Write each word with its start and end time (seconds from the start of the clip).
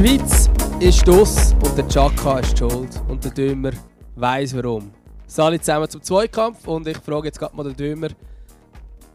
Schweiz 0.00 0.48
ist 0.80 1.06
das 1.06 1.52
und 1.62 1.76
der 1.76 1.86
Chaka 1.86 2.38
ist 2.38 2.56
schuld. 2.56 2.88
Und 3.06 3.22
der 3.22 3.32
Dömer 3.32 3.72
weiß 4.16 4.56
warum. 4.56 4.90
Sali 5.26 5.60
zusammen 5.60 5.90
zum 5.90 6.00
Zweikampf 6.00 6.66
und 6.66 6.88
ich 6.88 6.96
frage 6.96 7.26
jetzt 7.26 7.38
gerade 7.38 7.54
mal 7.54 7.64
den 7.64 7.76
Dömer, 7.76 8.08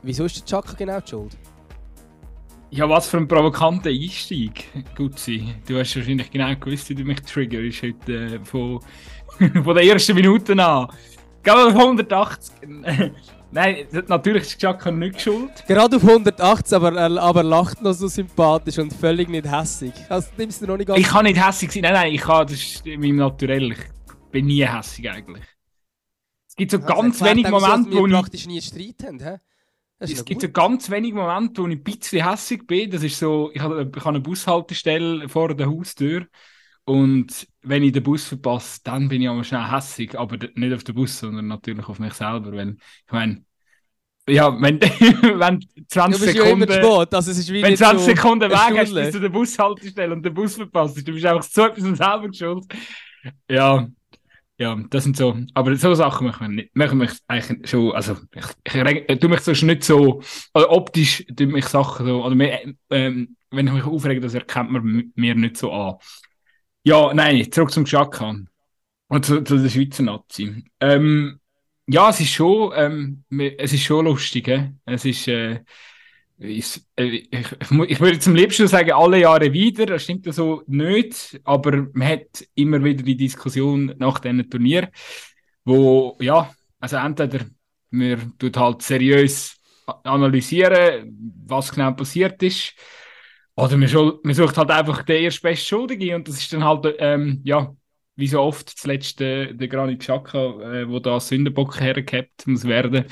wieso 0.03 0.25
ist 0.25 0.37
der 0.37 0.45
Chaka 0.45 0.73
genau 0.77 0.99
die 0.99 1.09
schuld? 1.09 1.35
Ja, 2.69 2.87
was 2.87 3.07
für 3.07 3.17
ein 3.17 3.27
provokanter 3.27 3.89
Einstieg, 3.89 4.65
Gutzi. 4.95 5.55
Du 5.67 5.79
hast 5.79 5.95
wahrscheinlich 5.95 6.29
genau 6.29 6.55
gewusst, 6.55 6.87
wie 6.89 6.93
du 6.93 7.03
mich 7.03 7.19
triggerst 7.21 7.81
heute 7.81 8.13
äh, 8.13 8.39
von, 8.43 8.79
von 9.63 9.75
der 9.75 9.85
ersten 9.85 10.13
Minute 10.13 10.51
an. 10.51 10.87
Auf 11.47 11.75
180. 11.75 12.53
Nein, 13.55 13.87
natürlich 14.09 14.43
ist 14.43 14.59
Chaka 14.59 14.91
nicht 14.91 15.21
schuld. 15.21 15.63
Gerade 15.65 15.95
auf 15.95 16.03
180, 16.03 16.75
aber 16.75 16.93
er 16.93 17.21
aber 17.21 17.41
lacht 17.41 17.81
noch 17.81 17.93
so 17.93 18.09
sympathisch 18.09 18.77
und 18.79 18.91
völlig 18.91 19.29
nicht 19.29 19.49
hässig. 19.49 19.93
Also 20.09 20.27
nimmst 20.37 20.61
du 20.61 20.67
noch 20.67 20.75
nicht 20.75 20.87
ganz 20.87 20.99
Ich 20.99 21.07
kann 21.07 21.23
nicht 21.23 21.41
hässig 21.41 21.71
sein. 21.71 21.83
Nein, 21.83 21.93
nein, 21.93 22.13
ich 22.13 22.19
kann, 22.19 22.45
das 22.45 22.57
ist 22.57 22.85
in 22.85 22.99
meinem 22.99 23.15
Naturell. 23.15 23.71
Ich 23.71 23.79
bin 24.29 24.47
nie 24.47 24.65
hässig 24.65 25.09
eigentlich. 25.09 25.45
Es 26.49 26.55
gibt 26.57 26.71
so 26.71 26.79
Ja, 26.79 26.85
ganz 26.85 27.19
das 27.19 27.27
erklärt 27.27 27.37
wenige 27.37 27.55
auch, 27.55 27.61
Momente, 27.61 27.91
wir 27.91 28.01
wo 28.01 28.07
ich... 28.07 28.13
praktisch 28.13 28.45
nie 28.45 28.61
Streit 28.61 29.03
haben. 29.05 29.19
Hä? 29.21 29.37
Es 29.99 30.25
gibt 30.25 30.27
gut. 30.27 30.41
so 30.41 30.49
ganz 30.49 30.89
wenige 30.89 31.15
Momente, 31.15 31.61
wo 31.61 31.67
ich 31.67 31.77
ein 31.77 31.83
bisschen 31.83 32.29
hässig 32.29 32.67
bin. 32.67 32.91
Das 32.91 33.03
ist 33.03 33.17
so, 33.17 33.51
ich 33.53 33.61
habe, 33.61 33.89
eine 34.03 34.19
Bushaltestelle 34.19 35.29
vor 35.29 35.55
der 35.55 35.67
Haustür 35.67 36.27
und 36.85 37.47
wenn 37.61 37.83
ich 37.83 37.93
den 37.93 38.03
Bus 38.03 38.25
verpasse, 38.25 38.81
dann 38.83 39.07
bin 39.07 39.21
ich 39.21 39.29
aber 39.29 39.43
schnell 39.43 39.71
hässig, 39.71 40.17
aber 40.17 40.37
nicht 40.53 40.73
auf 40.73 40.83
den 40.83 40.95
Bus, 40.95 41.19
sondern 41.19 41.47
natürlich 41.47 41.87
auf 41.87 41.99
mich 41.99 42.13
selber, 42.13 42.51
weil 42.51 42.77
ich 43.05 43.11
meine, 43.11 43.44
ja, 44.27 44.59
wenn, 44.61 44.79
wenn 44.81 45.59
20 45.87 46.19
Du 46.19 46.25
bist 46.25 46.35
ja 46.35 46.43
immer 46.45 46.67
Sekunden, 46.67 46.67
zu 46.67 46.73
spät, 46.73 47.13
also 47.13 47.31
es 47.31 47.37
ist 47.37 47.49
wie 47.53 47.61
wenn 47.61 47.71
nicht 47.71 47.77
20 47.77 47.99
so 47.99 48.05
Sekunden 48.15 48.49
Weg 48.51 48.57
hast 48.57 48.87
Stunde. 48.87 49.01
bis 49.03 49.11
zu 49.11 49.19
der 49.19 49.29
Bushaltestelle 49.29 50.13
und 50.13 50.23
den 50.25 50.33
Bus 50.33 50.55
verpasst, 50.55 50.97
du 51.07 51.13
bist 51.13 51.25
einfach 51.25 51.43
so 51.43 51.65
etwas 51.65 51.83
selber 51.97 52.29
schuld. 52.33 52.65
Ja, 53.49 53.87
ja, 54.57 54.77
das 54.89 55.03
sind 55.03 55.17
so, 55.17 55.37
aber 55.53 55.75
so 55.75 55.93
Sachen 55.95 56.27
machen 56.27 56.57
wir 56.57 56.65
machen 56.73 56.97
mich 56.99 57.11
eigentlich 57.27 57.69
schon, 57.69 57.91
also 57.93 58.15
ich, 58.33 58.45
ich 58.63 58.73
reg- 58.75 59.09
äh, 59.09 59.17
tu 59.17 59.27
mich 59.27 59.41
sonst 59.41 59.63
nicht 59.63 59.83
so, 59.83 60.21
also 60.53 60.69
optisch 60.69 61.25
tun 61.35 61.49
mich 61.51 61.65
Sachen 61.67 62.05
so, 62.05 62.23
oder 62.23 62.35
mehr, 62.35 62.61
ähm, 62.89 63.35
wenn 63.51 63.67
ich 63.67 63.73
mich 63.73 63.83
aufrege, 63.83 64.21
das 64.21 64.33
erkennt 64.33 64.71
man 64.71 65.11
mir 65.15 65.35
nicht 65.35 65.57
so 65.57 65.71
an. 65.71 65.95
Ja, 66.83 67.13
nein, 67.13 67.51
zurück 67.51 67.71
zum 67.71 67.83
Xhaka 67.83 68.35
und 69.07 69.25
zu, 69.25 69.43
zu 69.43 69.57
der 69.57 69.69
Schweizer 69.69 70.03
Nazi. 70.03 70.63
Ähm, 70.79 71.39
ja, 71.87 72.09
es 72.09 72.19
ist 72.19 72.31
schon, 72.31 72.71
ähm, 72.75 73.23
es 73.57 73.73
ist 73.73 73.83
schon 73.83 74.05
lustig, 74.05 74.47
hä? 74.47 74.71
es 74.85 75.05
ist, 75.05 75.27
äh, 75.27 75.59
ich, 76.37 76.81
äh, 76.95 77.03
ich, 77.05 77.31
ich, 77.31 77.71
ich 77.89 77.99
würde 77.99 78.19
zum 78.19 78.35
liebsten 78.35 78.67
sagen, 78.67 78.91
alle 78.91 79.19
Jahre 79.21 79.53
wieder, 79.53 79.85
das 79.85 80.03
stimmt 80.03 80.25
ja 80.25 80.31
so 80.31 80.63
nicht, 80.67 81.39
aber 81.43 81.87
man 81.93 82.07
hat 82.07 82.45
immer 82.55 82.83
wieder 82.83 83.03
die 83.03 83.17
Diskussion 83.17 83.93
nach 83.97 84.19
diesen 84.19 84.49
Turnier, 84.49 84.89
wo, 85.63 86.17
ja, 86.19 86.53
also 86.79 86.97
entweder 86.97 87.45
man 87.91 88.33
tut 88.37 88.57
halt 88.57 88.81
seriös 88.81 89.55
analysieren, 90.03 91.15
was 91.45 91.71
genau 91.71 91.91
passiert 91.91 92.41
ist, 92.43 92.73
oder 93.55 93.77
man, 93.77 93.89
man 94.23 94.33
sucht 94.33 94.57
halt 94.57 94.71
einfach 94.71 95.03
den 95.03 95.23
erstbesten 95.23 95.65
Schuldigen 95.65 96.15
und 96.15 96.27
das 96.27 96.37
ist 96.37 96.51
dann 96.51 96.63
halt, 96.63 96.95
ähm, 96.99 97.41
ja, 97.45 97.73
wie 98.15 98.27
so 98.27 98.41
oft 98.41 98.69
zuletzt 98.69 99.21
äh, 99.21 99.53
der 99.53 99.67
Granit 99.67 99.99
Xhaka, 99.99 100.61
äh, 100.61 100.89
wo 100.89 100.99
da 100.99 101.19
Sündenbock 101.19 101.79
hergehabt 101.79 102.47
muss 102.47 102.65
werden. 102.65 103.05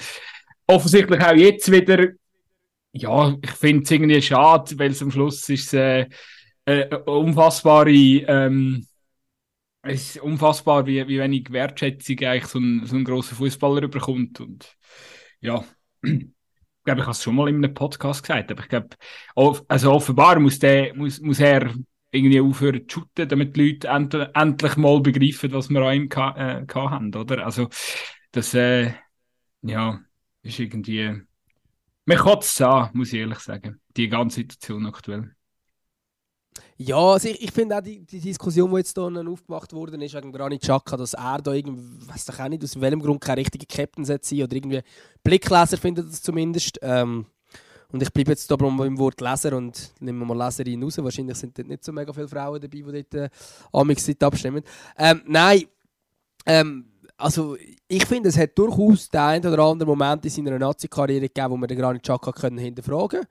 Offensichtlich 0.67 1.21
auch 1.21 1.35
jetzt 1.35 1.71
wieder 1.71 2.13
ja, 2.93 3.35
ich 3.41 3.51
finde 3.51 3.83
es 3.83 3.91
irgendwie 3.91 4.21
schade, 4.21 4.77
weil 4.77 4.91
es 4.91 5.01
am 5.01 5.11
Schluss 5.11 5.49
ist 5.49 5.73
äh, 5.73 6.07
äh, 6.65 6.95
unfassbare, 7.05 7.89
ähm, 7.89 8.87
es 9.81 10.15
ist 10.15 10.21
unfassbar, 10.21 10.85
wie, 10.85 11.05
wie 11.07 11.19
wenig 11.19 11.51
Wertschätzung 11.51 12.19
eigentlich 12.19 12.45
so 12.45 12.59
ein, 12.59 12.85
so 12.85 12.95
ein 12.95 13.03
grosser 13.03 13.35
Fußballer 13.35 13.87
bekommt. 13.87 14.39
Und 14.39 14.77
ja, 15.41 15.65
ich 16.03 16.29
glaube, 16.85 17.01
ich 17.01 17.05
habe 17.05 17.11
es 17.11 17.23
schon 17.23 17.35
mal 17.35 17.49
in 17.49 17.57
einem 17.57 17.73
Podcast 17.73 18.23
gesagt, 18.23 18.51
aber 18.51 18.61
ich 18.61 18.69
glaube, 18.69 18.89
also 19.67 19.91
offenbar 19.91 20.39
muss, 20.39 20.59
der, 20.59 20.93
muss, 20.93 21.19
muss 21.19 21.39
er 21.39 21.73
irgendwie 22.13 22.41
aufhören 22.41 22.87
zu 22.87 22.99
shooten, 22.99 23.27
damit 23.27 23.55
die 23.55 23.71
Leute 23.71 23.87
end 23.89 24.13
endlich 24.13 24.77
mal 24.77 25.01
begreifen, 25.01 25.51
was 25.51 25.69
wir 25.69 25.81
an 25.81 25.95
ihm 25.95 26.09
äh, 26.11 26.65
haben, 26.73 27.13
oder? 27.15 27.45
Also, 27.45 27.69
das, 28.31 28.53
äh, 28.53 28.93
ja, 29.61 29.99
ist 30.43 30.59
irgendwie. 30.59 31.21
Mir 32.05 32.17
kotzt 32.17 32.59
es 32.59 32.61
an, 32.61 32.89
muss 32.93 33.13
ich 33.13 33.19
ehrlich 33.19 33.39
sagen. 33.39 33.79
Die 33.95 34.09
ganze 34.09 34.41
Situation 34.41 34.85
aktuell. 34.85 35.35
Ja, 36.77 36.97
also 36.97 37.29
ich, 37.29 37.41
ich 37.41 37.51
finde 37.51 37.77
auch 37.77 37.81
die, 37.81 38.05
die 38.05 38.19
Diskussion, 38.19 38.69
die 38.71 38.77
jetzt 38.77 38.97
hier 38.97 39.27
aufgemacht 39.27 39.71
worden 39.73 40.01
ist, 40.01 40.13
wegen 40.15 40.31
Granit 40.33 40.61
Xhaka, 40.63 40.97
dass 40.97 41.13
er 41.13 41.41
da 41.41 41.53
irgendwie, 41.53 42.07
weiß 42.07 42.25
doch 42.25 42.39
auch 42.39 42.49
nicht, 42.49 42.63
aus 42.63 42.79
welchem 42.79 43.01
Grund 43.01 43.21
kein 43.21 43.37
richtiger 43.37 43.65
Captain 43.65 44.03
sein 44.03 44.19
oder 44.19 44.55
irgendwie 44.55 44.81
Blickleser 45.23 45.77
findet 45.77 46.07
das 46.09 46.21
zumindest. 46.21 46.79
Ähm, 46.81 47.25
und 47.93 48.01
ich 48.01 48.11
bleibe 48.11 48.31
jetzt 48.31 48.49
da 48.49 48.55
beim 48.55 48.97
Wort 48.97 49.21
Leser 49.21 49.55
und 49.55 49.93
nehmen 49.99 50.17
wir 50.17 50.25
mal 50.33 50.45
Leserin 50.45 50.81
raus. 50.81 50.97
Wahrscheinlich 50.97 51.37
sind 51.37 51.55
dort 51.55 51.67
nicht 51.67 51.83
so 51.83 51.91
mega 51.91 52.11
viele 52.11 52.27
Frauen 52.27 52.59
dabei, 52.59 52.77
die 52.77 52.81
dort 52.81 53.13
äh, 53.13 53.29
amix 53.71 54.09
abstimmen. 54.19 54.63
Ähm, 54.97 55.21
nein, 55.27 55.65
ähm, 56.47 56.85
also 57.15 57.55
ich 57.87 58.03
finde, 58.07 58.29
es 58.29 58.37
hat 58.37 58.57
durchaus 58.57 59.07
den 59.09 59.21
einen 59.21 59.45
oder 59.45 59.63
anderen 59.63 59.89
Moment 59.89 60.25
in 60.25 60.31
seiner 60.31 60.57
Nazi-Karriere 60.57 61.29
gegeben, 61.29 61.51
wo 61.51 61.57
man 61.57 61.67
den 61.67 61.77
Granit 61.77 62.01
Xhaka 62.01 62.33
hinterfragen 62.47 63.25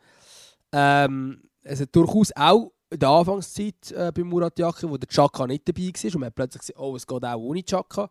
ähm, 0.71 1.43
Es 1.63 1.81
hat 1.81 1.95
durchaus 1.95 2.31
auch 2.37 2.71
in 2.89 3.01
der 3.01 3.09
Anfangszeit 3.09 3.91
äh, 3.91 4.13
bei 4.15 4.23
Murat 4.23 4.57
Yakin, 4.61 4.91
wo 4.91 4.97
der 4.97 5.09
Xhaka 5.09 5.45
nicht 5.49 5.67
dabei 5.67 5.89
war 5.89 6.05
und 6.05 6.21
man 6.21 6.27
hat 6.27 6.35
plötzlich 6.37 6.61
gesagt, 6.61 6.79
oh, 6.79 6.95
es 6.95 7.05
geht 7.05 7.25
auch 7.25 7.37
ohne 7.37 7.65
Xhaka. 7.65 8.09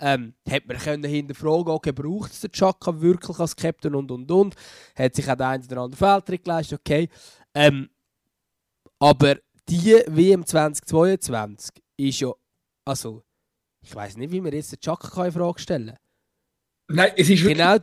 Ähm, 0.00 0.34
hat 0.48 0.66
man 0.66 0.78
können 0.78 1.04
hinterfragen, 1.04 1.72
okay, 1.72 1.92
braucht 1.92 2.32
es 2.32 2.40
den 2.40 2.52
Xhaka 2.52 3.00
wirklich 3.00 3.38
als 3.38 3.56
Captain 3.56 3.94
und 3.94 4.10
und 4.10 4.30
und. 4.30 4.54
Hat 4.96 5.14
sich 5.14 5.28
auch 5.28 5.34
der 5.34 5.48
eine 5.48 5.64
oder 5.64 5.82
andere 5.82 5.96
Fehltritt 5.96 6.44
geleistet, 6.44 6.80
okay. 6.80 7.08
Ähm, 7.54 7.88
aber 9.00 9.36
die 9.68 10.02
WM 10.06 10.46
2022 10.46 11.82
ist 11.96 12.20
ja, 12.20 12.32
also, 12.84 13.24
ich 13.82 13.94
weiß 13.94 14.16
nicht, 14.16 14.32
wie 14.32 14.40
man 14.40 14.52
jetzt 14.52 14.72
den 14.72 14.80
Xhaka 14.80 15.26
in 15.26 15.32
Frage 15.32 15.58
stellen 15.60 15.86
kann. 15.88 15.96
Nein, 16.90 17.12
es 17.16 17.28
ist 17.28 17.42
wirklich. 17.42 17.58
Genau, 17.58 17.76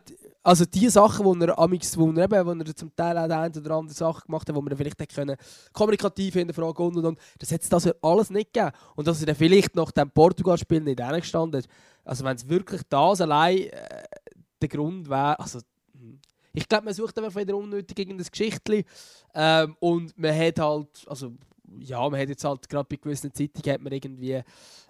also 0.45 0.63
die 0.63 0.87
Sachen, 0.89 1.25
wo 1.25 1.33
er, 1.33 1.57
amix, 1.57 1.97
wo 1.97 2.11
er, 2.11 2.29
wo 2.45 2.51
er 2.51 2.75
zum 2.75 2.95
Teil 2.95 3.17
auch 3.17 3.25
die 3.25 3.33
eine 3.33 3.59
oder 3.59 3.75
andere 3.75 3.95
Sache 3.95 4.25
gemacht 4.27 4.47
hat, 4.47 4.55
wo 4.55 4.61
man 4.61 4.77
vielleicht 4.77 4.99
hätte 4.99 5.15
können, 5.15 5.37
kommunikativ 5.73 6.35
hinterfragen 6.35 6.85
und 6.85 6.97
und 6.97 7.05
und, 7.05 7.19
das 7.39 7.51
hat 7.51 7.63
es 7.63 7.69
das 7.69 7.89
alles 8.03 8.29
nicht 8.29 8.53
gegeben. 8.53 8.71
Und 8.95 9.07
dass 9.07 9.21
er 9.21 9.25
dann 9.25 9.35
vielleicht 9.35 9.75
nach 9.75 9.89
dem 9.89 10.11
Portugal-Spiel 10.11 10.81
nicht 10.81 11.01
hingestanden 11.01 11.61
ist, 11.61 11.69
also 12.03 12.23
wenn 12.23 12.35
es 12.35 12.47
wirklich 12.47 12.81
das 12.87 13.21
allein 13.21 13.57
äh, 13.57 14.03
der 14.61 14.69
Grund 14.69 15.09
wäre, 15.09 15.39
also 15.39 15.61
hm. 15.93 16.19
ich 16.53 16.69
glaube, 16.69 16.85
man 16.85 16.93
sucht 16.93 17.17
einfach 17.17 17.41
wieder 17.41 17.57
unnötig 17.57 17.97
irgendein 17.97 18.27
Geschichtchen 18.29 18.83
ähm, 19.33 19.75
und 19.79 20.15
man 20.15 20.37
hat 20.37 20.59
halt, 20.59 21.07
also 21.07 21.33
ja, 21.79 22.09
man 22.09 22.19
hat 22.19 22.29
jetzt 22.29 22.43
halt 22.43 22.67
gerade 22.69 22.87
bei 22.89 22.95
gewissen 22.97 23.33
Zeitungen 23.33 23.73
hat 23.73 23.81
man 23.81 23.93
irgendwie 23.93 24.41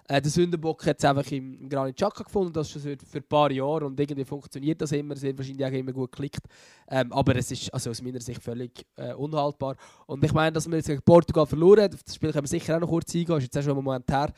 äh, 0.08 0.22
den 0.22 0.30
Sündenbock 0.30 0.86
jetzt 0.86 1.04
einfach 1.04 1.30
im, 1.32 1.68
Granit 1.68 1.96
Xhaka 1.96 2.24
gefunden, 2.24 2.52
das 2.52 2.70
schon 2.70 2.82
seit 2.82 3.02
für 3.02 3.18
ein 3.18 3.24
paar 3.24 3.50
Jahre 3.50 3.86
und 3.86 3.98
irgendwie 3.98 4.24
funktioniert 4.24 4.80
das 4.80 4.92
immer, 4.92 5.16
sehr 5.16 5.36
wahrscheinlich 5.36 5.66
auch 5.66 5.72
immer 5.72 5.92
gut 5.92 6.12
geklickt. 6.12 6.46
Ähm, 6.88 7.12
aber 7.12 7.36
es 7.36 7.50
ist 7.50 7.72
also 7.72 7.90
aus 7.90 8.02
meiner 8.02 8.20
Sicht 8.20 8.42
völlig 8.42 8.86
äh, 8.96 9.14
unhaltbar. 9.14 9.76
Und 10.06 10.22
ich 10.24 10.32
meine, 10.32 10.52
dass 10.52 10.66
man 10.66 10.76
jetzt 10.78 10.86
gegen 10.86 11.02
Portugal 11.02 11.46
verloren 11.46 11.82
hat, 11.82 11.94
auf 11.94 12.02
das 12.02 12.14
Spiel 12.14 12.32
können 12.32 12.44
wir 12.44 12.48
sicher 12.48 12.76
auch 12.76 12.80
noch 12.80 12.88
kurz 12.88 13.14
eingehen, 13.14 13.36
ist 13.36 13.44
jetzt 13.44 13.58
auch 13.58 13.62
schon 13.62 13.72
einen 13.72 13.84
Moment 13.84 14.10
her, 14.10 14.32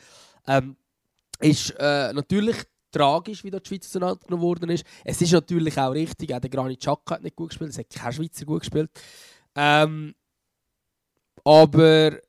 ähm, 0.47 0.75
ist 1.39 1.71
äh, 1.79 2.13
natürlich 2.13 2.57
tragisch, 2.91 3.43
wie 3.43 3.51
da 3.51 3.59
die 3.59 3.67
Schweiz 3.67 3.85
auseinandergenommen 3.87 4.43
worden 4.43 4.69
ist. 4.71 4.83
Es 5.03 5.21
ist 5.21 5.31
natürlich 5.31 5.77
auch 5.77 5.91
richtig, 5.91 6.33
auch 6.33 6.39
der 6.39 6.49
Granit 6.49 6.79
Xhaka 6.79 7.15
hat 7.15 7.23
nicht 7.23 7.35
gut 7.35 7.49
gespielt, 7.49 7.69
es 7.69 7.77
hat 7.77 7.89
kein 7.89 8.13
Schweizer 8.13 8.45
gut 8.45 8.61
gespielt. 8.61 8.89
Ähm, 9.55 10.15
aber 11.43 12.19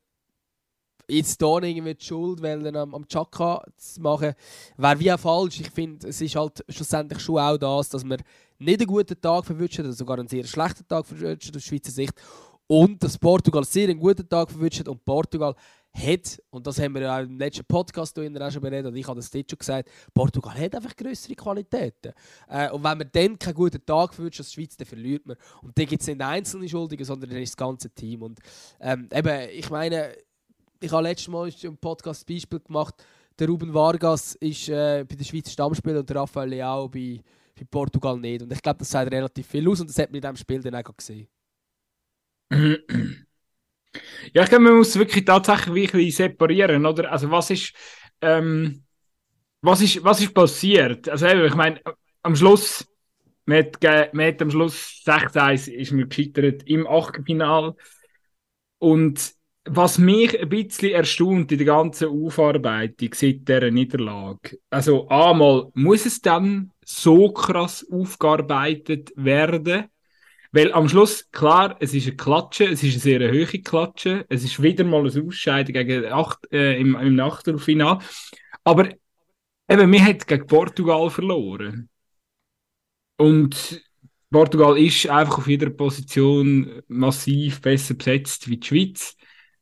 jetzt 1.15 1.41
hier 1.41 1.63
irgendwie 1.63 1.95
die 1.95 2.05
Schuld 2.05 2.41
wollen, 2.41 2.75
am, 2.75 2.95
am 2.95 3.07
Chaka 3.07 3.63
zu 3.77 4.01
machen, 4.01 4.33
wäre 4.77 4.99
wie 4.99 5.11
auch 5.11 5.19
falsch. 5.19 5.59
Ich 5.59 5.69
finde, 5.69 6.07
es 6.07 6.21
ist 6.21 6.35
halt 6.35 6.63
schlussendlich 6.69 7.21
schon 7.21 7.39
auch 7.39 7.57
das, 7.57 7.89
dass 7.89 8.03
wir 8.03 8.17
nicht 8.59 8.79
einen 8.79 8.87
guten 8.87 9.19
Tag 9.19 9.45
verwünscht 9.45 9.79
oder 9.79 9.91
sogar 9.91 10.19
einen 10.19 10.27
sehr 10.27 10.43
schlechten 10.43 10.87
Tag 10.87 11.05
verwünscht 11.05 11.55
aus 11.55 11.63
Schweizer 11.63 11.91
Sicht. 11.91 12.13
Und 12.67 13.03
dass 13.03 13.17
Portugal 13.17 13.65
sehr 13.65 13.89
einen 13.89 13.99
guten 13.99 14.27
Tag 14.29 14.49
verwünscht 14.49 14.87
und 14.87 15.03
Portugal 15.03 15.55
hat, 15.93 16.41
und 16.51 16.65
das 16.65 16.79
haben 16.79 16.93
wir 16.93 17.01
ja 17.01 17.19
im 17.19 17.37
letzten 17.37 17.65
Podcast 17.65 18.17
auch 18.17 18.51
schon 18.51 18.61
beredet, 18.61 18.85
und 18.85 18.95
ich 18.95 19.05
habe 19.05 19.19
das 19.19 19.29
dort 19.29 19.49
schon 19.49 19.59
gesagt, 19.59 19.89
Portugal 20.13 20.57
hat 20.57 20.75
einfach 20.75 20.95
größere 20.95 21.35
Qualitäten. 21.35 22.13
Äh, 22.47 22.69
und 22.71 22.83
wenn 22.83 22.97
man 22.97 23.09
dann 23.11 23.37
keinen 23.37 23.55
guten 23.55 23.85
Tag 23.85 24.13
verwünscht 24.13 24.39
als 24.39 24.53
Schweiz, 24.53 24.77
dann 24.77 24.87
verliert 24.87 25.25
man. 25.25 25.35
Und 25.61 25.77
dann 25.77 25.85
gibt 25.85 26.01
es 26.01 26.07
nicht 26.07 26.21
einzelne 26.21 26.69
Schuldige, 26.69 27.03
sondern 27.03 27.29
dann 27.29 27.41
ist 27.41 27.51
das 27.51 27.57
ganze 27.57 27.89
Team. 27.89 28.21
Und 28.21 28.39
ähm, 28.79 29.09
eben, 29.11 29.49
ich 29.49 29.69
meine, 29.69 30.15
ich 30.81 30.91
habe 30.91 31.03
letztes 31.03 31.27
Mal 31.27 31.49
im 31.61 31.77
Podcast 31.77 32.27
ein 32.27 32.33
Beispiel 32.33 32.59
gemacht. 32.59 32.95
Der 33.37 33.47
Ruben 33.47 33.73
Vargas 33.73 34.35
ist 34.35 34.67
äh, 34.69 35.05
bei 35.07 35.15
der 35.15 35.23
Schweiz 35.23 35.51
Stammspieler 35.51 35.99
und 35.99 36.09
der 36.09 36.17
Rafael 36.17 36.49
Leao 36.49 36.89
bei, 36.89 37.21
bei 37.55 37.65
Portugal 37.69 38.19
nicht. 38.19 38.41
Und 38.41 38.51
ich 38.51 38.61
glaube, 38.61 38.79
das 38.79 38.89
sagt 38.89 39.11
relativ 39.11 39.47
viel 39.47 39.67
aus 39.69 39.79
und 39.79 39.89
das 39.89 39.97
hat 39.99 40.09
man 40.09 40.15
in 40.15 40.21
diesem 40.21 40.35
Spiel 40.35 40.61
dann 40.61 40.75
auch 40.75 40.97
gesehen. 40.97 41.27
Ja, 44.33 44.43
ich 44.43 44.49
glaube, 44.49 44.63
man 44.63 44.77
muss 44.77 44.97
wirklich 44.97 45.25
tatsächlich 45.25 45.91
wirklich 45.91 46.15
separieren, 46.15 46.85
oder? 46.85 47.11
Also 47.11 47.29
was 47.29 47.49
ist, 47.49 47.73
ähm, 48.21 48.85
was 49.61 49.81
ist, 49.81 50.01
was 50.01 50.21
ist 50.21 50.33
passiert? 50.33 51.09
Also 51.09 51.27
eben, 51.27 51.43
ich 51.43 51.55
meine, 51.55 51.81
am 52.23 52.33
Schluss, 52.37 52.87
man 53.43 53.65
hat, 53.65 54.41
am 54.41 54.49
Schluss 54.49 55.01
6-1 55.03 55.67
ist 55.67 55.91
man 55.91 56.07
gescheitert 56.07 56.63
im 56.67 56.87
Achtelfinale 56.87 57.75
und 58.77 59.33
was 59.65 59.97
mich 59.97 60.39
ein 60.39 60.49
bisschen 60.49 60.93
erstaunt 60.93 61.51
in 61.51 61.57
der 61.59 61.67
ganzen 61.67 62.07
Aufarbeitung 62.09 63.13
seit 63.13 63.47
dieser 63.47 63.71
Niederlage, 63.71 64.57
also 64.69 65.07
einmal, 65.07 65.69
muss 65.73 66.05
es 66.05 66.21
dann 66.21 66.71
so 66.83 67.31
krass 67.31 67.85
aufgearbeitet 67.91 69.11
werden? 69.15 69.85
Weil 70.53 70.73
am 70.73 70.89
Schluss, 70.89 71.29
klar, 71.31 71.77
es 71.79 71.93
ist 71.93 72.07
eine 72.07 72.17
Klatsche, 72.17 72.65
es 72.65 72.83
ist 72.83 72.93
eine 72.93 73.19
sehr 73.19 73.31
hohe 73.31 73.61
Klatsche, 73.61 74.25
es 74.27 74.43
ist 74.43 74.61
wieder 74.61 74.83
mal 74.83 75.09
ein 75.09 75.27
Ausscheiden 75.27 75.73
gegen 75.73 76.05
acht, 76.11 76.39
äh, 76.51 76.77
im, 76.77 76.95
im 76.95 77.19
Achtelfinale. 77.21 77.99
Aber 78.65 78.89
eben, 79.69 79.91
wir 79.91 80.05
haben 80.05 80.17
gegen 80.17 80.47
Portugal 80.47 81.09
verloren. 81.09 81.87
Und 83.15 83.81
Portugal 84.29 84.77
ist 84.77 85.07
einfach 85.07 85.37
auf 85.37 85.47
jeder 85.47 85.69
Position 85.69 86.81
massiv 86.87 87.61
besser 87.61 87.93
besetzt 87.93 88.49
wie 88.49 88.57
die 88.57 88.67
Schweiz. 88.67 89.15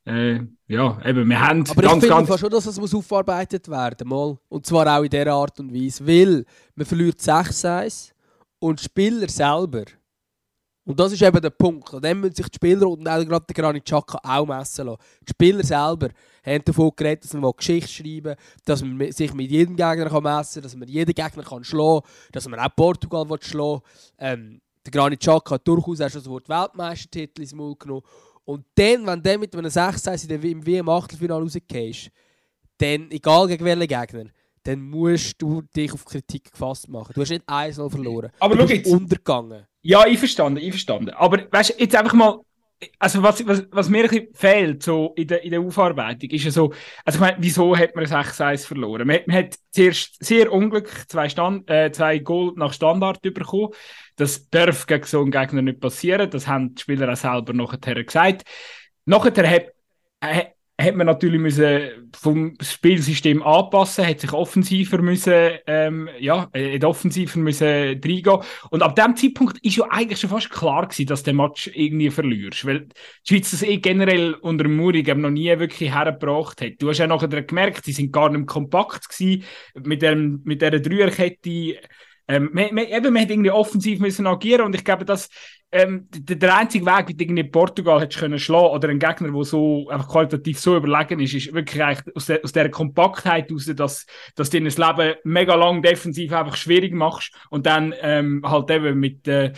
Äh, 0.06 0.40
ja, 0.66 0.98
eben, 1.04 1.28
wir 1.28 1.40
haben 1.40 1.64
Aber 1.68 1.82
ganz, 1.82 2.02
ich 2.02 2.10
finde 2.10 2.26
ganz... 2.26 2.40
schon, 2.40 2.50
dass 2.50 2.66
es 2.66 2.80
muss 2.80 2.94
aufarbeitet 2.94 3.68
werden 3.68 4.08
muss. 4.08 4.38
Und 4.48 4.66
zwar 4.66 4.86
auch 4.98 5.02
in 5.02 5.10
dieser 5.10 5.32
Art 5.32 5.58
und 5.60 5.74
Weise. 5.74 6.06
Weil 6.06 6.44
man 6.74 6.86
verliert 6.86 7.20
6-1 7.20 8.12
und 8.58 8.80
die 8.80 8.84
Spieler 8.84 9.28
selber. 9.28 9.84
Und 10.84 10.98
das 10.98 11.12
ist 11.12 11.22
eben 11.22 11.40
der 11.40 11.50
Punkt. 11.50 11.92
An 11.92 12.00
dem 12.00 12.20
müssen 12.20 12.34
sich 12.34 12.48
die 12.48 12.56
Spieler 12.56 12.88
und 12.88 13.06
auch 13.06 13.24
gerade 13.24 13.44
der 13.46 13.54
Granit 13.54 13.84
Xhaka 13.84 14.18
auch 14.22 14.46
messen 14.46 14.86
lassen. 14.86 15.00
Die 15.22 15.30
Spieler 15.30 15.62
selber 15.62 16.08
haben 16.44 16.64
davon 16.64 16.90
geredet, 16.96 17.24
dass 17.24 17.34
man 17.34 17.52
Geschichte 17.56 17.88
schreiben 17.88 18.24
will, 18.24 18.36
dass 18.64 18.82
man 18.82 19.12
sich 19.12 19.34
mit 19.34 19.50
jedem 19.50 19.76
Gegner 19.76 20.08
kann 20.08 20.22
messen 20.22 20.54
kann, 20.54 20.62
dass 20.62 20.76
man 20.76 20.88
jeden 20.88 21.14
Gegner 21.14 21.42
kann 21.42 21.64
schlagen 21.64 22.00
kann, 22.00 22.10
dass 22.32 22.48
man 22.48 22.58
auch 22.58 22.74
Portugal 22.74 23.26
schlagen 23.40 23.82
will. 23.82 23.82
Ähm, 24.18 24.60
der 24.84 24.92
Granit 24.92 25.20
Xhaka 25.20 25.56
hat 25.56 25.68
durchaus 25.68 26.00
auch 26.00 26.08
schon 26.08 26.22
das 26.22 26.30
Wort 26.30 26.48
Weltmeistertitel 26.48 27.42
ins 27.42 27.54
Maul 27.54 27.76
genommen. 27.76 28.02
Und 28.50 28.64
dann, 28.74 29.06
wenn 29.06 29.22
du 29.22 29.38
mit 29.38 29.54
einem 29.54 29.70
6 29.70 30.24
im 30.24 30.66
WM-Achtelfinale 30.66 31.44
rausgehst, 31.44 32.10
dann, 32.78 33.08
egal 33.12 33.46
gegen 33.46 33.64
welchen 33.64 33.86
Gegner, 33.86 34.24
dann 34.64 34.80
musst 34.80 35.40
du 35.40 35.62
dich 35.62 35.92
auf 35.92 36.04
Kritik 36.04 36.50
gefasst 36.50 36.88
machen. 36.88 37.12
Du 37.14 37.20
hast 37.20 37.30
nicht 37.30 37.48
1-0 37.48 37.88
verloren. 37.88 38.32
Aber 38.40 38.56
du 38.56 38.62
bist 38.62 38.74
jetzt. 38.74 38.92
untergegangen. 38.92 39.66
Ja, 39.82 40.04
ich 40.04 40.18
verstanden, 40.18 40.58
ich 40.58 40.70
verstanden. 40.70 41.10
Aber 41.10 41.46
weißt 41.48 41.70
du, 41.70 41.74
jetzt 41.78 41.94
einfach 41.94 42.12
mal, 42.12 42.40
also 42.98 43.22
was, 43.22 43.46
was, 43.46 43.66
was 43.70 43.88
mir 43.88 44.04
ein 44.04 44.08
bisschen 44.08 44.34
fehlt 44.34 44.82
so 44.82 45.12
in 45.16 45.28
der, 45.28 45.42
in 45.42 45.50
der 45.50 45.60
Aufarbeitung, 45.60 46.30
ist 46.30 46.44
ja 46.44 46.50
so, 46.50 46.72
also 47.04 47.16
ich 47.16 47.20
meine, 47.20 47.36
wieso 47.40 47.76
hat 47.76 47.94
man 47.94 48.04
6-1 48.04 48.66
verloren? 48.66 49.06
Man, 49.06 49.20
man, 49.26 49.36
hat 49.36 49.56
zuerst 49.70 50.22
sehr 50.24 50.50
unglücklich 50.50 51.06
zwei, 51.08 51.28
Stand, 51.28 51.68
äh, 51.70 51.92
zwei 51.92 52.18
Goal 52.18 52.52
nach 52.56 52.72
Standard 52.72 53.20
bekommen. 53.22 53.68
Das 54.16 54.48
darf 54.48 54.86
gegen 54.86 55.04
so 55.04 55.20
einen 55.20 55.30
Gegner 55.30 55.62
nicht 55.62 55.80
passieren. 55.80 56.30
Das 56.30 56.46
haben 56.46 56.74
die 56.74 56.82
Spieler 56.82 57.12
auch 57.12 57.16
selber 57.16 57.52
nachher 57.52 58.02
gesagt. 58.02 58.44
Nachher 59.04 59.50
hat, 59.50 59.72
äh, 60.20 60.44
hat 60.82 60.94
man 60.96 61.06
natürlich 61.06 61.40
müssen 61.40 62.10
vom 62.16 62.56
Spielsystem 62.60 63.42
anpassen, 63.42 64.06
hat 64.06 64.20
sich 64.20 64.32
offensiver 64.32 65.00
müssen, 65.02 65.52
ähm, 65.66 66.08
ja, 66.18 66.48
äh, 66.52 66.82
offensiver 66.84 67.38
müssen 67.38 67.66
reingehen. 67.66 68.38
Und 68.70 68.82
ab 68.82 68.96
dem 68.96 69.16
Zeitpunkt 69.16 69.58
ist 69.64 69.76
ja 69.76 69.84
eigentlich 69.90 70.20
schon 70.20 70.30
fast 70.30 70.50
klar 70.50 70.86
gewesen, 70.86 71.06
dass 71.06 71.22
der 71.22 71.34
Match 71.34 71.70
irgendwie 71.72 72.10
verlierst, 72.10 72.64
weil 72.64 72.80
die 72.80 72.94
Schweiz 73.28 73.50
das 73.50 73.62
eh 73.62 73.78
generell 73.78 74.34
unter 74.34 74.68
Murig 74.68 75.08
eben 75.08 75.20
noch 75.20 75.30
nie 75.30 75.56
wirklich 75.58 75.94
hergebracht 75.94 76.60
hat. 76.60 76.72
Du 76.78 76.88
hast 76.88 76.98
ja 76.98 77.06
nachher 77.06 77.28
gemerkt, 77.28 77.84
sie 77.84 77.92
sind 77.92 78.12
gar 78.12 78.30
nicht 78.30 78.46
kompakt 78.46 79.08
gewesen 79.08 79.44
mit 79.84 80.02
dem, 80.02 80.40
mit 80.44 80.62
dieser 80.62 80.80
Dreierkette. 80.80 81.76
Ähm, 82.30 82.48
man, 82.52 82.72
man, 82.72 82.86
eben, 82.86 83.12
man 83.12 83.28
irgendwie 83.28 83.50
offensiv 83.50 83.98
müssen 83.98 84.24
agieren 84.28 84.66
und 84.66 84.74
ich 84.76 84.84
glaube, 84.84 85.04
dass 85.04 85.28
ähm, 85.72 86.06
der, 86.12 86.36
der, 86.36 86.56
einzige 86.56 86.86
Weg, 86.86 87.08
wie 87.08 87.14
du 87.14 87.24
irgendwie 87.24 87.42
Portugal 87.42 88.00
hättest 88.00 88.20
können 88.20 88.38
schlagen 88.38 88.74
oder 88.74 88.88
ein 88.88 89.00
Gegner, 89.00 89.32
der 89.32 89.44
so 89.44 89.88
einfach 89.88 90.08
qualitativ 90.08 90.60
so 90.60 90.76
überlegen 90.76 91.18
ist, 91.18 91.34
ist 91.34 91.52
wirklich 91.52 91.82
aus, 92.14 92.26
der, 92.26 92.40
aus 92.44 92.52
dieser 92.52 92.68
Kompaktheit 92.68 93.48
heraus, 93.48 93.66
dass, 93.74 94.06
dass 94.36 94.50
du 94.50 94.62
das 94.62 94.78
Leben 94.78 95.14
mega 95.24 95.56
lang 95.56 95.82
defensiv 95.82 96.32
einfach 96.32 96.56
schwierig 96.56 96.94
machst 96.94 97.34
und 97.50 97.66
dann 97.66 97.94
ähm, 98.00 98.42
halt 98.44 98.70
eben 98.70 99.00
mit 99.00 99.26
äh, 99.26 99.52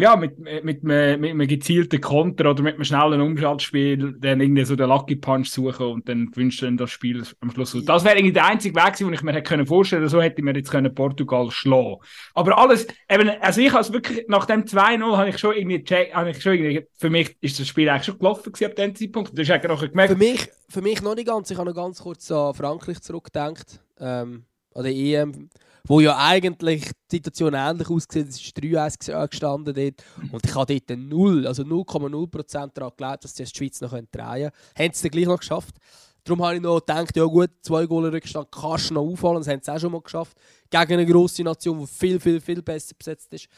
ja, 0.00 0.16
mit, 0.16 0.38
mit, 0.38 0.64
mit, 0.64 0.82
mit 0.82 1.30
einem 1.30 1.46
gezielten 1.46 2.00
Konter 2.00 2.50
oder 2.50 2.62
mit 2.62 2.74
einem 2.74 2.84
schnellen 2.84 3.20
Umschaltspiel 3.20 4.16
dann 4.18 4.40
irgendwie 4.40 4.64
so 4.64 4.76
den 4.76 4.88
Lucky 4.88 5.16
Punch 5.16 5.48
suchen 5.48 5.86
und 5.86 6.08
dann 6.08 6.30
gewünscht 6.30 6.62
dann 6.62 6.76
das 6.76 6.90
Spiel 6.90 7.24
am 7.40 7.50
Schluss. 7.50 7.76
Das 7.84 8.04
wäre 8.04 8.16
irgendwie 8.16 8.32
der 8.32 8.46
einzige 8.46 8.74
Weg 8.74 8.92
gewesen, 8.92 9.06
den 9.06 9.14
ich 9.14 9.22
mir 9.22 9.32
hätte 9.32 9.66
vorstellen 9.66 10.00
können. 10.00 10.10
So 10.10 10.20
hätte 10.20 10.36
ich 10.38 10.44
mir 10.44 10.54
jetzt 10.54 10.70
können 10.70 10.94
Portugal 10.94 11.50
schlagen 11.50 11.96
Aber 12.34 12.58
alles, 12.58 12.86
eben, 13.08 13.30
also 13.40 13.60
ich 13.60 13.72
habe 13.72 13.92
wirklich, 13.92 14.26
nach 14.28 14.46
dem 14.46 14.64
2-0 14.64 15.16
habe 15.16 15.28
ich 15.28 15.38
schon 15.38 15.54
irgendwie, 15.54 15.84
check, 15.84 16.14
habe 16.14 16.30
ich 16.30 16.42
schon 16.42 16.54
irgendwie, 16.54 16.86
für 16.98 17.10
mich 17.10 17.36
ist 17.40 17.60
das 17.60 17.68
Spiel 17.68 17.88
eigentlich 17.88 18.04
schon 18.04 18.18
gelaufen 18.18 18.52
gewesen 18.52 18.70
ab 18.70 18.76
dem 18.76 18.94
Zeitpunkt. 18.94 19.38
Hast 19.38 19.50
eigentlich 19.50 19.72
auch 19.72 19.80
gemerkt. 19.80 20.12
Für 20.12 20.18
mich, 20.18 20.48
für 20.68 20.82
mich 20.82 21.02
noch 21.02 21.14
nicht 21.14 21.28
ganz. 21.28 21.50
Ich 21.50 21.58
habe 21.58 21.68
noch 21.68 21.76
ganz 21.76 22.00
kurz 22.00 22.30
an 22.30 22.54
Frankreich 22.54 23.00
zurückgedacht. 23.00 23.80
Ähm, 23.98 24.44
an 24.74 24.84
der 24.84 24.92
EM 24.92 25.50
wo 25.90 25.98
ja 25.98 26.16
eigentlich 26.16 26.84
die 27.10 27.16
Situation 27.16 27.52
ähnlich 27.52 27.90
aussieht. 27.90 28.28
Es 28.28 28.40
ist 28.40 28.56
3-1 28.56 29.26
gestanden 29.28 29.74
dort. 29.74 30.04
Und 30.30 30.46
ich 30.46 30.54
habe 30.54 30.80
dort 30.80 31.00
0, 31.00 31.48
also 31.48 31.64
0,0% 31.64 32.70
daran 32.74 32.90
geglaubt, 32.90 33.24
dass 33.24 33.34
die 33.34 33.44
Schweiz 33.44 33.80
noch 33.80 33.90
drehen 33.90 34.06
können. 34.12 34.52
Haben 34.78 34.92
sie 34.92 35.02
dann 35.02 35.10
gleich 35.10 35.26
noch 35.26 35.40
geschafft. 35.40 35.74
Darum 36.22 36.44
habe 36.44 36.54
ich 36.54 36.62
noch 36.62 36.78
gedacht, 36.78 37.16
ja 37.16 37.24
gut, 37.24 37.50
zwei 37.62 37.86
Goal 37.86 38.08
Rückstand 38.08 38.52
kannst 38.52 38.90
du 38.90 38.94
noch 38.94 39.02
aufholen. 39.02 39.38
Das 39.38 39.48
haben 39.48 39.62
sie 39.64 39.72
auch 39.72 39.80
schon 39.80 39.90
mal 39.90 40.00
geschafft. 40.00 40.38
Gegen 40.70 40.92
eine 40.92 41.06
grosse 41.06 41.42
Nation, 41.42 41.80
die 41.80 41.86
viel, 41.88 42.20
viel, 42.20 42.40
viel 42.40 42.62
besser 42.62 42.94
besetzt 42.96 43.34
ist. 43.34 43.48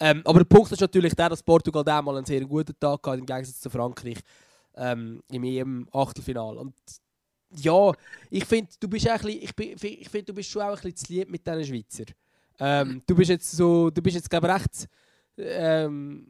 Ähm, 0.00 0.22
aber 0.24 0.40
der 0.40 0.46
Punkt 0.46 0.72
ist 0.72 0.80
natürlich 0.80 1.14
der, 1.14 1.28
dass 1.28 1.44
Portugal 1.44 1.84
damals 1.84 2.16
einen 2.16 2.26
sehr 2.26 2.44
guten 2.44 2.74
Tag 2.80 3.06
hatte, 3.06 3.20
im 3.20 3.26
Gegensatz 3.26 3.60
zu 3.60 3.70
Frankreich 3.70 4.18
ähm, 4.74 5.22
im 5.30 5.44
EM-Achtelfinale. 5.44 6.58
Und 6.58 6.74
ja, 7.56 7.92
ich 8.30 8.44
finde, 8.44 8.70
du 8.78 8.88
bist 8.88 9.08
ein 9.08 9.20
bisschen, 9.20 9.42
ich, 9.42 9.82
ich 9.82 10.08
find, 10.08 10.28
du 10.28 10.34
bist 10.34 10.50
schon 10.50 10.62
auch 10.62 10.68
ein 10.68 10.74
bisschen 10.74 10.96
zu 10.96 11.12
lieb 11.12 11.30
mit 11.30 11.46
diesen 11.46 11.64
Schweizer. 11.64 12.04
Ähm, 12.60 13.02
du 13.06 13.14
bist 13.14 13.30
jetzt 13.30 13.50
so, 13.52 13.90
du 13.90 14.02
bist 14.02 14.16
jetzt 14.16 14.28
glaube 14.28 14.48
recht, 14.48 14.88
ähm, 15.36 16.26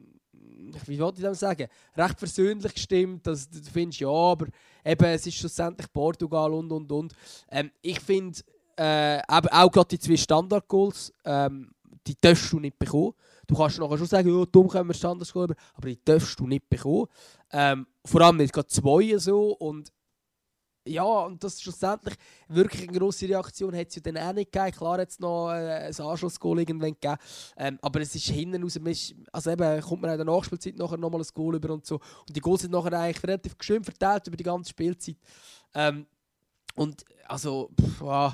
wie 0.85 0.99
wollte 0.99 1.17
ich 1.17 1.23
das 1.23 1.39
sagen, 1.39 1.67
recht 1.97 2.19
versöhnlich 2.19 2.73
gestimmt, 2.73 3.25
dass 3.25 3.49
du 3.49 3.59
findest, 3.61 3.99
ja, 4.01 4.09
aber 4.09 4.47
eben, 4.85 5.05
es 5.05 5.25
ist 5.25 5.35
schlussendlich 5.35 5.91
Portugal 5.91 6.53
und 6.53 6.71
und 6.71 6.91
und. 6.91 7.13
Ähm, 7.49 7.71
ich 7.81 7.99
finde, 7.99 8.39
äh, 8.75 9.21
auch 9.27 9.71
gerade 9.71 9.89
die 9.89 9.99
zwei 9.99 10.17
Standard-Goals, 10.17 11.13
ähm, 11.25 11.71
die 12.05 12.15
darfst 12.19 12.51
du 12.51 12.59
nicht 12.59 12.77
bekommen. 12.77 13.13
Du 13.47 13.55
kannst 13.55 13.79
nachher 13.79 13.97
schon 13.97 14.07
sagen, 14.07 14.37
ja, 14.37 14.45
dumm 14.45 14.67
können 14.67 14.89
wir 14.89 14.93
Standard-Goals, 14.93 15.53
aber 15.73 15.89
die 15.89 15.99
darfst 16.03 16.39
du 16.39 16.47
nicht 16.47 16.69
bekommen. 16.69 17.07
Ähm, 17.51 17.87
vor 18.05 18.21
allem 18.21 18.37
nicht 18.37 18.53
gerade 18.53 18.67
zwei 18.67 19.17
so 19.17 19.53
und 19.53 19.91
ja, 20.87 21.03
und 21.03 21.43
das 21.43 21.61
schlussendlich 21.61 22.15
wirklich 22.47 22.87
eine 22.87 22.97
grosse 22.97 23.27
Reaktion 23.27 23.75
hat 23.75 23.89
es 23.89 23.95
ja 23.95 24.01
dann 24.01 24.17
auch 24.17 24.33
nicht 24.33 24.51
gegeben. 24.51 24.71
Klar 24.71 24.97
hat 24.99 25.09
es 25.09 25.19
noch 25.19 25.51
äh, 25.51 25.87
ein 25.87 26.05
Anschlussgoal 26.05 26.59
irgendwann 26.59 26.93
gegeben, 26.93 27.17
ähm, 27.57 27.79
aber 27.81 28.01
es 28.01 28.15
ist 28.15 28.27
hinten 28.27 28.63
raus, 28.63 28.79
also 29.31 29.51
eben 29.51 29.81
kommt 29.81 30.01
man 30.01 30.11
in 30.11 30.17
der 30.17 30.25
Nachspielzeit 30.25 30.77
nachher 30.77 30.97
nochmal 30.97 31.21
ein 31.21 31.27
Goal 31.33 31.55
über 31.55 31.73
und 31.73 31.85
so. 31.85 31.95
Und 31.95 32.35
die 32.35 32.39
Goals 32.39 32.61
sind 32.61 32.71
nachher 32.71 32.93
eigentlich 32.93 33.23
relativ 33.23 33.55
schön 33.59 33.83
verteilt 33.83 34.27
über 34.27 34.37
die 34.37 34.43
ganze 34.43 34.69
Spielzeit. 34.69 35.17
Ähm, 35.73 36.05
und 36.75 37.03
also, 37.27 37.69
pff, 37.79 38.01
wow, 38.01 38.33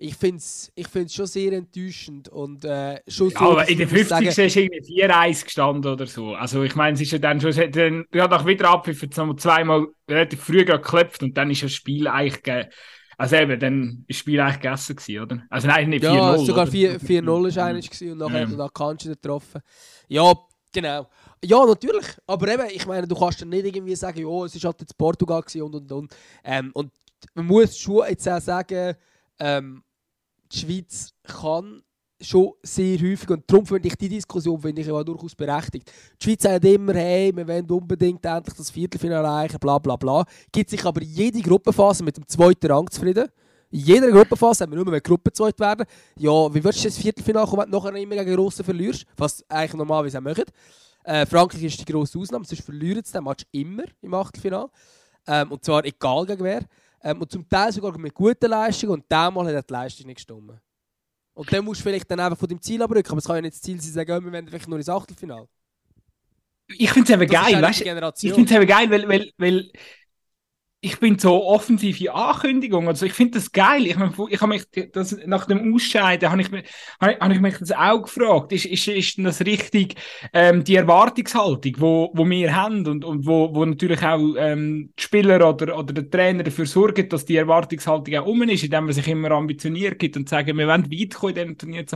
ich 0.00 0.14
finde 0.14 0.36
es 0.36 0.70
ich 0.76 0.86
find's 0.86 1.12
schon 1.12 1.26
sehr 1.26 1.52
enttäuschend. 1.52 2.28
Und, 2.28 2.64
äh, 2.64 3.00
schon 3.08 3.30
ja, 3.30 3.38
so, 3.38 3.50
aber 3.50 3.68
in 3.68 3.78
der 3.78 3.88
50. 3.88 4.08
Sagen, 4.08 4.46
ist 4.46 4.56
irgendwie 4.56 5.02
4-1 5.02 5.44
gestanden 5.44 5.92
oder 5.92 6.06
so. 6.06 6.34
Also 6.34 6.62
ich 6.62 6.76
meine, 6.76 6.94
es 6.94 7.00
ist 7.00 7.10
ja 7.10 7.18
dann 7.18 7.40
schon, 7.40 7.52
dann, 7.72 8.06
ja, 8.14 8.28
nach 8.28 8.46
wieder 8.46 8.70
Abpfiff 8.70 9.04
zweimal 9.10 9.88
relativ 10.08 10.40
früh 10.40 10.64
geklopft 10.64 11.22
und 11.24 11.36
dann 11.36 11.50
ist 11.50 11.64
das 11.64 11.72
Spiel 11.72 12.06
eigentlich 12.06 12.42
ge 12.42 12.66
also 13.20 13.34
eben, 13.34 13.58
dann 13.58 13.82
war 13.82 14.04
das 14.06 14.16
Spiel 14.16 14.38
eigentlich 14.38 14.60
gegessen, 14.60 14.94
gewesen, 14.94 15.22
oder? 15.22 15.42
Also 15.50 15.66
nein, 15.66 15.90
nicht 15.90 16.04
4-0. 16.04 16.14
Ja, 16.14 16.38
sogar 16.38 16.66
4-0 16.68 17.56
war 17.56 17.64
eigentlich 17.64 18.12
und 18.12 18.18
nachher 18.18 18.42
ja. 18.42 18.48
hat 18.48 18.58
er 18.58 18.70
Kanji 18.70 19.08
getroffen. 19.08 19.60
Ja, 20.06 20.32
genau. 20.72 21.08
Ja, 21.44 21.66
natürlich. 21.66 22.06
Aber 22.28 22.46
eben, 22.46 22.68
ich 22.72 22.86
meine, 22.86 23.08
du 23.08 23.16
kannst 23.16 23.42
dann 23.42 23.48
nicht 23.48 23.66
irgendwie 23.66 23.96
sagen, 23.96 24.20
ja, 24.20 24.44
es 24.44 24.54
war 24.62 24.70
halt 24.70 24.80
jetzt 24.82 24.96
Portugal 24.96 25.42
und 25.60 25.74
und 25.74 25.90
und. 25.90 26.16
Ähm, 26.44 26.70
und 26.74 26.92
man 27.34 27.46
muss 27.46 27.76
schon 27.76 28.06
jetzt 28.08 28.28
auch 28.28 28.40
sagen, 28.40 28.94
ähm, 29.40 29.82
die 30.52 30.58
Schweiz 30.58 31.12
kann 31.22 31.82
schon 32.20 32.52
sehr 32.62 32.98
häufig, 32.98 33.30
und 33.30 33.44
darum 33.46 33.64
finde 33.64 33.88
ich 33.88 33.94
die 33.94 34.08
Diskussion 34.08 34.60
finde 34.60 34.82
ich 34.82 34.88
durchaus 34.88 35.34
berechtigt. 35.34 35.90
Die 36.20 36.24
Schweiz 36.24 36.42
sagt 36.42 36.64
immer, 36.64 36.94
hey, 36.94 37.34
wir 37.34 37.46
wollen 37.46 37.70
unbedingt 37.70 38.24
endlich 38.24 38.56
das 38.56 38.70
Viertelfinale 38.70 39.26
erreichen, 39.26 39.58
bla 39.60 39.78
bla 39.78 39.96
bla. 39.96 40.24
Gibt 40.50 40.70
sich 40.70 40.84
aber 40.84 41.02
jede 41.02 41.40
Gruppenphase 41.40 42.02
mit 42.02 42.16
dem 42.16 42.26
zweiten 42.26 42.66
Rang 42.66 42.90
zufrieden. 42.90 43.28
In 43.70 43.80
jeder 43.80 44.10
Gruppenphase 44.10 44.64
haben 44.64 44.72
wir 44.72 44.82
nur, 44.82 44.92
wenn 44.92 45.02
Gruppe 45.02 45.32
zweit 45.32 45.60
werden. 45.60 45.86
Ja, 46.18 46.52
wie 46.52 46.64
würdest 46.64 46.84
du 46.84 46.88
das 46.88 46.98
Viertelfinale 46.98 47.46
kommen, 47.46 47.62
wenn 47.62 47.70
du 47.70 47.78
nachher 47.78 47.94
immer 47.94 48.16
gegen 48.16 48.34
Russen 48.34 48.64
verlierst? 48.64 49.04
Was 49.16 49.44
eigentlich 49.48 49.74
normalerweise 49.74 50.18
auch 50.18 50.22
machen. 50.22 50.44
Äh, 51.04 51.26
Frankreich 51.26 51.62
ist 51.62 51.80
die 51.80 51.92
grosse 51.92 52.18
Ausnahme, 52.18 52.44
sonst 52.44 52.64
verlieren 52.64 53.02
sie 53.04 53.12
den 53.12 53.24
Match 53.24 53.44
immer 53.52 53.84
im 54.00 54.14
Achtelfinale. 54.14 54.70
Ähm, 55.26 55.52
und 55.52 55.64
zwar 55.64 55.84
egal 55.84 56.26
gegen 56.26 56.42
wer. 56.42 56.62
Ähm, 57.02 57.20
und 57.20 57.30
zum 57.30 57.48
Teil 57.48 57.72
sogar 57.72 57.96
mit 57.98 58.14
guten 58.14 58.50
Leistungen 58.50 58.92
und 58.94 59.04
diesmal 59.10 59.56
hat 59.56 59.68
die 59.68 59.72
Leistung 59.72 60.06
nicht 60.06 60.16
gestimmt. 60.16 60.52
Und 61.34 61.52
dann 61.52 61.64
musst 61.64 61.80
du 61.80 61.84
vielleicht 61.84 62.10
dann 62.10 62.20
einfach 62.20 62.38
von 62.38 62.48
deinem 62.48 62.60
Ziel 62.60 62.82
abrücken, 62.82 63.10
aber 63.10 63.18
es 63.18 63.24
kann 63.24 63.36
ja 63.36 63.42
nicht 63.42 63.54
das 63.54 63.62
Ziel 63.62 63.80
sein, 63.80 63.92
sagen, 63.92 64.24
wir 64.24 64.32
wollen 64.32 64.48
vielleicht 64.48 64.68
nur 64.68 64.78
ins 64.78 64.88
Achtelfinale. 64.88 65.48
Ich 66.76 66.90
finde 66.92 67.12
es 67.12 67.20
eben 67.20 67.30
geil, 67.30 67.62
weißt 67.62 67.80
du? 67.80 67.84
Ich 68.20 68.32
finde 68.34 68.54
es 68.54 68.56
eben 68.60 68.66
geil, 68.66 68.90
weil, 68.90 69.08
weil, 69.08 69.32
weil 69.38 69.70
ich 70.80 71.00
bin 71.00 71.18
so 71.18 71.44
offensive 71.44 72.14
Ankündigung. 72.14 72.86
Also 72.86 73.04
ich 73.04 73.12
finde 73.12 73.38
das 73.38 73.50
geil. 73.50 73.84
Ich, 73.86 73.96
mein, 73.96 74.14
ich 74.30 74.40
habe 74.40 74.52
mich 74.52 74.64
das, 74.92 75.16
nach 75.26 75.46
dem 75.46 75.74
Ausscheiden 75.74 76.30
habe 76.30 76.42
ich, 76.42 76.48
habe 77.00 77.32
ich 77.32 77.40
mich 77.40 77.58
das 77.58 77.72
auch 77.72 78.02
gefragt. 78.02 78.52
Ist, 78.52 78.66
ist, 78.66 78.86
ist 78.86 79.18
das 79.18 79.40
richtig 79.40 79.96
ähm, 80.32 80.62
die 80.62 80.76
Erwartungshaltung, 80.76 81.74
wo, 81.78 82.10
wo 82.14 82.24
wir 82.24 82.54
haben 82.54 82.86
und, 82.86 83.04
und 83.04 83.26
wo, 83.26 83.52
wo 83.52 83.64
natürlich 83.64 84.02
auch 84.04 84.34
ähm, 84.38 84.92
die 84.96 85.02
Spieler 85.02 85.48
oder, 85.48 85.76
oder 85.76 85.92
der 85.92 86.08
Trainer 86.08 86.44
dafür 86.44 86.66
sorgen, 86.66 87.08
dass 87.08 87.24
die 87.24 87.36
Erwartungshaltung 87.36 88.14
auch 88.14 88.26
um 88.26 88.42
ist, 88.42 88.62
indem 88.62 88.84
man 88.84 88.92
sich 88.92 89.08
immer 89.08 89.32
ambitioniert 89.32 89.98
gibt 89.98 90.16
und 90.16 90.28
sagen, 90.28 90.56
wir 90.56 90.68
wollen 90.68 90.92
weit 90.92 91.14
kommen 91.14 91.30
in 91.30 91.34
diesem 91.34 91.58
Turnier. 91.58 91.86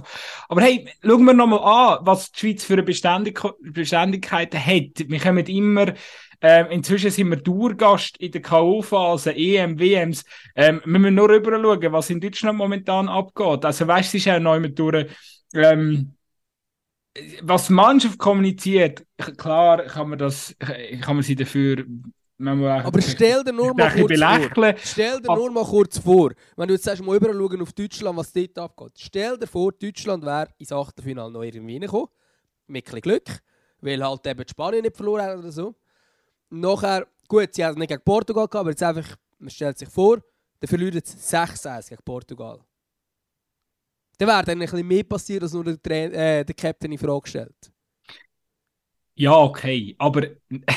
Aber 0.49 0.61
hey, 0.61 0.89
schauen 1.05 1.25
wir 1.25 1.35
nochmal 1.35 1.99
an, 1.99 2.07
was 2.07 2.33
die 2.33 2.41
Schweiz 2.41 2.65
für 2.65 2.73
eine 2.73 2.83
Beständig 2.83 3.41
Beständigkeit 3.61 4.55
hat. 4.55 5.05
Wir 5.07 5.21
kommen 5.21 5.47
immer 5.47 5.95
ähm, 6.43 6.67
inzwischen 6.71 7.11
sind 7.11 7.31
wir 7.31 7.43
Tourgast 7.43 8.17
in 8.19 8.33
der 8.33 8.43
K.O.-Phase, 8.43 9.31
EM, 9.31 9.79
WMs. 9.79 10.25
Ähm, 10.57 10.83
wir 10.85 10.99
müssen 10.99 11.15
nur 11.15 11.31
rüber 11.31 11.53
schauen, 11.59 11.93
was 11.93 12.11
in 12.11 12.21
Deutschland 12.21 12.59
momentan 12.59 13.09
abgeht. 13.09 13.65
Also, 13.65 13.87
weißt 13.87 14.13
du, 14.13 14.19
es 14.19 14.27
ist 14.27 14.33
auch 14.33 14.41
neu 14.41 14.61
mit 14.61 14.79
durch. 14.79 15.07
Ähm, 15.55 16.15
was 17.43 17.69
die 17.69 17.75
Mannschaft 17.75 18.19
kommuniziert, 18.19 19.05
klar 19.37 19.85
kann 19.85 20.09
man, 20.09 20.19
das, 20.19 20.57
kann 20.59 21.17
man 21.17 21.23
sie 21.23 21.37
dafür 21.37 21.85
aber 22.45 23.01
stell 23.03 23.45
dir 23.45 23.53
nur 23.53 23.73
mal 23.73 23.91
kurz 23.91 24.19
vor. 24.19 24.75
Stell 24.83 25.21
dir 25.21 25.33
nur 25.33 25.51
mal 25.53 25.65
kurz 25.65 25.99
vor, 25.99 26.33
wenn 26.57 26.69
du 26.69 26.75
jetzt 26.75 26.85
sagst, 26.85 27.03
mal 27.05 27.17
rüber 27.17 27.63
auf 27.63 27.73
Deutschland, 27.73 28.19
was 28.19 28.33
dort 28.33 28.59
abgeht. 28.59 28.93
Stell 28.97 29.39
dir 29.39 29.47
vor, 29.47 29.71
Deutschland 29.71 30.25
wäre 30.25 30.49
ins 30.59 30.73
Achtelfinale 30.73 31.31
noch 31.31 31.43
irgendwie 31.43 31.75
reingekommen. 31.75 32.09
Mit 32.67 32.93
ein 32.93 33.01
Glück, 33.01 33.29
weil 33.81 34.03
halt 34.05 34.27
eben 34.27 34.45
die 34.45 34.51
Spanien 34.51 34.83
nicht 34.83 34.97
verloren 34.97 35.23
haben 35.23 35.41
oder 35.41 35.53
so. 35.53 35.75
Nachher, 36.53 37.07
gut, 37.29 37.55
sie 37.55 37.65
haben 37.65 37.79
nicht 37.79 37.89
gegen 37.89 38.03
Portugal 38.05 38.47
gehabt, 38.47 38.57
aber 38.57 38.71
jetzt 38.71 38.83
einfach, 38.83 39.17
man 39.39 39.51
stellt 39.51 39.79
sich 39.79 39.89
vor, 39.89 40.19
dann 40.61 40.69
verlieren 40.69 41.01
sie 41.03 41.17
6-1 41.17 41.89
gegen 41.89 42.03
Portugal. 42.05 42.61
Dann 44.19 44.29
wäre 44.29 44.45
dann 44.45 44.61
ein 44.61 44.61
bisschen 44.61 44.87
mehr 44.87 45.05
passiert, 45.05 45.43
als 45.43 45.55
nur 45.55 45.65
der, 45.65 46.13
äh, 46.13 46.45
der 46.45 46.55
Captain 46.55 46.93
in 46.93 46.99
Frage 46.99 47.29
stellt. 47.29 47.73
Ja, 49.15 49.37
okay, 49.37 49.95
aber, 49.99 50.29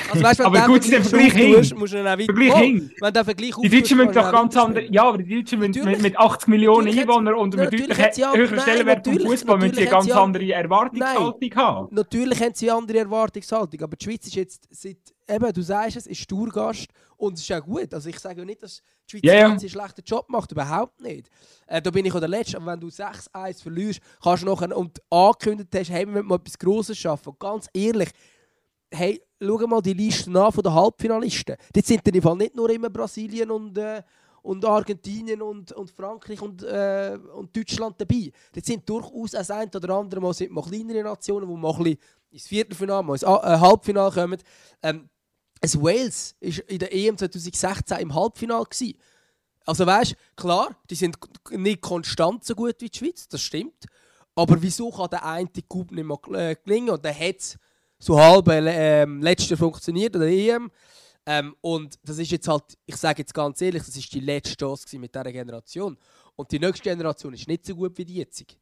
also, 0.10 0.24
weißt, 0.24 0.42
aber 0.42 0.66
gut, 0.68 0.90
der 0.90 1.04
Vergleich 1.04 1.34
hin. 1.34 1.52
Musst, 1.78 1.92
Vergleich 1.92 2.54
oh, 2.54 2.58
hin. 2.58 2.92
Wenn 3.00 3.14
der 3.14 3.26
Vergleich 3.26 3.56
die 3.62 3.70
Deutschen 3.70 3.98
müssen 3.98 4.14
doch 4.14 4.32
ganz 4.32 4.56
andere, 4.56 4.86
ja, 4.92 5.04
aber 5.04 5.18
die 5.18 5.36
Deutschen 5.36 5.60
mit, 5.60 6.02
mit 6.02 6.18
80 6.18 6.48
Millionen 6.48 6.88
Einwohnern 6.88 7.34
und 7.36 7.58
einem 7.58 7.70
deutlich 7.70 7.98
höheren 7.98 8.60
Stellenwert 8.60 9.06
vom 9.06 9.20
Fußball 9.20 9.58
müssen 9.58 9.76
sie 9.76 9.82
eine 9.82 9.90
ganz 9.90 10.12
andere 10.12 10.54
Erwartungshaltung 10.54 11.36
nein, 11.42 11.56
haben. 11.56 11.88
Natürlich 11.92 12.42
haben 12.42 12.54
sie 12.54 12.70
eine 12.70 12.80
andere 12.80 13.00
Erwartungshaltung, 13.00 13.82
aber 13.82 13.96
die 13.96 14.06
Schweiz 14.06 14.28
ist 14.28 14.36
jetzt 14.36 14.68
seit, 14.70 14.98
eben, 15.28 15.54
du 15.54 15.62
sagst 15.62 15.98
es, 15.98 16.08
ist 16.08 16.28
Tourgast 16.30 16.88
und 17.18 17.34
es 17.34 17.42
ist 17.42 17.52
auch 17.52 17.64
gut. 17.64 17.94
Also 17.94 18.10
ich 18.10 18.20
sage 18.20 18.40
ja 18.40 18.46
nicht, 18.46 18.64
dass 18.64 18.82
die 19.12 19.20
Schweiz 19.20 19.32
yeah, 19.32 19.50
einen 19.50 19.60
schlechten 19.60 20.04
Job 20.06 20.26
macht, 20.30 20.52
überhaupt 20.52 21.02
nicht. 21.02 21.30
Äh, 21.68 21.82
da 21.82 21.92
bin 21.92 22.06
ich 22.06 22.14
auch 22.14 22.20
der 22.20 22.30
Letzte, 22.30 22.58
aber 22.58 22.74
wenn 22.74 22.80
du 22.80 22.88
6-1 22.88 23.62
verlierst, 23.62 24.00
kannst 24.22 24.44
du 24.44 24.48
nachher 24.48 24.76
und 24.76 25.02
angekündigt 25.10 25.70
hast, 25.76 25.90
hey, 25.90 26.06
wir 26.08 26.16
wollen 26.16 26.26
mal 26.26 26.36
etwas 26.36 26.58
Grosses 26.58 26.98
schaffen. 26.98 27.30
Und 27.30 27.40
ganz 27.40 27.68
ehrlich, 27.74 28.10
hey, 28.92 29.22
schau 29.40 29.68
mal 29.68 29.82
die 29.82 29.94
Liste 29.94 30.30
an 30.30 30.52
von 30.52 30.64
den 30.64 30.74
Halbfinalisten. 30.74 31.56
Dort 31.74 31.86
sind 31.86 32.08
in 32.08 32.22
Fall 32.22 32.36
nicht 32.36 32.56
nur 32.56 32.70
immer 32.70 32.90
Brasilien 32.90 33.52
und, 33.52 33.78
äh, 33.78 34.02
und 34.42 34.64
Argentinien 34.64 35.42
und, 35.42 35.72
und 35.72 35.92
Frankreich 35.92 36.42
und, 36.42 36.64
äh, 36.64 37.18
und 37.34 37.56
Deutschland 37.56 38.00
dabei. 38.00 38.32
Dort 38.54 38.66
sind 38.66 38.88
durchaus 38.88 39.36
auch 39.36 39.56
ein 39.56 39.70
oder 39.74 39.96
andere 39.96 40.22
mal, 40.22 40.34
sind 40.34 40.52
mal 40.52 40.64
kleinere 40.64 41.04
Nationen, 41.04 41.50
die 41.50 41.56
mal 41.56 41.98
ins 42.32 42.48
Viertelfinale, 42.48 43.04
mal 43.04 43.14
ins 43.14 43.24
äh, 43.24 43.28
Halbfinale 43.28 44.12
kommen. 44.12 44.42
Ähm, 44.82 45.10
es 45.62 45.80
Wales 45.80 46.36
war 46.40 46.70
in 46.70 46.80
der 46.80 46.94
EM 46.94 47.18
2016 47.18 47.98
im 47.98 48.14
Halbfinale. 48.14 48.66
Gewesen. 48.66 48.98
Also 49.66 49.86
weißt 49.86 50.12
du, 50.12 50.16
klar, 50.36 50.78
die 50.90 50.96
sind 50.96 51.18
nicht 51.50 51.82
konstant 51.82 52.46
so 52.46 52.54
gut 52.54 52.76
wie 52.80 52.90
die 52.90 52.98
Schweiz, 52.98 53.28
das 53.28 53.42
stimmt. 53.42 53.86
Aber 54.36 54.62
wieso 54.62 54.92
kann 54.92 55.10
der 55.10 55.26
eine 55.26 55.50
Coup 55.68 55.92
nicht 55.92 56.06
mehr 56.06 56.20
äh, 56.40 56.56
gelingen? 56.64 56.92
Und 56.92 57.04
dann 57.04 57.18
hat 57.18 57.38
es 57.38 57.58
so 58.06 58.20
halb 58.20 58.48
äh, 58.48 59.02
ähm, 59.04 59.22
letzte 59.22 59.58
funktioniert 59.58 60.16
oder 60.16 60.28
EM. 60.28 60.72
Ähm, 61.26 61.56
und 61.62 61.96
das 62.04 62.20
ist 62.20 62.32
jetzt 62.32 62.48
halt, 62.48 62.64
ich 62.86 62.96
sage 62.96 63.24
jetzt 63.24 63.34
ganz 63.34 63.60
ehrlich, 63.62 63.84
das 63.84 63.96
ist 63.96 64.14
die 64.14 64.20
letzte 64.20 64.56
Chance 64.56 65.00
mit 65.00 65.14
dieser 65.14 65.32
Generation. 65.32 65.98
Und 66.36 66.52
die 66.52 66.60
nächste 66.60 66.84
Generation 66.84 67.34
ist 67.34 67.48
nicht 67.48 67.66
so 67.66 67.76
gut 67.76 67.98
wie 67.98 68.06
die 68.06 68.16
jetzige. 68.16 68.56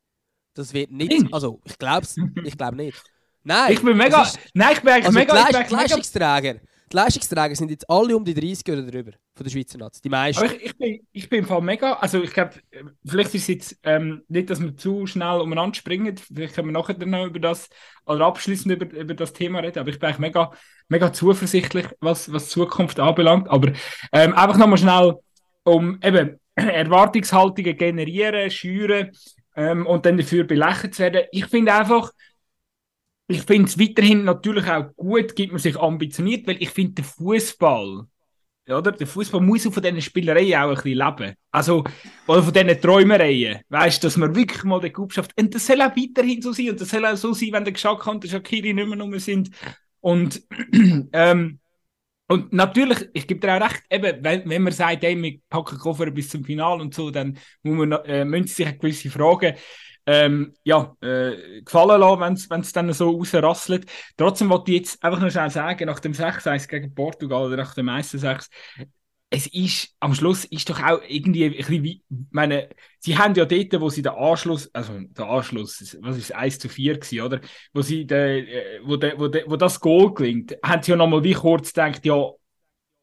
Das 0.53 0.73
wird 0.73 0.91
nicht, 0.91 1.33
also 1.33 1.59
ich 1.65 1.77
glaube 1.77 2.03
es, 2.03 2.15
ich 2.43 2.57
glaube 2.57 2.77
nicht. 2.77 3.03
Nein. 3.43 3.73
Ich 3.73 3.81
bin 3.81 3.97
mega, 3.97 4.23
ist, 4.23 4.39
nein, 4.53 4.71
ich 4.71 4.79
bin 4.79 4.93
eigentlich 4.93 5.05
also 5.07 5.19
mega, 5.19 5.33
Leist, 5.33 5.59
ich 5.65 5.69
Leistungsträger. 5.69 6.61
Die 6.93 6.97
Leistungsträger 6.97 7.55
sind 7.55 7.71
jetzt 7.71 7.89
alle 7.89 8.15
um 8.15 8.23
die 8.23 8.35
30 8.35 8.71
oder 8.71 8.83
drüber 8.83 9.13
von 9.33 9.43
der 9.43 9.49
Schweizer 9.49 9.79
Nazi. 9.79 9.99
Die 10.03 10.09
meisten. 10.09 10.45
Ich, 10.45 10.63
ich, 10.63 10.77
bin, 10.77 10.99
ich 11.11 11.27
bin 11.27 11.39
im 11.39 11.45
Fall 11.45 11.61
mega. 11.61 11.93
Also 11.93 12.21
ich 12.21 12.31
glaube, 12.31 12.53
vielleicht 13.03 13.33
ist 13.33 13.41
es 13.41 13.47
jetzt 13.47 13.79
ähm, 13.81 14.21
nicht, 14.27 14.51
dass 14.51 14.61
wir 14.61 14.77
zu 14.77 15.07
schnell 15.07 15.41
umeinander 15.41 15.73
springen. 15.73 16.15
Vielleicht 16.15 16.53
können 16.53 16.67
wir 16.67 16.73
nachher 16.73 16.93
dann 16.93 17.09
noch 17.09 17.25
über 17.25 17.39
das 17.39 17.67
oder 18.05 18.27
abschließend 18.27 18.75
über, 18.79 18.95
über 18.95 19.15
das 19.15 19.33
Thema 19.33 19.61
reden. 19.61 19.79
Aber 19.79 19.89
ich 19.89 19.97
bin 19.97 20.07
eigentlich 20.07 20.19
mega, 20.19 20.51
mega 20.87 21.11
zuversichtlich, 21.11 21.87
was, 21.99 22.31
was 22.31 22.49
Zukunft 22.49 22.99
anbelangt. 22.99 23.49
Aber 23.49 23.71
ähm, 24.11 24.33
einfach 24.35 24.57
nochmal 24.57 24.77
schnell, 24.77 25.15
um 25.63 25.99
eben 26.03 26.39
Erwartungshaltungen 26.55 27.75
generieren, 27.75 28.51
schüren 28.51 29.11
ähm, 29.55 29.87
und 29.87 30.05
dann 30.05 30.17
dafür 30.17 30.43
belächelt 30.43 30.93
zu 30.93 31.01
werden. 31.01 31.23
Ich 31.31 31.47
finde 31.47 31.73
einfach, 31.73 32.11
ich 33.27 33.41
finde 33.43 33.69
es 33.69 33.79
weiterhin 33.79 34.23
natürlich 34.23 34.67
auch 34.67 34.93
gut, 34.95 35.35
gibt 35.35 35.51
man 35.51 35.59
sich 35.59 35.77
ambitioniert, 35.77 36.47
weil 36.47 36.61
ich 36.61 36.69
finde, 36.69 36.93
der 36.93 37.05
Fußball, 37.05 38.05
oder? 38.67 38.91
Der 38.93 39.07
Fußball 39.07 39.41
muss 39.41 39.63
von 39.63 39.83
diesen 39.83 40.01
Spielereien 40.01 40.61
auch 40.61 40.69
ein 40.69 40.75
bisschen 40.75 40.97
leben. 40.97 41.35
Also, 41.51 41.83
oder 42.27 42.43
von 42.43 42.53
diesen 42.53 42.81
Träumereien. 42.81 43.59
Weißt 43.69 44.01
du, 44.01 44.07
dass 44.07 44.17
man 44.17 44.35
wirklich 44.35 44.63
mal 44.63 44.79
den 44.79 44.93
Club 44.93 45.11
schafft. 45.11 45.37
Und 45.39 45.53
das 45.53 45.65
soll 45.65 45.81
auch 45.81 45.95
weiterhin 45.95 46.41
so 46.41 46.53
sein. 46.53 46.69
Und 46.69 46.79
das 46.79 46.89
soll 46.89 47.05
auch 47.05 47.17
so 47.17 47.33
sein, 47.33 47.49
wenn 47.51 47.65
der 47.65 47.73
Geschak 47.73 48.05
und 48.07 48.23
der 48.23 48.29
Shakiri 48.29 48.73
nicht 48.73 48.87
mehr 48.87 48.99
rum 48.99 49.19
sind. 49.19 49.49
Und, 49.99 50.43
ähm, 51.13 51.59
und 52.29 52.53
natürlich, 52.53 53.09
ich 53.13 53.27
gebe 53.27 53.41
dir 53.41 53.55
auch 53.55 53.61
recht, 53.61 53.83
eben, 53.89 54.23
wenn, 54.23 54.49
wenn 54.49 54.63
man 54.63 54.73
sagt, 54.73 55.03
ey, 55.03 55.21
wir 55.21 55.39
packen 55.49 55.77
Koffer 55.77 56.09
bis 56.09 56.29
zum 56.29 56.45
Finale 56.45 56.81
und 56.81 56.93
so, 56.93 57.11
dann 57.11 57.37
muss 57.63 57.77
man, 57.77 57.91
äh, 58.05 58.23
müssen 58.23 58.47
sich 58.47 58.79
gewisse 58.79 59.09
Fragen 59.09 59.55
ähm, 60.05 60.53
ja, 60.63 60.95
äh, 61.01 61.61
gefallen 61.61 62.01
lassen, 62.01 62.49
wenn 62.49 62.61
es 62.61 62.73
dann 62.73 62.91
so 62.93 63.09
rausrasselt. 63.11 63.85
Trotzdem 64.17 64.49
wollte 64.49 64.71
ich 64.71 64.77
jetzt 64.79 65.03
einfach 65.03 65.19
noch 65.19 65.31
schnell 65.31 65.49
sagen, 65.49 65.85
nach 65.85 65.99
dem 65.99 66.13
6-1 66.13 66.67
gegen 66.67 66.93
Portugal 66.93 67.45
oder 67.45 67.57
nach 67.57 67.73
dem 67.73 67.89
1-6, 67.89 68.49
es 69.35 69.47
ist, 69.47 69.95
am 69.99 70.13
Schluss 70.13 70.45
ist 70.45 70.69
doch 70.69 70.79
auch 70.83 71.01
irgendwie 71.07 71.45
ein 71.45 71.53
bisschen 71.53 71.83
wie, 71.83 72.03
meine, 72.29 72.69
sie 72.99 73.17
haben 73.17 73.33
ja 73.33 73.45
dort, 73.45 73.81
wo 73.81 73.89
sie 73.89 74.03
den 74.03 74.11
Anschluss, 74.11 74.69
also 74.75 74.93
der 74.99 75.25
Anschluss, 75.25 75.97
was 76.01 76.17
ist 76.17 76.35
1 76.35 76.59
zu 76.59 76.69
4 76.69 76.99
gewesen, 76.99 77.21
oder? 77.21 77.41
Wo 77.73 77.81
sie, 77.81 78.05
de, 78.05 78.41
äh, 78.41 78.79
wo, 78.83 78.95
de, 78.95 79.17
wo, 79.17 79.27
de, 79.27 79.43
wo 79.47 79.55
das 79.55 79.79
Goal 79.79 80.13
gelingt, 80.13 80.55
haben 80.63 80.83
sie 80.83 80.91
ja 80.91 80.97
nochmal 80.97 81.23
wie 81.23 81.33
kurz 81.33 81.73
gedacht, 81.73 82.05
ja, 82.05 82.29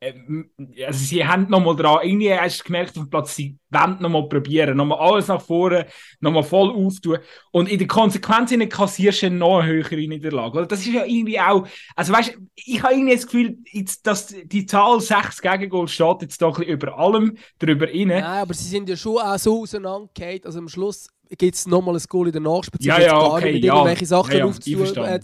ähm, 0.03 0.51
also 0.87 1.05
sie 1.05 1.27
haben 1.27 1.49
nochmal 1.51 1.77
dran, 1.77 1.99
irgendwie 2.03 2.33
hast 2.33 2.61
du 2.61 2.65
gemerkt 2.65 2.97
auf 2.97 3.05
dem 3.05 3.11
Platz, 3.11 3.37
sie 3.37 3.59
wollen 3.69 3.99
nochmal 4.01 4.29
probieren, 4.29 4.77
nochmal 4.77 4.99
alles 4.99 5.29
nach 5.29 5.43
vorne, 5.43 5.87
nochmal 6.21 6.43
voll 6.43 6.71
auftun 6.71 7.19
und 7.51 7.69
in 7.69 7.79
der 7.79 7.87
Konsequenz 7.87 8.51
kassierst 8.71 9.23
du 9.23 9.31
noch 9.31 9.59
eine 9.59 9.73
höhere 9.73 9.97
Niederlage. 9.97 10.67
Das 10.67 10.81
ist 10.81 10.93
ja 10.95 11.05
irgendwie 11.05 11.39
auch, 11.39 11.67
also 11.95 12.15
weißt 12.15 12.35
du, 12.35 12.39
ich 12.55 12.83
habe 12.83 12.95
irgendwie 12.95 13.15
das 13.15 13.27
Gefühl, 13.27 13.59
dass 14.03 14.35
die 14.45 14.65
Zahl 14.65 15.01
6 15.01 15.43
Gegengol 15.43 15.87
steht 15.87 16.23
jetzt 16.23 16.41
doch 16.41 16.59
ein 16.59 16.61
bisschen 16.61 16.75
über 16.75 16.99
allem 16.99 17.37
drüber 17.59 17.87
rein. 17.87 18.09
Nein, 18.09 18.25
aber 18.25 18.55
sie 18.55 18.69
sind 18.69 18.89
ja 18.89 18.97
schon 18.97 19.19
auch 19.19 19.39
so 19.39 19.63
auseinandergefallen, 19.63 20.41
also 20.45 20.59
am 20.61 20.69
Schluss 20.69 21.09
gibt 21.37 21.55
es 21.55 21.67
nochmal 21.67 21.97
ein 21.97 22.03
Goal 22.09 22.29
in 22.29 22.33
der 22.33 22.41
Nachspielzeit, 22.41 23.03
ja, 23.03 23.07
ja, 23.07 23.23
okay, 23.23 23.53
mit 23.53 23.65
ja. 23.65 23.75
irgendwelche 23.75 24.07
Sachen 24.07 24.33
ja, 24.33 24.39
ja, 24.39 24.45
aufzunehmen. 24.47 25.21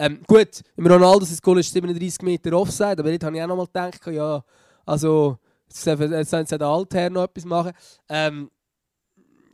Ähm, 0.00 0.20
gut, 0.26 0.62
im 0.76 0.86
Ronaldos 0.86 1.42
Goal 1.42 1.58
ist 1.60 1.74
37 1.74 2.22
Meter 2.22 2.56
Offside, 2.56 3.00
aber 3.00 3.10
dort 3.10 3.22
habe 3.22 3.36
ich 3.36 3.42
auch 3.42 3.48
noch 3.48 3.56
mal 3.56 3.66
gedacht, 3.66 4.06
ja, 4.06 4.42
also 4.86 5.36
jetzt 5.68 5.84
sollen 6.30 6.46
sie 6.46 6.56
den 6.58 6.66
Altherr 6.66 7.10
noch 7.10 7.24
etwas 7.24 7.44
machen. 7.44 7.72
Ähm, 8.08 8.50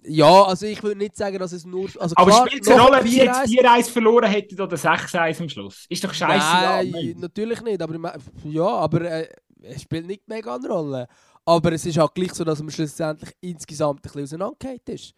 ja, 0.05 0.45
also 0.45 0.67
ich 0.67 0.81
würde 0.85 0.99
nicht 0.99 1.17
sagen, 1.17 1.37
dass 1.41 1.51
es 1.51 1.65
nur. 1.65 1.89
Also 1.99 2.15
aber 2.17 2.47
spielt 2.47 2.63
es 2.63 2.69
eine 2.69 2.81
Rolle, 2.81 3.01
ob 3.01 3.09
sie 3.09 3.17
jetzt 3.17 3.41
4-1 3.41 3.91
verloren 3.91 4.31
hätten 4.31 4.61
oder 4.61 4.77
6-1 4.77 5.41
am 5.41 5.49
Schluss? 5.49 5.85
Ist 5.89 6.05
doch 6.05 6.15
scheiße. 6.15 6.47
Nein, 6.47 7.17
natürlich 7.19 7.61
nicht. 7.63 7.83
Aber, 7.83 8.15
ja, 8.45 8.69
aber 8.69 9.01
äh, 9.01 9.29
es 9.63 9.83
spielt 9.83 10.07
nicht 10.07 10.29
mega 10.29 10.55
eine 10.55 10.69
Rolle. 10.69 11.09
Aber 11.45 11.73
es 11.73 11.85
ist 11.87 11.99
halt 11.99 12.15
gleich 12.15 12.33
so, 12.35 12.45
dass 12.45 12.61
man 12.61 12.71
schlussendlich 12.71 13.33
insgesamt 13.41 13.99
ein 13.99 14.03
bisschen 14.03 14.23
auseinandergeht 14.23 14.89
ist. 14.91 15.13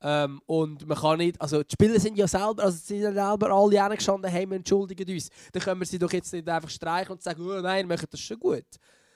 Ähm, 0.00 0.40
und 0.46 0.86
man 0.86 0.96
kann 0.96 1.18
nicht, 1.18 1.40
also 1.40 1.62
die 1.62 1.72
Spieler 1.72 1.98
sind 1.98 2.16
ja 2.16 2.28
selber, 2.28 2.62
also 2.62 2.78
sind 2.78 3.00
ja 3.00 3.12
selber 3.12 3.50
alle 3.50 3.76
hergestanden, 3.76 4.30
hey, 4.30 4.48
wir 4.48 4.56
entschuldigen 4.56 5.12
uns. 5.12 5.28
Dann 5.52 5.62
können 5.62 5.80
wir 5.80 5.86
sie 5.86 5.98
doch 5.98 6.12
jetzt 6.12 6.32
nicht 6.32 6.48
einfach 6.48 6.70
streichen 6.70 7.12
und 7.12 7.22
sagen, 7.22 7.42
oh 7.42 7.60
nein, 7.60 7.86
machen 7.86 8.06
das 8.10 8.20
schon 8.20 8.38
gut. 8.38 8.64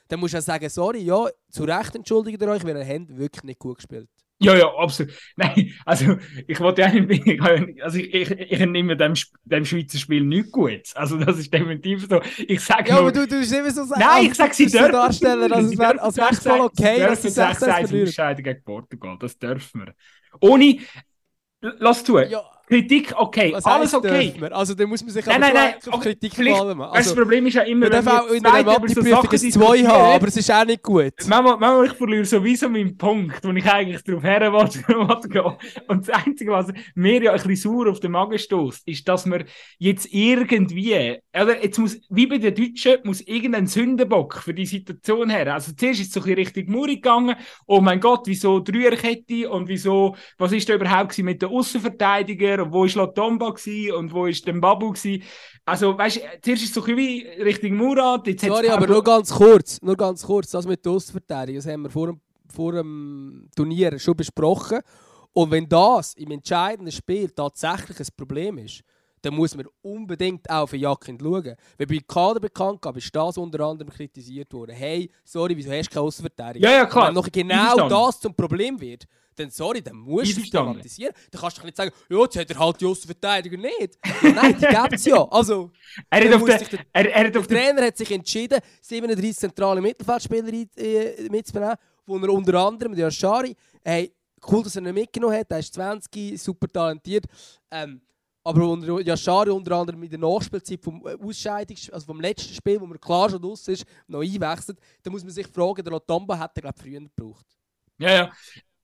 Dann 0.09 0.19
muss 0.19 0.33
du 0.33 0.39
ja 0.39 0.43
sagen, 0.43 0.69
sorry, 0.69 1.03
ja, 1.03 1.29
zu 1.51 1.65
Recht 1.65 1.95
entschuldigt 1.95 2.41
ihr 2.41 2.49
euch, 2.49 2.65
weil 2.65 2.77
ihr 2.77 2.87
habt 2.87 3.17
wirklich 3.17 3.45
nicht 3.45 3.61
gut 3.61 3.77
gespielt. 3.77 4.09
Ja, 4.43 4.57
ja, 4.57 4.67
absolut. 4.77 5.13
Nein, 5.37 5.73
also 5.85 6.17
ich 6.47 6.59
wollte 6.61 6.83
ja 6.83 6.89
nicht, 6.93 7.41
also 7.83 7.99
ich, 7.99 8.13
ich, 8.15 8.31
ich 8.31 8.67
nehme 8.67 8.97
dem, 8.97 9.15
dem 9.45 9.65
Schweizer 9.65 9.99
Spiel 9.99 10.25
nicht 10.25 10.51
gut. 10.51 10.83
Also 10.95 11.17
das 11.19 11.39
ist 11.39 11.53
definitiv 11.53 12.07
so. 12.09 12.21
Ich 12.39 12.61
sage 12.61 12.91
Ja, 12.91 12.95
nur, 12.95 13.01
aber 13.01 13.13
du, 13.13 13.27
du 13.27 13.39
bist 13.39 13.53
immer 13.53 13.71
so 13.71 13.85
sagen, 13.85 14.01
Nein, 14.01 14.27
ich 14.27 14.35
sage, 14.35 14.55
sie 14.55 14.69
so 14.69 14.89
dürfen. 14.89 14.93
darstellen, 14.93 15.53
als 15.53 15.69
Sie 15.69 15.75
es 15.75 15.79
wäre 15.79 16.01
als 16.01 16.17
wär's 16.17 16.41
voll 16.41 16.61
6-1 16.61 16.61
okay, 16.61 17.07
dass 17.07 17.23
sie 17.23 17.31
dürfen 17.31 17.31
6 17.31 17.63
6-1 17.63 17.89
verlieren. 17.89 18.15
ausscheiden 18.15 18.45
gegen 18.45 18.63
Portugal. 18.65 19.17
Das 19.21 19.39
dürfen 19.39 19.87
wir. 19.87 19.95
Ohne, 20.41 20.79
lass 21.61 22.05
tun. 22.05 22.25
Ja, 22.29 22.43
Kritik, 22.69 23.13
okay, 23.17 23.53
was 23.53 23.65
alles 23.65 23.93
okay. 23.95 24.33
Also 24.51 24.75
dann 24.75 24.89
muss 24.89 25.03
man 25.03 25.11
sich 25.11 25.27
Nein, 25.27 25.41
nein, 25.41 25.53
nein, 25.55 25.75
auf 25.91 26.01
Kritik 26.01 26.35
vielleicht- 26.35 26.57
fallen. 26.59 26.81
Also, 26.81 27.11
das 27.11 27.15
Problem 27.15 27.47
ist 27.47 27.55
ja 27.55 27.63
immer, 27.63 27.89
man 27.89 27.91
darf 27.93 28.05
wir 28.07 28.23
auch 28.23 28.29
in 28.31 28.41
zwei 28.41 28.63
der 28.63 28.73
so 28.75 28.81
Mathe-Prüfung 28.81 29.03
2 29.23 29.37
diskutieren, 29.37 29.89
haben, 29.89 30.15
aber 30.15 30.29
es 30.29 30.37
ist 30.37 30.51
auch 30.51 30.65
nicht 30.65 30.83
gut. 30.83 31.13
Manchmal, 31.27 31.57
manchmal 31.59 31.87
ich 31.87 31.93
verliere 31.93 32.25
sowieso 32.25 32.69
meinen 32.69 32.97
Punkt, 32.97 33.45
wo 33.45 33.51
ich 33.51 33.67
eigentlich 33.71 34.03
darauf 34.05 34.23
her 34.23 34.53
wollte, 34.53 34.79
gehen. 35.29 35.53
Und 35.89 36.09
das 36.09 36.25
Einzige, 36.25 36.53
was 36.53 36.69
mir 36.95 37.23
ja 37.23 37.33
ein 37.33 37.37
bisschen 37.43 37.57
sauer 37.57 37.91
auf 37.91 38.01
den 38.01 38.13
Magen 38.13 38.39
stößt, 38.39 38.87
ist, 38.89 39.07
dass 39.09 39.27
wir 39.27 39.45
jetzt 39.79 40.09
irgendwie, 40.13 41.19
oder 41.35 41.63
jetzt 41.63 41.79
muss, 41.79 42.01
wie 42.09 42.27
bei 42.27 42.39
den 42.39 42.55
Deutschen, 42.55 42.99
muss 43.05 43.21
irgendein 43.23 43.67
Sündenbock 43.67 44.37
für 44.37 44.55
die 44.55 44.67
Situation 44.67 45.29
her. 45.31 45.53
Also 45.55 45.73
zuerst 45.73 46.01
ist 46.01 46.09
es 46.09 46.13
so 46.15 46.21
ein 46.21 46.25
bisschen 46.37 46.59
Richtung 46.59 46.75
Muri 46.75 46.97
gegangen. 46.97 47.37
Oh 47.67 47.81
mein 47.81 48.01
Gott, 48.01 48.23
wieso 48.27 48.61
Dreierkette 48.61 49.51
und 49.51 49.69
wieso, 49.69 50.17
was 50.39 50.53
ist 50.53 50.69
da 50.69 50.75
überhaupt 50.75 51.19
mit 51.19 51.43
den 51.43 51.49
Außenverteidigern 51.51 52.52
und 52.61 52.73
wo 52.73 52.85
ist 52.85 52.95
Latomba 52.95 53.55
und 53.97 54.13
wo 54.13 54.27
ist 54.27 54.47
der 54.47 54.53
Babu 54.55 54.93
gewesen? 54.93 55.23
Also, 55.65 55.97
weißt 55.97 56.17
du, 56.17 56.21
zuerst 56.43 56.63
ist 56.63 56.69
es 56.69 56.75
so 56.75 56.85
ein 56.85 56.97
wie 56.97 57.27
Richtung 57.41 57.77
Murat, 57.77 58.27
jetzt 58.27 58.45
Sorry, 58.45 58.69
aber 58.69 58.87
nur 58.87 59.05
ganz 59.05 59.33
kurz, 59.33 59.81
nur 59.81 59.97
ganz 59.97 60.25
kurz, 60.25 60.51
das 60.51 60.67
mit 60.67 60.85
der 60.85 60.93
Außenverteidigung, 60.93 61.63
das 61.63 61.73
haben 61.73 61.83
wir 61.83 61.91
vor 61.91 62.07
dem, 62.09 62.21
vor 62.53 62.73
dem 62.73 63.49
Turnier 63.55 63.99
schon 63.99 64.17
besprochen. 64.17 64.81
Und 65.33 65.51
wenn 65.51 65.69
das 65.69 66.15
im 66.15 66.31
entscheidenden 66.31 66.93
Spiel 66.93 67.31
tatsächlich 67.31 67.99
ein 68.01 68.07
Problem 68.17 68.59
ist, 68.59 68.83
dann 69.23 69.35
muss 69.35 69.57
man 69.57 69.67
unbedingt 69.83 70.49
auch 70.51 70.67
für 70.67 70.77
Jakin 70.77 71.19
schauen. 71.19 71.55
Weil 71.79 71.87
bei 71.87 72.01
Kader 72.07 72.41
bekannt 72.41 72.83
gab, 72.83 72.97
ist 72.97 73.15
das 73.15 73.39
unter 73.39 73.61
anderem 73.61 73.91
kritisiert 73.91 74.53
worden. 74.53 74.75
Hey, 74.75 75.11
sorry, 75.25 75.57
wieso 75.57 75.71
hast 75.71 75.89
du 75.89 75.95
keine 75.95 76.07
Außenverteidigung? 76.07 76.69
Ja, 76.69 76.77
ja, 76.77 76.87
klar. 76.87 77.09
Wenn 77.09 77.15
noch 77.15 77.31
genau 77.31 77.89
das 77.89 78.21
zum 78.21 78.35
Problem 78.35 78.81
wird, 78.81 79.07
dann 79.37 79.51
sorry, 79.51 79.81
dann 79.81 79.97
musst 79.97 80.37
du 80.37 80.43
thematisieren. 80.43 81.15
Dann 81.31 81.41
kannst 81.41 81.59
du 81.59 81.65
nicht 81.65 81.77
sagen, 81.77 81.93
ja, 82.09 82.21
jetzt 82.21 82.37
hat 82.37 82.51
er 82.51 82.59
halt 82.59 82.81
die 82.81 82.87
Außenverteidiger 82.87 83.57
nicht. 83.57 83.99
Nein, 84.23 84.57
die 84.59 84.67
gibt 84.67 84.93
es 84.93 85.05
ja. 85.05 85.27
Also, 85.31 85.71
Er 86.11 86.29
hat 86.29 86.35
auf 86.35 86.45
der, 86.45 86.59
der 86.59 86.81
er, 86.93 87.11
er 87.11 87.27
hat 87.27 87.35
der 87.35 87.41
auf 87.41 87.47
Trainer 87.47 87.87
hat 87.87 87.97
sich 87.97 88.11
entschieden, 88.11 88.61
37 88.83 89.37
zentrale 89.37 89.81
Mittelfeldspieler 89.81 90.53
äh, 90.77 91.29
mitzunehmen, 91.31 91.77
wo 92.07 92.19
er 92.19 92.29
unter 92.29 92.55
anderem, 92.55 92.95
der 92.95 93.11
Schari, 93.11 93.57
hey, 93.83 94.13
cool, 94.51 94.65
dass 94.65 94.77
er 94.77 94.83
ihn 94.83 94.95
mitgenommen 94.95 95.39
hat, 95.39 95.51
er 95.51 95.59
ist 95.61 95.73
20, 95.75 96.41
super 96.41 96.69
talentiert, 96.69 97.25
ähm, 97.71 98.01
aber 98.45 98.69
unter 98.69 99.01
Yashari 99.01 99.51
unter 99.51 99.77
anderem 99.77 100.03
in 100.03 100.11
der 100.11 100.19
Nachspielzeit 100.19 100.83
vom 100.83 101.07
äh, 101.07 101.15
Ausscheidungs 101.15 101.91
also 101.91 102.07
vom 102.07 102.21
letzten 102.21 102.55
Spiel, 102.55 102.81
wo 102.81 102.87
man 102.87 103.01
klar 103.01 103.31
schon 103.31 103.43
raus 103.43 103.69
ist, 103.69 103.85
noch 104.07 104.21
einwechselt, 104.21 104.79
da 105.03 105.11
muss 105.11 105.23
man 105.23 105.33
sich 105.33 105.47
fragen, 105.47 105.83
der 105.83 105.93
Lotomba 105.93 106.39
hätte 106.39 106.57
er 106.57 106.63
glaube 106.63 106.79
früher 106.81 107.01
gebraucht. 107.01 107.47
Ja, 107.99 108.11
ja. 108.11 108.33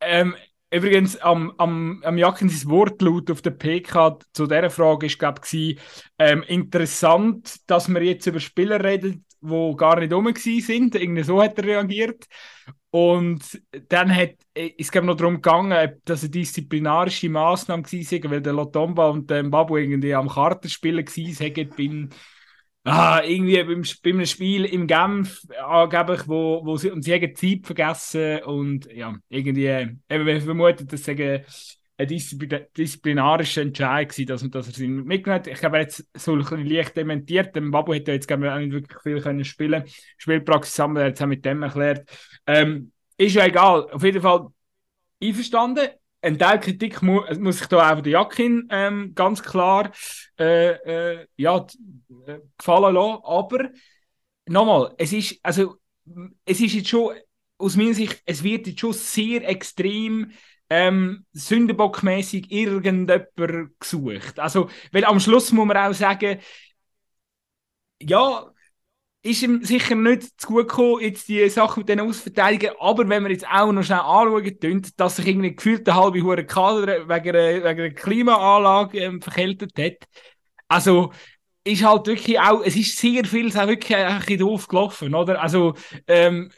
Ähm, 0.01 0.37
übrigens, 0.71 1.17
am, 1.17 1.53
am, 1.59 2.03
am 2.05 2.19
Jacken 2.19 2.49
sein 2.49 2.71
Wortlaut 2.71 3.31
auf 3.31 3.43
der 3.43 3.51
PK 3.51 4.19
zu 4.33 4.47
dieser 4.47 4.71
Frage 4.71 5.07
ist, 5.07 5.19
glaube 5.19 5.41
ich, 5.51 5.79
ähm, 6.19 6.43
interessant, 6.45 7.69
dass 7.69 7.89
wir 7.89 8.03
jetzt 8.03 8.27
über 8.27 8.41
Spieler 8.41 8.83
reden, 8.83 9.25
die 9.41 9.75
gar 9.77 9.99
nicht 9.99 10.13
rum 10.13 10.27
waren. 10.27 10.91
Irgendwie 10.95 11.23
so 11.23 11.43
hat 11.43 11.59
er 11.59 11.65
reagiert. 11.65 12.27
Und 12.99 13.63
dann 13.89 14.15
hat, 14.15 14.31
es 14.55 14.91
noch 15.07 15.17
darum 15.17 15.37
gegangen, 15.37 15.73
ob 15.73 16.05
das 16.05 16.23
eine 16.23 16.31
disziplinarische 16.31 17.29
Massnahme 17.29 17.85
war, 17.85 18.31
weil 18.31 18.41
der 18.41 18.53
Lotomba 18.55 19.09
und 19.11 19.31
der 19.31 19.43
Babu 19.45 19.77
irgendwie 19.77 20.15
am 20.15 20.29
Kartenspielen 20.29 21.07
waren 21.07 21.71
beim 21.77 22.09
Ah, 22.85 23.21
irgendwie 23.23 23.63
beim, 23.65 23.83
beim 24.03 24.25
Spiel 24.25 24.65
im 24.65 24.87
Genf 24.87 25.43
angeblich, 25.63 26.27
wo, 26.27 26.65
wo 26.65 26.79
sie, 26.79 26.91
und 26.91 27.03
sie 27.03 27.13
haben 27.13 27.35
Zeit 27.37 27.67
vergessen 27.67 28.43
und 28.45 28.91
ja, 28.91 29.15
irgendwie, 29.29 29.67
eben, 29.67 30.01
wir 30.09 30.41
vermuten, 30.41 30.87
dass 30.87 31.07
es 31.07 31.78
ein 31.99 32.07
Disziplin 32.07 32.67
disziplinarischer 32.77 33.63
Entscheid 33.63 34.15
dass, 34.29 34.49
dass 34.49 34.69
er 34.69 34.73
sie 34.73 34.87
mitgenommen 34.87 35.41
hat. 35.41 35.47
Ich 35.49 35.63
hat 35.63 35.89
es 35.89 36.09
so 36.15 36.35
ein 36.35 36.67
leicht 36.67 36.97
dementiert. 36.97 37.55
Der 37.57 37.61
Babu 37.61 37.93
ja 37.93 38.15
jetzt 38.15 38.29
glaube 38.29 38.57
nicht 38.61 38.73
wirklich 38.73 39.03
viel 39.03 39.21
können 39.21 39.45
spielen 39.45 39.85
Spielpraxis 40.17 40.79
er 40.79 41.07
hat 41.07 41.15
es 41.15 41.23
auch 41.23 41.27
mit 41.27 41.45
dem 41.45 41.63
erklärt. 41.63 42.09
Ähm, 42.47 42.93
ist 43.17 43.35
ja 43.35 43.47
egal, 43.47 43.91
auf 43.91 44.05
jeden 44.05 44.23
Fall 44.23 44.47
einverstanden. 45.23 45.89
Ein 46.21 46.39
Teil 46.39 46.61
Kritik 46.61 47.03
mu 47.03 47.23
muss 47.39 47.61
ich 47.61 47.67
da 47.67 47.93
auch 47.93 48.01
der 48.01 48.13
Jakin 48.13 48.69
ähm, 48.71 49.13
ganz 49.15 49.43
klar 49.43 49.91
äh, 50.39 50.71
äh, 50.71 51.27
ja, 51.37 51.67
äh, 52.27 52.39
gefallen 52.57 52.95
lassen. 52.95 53.23
Aber 53.25 53.71
nochmal, 54.47 54.95
es 54.99 55.13
ist, 55.13 55.39
also, 55.43 55.77
es 56.45 56.61
ist 56.61 56.75
jetzt 56.75 56.89
schon, 56.89 57.15
aus 57.57 57.77
meiner 57.77 57.95
Sicht, 57.95 58.23
es 58.25 58.43
wird 58.43 58.67
jetzt 58.69 58.81
schon 58.81 58.93
sehr 58.93 59.49
extrem 59.49 60.33
ähm, 60.71 61.25
sündenbockmäßig 61.33 62.51
irgendjemand 62.51 63.29
gesucht. 63.81 64.39
Also, 64.39 64.69
weil 64.93 65.05
am 65.05 65.21
Schluss 65.21 65.53
muss 65.53 65.67
man 65.67 65.77
auch 65.77 65.95
sagen, 65.95 66.39
ja, 68.01 68.51
ist 69.23 69.43
ihm 69.43 69.65
sicher 69.65 69.95
nicht 69.95 70.41
zu 70.41 70.49
gut 70.49 70.69
gekommen, 70.69 71.03
jetzt 71.03 71.29
die 71.29 71.49
Sache 71.51 71.81
mit 71.81 71.89
den 71.89 72.01
Ausverteidigern, 72.01 72.77
aber 72.79 73.09
wenn 73.09 73.25
wir 73.25 73.31
jetzt 73.31 73.49
auch 73.49 73.73
noch 73.73 73.83
schnell 73.83 73.99
anschauen, 73.99 74.61
tönt, 74.61 75.01
dass 75.01 75.17
sich 75.17 75.27
irgendwie 75.27 75.55
gefühlt 75.57 75.87
der 75.87 75.97
halbe 75.97 76.23
Hure 76.23 76.47
Kader 76.47 77.09
wegen 77.09 77.37
einer, 77.37 77.65
wegen 77.65 77.81
einer 77.81 77.91
Klimaanlage 77.91 78.99
ähm, 79.01 79.21
verkältet 79.23 79.73
hat. 79.79 80.09
Also, 80.69 81.13
ist 81.65 81.85
halt 81.85 82.07
wirklich 82.07 82.39
auch, 82.41 82.63
es 82.65 82.77
ist 82.77 82.97
sehr 82.97 83.25
viel 83.25 83.49
auch 83.57 83.67
wirklich 83.67 83.97
ein 83.97 84.19
bisschen 84.21 84.39
doof 84.39 84.69
gelaufen, 84.69 85.15
oder? 85.15 85.43
Also, 85.43 85.75
ähm, 86.07 86.51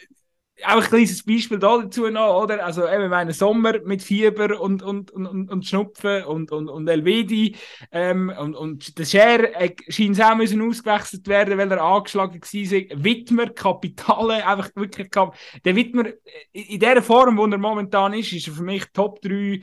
auch 0.64 0.76
ein 0.76 0.82
kleines 0.82 1.22
Beispiel 1.22 1.58
da 1.58 1.78
dazu 1.78 2.08
noch, 2.08 2.42
oder? 2.42 2.64
Also, 2.64 2.88
eben, 2.88 3.08
meine 3.08 3.32
Sommer 3.32 3.80
mit 3.84 4.02
Fieber 4.02 4.60
und, 4.60 4.82
und, 4.82 5.10
und, 5.10 5.26
und, 5.50 5.66
Schnupfen 5.66 6.24
und, 6.24 6.52
und, 6.52 6.68
und 6.68 6.88
Elvedi, 6.88 7.56
ähm, 7.92 8.32
und, 8.38 8.54
und 8.54 8.98
der 8.98 9.04
Scher 9.04 9.60
äh, 9.60 9.74
scheint 9.88 10.20
auch 10.22 10.34
müssen 10.34 10.62
ausgewechselt 10.62 11.26
werden, 11.28 11.58
weil 11.58 11.70
er 11.70 11.82
angeschlagen 11.82 12.40
war. 12.40 13.04
Wittmer, 13.04 13.50
Kapitale, 13.50 14.46
einfach 14.46 14.70
wirklich, 14.74 15.10
Kap 15.10 15.36
der 15.64 15.76
Wittmer, 15.76 16.04
in 16.52 16.80
der 16.80 17.02
Form, 17.02 17.36
wo 17.36 17.46
er 17.46 17.58
momentan 17.58 18.14
ist, 18.14 18.32
ist 18.32 18.48
er 18.48 18.54
für 18.54 18.62
mich 18.62 18.84
Top 18.92 19.20
3 19.22 19.60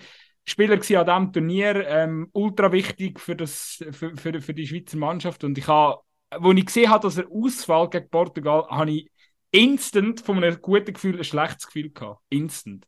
Spieler 0.50 0.76
an 0.76 0.80
diesem 0.80 1.34
Turnier, 1.34 1.88
ähm, 1.88 2.30
ultra 2.32 2.72
wichtig 2.72 3.20
für, 3.20 3.36
das, 3.36 3.84
für, 3.92 4.16
für, 4.16 4.42
für 4.42 4.54
die 4.54 4.66
Schweizer 4.66 4.98
Mannschaft. 4.98 5.44
Und 5.44 5.58
ich 5.58 5.68
habe, 5.68 6.00
wo 6.40 6.54
ich 6.54 6.66
gesehen 6.66 6.90
habe, 6.90 7.06
dass 7.06 7.18
er 7.18 7.30
ausfällt 7.30 7.92
gegen 7.92 8.10
Portugal, 8.10 8.66
habe 8.70 8.92
ich 8.92 9.12
instant 9.52 10.22
von 10.22 10.38
einem 10.38 10.62
guten 10.62 10.94
Gefühl 10.94 11.18
ein 11.18 11.24
schlechtes 11.24 11.68
Gefühl 11.68 11.90
gehabt. 11.92 12.22
Instant. 12.30 12.88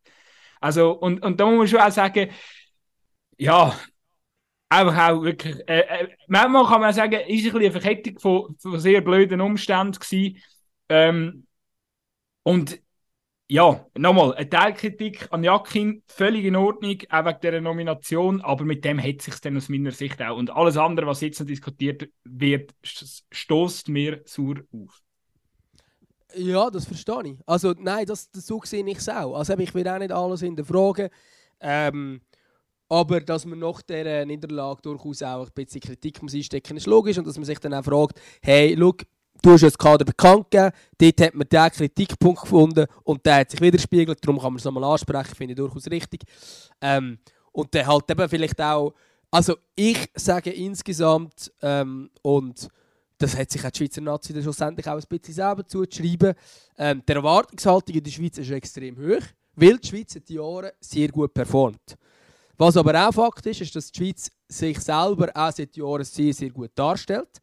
Also, 0.60 0.91
und, 0.91 1.24
und 1.24 1.39
da 1.39 1.45
muss 1.45 1.58
man 1.58 1.67
schon 1.67 1.80
auch 1.80 1.91
sagen, 1.91 2.30
ja, 3.38 3.80
einfach 4.69 5.10
auch 5.10 5.24
wirklich, 5.24 5.56
äh, 5.67 5.80
äh, 5.80 6.08
manchmal 6.28 6.65
kann 6.65 6.82
man 6.82 6.93
sagen, 6.93 7.13
ist 7.22 7.45
ein 7.45 7.54
bisschen 7.54 7.60
eine 7.60 7.72
Verkettung 7.72 8.19
von, 8.19 8.58
von 8.58 8.80
sehr 8.80 9.02
blöden 9.02 9.41
Umständen 9.41 9.93
gewesen. 9.93 10.41
Ähm, 10.89 11.48
und 12.43 12.82
ja, 13.48 13.84
nochmal, 13.95 14.36
eine 14.36 14.48
Teilkritik 14.48 15.28
an 15.32 15.43
Jakin, 15.43 16.04
völlig 16.08 16.45
in 16.45 16.56
Ordnung, 16.56 16.98
auch 17.10 17.26
wegen 17.26 17.39
dieser 17.41 17.62
Nomination, 17.62 18.41
aber 18.41 18.63
mit 18.63 18.86
dem 18.86 19.02
hat 19.02 19.24
sich 19.24 19.39
dann 19.39 19.58
aus 19.58 19.69
meiner 19.69 19.91
Sicht 19.91 20.22
auch. 20.22 20.38
Und 20.38 20.52
alles 20.52 20.78
andere, 20.78 21.08
was 21.08 21.22
jetzt 21.22 21.39
noch 21.39 21.48
diskutiert 21.48 22.10
wird, 22.24 22.76
st- 22.86 23.24
stoßt 23.32 23.89
mir 23.89 24.22
sauer 24.26 24.58
auf. 24.72 25.02
Ja, 26.36 26.70
das 26.70 26.86
verstehe 26.86 27.24
ich. 27.24 27.38
Also 27.46 27.74
nein, 27.78 28.06
das, 28.06 28.30
das 28.32 28.46
so 28.46 28.62
sehe 28.63 28.86
ich 28.88 28.98
es 28.98 29.10
auch. 29.10 29.36
Also 29.36 29.58
ich 29.58 29.74
will 29.74 29.88
auch 29.88 30.00
nicht 30.00 30.12
alles 30.12 30.42
hinterfragen. 30.42 31.10
Ähm, 31.60 32.22
aber 32.88 33.22
dass 33.22 33.46
man 33.46 33.60
nach 33.60 33.82
dieser 33.82 34.26
Niederlage 34.26 34.82
durchaus 34.82 35.22
auch 35.22 35.46
ein 35.46 35.52
bisschen 35.54 35.82
Kritik 35.82 36.22
muss 36.22 36.34
einstecken 36.34 36.78
ist 36.78 36.88
logisch. 36.88 37.18
Und 37.18 37.28
dass 37.28 37.38
man 37.38 37.46
sich 37.46 37.60
dann 37.60 37.74
auch 37.74 37.84
fragt, 37.84 38.20
hey, 38.42 38.76
schau, 38.78 38.94
du 39.42 39.52
hast 39.52 39.62
ja 39.62 39.68
das 39.68 39.78
Kader 39.78 40.06
bekannt 40.06 40.50
gegeben, 40.50 40.72
dort 40.98 41.22
hat 41.22 41.36
man 41.36 41.48
diesen 41.48 41.72
Kritikpunkt 41.72 42.42
gefunden 42.42 42.86
und 43.04 43.26
der 43.26 43.36
hat 43.36 43.52
sich 43.52 43.62
widerspiegelt, 43.62 44.20
darum 44.24 44.39
kann 44.39 44.54
man 44.54 44.58
es 44.58 44.65
nochmal 44.65 44.84
ansprechen, 44.84 45.36
finde 45.36 45.54
ich 45.54 45.58
durchaus 45.58 45.88
richtig. 45.89 46.24
Ähm, 46.82 47.20
und 47.52 47.74
dann 47.74 47.88
halt 47.88 48.10
eben 48.10 48.30
vielleicht 48.30 48.62
auch, 48.62 48.94
also 49.32 49.56
ich 49.76 50.10
sage 50.15 50.52
insgesamt, 50.52 51.52
ähm, 51.62 52.10
und 52.22 52.68
das 53.19 53.38
hat 53.38 53.51
sich 53.51 53.63
auch 53.63 53.69
die 53.69 53.77
Schweizer 53.77 54.01
Nazi 54.01 54.34
dann 54.34 54.41
schlussendlich 54.41 54.88
auch 54.88 54.95
ein 54.95 55.03
bisschen 55.08 55.34
selber 55.34 55.67
zuzuschreiben. 55.67 56.34
Ähm, 56.77 57.03
die 57.08 57.12
Erwartungshaltung 57.12 57.95
in 57.95 58.03
der 58.03 58.12
Schweiz 58.12 58.38
ist 58.38 58.49
extrem 58.49 58.97
hoch, 58.97 59.23
weil 59.55 59.77
die 59.77 59.88
Schweiz 59.88 60.13
seit 60.13 60.29
Jahren 60.29 60.71
sehr 60.79 61.10
gut 61.10 61.34
performt. 61.34 61.97
Was 62.58 62.77
aber 62.77 63.08
auch 63.08 63.13
Fakt 63.13 63.45
ist, 63.45 63.62
ist, 63.62 63.75
dass 63.75 63.91
die 63.91 63.99
Schweiz 63.99 64.32
sich 64.47 64.79
selber 64.79 65.29
auch 65.34 65.51
seit 65.51 65.75
Jahren 65.75 66.03
sehr, 66.03 66.34
sehr 66.34 66.49
gut 66.49 66.71
darstellt. 66.75 67.41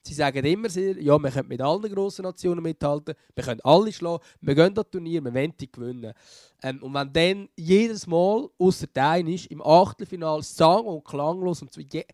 Sie 0.00 0.14
sagen 0.14 0.44
immer 0.44 0.70
sehr, 0.70 0.98
ja, 1.02 1.18
wir 1.18 1.30
können 1.30 1.48
mit 1.48 1.60
allen 1.60 1.94
grossen 1.94 2.22
Nationen 2.22 2.62
mithalten, 2.62 3.14
wir 3.34 3.44
können 3.44 3.60
alle 3.62 3.92
schlagen, 3.92 4.22
wir 4.40 4.54
gehen 4.54 4.72
das 4.72 4.88
Turnier, 4.90 5.22
wir 5.22 5.34
wollen 5.34 5.52
die 5.60 5.70
gewinnen. 5.70 6.14
Ähm, 6.62 6.82
und 6.82 6.94
wenn 6.94 7.12
dann 7.12 7.48
jedes 7.54 8.06
Mal, 8.06 8.48
außer 8.58 8.86
der 8.86 9.26
ist, 9.26 9.46
im 9.46 9.60
Achtelfinale 9.60 10.42
sang- 10.42 10.86
und 10.86 11.04
klanglos 11.04 11.60
und 11.60 11.76
je, 11.92 12.06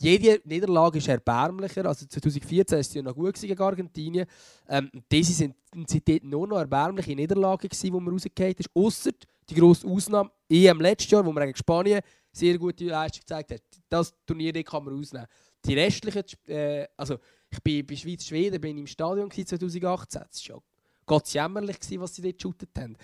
jede 0.00 0.40
Niederlage 0.44 0.98
ist 0.98 1.08
erbärmlicher. 1.08 1.84
Also 1.84 2.06
2014 2.06 2.74
war 2.74 2.80
es 2.80 2.94
ja 2.94 3.02
noch 3.02 3.14
gut 3.14 3.38
gegen 3.38 3.60
Argentinien. 3.60 4.26
Ähm, 4.68 4.90
diese 5.10 5.32
sind, 5.32 5.54
sind 5.86 6.08
dort 6.08 6.24
nur 6.24 6.46
noch 6.46 6.58
erbärmliche 6.58 7.14
Niederlagen, 7.14 7.68
die 7.70 7.90
man 7.90 8.08
rausgefallen 8.08 8.54
ist. 8.56 8.70
Außer 8.74 9.10
die 9.48 9.54
grosse 9.54 9.86
Ausnahme 9.86 10.30
EM 10.48 10.80
letztes 10.80 11.10
Jahr, 11.10 11.24
wo 11.24 11.32
man 11.32 11.44
gegen 11.44 11.56
Spanien 11.56 12.00
sehr 12.32 12.56
gute 12.56 12.84
Leistung 12.84 13.20
gezeigt 13.20 13.52
hat. 13.52 13.62
Das 13.88 14.14
Turnier 14.24 14.52
kann 14.64 14.84
man 14.84 14.98
ausnehmen. 14.98 15.26
Die 15.64 15.74
restlichen, 15.74 16.24
äh, 16.46 16.86
also 16.96 17.18
ich 17.50 17.60
bin 17.62 17.84
bei 17.84 17.96
Schweiz-Schweden 17.96 18.60
bin 18.60 18.78
im 18.78 18.86
Stadion 18.86 19.30
2018. 19.30 20.22
Das 20.30 20.48
war 20.48 20.56
ja 20.56 20.62
Gott 21.04 21.28
jämmerlich, 21.28 21.76
was 21.98 22.14
sie 22.14 22.22
dort 22.22 22.38
geshootet 22.38 22.70
haben. 22.78 22.96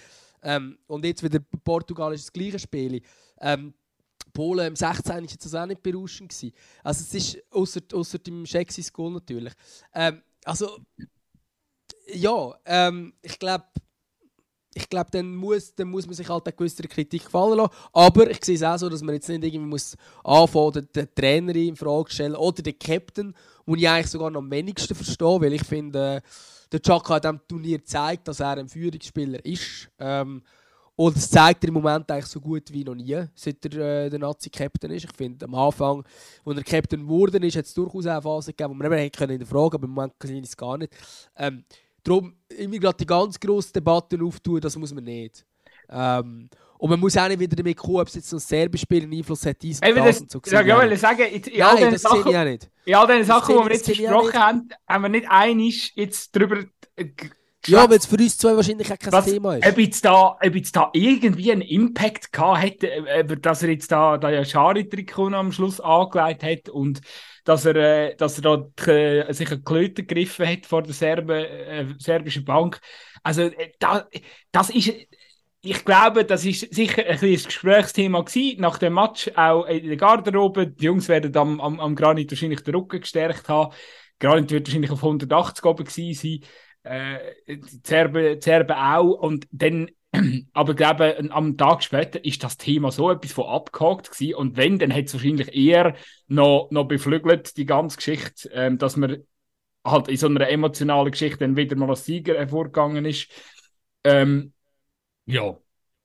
Ähm, 0.42 0.78
und 0.86 1.04
jetzt 1.04 1.22
wieder 1.22 1.40
Portugal 1.64 2.14
ist 2.14 2.26
das 2.26 2.32
gleiche 2.32 2.58
Spiel. 2.58 3.02
Ähm, 3.40 3.74
Polen 4.36 4.66
im 4.66 4.76
16 4.76 5.14
war 5.14 5.22
das 5.22 5.54
auch 5.54 5.66
nicht 5.66 5.82
berauschend. 5.82 6.30
Gewesen. 6.30 6.54
Also 6.84 7.02
es 7.02 7.14
ist 7.14 7.52
außer, 7.52 7.80
außer 7.92 8.18
dem 8.18 8.44
Shexis 8.44 8.92
Goal 8.92 9.12
natürlich. 9.12 9.54
Ähm, 9.94 10.20
also 10.44 10.78
ja, 12.12 12.54
ähm, 12.66 13.14
ich 13.22 13.38
glaube, 13.38 13.64
ich 14.74 14.90
glaube, 14.90 15.10
dann 15.10 15.34
muss, 15.34 15.74
dann 15.74 15.88
muss 15.88 16.04
man 16.04 16.14
sich 16.14 16.28
halt 16.28 16.46
eine 16.46 16.54
gewisse 16.54 16.82
Kritik 16.82 17.24
gefallen 17.24 17.56
lassen. 17.56 17.72
Aber 17.94 18.30
ich 18.30 18.44
sehe 18.44 18.56
es 18.56 18.62
auch 18.62 18.76
so, 18.76 18.90
dass 18.90 19.02
man 19.02 19.14
jetzt 19.14 19.28
nicht 19.28 19.42
irgendwie 19.42 19.70
muss 19.70 19.96
anfangen 20.22 20.86
den 20.94 21.14
Trainer 21.14 21.56
in 21.56 21.76
Frage 21.76 22.10
stellen 22.10 22.36
oder 22.36 22.62
den 22.62 22.78
Captain, 22.78 23.34
den 23.66 23.74
ich 23.74 23.88
eigentlich 23.88 24.10
sogar 24.10 24.30
noch 24.30 24.40
am 24.40 24.50
wenigsten 24.50 24.94
verstehe, 24.94 25.40
weil 25.40 25.54
ich 25.54 25.64
finde, 25.64 26.16
äh, 26.16 26.20
der 26.70 26.82
Chaka 26.82 27.14
hat 27.14 27.24
diesem 27.24 27.40
Turnier 27.48 27.78
gezeigt, 27.78 28.28
dass 28.28 28.40
er 28.40 28.58
ein 28.58 28.68
Führungsspieler 28.68 29.42
ist. 29.46 29.88
Ähm, 29.98 30.42
und 30.96 31.14
das 31.14 31.30
zeigt 31.30 31.62
er 31.62 31.68
im 31.68 31.74
Moment 31.74 32.10
eigentlich 32.10 32.26
so 32.26 32.40
gut 32.40 32.72
wie 32.72 32.82
noch 32.82 32.94
nie, 32.94 33.22
seit 33.34 33.64
er 33.66 34.06
äh, 34.06 34.10
der 34.10 34.18
Nazi-Captain 34.18 34.90
ist. 34.90 35.04
Ich 35.04 35.12
finde, 35.12 35.44
am 35.44 35.54
Anfang, 35.54 36.02
als 36.44 36.56
er 36.56 36.64
Captain 36.64 37.02
geworden 37.02 37.42
ist, 37.42 37.56
hat 37.56 37.66
es 37.66 37.74
durchaus 37.74 38.06
eine 38.06 38.22
Phase 38.22 38.52
gegeben, 38.52 38.70
wo 38.70 38.74
man 38.74 38.86
eben 38.86 38.96
hätte 38.96 39.24
in 39.24 39.38
der 39.38 39.46
Frage, 39.46 39.76
aber 39.76 39.84
im 39.84 39.90
Moment 39.90 40.14
kann 40.18 40.34
ich 40.34 40.44
es 40.44 40.56
gar 40.56 40.78
nicht. 40.78 40.92
Ähm, 41.36 41.64
darum 42.02 42.34
immer 42.48 42.78
gerade 42.78 42.96
die 42.96 43.06
ganz 43.06 43.38
grosse 43.38 43.74
Debatte 43.74 44.18
auftun, 44.22 44.60
das 44.60 44.74
muss 44.76 44.94
man 44.94 45.04
nicht. 45.04 45.44
Ähm, 45.90 46.48
und 46.78 46.90
man 46.90 47.00
muss 47.00 47.16
auch 47.16 47.28
nicht 47.28 47.40
wieder 47.40 47.56
damit 47.56 47.76
kommen, 47.76 47.98
ob 47.98 48.08
es 48.08 48.14
jetzt 48.14 48.32
noch 48.32 48.40
Serbisch-Spiel 48.40 49.02
einen 49.02 49.12
Einfluss 49.12 49.44
hat, 49.46 49.60
dies 49.60 49.80
und 49.80 49.96
das. 49.96 50.20
Und 50.20 50.30
so 50.30 50.40
ja, 50.50 50.60
ich 50.62 50.74
wollte 50.74 50.96
sagen, 50.96 51.22
in, 51.30 51.42
in 51.42 51.62
all 51.62 51.76
den 51.76 51.98
Sachen, 51.98 52.30
ich 52.30 52.36
auch 52.36 52.44
nicht. 52.44 52.70
In 52.84 52.94
all 52.94 53.06
den 53.06 53.24
Sachen, 53.24 53.56
die 53.56 53.64
wir 53.64 53.72
jetzt 53.72 53.86
besprochen 53.86 54.34
haben, 54.34 54.68
haben 54.88 55.02
wir 55.02 55.08
nicht 55.08 55.26
einig 55.28 55.92
jetzt 55.94 56.34
darüber 56.34 56.64
ja, 57.66 57.88
weil 57.88 57.98
es 57.98 58.06
für 58.06 58.16
uns 58.16 58.38
zwei 58.38 58.56
wahrscheinlich 58.56 58.92
auch 58.92 58.98
kein 58.98 59.12
was, 59.12 59.24
Thema 59.24 59.56
ist. 59.56 59.66
Ob 59.66 59.78
jetzt, 59.78 60.04
da, 60.04 60.36
ob 60.40 60.54
jetzt 60.54 60.76
da 60.76 60.90
irgendwie 60.92 61.52
einen 61.52 61.62
Impact 61.62 62.32
gehabt 62.32 62.62
hätte, 62.62 62.90
äh, 62.90 63.24
dass 63.24 63.62
er 63.62 63.70
jetzt 63.70 63.90
da, 63.92 64.18
da 64.18 64.30
ja 64.30 64.44
Schari-Trikot 64.44 65.32
am 65.34 65.52
Schluss 65.52 65.80
angelegt 65.80 66.42
hat 66.42 66.68
und 66.68 67.00
dass 67.44 67.64
er, 67.64 67.76
äh, 67.76 68.16
dass 68.16 68.38
er 68.38 68.42
da 68.42 68.56
die, 68.56 68.90
äh, 68.90 69.32
sich 69.32 69.50
ein 69.50 69.64
Klöte 69.64 70.04
gegriffen 70.04 70.46
hat 70.46 70.66
vor 70.66 70.82
der 70.82 70.94
Serbe, 70.94 71.48
äh, 71.48 71.86
serbischen 71.98 72.44
Bank. 72.44 72.80
Also, 73.22 73.42
äh, 73.42 73.72
da, 73.78 74.06
das 74.52 74.70
ist, 74.70 74.92
ich 75.62 75.84
glaube, 75.84 76.24
das 76.24 76.44
ist 76.44 76.74
sicher 76.74 77.04
ein, 77.04 77.18
ein 77.18 77.42
Gesprächsthema 77.42 78.20
gewesen. 78.22 78.60
Nach 78.60 78.78
dem 78.78 78.94
Match 78.94 79.30
auch 79.34 79.64
in 79.66 79.88
der 79.88 79.96
Garderobe. 79.96 80.68
Die 80.68 80.84
Jungs 80.84 81.08
werden 81.08 81.36
am, 81.36 81.60
am, 81.60 81.80
am 81.80 81.96
Granit 81.96 82.30
wahrscheinlich 82.30 82.62
den 82.62 82.74
Rücken 82.74 83.00
gestärkt 83.00 83.48
haben. 83.48 83.74
Granit 84.18 84.50
wird 84.50 84.68
wahrscheinlich 84.68 84.90
auf 84.90 85.02
180 85.02 85.64
oben 85.64 85.84
gewesen 85.84 86.14
sein 86.14 86.48
äh, 86.86 87.18
die 87.48 87.82
auch. 88.72 89.12
Und 89.12 89.46
dann, 89.50 89.90
aber 90.52 90.70
ich 90.70 90.76
glaube, 90.76 91.18
am 91.30 91.56
Tag 91.56 91.82
später 91.82 92.24
ist 92.24 92.42
das 92.44 92.56
Thema 92.56 92.90
so 92.92 93.10
etwas 93.10 93.32
von 93.32 93.46
abgehakt 93.46 94.10
gewesen. 94.10 94.34
Und 94.34 94.56
wenn, 94.56 94.78
dann 94.78 94.94
hat 94.94 95.06
es 95.06 95.14
wahrscheinlich 95.14 95.54
eher 95.54 95.96
noch, 96.28 96.68
noch 96.70 96.84
beflügelt, 96.84 97.56
die 97.56 97.66
ganze 97.66 97.96
Geschichte, 97.96 98.48
ähm, 98.52 98.78
dass 98.78 98.96
man 98.96 99.24
halt 99.84 100.08
in 100.08 100.16
so 100.16 100.26
einer 100.26 100.48
emotionalen 100.48 101.10
Geschichte 101.10 101.38
dann 101.38 101.56
wieder 101.56 101.76
mal 101.76 101.90
als 101.90 102.04
Sieger 102.04 102.34
hervorgegangen 102.34 103.04
ist. 103.04 103.28
Ähm, 104.04 104.52
ja. 105.26 105.58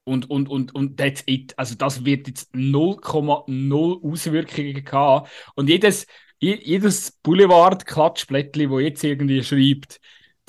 Und, 0.04 0.30
und, 0.32 0.50
und, 0.50 0.74
und 0.74 0.98
that's 0.98 1.24
it. 1.28 1.54
Also 1.58 1.76
das 1.76 2.04
wird 2.04 2.28
jetzt 2.28 2.54
0,0 2.56 4.12
Auswirkungen 4.12 4.91
haben. 4.91 5.28
Und 5.54 5.70
jedes, 5.70 6.08
jedes 6.39 7.12
Boulevard-Klatschblättchen, 7.22 8.72
wo 8.72 8.80
jetzt 8.80 9.04
irgendwie 9.04 9.44
schreibt, 9.44 10.00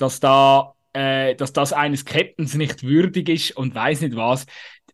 dass, 0.03 0.19
da, 0.19 0.73
äh, 0.91 1.33
dass 1.35 1.53
das 1.53 1.71
eines 1.71 2.03
Captains 2.03 2.55
nicht 2.55 2.83
würdig 2.83 3.29
ist 3.29 3.51
und 3.55 3.73
weiß 3.73 4.01
nicht 4.01 4.17
was, 4.17 4.45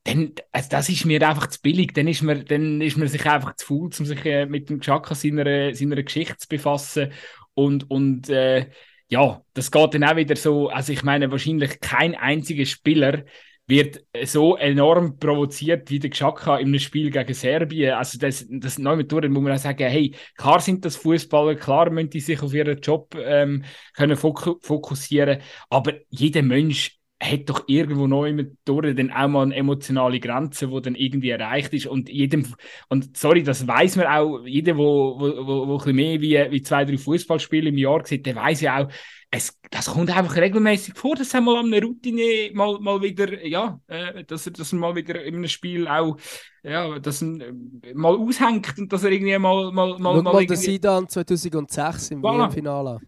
dann, 0.03 0.33
also 0.51 0.69
das 0.69 0.87
ist 0.87 1.05
mir 1.05 1.27
einfach 1.27 1.47
zu 1.47 1.59
billig. 1.61 1.93
Dann 1.93 2.07
ist 2.07 2.21
man, 2.21 2.45
dann 2.45 2.79
ist 2.79 2.95
man 2.95 3.07
sich 3.07 3.25
einfach 3.25 3.55
zu 3.55 3.65
faul, 3.65 3.89
um 3.97 4.05
sich 4.05 4.23
äh, 4.25 4.45
mit 4.45 4.69
dem 4.69 4.81
Chaka 4.81 5.15
seiner, 5.15 5.73
seiner 5.73 6.03
Geschichte 6.03 6.37
zu 6.37 6.47
befassen. 6.47 7.11
Und, 7.55 7.89
und 7.89 8.29
äh, 8.29 8.69
ja, 9.09 9.41
das 9.55 9.71
geht 9.71 9.95
dann 9.95 10.03
auch 10.03 10.15
wieder 10.15 10.35
so. 10.35 10.69
Also, 10.69 10.93
ich 10.93 11.01
meine, 11.01 11.31
wahrscheinlich 11.31 11.79
kein 11.79 12.13
einziger 12.13 12.65
Spieler 12.65 13.23
wird 13.69 14.03
so 14.25 14.57
enorm 14.57 15.17
provoziert 15.19 15.89
wie 15.91 15.99
der 15.99 16.09
Xhaka 16.09 16.57
in 16.57 16.69
einem 16.69 16.79
Spiel 16.79 17.11
gegen 17.11 17.33
Serbien. 17.33 17.93
Also 17.93 18.17
das, 18.17 18.45
das 18.49 18.79
neue 18.79 18.97
Methoden 18.97 19.31
muss 19.31 19.43
man 19.43 19.53
auch 19.53 19.59
sagen, 19.59 19.87
hey, 19.87 20.15
klar 20.35 20.59
sind 20.59 20.83
das 20.83 20.95
Fußballer, 20.95 21.55
klar 21.55 21.91
müssen 21.91 22.09
die 22.09 22.19
sich 22.19 22.41
auf 22.41 22.53
ihren 22.53 22.81
Job 22.81 23.15
ähm, 23.15 23.63
können 23.95 24.17
fokussieren, 24.17 25.41
aber 25.69 25.93
jeder 26.09 26.41
Mensch 26.41 26.98
hat 27.21 27.49
doch 27.49 27.63
irgendwo 27.67 28.07
neu 28.07 28.31
mit 28.33 28.57
durch 28.63 28.95
dann 28.95 29.11
auch 29.11 29.27
mal 29.27 29.43
eine 29.43 29.55
emotionale 29.55 30.19
Grenze, 30.19 30.67
die 30.67 30.81
dann 30.81 30.95
irgendwie 30.95 31.29
erreicht 31.29 31.73
ist 31.73 31.87
und 31.87 32.09
jedem 32.09 32.45
und 32.87 33.17
sorry, 33.17 33.43
das 33.43 33.67
weiß 33.67 33.97
man 33.97 34.07
auch, 34.07 34.45
jeder, 34.45 34.77
wo, 34.77 35.19
wo, 35.19 35.45
wo, 35.45 35.67
wo 35.67 35.73
ein 35.73 35.77
bisschen 35.77 35.95
mehr 35.95 36.21
wie, 36.21 36.51
wie 36.51 36.61
zwei, 36.61 36.85
drei 36.85 36.97
Fußballspiele 36.97 37.69
im 37.69 37.77
Jahr 37.77 38.05
sieht, 38.05 38.25
der 38.25 38.35
weiß 38.35 38.61
ja 38.61 38.83
auch, 38.83 38.89
es, 39.31 39.59
das 39.69 39.87
kommt 39.87 40.15
einfach 40.15 40.37
regelmäßig 40.37 40.95
vor, 40.95 41.15
dass 41.15 41.33
er 41.33 41.41
mal 41.41 41.57
an 41.57 41.71
einer 41.71 41.85
Routine 41.85 42.51
mal, 42.53 42.79
mal 42.79 43.01
wieder, 43.01 43.45
ja, 43.45 43.79
äh, 43.87 44.23
dass, 44.23 44.47
er, 44.47 44.53
dass 44.53 44.73
er 44.73 44.79
mal 44.79 44.95
wieder 44.95 45.23
in 45.23 45.35
einem 45.35 45.47
Spiel 45.47 45.87
auch, 45.87 46.17
ja, 46.63 46.97
dass 46.99 47.21
er 47.21 47.27
äh, 47.39 47.93
mal 47.93 48.15
aushängt 48.15 48.77
und 48.79 48.91
dass 48.91 49.03
er 49.03 49.11
irgendwie 49.11 49.37
mal, 49.37 49.71
mal, 49.71 49.99
mal, 49.99 50.15
Schau 50.15 50.21
mal, 50.23 50.33
mal 50.33 50.45
den 50.45 50.57
Sidan 50.57 51.07
2006 51.07 52.11
im 52.11 52.21
Voilà. 52.21 52.45
WM-Finale. 52.45 52.99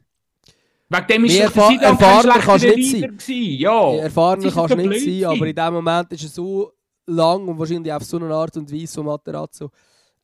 Wegen 0.93 1.07
dem 1.07 1.25
ist 1.25 1.37
Mehr 1.37 1.47
doch 1.47 1.53
der 1.53 1.63
erfa- 1.63 1.69
Zidane 1.69 1.79
kein 1.79 1.91
erfahrener 2.07 2.39
kannst 2.39 2.65
du 2.65 2.69
nicht 2.75 3.01
gewesen. 3.01 3.59
Ja. 3.59 3.95
Erfahrener 3.95 4.51
kannst 4.51 4.73
du 4.73 4.77
nicht 4.87 5.05
sein, 5.21 5.25
aber 5.31 5.47
in 5.47 5.55
dem 5.55 5.73
Moment 5.73 6.11
ist 6.11 6.23
er 6.23 6.29
so 6.29 6.71
lang 7.05 7.47
und 7.47 7.57
wahrscheinlich 7.59 7.93
auf 7.93 8.03
so 8.03 8.17
eine 8.17 8.33
Art 8.33 8.57
und 8.57 8.71
Weise 8.71 8.93
von 8.95 9.05
Materazzo 9.05 9.69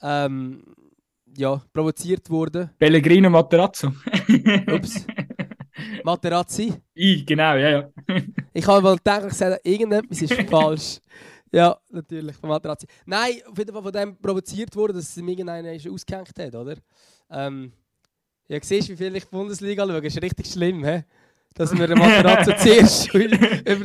ähm, 0.01 0.63
ja, 1.38 1.62
provoziert 1.71 2.30
worden. 2.30 2.69
Pellegrino 2.77 3.30
Materazzo. 3.30 3.91
Ups. 4.73 5.06
Materazzi. 6.03 6.73
ich, 6.93 7.25
genau, 7.25 7.56
ja, 7.56 7.69
ja. 7.69 7.89
Ich 8.53 8.65
habe 8.67 8.82
mal 8.82 8.95
gedacht, 8.97 9.25
ich 9.27 9.34
sage, 9.34 9.60
irgendetwas 9.63 10.21
ist 10.21 10.34
falsch. 10.49 10.99
Ja, 11.51 11.77
natürlich, 11.89 12.36
von 12.36 12.49
Materazzi. 12.49 12.88
Nein, 13.06 13.36
auf 13.49 13.58
jeden 13.58 13.71
Fall 13.73 13.84
von 13.84 13.91
dem 13.93 14.17
provoziert 14.17 14.75
worden, 14.75 14.97
dass 14.97 15.10
es 15.10 15.17
ihm 15.17 15.27
irgendeiner 15.30 15.71
ausgehängt 15.91 16.38
hat, 16.38 16.56
oder? 16.56 16.75
Ähm, 17.30 17.71
ja, 18.48 18.60
siehst 18.62 18.90
du, 18.90 18.94
wie 18.94 18.98
viel 18.98 19.16
ich 19.16 19.26
die 19.26 19.30
Bundesliga 19.30 19.86
schaue? 19.86 20.02
Das 20.02 20.16
ist 20.16 20.22
richtig 20.22 20.48
schlimm, 20.48 20.84
he? 20.84 21.04
dass 21.58 21.76
wir 21.76 21.88
den 21.88 21.98
Materazzo 21.98 22.52
zuerst 22.56 23.14
über 23.14 23.36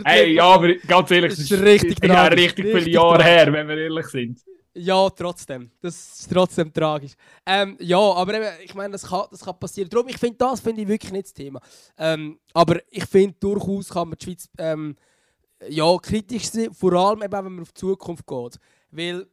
Hey, 0.04 0.34
ja, 0.34 0.44
aber 0.44 0.74
ganz 0.74 1.10
ehrlich, 1.10 1.30
Das 1.30 1.38
ist 1.38 1.52
richtig 1.52 2.04
ja, 2.04 2.14
tragisch, 2.14 2.44
richtig 2.44 2.64
viele 2.66 2.76
richtig 2.76 2.94
Jahre 2.94 3.24
her, 3.24 3.52
wenn 3.52 3.68
wir 3.68 3.78
ehrlich 3.78 4.06
sind. 4.06 4.40
Ja, 4.74 5.08
trotzdem. 5.10 5.70
Das 5.80 6.20
ist 6.20 6.32
trotzdem 6.32 6.72
tragisch. 6.72 7.12
Ähm, 7.44 7.76
ja, 7.80 7.98
aber 7.98 8.34
eben, 8.34 8.46
ich 8.64 8.74
meine, 8.74 8.92
das 8.92 9.06
kann, 9.06 9.24
das 9.30 9.40
kann 9.40 9.58
passieren. 9.58 9.88
Darum, 9.90 10.08
ich 10.08 10.16
finde, 10.18 10.36
das 10.38 10.60
finde 10.60 10.82
ich 10.82 10.88
wirklich 10.88 11.12
nicht 11.12 11.24
das 11.24 11.34
Thema. 11.34 11.60
Ähm, 11.98 12.38
aber 12.54 12.80
ich 12.90 13.04
finde, 13.04 13.36
durchaus 13.38 13.90
kann 13.90 14.08
man 14.08 14.18
die 14.18 14.24
Schweiz 14.24 14.48
ähm, 14.58 14.96
ja, 15.68 15.96
kritisch 15.98 16.50
sein, 16.50 16.72
vor 16.72 16.92
allem 16.94 17.22
eben, 17.22 17.32
wenn 17.32 17.52
man 17.52 17.62
auf 17.62 17.72
die 17.72 17.80
Zukunft 17.80 18.26
geht. 18.26 18.58
Weil 18.90 19.26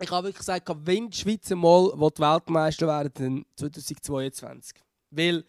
ich 0.00 0.10
habe 0.10 0.28
wirklich 0.28 0.38
gesagt, 0.38 0.68
wenn 0.84 1.10
die 1.10 1.16
Schweiz 1.16 1.50
mal 1.50 1.90
die 1.92 2.22
Weltmeister 2.22 2.86
werden, 2.86 3.12
dann 3.14 3.46
2022. 3.56 4.76
Weil 5.10 5.44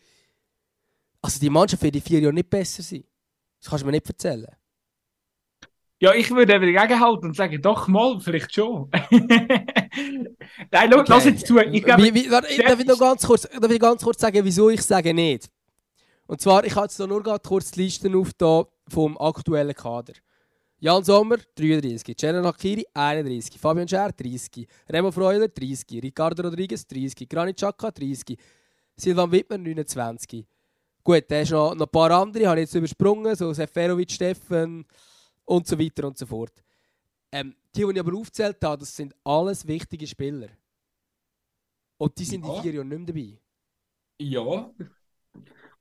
also 1.21 1.39
die 1.39 1.49
Mannschaft 1.49 1.83
wird 1.83 1.95
in 1.95 2.01
vier 2.01 2.19
Jahren 2.19 2.35
nicht 2.35 2.49
besser 2.49 2.81
sein. 2.81 3.03
Das 3.59 3.69
kannst 3.69 3.83
du 3.83 3.85
mir 3.88 3.91
nicht 3.91 4.07
erzählen. 4.07 4.47
Ja, 6.01 6.13
ich 6.13 6.31
würde 6.31 6.53
eben 6.53 6.73
dagegenhalten 6.73 7.27
und 7.27 7.35
sagen, 7.35 7.62
doch 7.62 7.89
mal, 7.89 8.21
vielleicht 8.21 8.53
schon. 8.53 8.89
Nein, 10.71 10.89
schau, 10.91 11.03
lass 11.05 11.25
jetzt 11.25 11.45
zu. 11.45 11.59
Ich 11.59 11.83
glaube, 11.83 12.03
wie, 12.03 12.13
wie, 12.13 12.31
warte, 12.31 12.47
darf, 12.63 12.79
ich 12.79 12.85
noch 12.85 12.97
ganz 12.97 13.25
kurz, 13.25 13.41
darf 13.41 13.69
ich 13.69 13.79
ganz 13.79 14.01
kurz 14.01 14.21
sagen, 14.21 14.45
wieso 14.45 14.69
ich 14.69 14.81
sage 14.81 15.13
nicht? 15.13 15.49
Und 16.25 16.39
zwar, 16.39 16.63
ich 16.63 16.73
habe 16.73 16.85
jetzt 16.85 16.99
nur 16.99 17.21
gerade 17.21 17.45
kurz 17.45 17.71
die 17.71 17.81
Liste 17.83 18.09
auf 18.17 18.31
da 18.38 18.63
vom 18.88 19.17
aktuellen 19.17 19.75
Kader. 19.75 20.13
Jan 20.81 21.03
Sommer 21.03 21.37
33, 21.55 22.15
Ceren 22.15 22.45
Hakiri 22.45 22.85
31, 22.93 23.57
Fabian 23.59 23.87
Scher 23.87 24.11
30, 24.13 24.65
Remo 24.89 25.11
Freuler 25.11 25.49
30, 25.49 26.01
Ricardo 26.01 26.41
Rodriguez 26.43 26.85
30, 26.87 27.27
Granit 27.27 27.57
Xhaka 27.57 27.91
30, 27.91 28.37
Silvan 28.95 29.29
Wittmer 29.31 29.57
29. 29.57 30.45
Gut, 31.03 31.25
da 31.29 31.41
ist 31.41 31.51
noch, 31.51 31.75
noch 31.75 31.85
ein 31.85 31.91
paar 31.91 32.11
andere, 32.11 32.47
habe 32.47 32.59
ich 32.61 32.65
jetzt 32.67 32.75
übersprungen, 32.75 33.35
so 33.35 33.51
Seferovic, 33.53 34.11
Steffen 34.11 34.85
und 35.45 35.67
so 35.67 35.77
weiter 35.77 36.07
und 36.07 36.17
so 36.17 36.25
fort. 36.25 36.63
Ähm, 37.31 37.53
die, 37.75 37.83
die 37.85 37.91
ich 37.91 37.99
aber 37.99 38.17
aufgezählt 38.17 38.57
habe, 38.63 38.79
das 38.79 38.95
sind 38.95 39.13
alles 39.23 39.67
wichtige 39.67 40.07
Spieler. 40.07 40.49
Und 41.97 42.17
die 42.17 42.23
sind 42.25 42.45
Ja. 42.45 42.55
in 42.55 42.61
vier 42.61 42.73
Jahren 42.73 42.87
nicht 42.87 42.99
mehr 42.99 43.07
dabei. 43.07 43.37
Ja. 44.19 44.71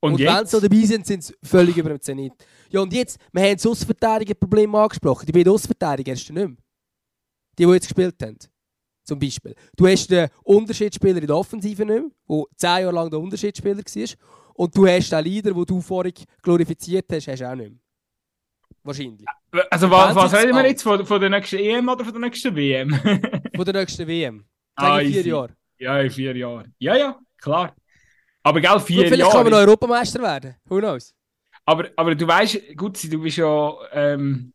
Und, 0.01 0.13
Und, 0.13 0.19
wenn 0.19 0.45
sie 0.45 0.61
dabei 0.61 0.85
sind, 0.85 1.05
sind 1.05 1.23
sie 1.23 1.33
völlig 1.43 1.75
über 1.77 1.89
dem 1.89 2.01
Zenit. 2.01 2.33
Ja, 2.69 2.81
und 2.81 2.93
jetzt, 2.93 3.19
wir 3.33 3.43
haben 3.43 3.55
das 3.55 3.65
Außenverteidiger-Problem 3.65 4.73
angesprochen. 4.75 5.25
Die 5.25 5.31
beiden 5.31 5.51
Außenverteidiger 5.51 6.13
hast 6.13 6.29
du 6.29 6.33
nicht 6.33 6.47
mehr. 6.47 6.57
Die, 7.57 7.65
die 7.65 7.71
jetzt 7.71 7.87
gespielt 7.87 8.15
haben. 8.21 8.37
Zum 9.03 9.19
Beispiel. 9.19 9.55
Du 9.75 9.87
hast 9.87 10.09
den 10.09 10.29
Unterschiedsspieler 10.43 11.19
in 11.19 11.27
der 11.27 11.35
Offensive 11.35 11.83
nicht 11.83 12.01
mehr, 12.01 12.11
der 12.29 12.45
zehn 12.55 12.83
Jahre 12.83 12.91
lang 12.91 13.09
der 13.09 13.19
Unterschiedsspieler 13.19 13.77
war. 13.77 14.07
Und 14.53 14.77
du 14.77 14.87
hast 14.87 15.09
den 15.09 15.23
Leader, 15.23 15.53
den 15.53 15.65
du 15.65 15.81
vorhin 15.81 16.13
glorifiziert 16.41 17.05
hast, 17.11 17.27
hast 17.27 17.39
du 17.39 17.49
auch 17.49 17.55
nicht 17.55 17.71
mehr. 17.71 17.79
Wahrscheinlich. 18.83 19.25
Also, 19.69 19.89
was, 19.89 20.15
was 20.15 20.33
reden 20.33 20.55
wir 20.55 20.65
jetzt? 20.65 20.83
Von, 20.83 21.05
von 21.05 21.19
der 21.19 21.29
nächsten 21.29 21.57
EM 21.57 21.89
oder 21.89 22.05
von 22.05 22.13
der 22.13 22.21
nächsten 22.21 22.55
WM? 22.55 22.93
Von 23.55 23.65
der 23.65 23.73
nächsten 23.73 24.07
WM. 24.07 24.45
Ah, 24.81 25.01
ich 25.01 25.09
vier 25.09 25.19
easy. 25.19 25.29
Jahre. 25.31 25.49
ja, 25.77 25.99
in 25.99 26.09
vier 26.09 26.37
Jahren. 26.37 26.73
Ja, 26.79 26.95
ja, 26.95 27.19
klar. 27.41 27.75
Aber 28.43 28.61
gell, 28.61 28.79
vier 28.79 29.03
Gut, 29.03 29.05
vielleicht 29.07 29.19
Jahre. 29.19 29.31
kann 29.31 29.43
man 29.43 29.51
noch 29.51 29.59
Europameister 29.59 30.21
werden. 30.21 30.55
Who 30.65 30.79
knows? 30.79 31.13
Aber, 31.65 31.89
aber 31.95 32.15
du 32.15 32.27
weißt, 32.27 32.75
gut, 32.77 33.03
du 33.11 33.21
bist 33.21 33.37
ja, 33.37 33.73
ähm, 33.91 34.53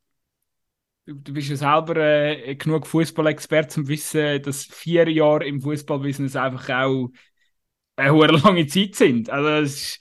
du, 1.06 1.32
bist 1.32 1.50
ja 1.50 1.56
selber 1.56 1.96
äh, 1.96 2.54
genug 2.56 2.86
Fußballexperte, 2.86 3.80
um 3.80 3.86
zu 3.86 3.88
wissen, 3.88 4.42
dass 4.42 4.64
vier 4.64 5.08
Jahre 5.10 5.46
im 5.46 5.60
Fußballbusiness 5.60 6.36
einfach 6.36 6.68
auch 6.70 7.10
eine 7.96 8.12
hohe 8.12 8.26
lange 8.26 8.66
Zeit 8.66 8.96
sind. 8.96 9.30
Also, 9.30 9.64
ist, 9.64 10.00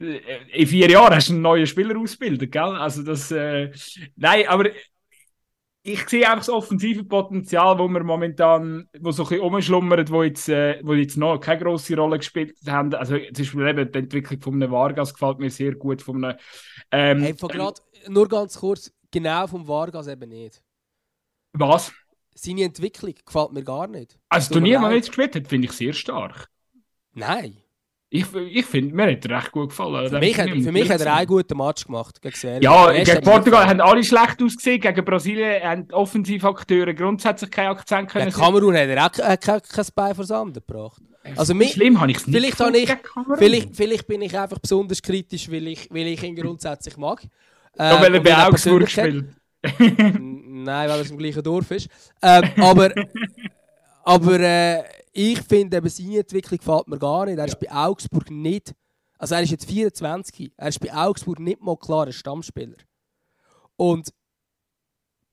äh, 0.00 0.20
in 0.52 0.66
vier 0.66 0.90
Jahren 0.90 1.14
hast 1.14 1.28
du 1.28 1.34
einen 1.34 1.42
neuen 1.42 1.66
Spieler 1.66 1.96
ausgebildet, 1.98 2.50
gell? 2.50 2.62
Also, 2.62 3.02
das, 3.02 3.30
äh, 3.30 3.70
nein, 4.16 4.48
aber 4.48 4.70
ich 5.82 6.06
sehe 6.08 6.26
einfach 6.26 6.38
das 6.40 6.48
offensive 6.50 7.04
Potenzial, 7.04 7.78
wo 7.78 7.88
wir 7.88 8.04
momentan, 8.04 8.88
wo 9.00 9.12
so 9.12 9.22
ein 9.22 9.28
bisschen 9.28 9.42
rumschlummert, 9.44 10.10
wo 10.10 10.22
jetzt, 10.22 10.48
äh, 10.48 10.80
wo 10.82 10.92
jetzt 10.92 11.16
noch 11.16 11.38
keine 11.38 11.62
grosse 11.62 11.96
Rolle 11.96 12.18
gespielt 12.18 12.54
haben. 12.66 12.94
Also 12.94 13.16
zum 13.16 13.32
Beispiel 13.32 13.68
eben 13.68 13.92
die 13.92 13.98
Entwicklung 13.98 14.40
von 14.40 14.54
einem 14.54 14.70
Vargas 14.70 15.14
gefällt 15.14 15.38
mir 15.38 15.50
sehr 15.50 15.74
gut. 15.74 16.02
Von 16.02 16.24
einem, 16.24 16.38
ähm, 16.90 17.22
Hey, 17.22 17.34
von 17.34 17.48
grad, 17.48 17.82
nur 18.08 18.28
ganz 18.28 18.58
kurz, 18.58 18.92
genau 19.10 19.46
vom 19.46 19.66
Vargas 19.66 20.06
eben 20.06 20.28
nicht. 20.28 20.62
was? 21.52 21.92
Seine 22.34 22.64
Entwicklung 22.64 23.14
gefällt 23.24 23.52
mir 23.52 23.64
gar 23.64 23.86
nicht. 23.86 24.18
Also 24.28 24.54
mir 24.54 24.60
Turnier, 24.60 24.80
das 24.80 24.90
er 24.90 24.96
jetzt 24.96 25.08
gespielt 25.08 25.34
hat, 25.34 25.48
finde 25.48 25.66
ich 25.66 25.72
sehr 25.72 25.92
stark. 25.94 26.48
Nein. 27.12 27.59
Ich, 28.12 28.26
ich 28.34 28.66
finde, 28.66 28.92
mir 28.92 29.12
hat 29.12 29.24
er 29.24 29.36
recht 29.38 29.52
gut 29.52 29.68
gefallen. 29.68 30.08
Für 30.10 30.18
mich, 30.18 30.36
hat, 30.36 30.48
für 30.50 30.72
mich 30.72 30.90
hat 30.90 31.00
er 31.00 31.14
einen 31.14 31.26
guten 31.28 31.56
Match 31.56 31.84
gemacht 31.84 32.20
gegen. 32.20 32.60
Ja, 32.60 32.90
gegen 32.90 33.20
Portugal 33.20 33.68
haben 33.68 33.80
alle 33.80 34.02
schlecht 34.02 34.42
ausgesehen. 34.42 34.80
Gegen 34.80 35.04
Brasilien 35.04 35.62
haben 35.62 35.86
Offensivakteure 35.92 36.92
grundsätzlich 36.92 37.52
keinen 37.52 37.68
Akzent 37.68 38.10
können. 38.10 38.24
Gegen 38.26 38.36
Kamerun 38.36 38.74
hat 38.76 38.88
er 38.88 39.06
auch 39.06 39.12
ke- 39.12 39.36
ke- 39.38 39.62
kein 39.72 39.84
Bein 39.94 40.14
vor 40.16 40.24
Sand 40.24 40.54
gebracht. 40.54 41.00
Also 41.36 41.54
mi- 41.54 41.68
Schlimm 41.68 42.00
habe 42.00 42.10
ich 42.10 42.16
es 42.16 42.26
nicht 42.26 42.56
vielleicht 42.56 42.74
ich-. 42.76 42.96
Vielleicht, 43.38 43.76
vielleicht 43.76 44.06
bin 44.08 44.22
ich 44.22 44.36
einfach 44.36 44.58
besonders 44.58 45.00
kritisch, 45.00 45.48
weil 45.48 45.68
ich, 45.68 45.86
weil 45.92 46.08
ich 46.08 46.20
ihn 46.24 46.34
grundsätzlich 46.34 46.96
mag. 46.96 47.22
Ja, 47.78 47.94
Ähm, 47.96 48.02
weil 48.02 48.14
er 48.14 48.18
und 48.18 48.24
bei 48.24 48.46
Augsburg 48.48 48.90
spielt. 48.90 49.26
Nein, 50.18 50.88
weil 50.88 50.98
er 50.98 51.04
dem 51.04 51.16
gleichen 51.18 51.42
Dorf 51.44 51.70
ist. 51.70 51.88
Ähm, 52.22 52.42
aber 52.56 52.90
aber 54.04 54.40
äh, 54.40 54.82
ich 55.12 55.40
finde, 55.42 55.76
eben 55.76 55.88
seine 55.88 56.18
Entwicklung 56.18 56.58
gefällt 56.58 56.88
mir 56.88 56.98
gar 56.98 57.26
nicht. 57.26 57.38
Er 57.38 57.44
ist 57.44 57.58
bei 57.58 57.70
Augsburg 57.70 58.30
nicht. 58.30 58.74
Also 59.18 59.34
er 59.34 59.42
ist 59.42 59.50
jetzt 59.50 59.66
24. 59.66 60.52
Er 60.56 60.68
ist 60.68 60.80
bei 60.80 60.94
Augsburg 60.94 61.40
nicht 61.40 61.60
mal 61.60 61.76
klar 61.76 62.06
ein 62.06 62.12
Stammspieler. 62.12 62.76
Und 63.76 64.12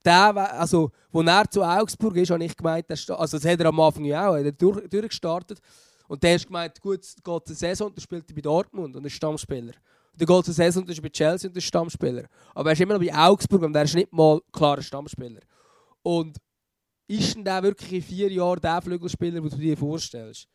der, 0.04 0.60
also, 0.60 0.92
wo 1.12 1.22
er 1.22 1.50
zu 1.50 1.64
Augsburg 1.64 2.16
ist, 2.16 2.32
habe 2.32 2.44
ich 2.44 2.56
gemeint, 2.56 2.90
also 2.90 3.16
das 3.38 3.46
hat 3.46 3.60
er 3.60 3.66
am 3.68 3.80
Anfang 3.80 4.06
ja 4.06 4.30
auch, 4.30 4.36
er 4.36 4.52
durch, 4.52 4.88
durchgestartet. 4.90 5.60
Und 6.08 6.24
der 6.24 6.36
hat 6.36 6.48
gemeint, 6.48 6.80
gut, 6.80 7.02
geht 7.02 7.48
eine 7.48 7.56
Saison, 7.56 7.88
und 7.88 7.98
dann 7.98 8.02
spielt 8.02 8.30
er 8.30 8.36
bei 8.36 8.42
Dortmund 8.42 8.96
und 8.96 9.06
ist 9.06 9.14
Stammspieler. 9.14 9.74
Und 9.74 10.22
dann 10.22 10.26
geht 10.26 10.46
eine 10.46 10.54
Saison, 10.54 10.84
und 10.84 10.90
ist 10.90 11.02
bei 11.02 11.10
Chelsea 11.10 11.50
und 11.50 11.58
ist 11.58 11.66
Stammspieler. 11.66 12.24
Aber 12.56 12.70
er 12.70 12.74
ist 12.74 12.82
immer 12.82 12.94
noch 12.94 13.06
bei 13.06 13.14
Augsburg 13.14 13.64
und 13.64 13.76
er 13.76 13.84
ist 13.84 13.96
nicht 13.96 14.14
mal 14.14 14.40
klarer 14.54 14.82
Stammspieler. 14.82 15.42
Und 16.04 16.38
ist 17.08 17.36
denn 17.36 17.46
der 17.46 17.64
wirklich 17.64 17.94
in 17.94 18.02
vier 18.02 18.32
Jahren 18.32 18.62
der 18.62 18.82
Flügelspieler, 18.82 19.42
den 19.42 19.50
du 19.50 19.58
dir 19.58 19.78
vorstellst? 19.78 20.48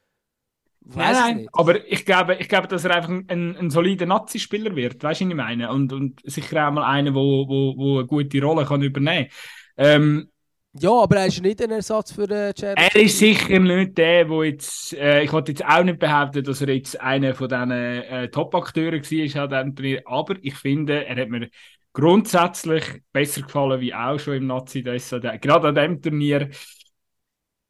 Nein, 0.94 1.14
Weiss 1.14 1.20
es 1.20 1.30
nein, 1.30 1.36
nicht. 1.36 1.50
aber 1.52 1.86
ich 1.90 2.04
glaube, 2.04 2.36
ich 2.36 2.48
glaube, 2.48 2.66
dass 2.68 2.84
er 2.84 2.96
einfach 2.96 3.08
ein, 3.10 3.28
ein, 3.56 3.70
solider 3.70 4.04
Nazi-Spieler 4.06 4.74
wird, 4.74 5.02
weißt 5.02 5.20
du, 5.20 5.24
was 5.26 5.30
ich 5.30 5.36
meine? 5.36 5.70
Und, 5.70 5.92
und 5.92 6.20
sicher 6.24 6.68
auch 6.68 6.72
mal 6.72 6.84
einer, 6.84 7.12
der 7.12 7.14
wo, 7.14 7.48
wo, 7.48 7.76
wo 7.76 7.98
eine 7.98 8.06
gute 8.06 8.42
Rolle 8.42 8.64
kann 8.66 8.82
übernehmen 8.82 9.28
kann. 9.76 9.86
Ähm, 9.86 10.28
Ja, 10.74 10.90
aber 11.02 11.16
er 11.18 11.26
ist 11.26 11.42
nicht 11.42 11.62
ein 11.62 11.70
Ersatz 11.70 12.12
für 12.12 12.28
äh, 12.30 12.52
Jared 12.56 12.92
er 12.94 12.96
ist 12.96 13.18
sicher 13.18 13.58
nicht 13.58 13.98
der, 13.98 14.24
der 14.24 14.44
jetzt, 14.44 14.94
äh, 14.94 15.22
ich 15.22 15.32
wollte 15.32 15.52
jetzt 15.52 15.64
auch 15.64 15.82
nicht 15.84 15.98
behaupten, 15.98 16.42
dass 16.44 16.62
er 16.62 16.74
jetzt 16.74 16.98
einer 17.00 17.34
von 17.34 17.48
diesen 17.48 17.70
äh, 17.70 18.28
Top-Akteuren 18.30 19.02
war 19.02 19.42
an 19.42 19.50
diesem 19.50 19.76
Turnier, 19.76 20.02
aber 20.06 20.36
ich 20.42 20.54
finde, 20.54 21.04
er 21.04 21.16
hat 21.20 21.28
mir 21.28 21.48
grundsätzlich 21.92 23.02
besser 23.12 23.42
gefallen 23.42 23.80
wie 23.80 23.94
auch 23.94 24.18
schon 24.18 24.34
im 24.34 24.46
nazi 24.46 24.80
-Dress. 24.80 25.38
Gerade 25.40 25.68
an 25.68 25.74
diesem 25.74 26.02
Turnier. 26.02 26.48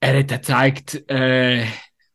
Er 0.00 0.18
hat 0.18 0.28
gezeigt, 0.28 1.08
äh, 1.08 1.64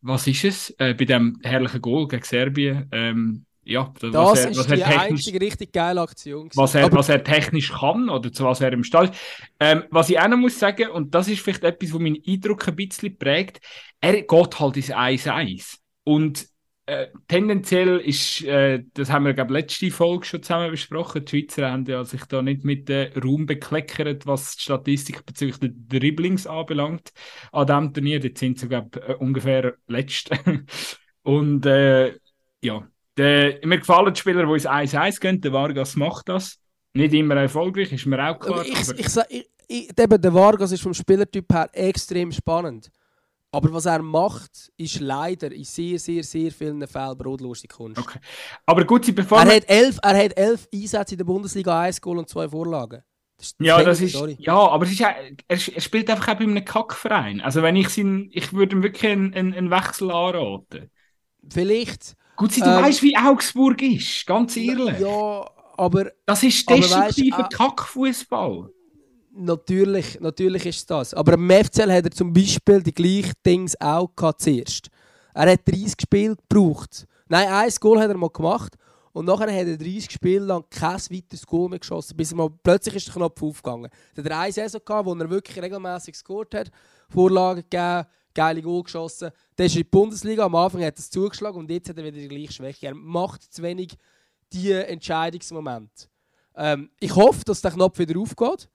was 0.01 0.27
ist 0.27 0.43
es, 0.43 0.69
äh, 0.77 0.93
bei 0.93 1.05
dem 1.05 1.39
herrlichen 1.43 1.81
Goal 1.81 2.07
gegen 2.07 2.23
Serbien. 2.23 2.87
Ähm, 2.91 3.45
ja, 3.63 3.93
Das 3.99 4.13
was 4.13 4.45
er, 4.45 4.51
ist 4.51 4.57
was 4.59 4.67
er 4.67 4.77
die 4.77 4.83
technisch 4.83 5.11
einzige 5.11 5.41
richtig 5.41 5.73
geile 5.73 6.01
Aktion. 6.01 6.49
was 6.55 6.75
er, 6.75 6.91
was 6.91 7.09
er 7.09 7.23
technisch 7.23 7.73
kann 7.73 8.09
oder 8.09 8.31
zu 8.31 8.45
was 8.45 8.61
er 8.61 8.71
im 8.71 8.83
Stall 8.83 9.09
ist. 9.09 9.15
Ähm, 9.59 9.83
was 9.89 10.09
ich 10.09 10.17
auch 10.19 10.27
noch 10.29 10.37
muss 10.37 10.57
sagen, 10.57 10.89
und 10.89 11.13
das 11.13 11.27
ist 11.27 11.41
vielleicht 11.41 11.65
etwas, 11.65 11.93
was 11.93 11.99
meinen 11.99 12.21
Eindruck 12.25 12.67
ein 12.67 12.75
bisschen 12.75 13.17
prägt, 13.17 13.59
er 13.99 14.21
geht 14.21 14.59
halt 14.59 14.77
ins 14.77 14.91
1-1. 14.91 15.79
Und 16.05 16.47
äh, 16.87 17.07
tendenziell 17.27 17.97
ist, 17.97 18.43
äh, 18.43 18.81
das 18.93 19.11
haben 19.11 19.25
wir, 19.25 19.33
glaube 19.33 19.53
letzte 19.53 19.91
Folge 19.91 20.25
schon 20.25 20.41
zusammen 20.41 20.71
besprochen, 20.71 21.25
die 21.25 21.29
Schweizer 21.29 21.69
haben 21.69 21.85
ja 21.85 22.03
sich 22.05 22.23
da 22.25 22.41
nicht 22.41 22.63
mit 22.63 22.87
dem 22.87 23.11
Raum 23.21 23.45
bekleckert, 23.45 24.25
was 24.25 24.55
die 24.55 24.61
Statistik 24.63 25.25
bezüglich 25.25 25.57
der 25.59 25.99
Dribblings 25.99 26.47
anbelangt 26.47 27.11
an 27.51 27.67
diesem 27.67 27.93
Turnier. 27.93 28.19
Dort 28.21 28.37
sind 28.37 28.57
sie, 28.57 28.69
glaube 28.69 29.01
äh, 29.05 29.15
ungefähr 29.15 29.75
letzt. 29.87 30.29
Und 31.23 31.65
äh, 31.65 32.15
ja, 32.61 32.87
der, 33.17 33.59
mir 33.65 33.79
gefallen 33.79 34.13
die 34.13 34.19
Spieler, 34.19 34.45
die 34.45 34.53
ins 34.53 34.65
1-1 34.65 35.19
gehen. 35.19 35.41
Der 35.41 35.51
Vargas 35.51 35.97
macht 35.97 36.29
das. 36.29 36.57
Nicht 36.93 37.13
immer 37.13 37.35
erfolgreich, 37.35 37.91
ist 37.91 38.05
mir 38.05 38.17
auch 38.29 38.39
klar. 38.39 38.59
Aber 38.59 38.65
ich, 38.65 38.89
aber- 38.89 38.99
ich, 39.29 39.47
ich, 39.67 39.87
ich, 39.89 39.93
der 39.93 40.33
Vargas 40.33 40.71
ist 40.71 40.81
vom 40.83 40.93
Spielertyp 40.93 41.51
her 41.51 41.69
extrem 41.73 42.31
spannend. 42.31 42.89
Aber 43.57 43.73
was 43.73 43.85
er 43.85 44.03
macht, 44.03 44.71
ist 44.77 44.99
leider 44.99 45.51
in 45.51 45.63
sehr, 45.63 45.97
sehr, 45.97 46.23
sehr 46.23 46.51
vielen 46.51 46.87
Fällen 46.87 47.17
brotlustig 47.17 47.71
Kunst. 47.71 47.97
Okay. 47.99 48.19
aber 48.67 48.85
gut, 48.85 49.05
sie 49.05 49.13
bevor 49.13 49.39
Er, 49.39 49.55
hat 49.55 49.63
elf, 49.67 49.97
er 50.03 50.23
hat 50.25 50.37
elf 50.37 50.67
Einsätze 50.71 51.15
in 51.15 51.17
der 51.17 51.25
Bundesliga, 51.25 51.81
ein 51.81 51.95
Goal 51.99 52.19
und 52.19 52.29
zwei 52.29 52.47
Vorlagen. 52.47 53.01
Das 53.37 53.47
ist 53.47 53.55
Ja, 53.59 53.81
das 53.83 54.01
ist, 54.01 54.13
sorry. 54.13 54.35
ja, 54.39 54.53
aber 54.55 54.85
es 54.85 54.91
ist, 54.91 55.01
er, 55.01 55.15
er 55.47 55.57
spielt 55.57 56.09
einfach 56.09 56.27
auch 56.27 56.37
bei 56.37 56.43
einem 56.43 56.63
Kackverein. 56.63 57.41
Also 57.41 57.63
wenn 57.63 57.75
ich 57.75 57.97
ihn, 57.97 58.29
ich 58.31 58.53
würde 58.53 58.75
ihm 58.75 58.83
wirklich 58.83 59.11
einen, 59.11 59.33
einen, 59.33 59.53
einen 59.53 59.71
Wechsel 59.71 60.11
anraten. 60.11 60.91
Vielleicht. 61.49 62.15
Gut, 62.35 62.51
sie, 62.51 62.61
du 62.61 62.67
Ähm, 62.67 62.83
weißt, 62.83 63.01
wie 63.01 63.17
Augsburg 63.17 63.81
ist, 63.81 64.25
ganz 64.27 64.55
ehrlich. 64.57 64.99
Ja, 64.99 65.49
aber 65.77 66.11
Das 66.25 66.43
ist 66.43 66.69
destruktiver 66.69 67.37
weisst, 67.39 67.57
Kackfußball. 67.57 68.69
Natürlich, 69.37 70.19
natürlich 70.19 70.65
ist 70.65 70.89
das. 70.89 71.13
Aber 71.13 71.33
im 71.33 71.49
FCL 71.49 71.91
hat 71.91 72.05
er 72.05 72.11
zum 72.11 72.33
Beispiel 72.33 72.81
die 72.81 72.93
gleichen 72.93 73.33
Dings 73.45 73.79
auch 73.79 74.09
gehabt 74.15 74.41
zuerst. 74.41 74.89
Er 75.33 75.51
hat 75.51 75.67
30 75.67 75.93
Spiele 76.01 76.35
gebraucht. 76.35 77.05
Nein, 77.27 77.47
ein 77.47 77.71
Goal 77.79 77.99
hat 77.99 78.09
er 78.09 78.17
mal 78.17 78.29
gemacht. 78.29 78.75
Und 79.13 79.25
nachher 79.25 79.51
hat 79.51 79.67
er 79.67 79.77
30 79.77 80.11
Spiele 80.11 80.45
lang 80.45 80.63
kein 80.69 80.99
weiteres 80.99 81.45
Goal 81.45 81.69
mehr 81.69 81.79
geschossen, 81.79 82.15
bis 82.15 82.31
er 82.31 82.37
mal 82.37 82.51
plötzlich 82.61 82.95
ist 82.95 83.07
der 83.07 83.15
Knopf 83.15 83.41
aufgegangen. 83.41 83.89
Dann 84.13 84.25
hat 84.25 84.31
er 84.31 84.39
eine 84.39 84.51
Saison 84.53 84.81
gehabt, 84.85 85.05
wo 85.07 85.15
er 85.15 85.29
wirklich 85.29 85.59
regelmäßig 85.59 86.13
gescored 86.13 86.53
hat, 86.53 86.71
Vorlagen 87.09 87.63
gegeben, 87.67 88.05
geile 88.35 88.61
Goal 88.61 88.83
geschossen. 88.83 89.31
Dann 89.55 89.65
ist 89.65 89.73
er 89.73 89.77
in 89.77 89.83
die 89.83 89.89
Bundesliga, 89.89 90.45
am 90.45 90.53
Anfang 90.53 90.83
hat 90.83 90.95
er 90.95 90.99
es 90.99 91.09
zugeschlagen 91.09 91.57
und 91.57 91.71
jetzt 91.71 91.89
hat 91.89 91.97
er 91.97 92.03
wieder 92.03 92.19
die 92.19 92.27
gleiche 92.27 92.53
Schwäche. 92.53 92.87
Er 92.87 92.93
macht 92.93 93.41
zu 93.41 93.63
wenig 93.63 93.97
die 94.53 94.71
Entscheidungsmomente. 94.71 96.07
Ähm, 96.55 96.91
ich 96.99 97.15
hoffe, 97.15 97.43
dass 97.43 97.61
der 97.61 97.71
Knopf 97.71 97.97
wieder 97.97 98.19
aufgeht. 98.19 98.69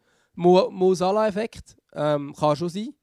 Salah-Effekt 0.95 1.77
ähm, 1.93 2.35
kann 2.35 2.57
schon 2.57 2.69
sein. 2.69 2.95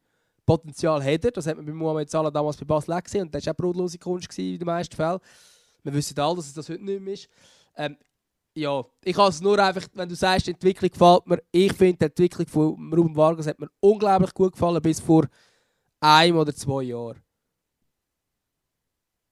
Potenzial 0.45 1.03
hat 1.03 1.25
er. 1.25 1.31
Das 1.31 1.45
hat 1.47 1.57
man 1.57 1.65
bei 1.65 1.71
Mohamed 1.73 2.09
Salah 2.09 2.31
damals 2.31 2.57
bei 2.57 2.65
Basel 2.65 3.01
gesehen. 3.01 3.21
Und 3.23 3.35
das 3.35 3.45
war 3.45 3.53
auch 3.53 3.57
brotlose 3.57 3.97
Kunst 3.99 4.37
in 4.39 4.57
den 4.57 4.65
meisten 4.65 4.95
Fällen. 4.95 5.19
Wir 5.83 5.93
wissen 5.93 6.19
alle, 6.19 6.35
dass 6.35 6.47
es 6.47 6.53
das 6.53 6.69
heute 6.69 6.83
nicht 6.83 7.01
mehr 7.01 7.13
ist. 7.13 7.29
Ähm, 7.75 7.97
Ja, 8.55 8.83
ich 9.05 9.15
kann 9.15 9.29
es 9.29 9.41
nur 9.41 9.59
einfach, 9.59 9.87
wenn 9.93 10.09
du 10.09 10.15
sagst, 10.15 10.47
die 10.47 10.51
Entwicklung 10.51 10.89
gefällt 10.89 11.27
mir, 11.27 11.41
ich 11.51 11.71
finde, 11.71 11.97
die 11.97 12.05
Entwicklung 12.05 12.47
von 12.47 12.93
Ruben 12.93 13.15
Vargas 13.15 13.47
hat 13.47 13.59
mir 13.59 13.69
unglaublich 13.79 14.33
gut 14.33 14.53
gefallen, 14.53 14.81
bis 14.81 14.99
vor 14.99 15.27
einem 16.01 16.37
oder 16.37 16.53
zwei 16.53 16.83
Jahren. 16.83 17.21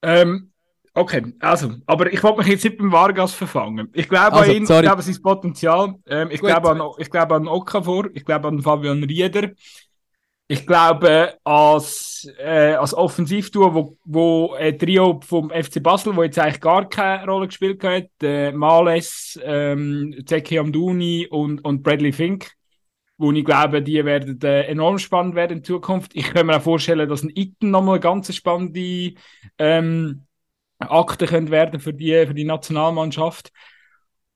Ähm, 0.02 0.52
okay, 0.98 1.34
also, 1.40 1.74
aber 1.86 2.12
ich 2.12 2.22
wollte 2.22 2.38
mich 2.38 2.46
jetzt 2.48 2.64
nicht 2.64 2.78
beim 2.78 2.92
Vargas 2.92 3.34
verfangen. 3.34 3.88
Ich 3.92 4.08
glaube 4.08 4.36
Also, 4.36 4.50
an 4.50 4.56
ihn, 4.56 4.66
sorry. 4.66 4.80
ich 4.80 4.86
glaube 4.86 4.98
an 5.02 5.12
sein 5.12 5.22
Potenzial. 5.22 5.94
Ähm, 6.06 6.28
ich, 6.30 6.40
Gut. 6.40 6.50
glaube 6.50 6.70
an, 6.70 6.80
ich 6.98 7.10
glaube 7.10 7.34
an 7.34 7.48
Okafor, 7.48 8.08
ich 8.14 8.24
glaube 8.24 8.48
an 8.48 8.60
Fabian 8.62 9.02
Rieder. 9.04 9.50
Ich 10.50 10.66
glaube 10.66 11.34
als, 11.44 12.26
äh, 12.38 12.72
als 12.72 12.94
Offensivtour, 12.94 13.74
wo, 13.74 13.98
wo 14.04 14.54
ein 14.54 14.78
Trio 14.78 15.20
vom 15.22 15.50
FC 15.50 15.82
Basel, 15.82 16.16
wo 16.16 16.22
jetzt 16.22 16.38
eigentlich 16.38 16.60
gar 16.60 16.88
keine 16.88 17.26
Rolle 17.30 17.48
gespielt 17.48 17.84
hat, 17.84 18.08
äh, 18.22 18.50
Males, 18.52 19.38
ähm, 19.44 20.14
Zeki 20.24 20.58
Amdouni 20.58 21.26
und, 21.30 21.62
und 21.64 21.82
Bradley 21.82 22.12
Fink, 22.12 22.50
wo 23.18 23.30
ich 23.32 23.44
glaube, 23.44 23.82
die 23.82 24.02
werden 24.04 24.40
äh, 24.42 24.62
enorm 24.62 24.98
spannend 24.98 25.34
werden 25.34 25.58
in 25.58 25.64
Zukunft. 25.64 26.12
Ich 26.14 26.30
kann 26.32 26.46
mir 26.46 26.56
auch 26.56 26.62
vorstellen, 26.62 27.08
dass 27.08 27.22
ein 27.22 27.30
Iten 27.34 27.70
nochmal 27.70 27.96
eine 27.96 28.00
ganz 28.00 28.34
spannende 28.34 29.14
ähm, 29.58 30.24
Akte 30.78 31.26
könnte 31.26 31.50
werden 31.50 31.80
für 31.80 31.92
die, 31.92 32.26
für 32.26 32.34
die 32.34 32.44
Nationalmannschaft. 32.44 33.50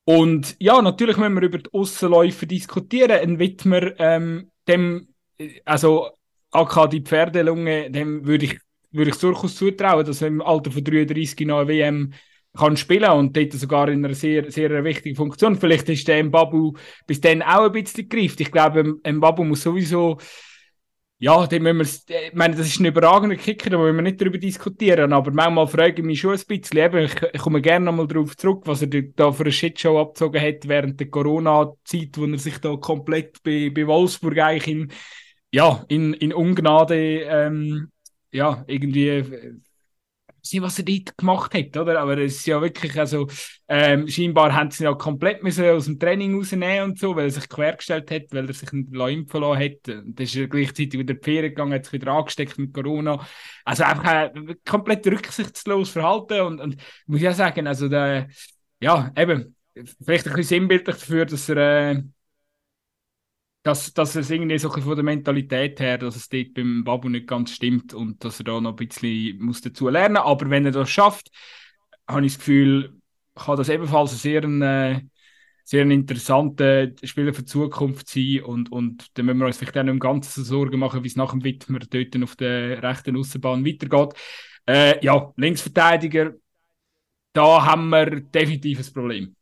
Und 0.05 0.55
ja, 0.59 0.81
natürlich 0.81 1.17
müssen 1.17 1.35
wir 1.35 1.43
über 1.43 1.59
die 1.59 1.73
Aussenläufer 1.73 2.45
diskutieren. 2.45 3.11
Ein 3.11 3.39
Wittmer, 3.39 3.97
ähm, 3.99 4.51
dem, 4.67 5.07
also 5.63 6.09
AK 6.51 6.89
die 6.89 7.01
Pferdelunge, 7.01 7.89
dem 7.89 8.25
würde 8.25 8.45
ich, 8.45 8.59
würde 8.91 9.11
ich 9.11 9.17
durchaus 9.17 9.55
zutrauen, 9.55 10.05
dass 10.05 10.21
er 10.21 10.27
im 10.27 10.41
Alter 10.41 10.71
von 10.71 10.83
33 10.83 11.47
noch 11.47 11.59
eine 11.59 11.67
WM 11.69 12.13
kann 12.55 12.77
spielen 12.77 13.09
und 13.11 13.35
dort 13.35 13.53
sogar 13.53 13.89
in 13.89 14.05
einer 14.05 14.13
sehr, 14.13 14.51
sehr 14.51 14.83
wichtigen 14.83 15.15
Funktion. 15.15 15.55
Vielleicht 15.55 15.89
ist 15.89 16.07
der 16.07 16.23
Mbabu 16.23 16.73
bis 17.07 17.19
dann 17.19 17.41
auch 17.41 17.65
ein 17.65 17.71
bisschen 17.71 18.07
gegriffen. 18.07 18.43
Ich 18.43 18.51
glaube, 18.51 18.99
Mbabu 19.03 19.43
muss 19.43 19.63
sowieso 19.63 20.19
ja, 21.23 21.47
den 21.47 21.63
müssen 21.63 22.03
wir, 22.07 22.27
ich 22.27 22.33
meine, 22.33 22.53
das 22.53 22.67
ist 22.67 22.81
ein 22.81 22.85
überragender 22.85 23.37
Kicker, 23.37 23.69
da 23.69 23.79
wollen 23.79 23.95
wir 23.95 24.01
nicht 24.01 24.19
darüber 24.19 24.37
diskutieren, 24.37 25.13
aber 25.13 25.31
manchmal 25.31 25.67
frage 25.67 26.01
ich 26.01 26.03
mich 26.03 26.19
schon 26.19 26.35
ein 26.35 26.41
bisschen, 26.45 26.77
eben, 26.77 27.05
ich, 27.05 27.13
ich 27.31 27.39
komme 27.39 27.61
gerne 27.61 27.85
nochmal 27.85 28.07
darauf 28.07 28.35
zurück, 28.35 28.63
was 28.65 28.81
er 28.81 28.89
da 28.89 29.31
für 29.31 29.43
eine 29.43 29.53
Shitshow 29.53 30.01
abgezogen 30.01 30.41
hat 30.41 30.67
während 30.67 30.99
der 30.99 31.07
Corona-Zeit, 31.07 32.17
wo 32.17 32.25
er 32.25 32.37
sich 32.37 32.57
da 32.57 32.75
komplett 32.75 33.41
bei, 33.41 33.71
bei 33.73 33.87
Wolfsburg 33.87 34.37
eigentlich 34.37 34.67
in, 34.67 34.91
ja, 35.53 35.85
in, 35.87 36.13
in 36.13 36.33
Ungnade, 36.33 37.21
ähm, 37.21 37.89
ja, 38.33 38.65
irgendwie, 38.67 39.07
äh, 39.07 39.53
weiß 40.43 40.61
was 40.61 40.79
er 40.79 40.85
dort 40.85 41.17
gemacht 41.17 41.53
hat, 41.53 41.77
oder? 41.77 41.99
Aber 41.99 42.17
es 42.17 42.37
ist 42.37 42.47
ja 42.47 42.61
wirklich, 42.61 42.99
also, 42.99 43.27
ähm, 43.67 44.07
scheinbar 44.07 44.53
haben 44.53 44.71
sie 44.71 44.83
ihn 44.83 44.89
ja 44.89 44.93
komplett 44.93 45.41
müssen 45.41 45.65
aus 45.65 45.85
dem 45.85 45.99
Training 45.99 46.35
rausnehmen 46.35 46.91
und 46.91 46.99
so, 46.99 47.15
weil 47.15 47.25
er 47.25 47.31
sich 47.31 47.47
quergestellt 47.47 48.11
hat, 48.11 48.23
weil 48.31 48.47
er 48.47 48.53
sich 48.53 48.71
nicht 48.71 48.93
impfen 48.93 49.41
lassen 49.41 49.63
hat. 49.63 49.77
Dann 49.83 50.13
ist 50.17 50.35
er 50.35 50.47
gleichzeitig 50.47 50.99
wieder 50.99 51.13
die 51.13 51.23
Ferien 51.23 51.49
gegangen, 51.49 51.73
hat 51.73 51.85
sich 51.85 51.93
wieder 51.93 52.11
angesteckt 52.11 52.57
mit 52.57 52.73
Corona. 52.73 53.25
Also 53.63 53.83
einfach 53.83 54.03
ein 54.03 54.55
komplett 54.65 55.07
rücksichtslos 55.07 55.91
Verhalten 55.91 56.41
und, 56.41 56.59
und 56.59 56.73
ich 56.75 57.07
muss 57.07 57.21
ja 57.21 57.33
sagen, 57.33 57.65
also 57.67 57.87
der, 57.87 58.27
ja, 58.81 59.11
eben, 59.17 59.55
vielleicht 60.03 60.27
ein 60.27 60.33
bisschen 60.33 60.59
sinnbildlich 60.59 60.97
dafür, 60.97 61.25
dass 61.25 61.49
er, 61.49 61.57
äh, 61.91 62.03
dass, 63.63 63.93
dass 63.93 64.15
es 64.15 64.29
irgendwie 64.29 64.57
so 64.59 64.69
von 64.69 64.95
der 64.95 65.03
Mentalität 65.03 65.79
her, 65.79 65.97
dass 65.97 66.17
es 66.17 66.29
dort 66.29 66.53
beim 66.53 66.83
Babu 66.83 67.09
nicht 67.09 67.27
ganz 67.27 67.51
stimmt 67.51 67.93
und 67.93 68.23
dass 68.23 68.39
er 68.39 68.45
da 68.45 68.61
noch 68.61 68.71
ein 68.71 68.87
bisschen 68.87 69.39
muss 69.39 69.61
dazu 69.61 69.87
lernen 69.89 70.17
Aber 70.17 70.49
wenn 70.49 70.65
er 70.65 70.71
das 70.71 70.89
schafft, 70.89 71.31
habe 72.07 72.25
ich 72.25 72.33
das 72.33 72.39
Gefühl, 72.39 72.99
kann 73.35 73.57
das 73.57 73.69
ebenfalls 73.69 74.11
ein 74.11 74.17
sehr, 74.17 74.43
äh, 74.43 75.01
sehr 75.63 75.85
interessanter 75.85 76.91
Spieler 77.03 77.33
für 77.33 77.43
die 77.43 77.47
Zukunft 77.47 78.09
sein. 78.09 78.41
Und, 78.43 78.71
und 78.71 79.17
dann 79.17 79.25
müssen 79.25 79.39
wir 79.39 79.47
uns 79.47 79.57
vielleicht 79.57 79.77
auch 79.77 79.83
nicht 79.83 79.93
im 79.93 79.99
Ganzen 79.99 80.43
so 80.43 80.57
Sorgen 80.57 80.79
machen, 80.79 81.03
wie 81.03 81.07
es 81.07 81.15
nach 81.15 81.31
dem 81.31 81.43
Widmer 81.43 81.79
dort 81.79 82.23
auf 82.23 82.35
der 82.35 82.83
rechten 82.83 83.15
Außenbahn 83.17 83.65
weitergeht. 83.65 84.13
Äh, 84.67 85.03
ja, 85.05 85.31
Linksverteidiger, 85.37 86.33
da 87.31 87.65
haben 87.65 87.89
wir 87.89 88.21
definitiv 88.21 88.79
ein 88.79 88.93
Problem 88.93 89.35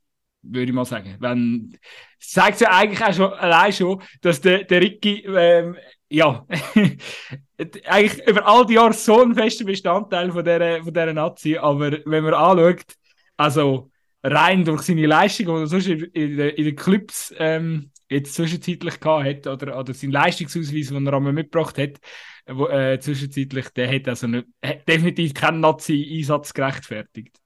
würde 0.44 0.66
ich 0.68 0.74
mal 0.74 0.86
sagen. 0.86 1.16
Wenn, 1.20 1.78
zeigt 2.20 2.62
ja 2.62 2.70
eigentlich 2.72 3.04
auch 3.04 3.14
schon, 3.14 3.34
allein 3.34 3.74
schon, 3.74 4.02
dass 4.22 4.42
der, 4.42 4.64
der 4.64 4.82
Ricky, 4.82 5.24
ähm, 5.26 5.78
ja, 6.10 6.46
eigentlich 7.86 8.28
über 8.28 8.46
all 8.48 8.66
die 8.66 8.74
Jahre 8.74 8.94
so 8.94 9.22
ein 9.22 9.36
fester 9.36 9.66
Bestandteil 9.66 10.32
von 10.32 10.44
dieser, 10.44 10.78
von 10.84 10.94
dieser 10.94 11.14
Nazi, 11.14 11.58
aber 11.58 11.92
wenn 12.06 12.24
man 12.24 12.34
anschaut, 12.34 12.86
also 13.38 13.92
rein 14.24 14.66
durch 14.66 14.84
seine 14.84 15.06
Leistung, 15.08 15.48
die 15.48 15.52
er 15.54 15.68
sonst 15.68 15.88
in, 15.88 16.00
den- 16.14 16.50
in 16.56 16.66
den 16.66 16.76
Clubs 16.76 17.34
ähm, 17.38 17.92
jetzt 18.10 18.36
zwischenzeitlich 18.36 19.00
gehabt 19.00 19.26
hat, 19.26 19.48
oder, 19.48 19.80
oder 19.80 19.94
seinen 19.94 20.12
Leistungsausweis, 20.12 20.90
den 20.90 21.08
er 21.08 21.14
einmal 21.14 21.34
mitgebracht 21.34 21.78
hat, 21.78 21.98
wo, 22.48 22.68
äh, 22.68 23.00
zwischenzeitlich, 23.00 23.70
der 23.70 23.94
hat 23.94 24.08
also 24.08 24.28
nicht, 24.28 24.48
hat 24.64 24.88
definitiv 24.88 25.34
keinen 25.34 25.62
Nazi-Einsatz 25.62 26.54
gerechtfertigt. 26.54 27.38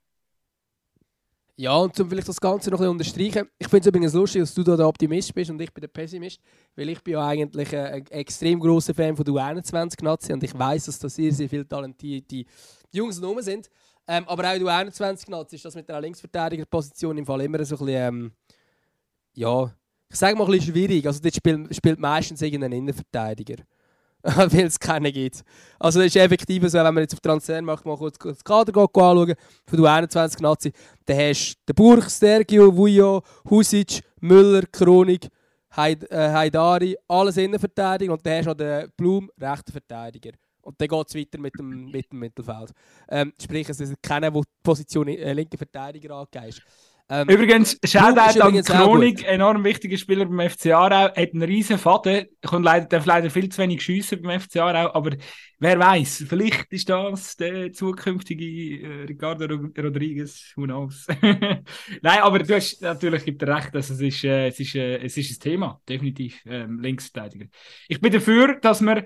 Ja, 1.58 1.74
und 1.74 1.98
um 1.98 2.10
vielleicht 2.10 2.28
das 2.28 2.38
Ganze 2.38 2.70
noch 2.70 2.78
ein 2.80 2.98
bisschen 2.98 3.22
unterstreichen, 3.22 3.48
ich 3.58 3.68
finde 3.68 3.80
es 3.80 3.86
übrigens 3.86 4.12
lustig, 4.12 4.42
dass 4.42 4.52
du 4.52 4.62
da 4.62 4.76
der 4.76 4.86
Optimist 4.86 5.34
bist 5.34 5.50
und 5.50 5.58
ich 5.60 5.72
bin 5.72 5.80
der 5.80 5.88
Pessimist, 5.88 6.38
weil 6.74 6.90
ich 6.90 7.02
bin 7.02 7.14
ja 7.14 7.26
eigentlich 7.26 7.74
ein, 7.74 7.94
ein 7.94 8.06
extrem 8.08 8.60
großer 8.60 8.92
Fan 8.92 9.16
von 9.16 9.24
der 9.24 9.32
U21-Nazi 9.32 10.34
und 10.34 10.42
ich 10.42 10.56
weiß, 10.56 10.84
dass 10.84 10.98
da 10.98 11.08
sehr, 11.08 11.32
sehr 11.32 11.48
viele 11.48 11.66
talentierte 11.66 12.44
Jungs 12.92 13.22
rum 13.22 13.40
sind. 13.40 13.70
Ähm, 14.06 14.24
aber 14.28 14.50
auch 14.50 14.54
in 14.54 14.64
der 14.64 14.74
U21-Nazi 14.74 15.56
ist 15.56 15.64
das 15.64 15.74
mit 15.74 15.88
der 15.88 15.98
Linksverteidigerposition 16.00 17.16
im 17.16 17.24
Fall 17.24 17.40
immer 17.40 17.64
so 17.64 17.76
ein 17.76 17.86
bisschen, 17.86 18.06
ähm, 18.06 18.32
ja, 19.32 19.72
ich 20.10 20.16
sage 20.16 20.36
mal 20.36 20.44
ein 20.44 20.50
bisschen 20.50 20.74
schwierig. 20.74 21.06
Also 21.06 21.20
dort 21.22 21.34
spielt, 21.34 21.74
spielt 21.74 21.98
meistens 21.98 22.42
irgendein 22.42 22.72
Innenverteidiger. 22.72 23.56
weil 24.36 24.66
es 24.66 24.78
keinen 24.78 25.12
gibt. 25.12 25.44
Also 25.78 26.00
das 26.00 26.06
ist 26.06 26.16
effektiv 26.16 26.68
so, 26.68 26.78
wenn 26.78 26.94
man 26.94 27.02
jetzt 27.02 27.14
auf 27.14 27.20
Transfermarkt 27.20 27.86
mal 27.86 27.96
kurz 27.96 28.18
das 28.18 28.42
Kader 28.42 28.76
anschauen, 28.76 29.34
von 29.66 29.82
der 29.82 29.92
21 29.92 30.40
Nazi, 30.40 30.72
dann 31.04 31.18
hast 31.18 31.54
du 31.54 31.72
den 31.72 31.74
Burg, 31.76 32.10
Stergio, 32.10 32.76
Vujo, 32.76 33.22
Husic, 33.48 34.02
Müller, 34.20 34.62
Kronig, 34.72 35.28
Haid, 35.76 36.10
äh, 36.10 36.30
Haidari, 36.30 36.96
alles 37.06 37.36
Innenverteidiger 37.36 38.12
und 38.12 38.26
dann 38.26 38.38
hast 38.38 38.46
du 38.46 38.50
noch 38.50 38.56
den 38.56 38.90
Blum, 38.96 39.30
rechter 39.40 39.72
Verteidiger. 39.72 40.32
Und 40.62 40.80
dann 40.80 40.88
geht 40.88 41.08
es 41.08 41.14
weiter 41.14 41.38
mit 41.38 41.56
dem, 41.56 41.90
mit 41.92 42.10
dem 42.10 42.18
Mittelfeld. 42.18 42.72
Ähm, 43.08 43.32
sprich, 43.40 43.68
es 43.68 43.78
ist 43.78 43.94
keiner, 44.02 44.32
der 44.32 44.40
die 44.40 44.48
Position 44.64 45.06
äh, 45.06 45.32
linker 45.32 45.58
Verteidiger 45.58 46.16
angeht. 46.16 46.60
Ähm, 47.08 47.28
Übrigens, 47.28 47.78
Shoutout 47.84 48.40
an 48.40 48.52
gut. 49.14 49.22
enorm 49.22 49.62
wichtiger 49.62 49.96
Spieler 49.96 50.24
beim 50.26 50.50
FC 50.50 50.72
Aarau, 50.72 51.04
hat 51.14 51.16
einen 51.16 51.42
riesen 51.42 51.78
Faden, 51.78 52.26
kann 52.42 52.64
leider, 52.64 52.86
darf 52.86 53.06
leider 53.06 53.30
viel 53.30 53.48
zu 53.48 53.62
wenig 53.62 53.80
schiessen 53.80 54.20
beim 54.22 54.40
FC 54.40 54.56
Aarau, 54.56 54.92
aber 54.92 55.16
wer 55.60 55.78
weiß, 55.78 56.24
vielleicht 56.28 56.66
ist 56.72 56.88
das 56.88 57.36
der 57.36 57.72
zukünftige 57.72 58.44
äh, 58.82 59.02
Ricardo 59.04 59.44
Ro- 59.46 59.68
Rodriguez, 59.80 60.52
who 60.56 60.64
knows. 60.64 61.06
Nein, 62.02 62.18
aber 62.22 62.40
du 62.40 62.54
hast 62.56 62.82
natürlich 62.82 63.24
gibt 63.24 63.40
dir 63.40 63.54
recht, 63.54 63.72
dass 63.72 63.88
es 63.90 64.00
ist, 64.00 64.24
äh, 64.24 64.48
es 64.48 64.58
ist, 64.58 64.74
äh, 64.74 64.96
es 64.98 65.16
ist 65.16 65.30
ein 65.30 65.40
Thema, 65.40 65.80
definitiv, 65.88 66.40
ähm, 66.44 66.80
Linksverteidiger. 66.80 67.46
Ich 67.88 68.00
bin 68.00 68.12
dafür, 68.12 68.56
dass 68.60 68.80
wir 68.82 69.04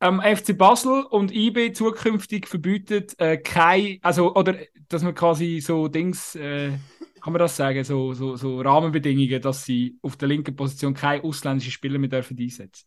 ähm, 0.00 0.22
FC 0.22 0.56
Basel 0.56 1.02
und 1.02 1.30
IB 1.32 1.72
zukünftig 1.74 2.48
verbietet, 2.48 3.14
äh, 3.20 3.36
kein, 3.36 3.98
also, 4.00 4.34
oder 4.34 4.56
dass 4.88 5.02
man 5.02 5.14
quasi 5.14 5.60
so 5.60 5.88
Dings, 5.88 6.34
äh, 6.34 6.72
kann 7.22 7.32
man 7.32 7.40
das 7.40 7.56
sagen, 7.56 7.84
so, 7.84 8.14
so, 8.14 8.36
so 8.36 8.60
Rahmenbedingungen, 8.60 9.40
dass 9.40 9.64
sie 9.64 9.96
auf 10.02 10.16
der 10.16 10.26
linken 10.28 10.56
Position 10.56 10.92
keine 10.92 11.22
ausländischen 11.22 11.70
Spieler 11.70 11.98
mehr 11.98 12.10
dürfen 12.10 12.36
einsetzen. 12.38 12.86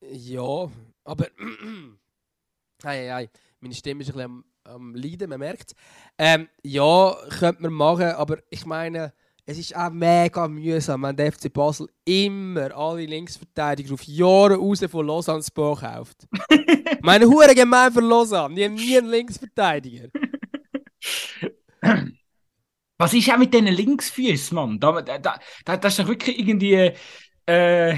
Ja, 0.00 0.68
aber. 1.04 1.28
Hey, 2.82 3.06
hey, 3.06 3.08
hey. 3.08 3.30
Meine 3.60 3.74
Stimme 3.74 4.02
ist 4.02 4.08
ein 4.08 4.14
bisschen 4.14 4.24
am, 4.24 4.44
am 4.64 4.94
Leiden, 4.96 5.30
man 5.30 5.38
merkt 5.38 5.76
ähm, 6.18 6.48
Ja, 6.64 7.16
könnte 7.38 7.62
man 7.62 7.72
machen, 7.72 8.06
aber 8.06 8.38
ich 8.50 8.66
meine, 8.66 9.12
es 9.44 9.58
ist 9.58 9.76
auch 9.76 9.90
mega 9.90 10.48
mühsam, 10.48 11.02
wenn 11.02 11.14
der 11.14 11.30
FC 11.30 11.52
Basel 11.52 11.88
immer 12.04 12.76
alle 12.76 13.06
Linksverteidiger 13.06 13.94
auf 13.94 14.02
Jahre 14.02 14.56
raus 14.56 14.84
von 14.90 15.06
Lausanne 15.06 15.44
Spa 15.44 15.76
kauft. 15.76 16.26
meine 17.02 17.26
Hure 17.26 17.54
gemein 17.54 17.92
für 17.92 18.00
Lausanne, 18.00 18.56
die 18.56 18.64
haben 18.64 18.74
nie 18.74 18.98
einen 18.98 19.10
Linksverteidiger. 19.10 20.08
Was 22.98 23.14
ist 23.14 23.30
auch 23.30 23.38
mit 23.38 23.52
diesen 23.52 23.66
Linksfüßen, 23.68 24.54
Mann? 24.54 24.78
Da, 24.80 25.00
da, 25.02 25.18
da, 25.18 25.38
da- 25.64 25.76
das 25.76 25.94
ist 25.94 25.98
doch 26.00 26.08
wirklich 26.08 26.38
irgendwie. 26.38 26.92
Äh, 27.46 27.96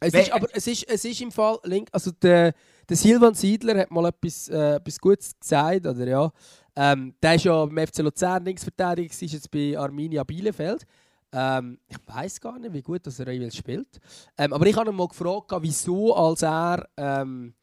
Es 0.00 0.14
ist, 0.14 0.30
aber 0.32 0.48
es 0.52 0.66
ist, 0.66 0.84
es 0.88 1.04
ist 1.04 1.20
im 1.22 1.32
Fall 1.32 1.58
link, 1.64 1.88
also 1.92 2.10
der, 2.10 2.52
der 2.88 2.96
Silvan 2.96 3.34
Siedler 3.34 3.78
hat 3.80 3.90
mal 3.90 4.06
etwas, 4.06 4.48
äh, 4.48 4.74
etwas 4.76 4.98
Gutes 4.98 5.38
gesagt, 5.38 5.86
oder 5.86 6.06
ja. 6.06 6.32
Ähm, 6.76 7.14
der 7.22 7.36
ist 7.36 7.44
ja 7.44 7.64
beim 7.64 7.78
FC 7.78 8.02
Luzern 8.02 8.44
Linksverteidiger, 8.44 9.10
ist 9.10 9.20
jetzt 9.32 9.50
bei 9.50 9.78
Arminia 9.78 10.24
Bielefeld. 10.24 10.84
Ähm, 11.32 11.78
ich 11.88 11.96
weiß 12.06 12.40
gar 12.40 12.58
nicht, 12.58 12.72
wie 12.74 12.82
gut 12.82 13.06
dass 13.06 13.18
er 13.20 13.30
jeweils 13.32 13.56
spielt. 13.56 13.98
Ähm, 14.36 14.52
aber 14.52 14.66
ich 14.66 14.76
habe 14.76 14.90
ihn 14.90 14.96
mal 14.96 15.08
gefragt, 15.08 15.52
wieso 15.60 16.14
als 16.14 16.42
er 16.42 16.86
ähm, 16.96 17.54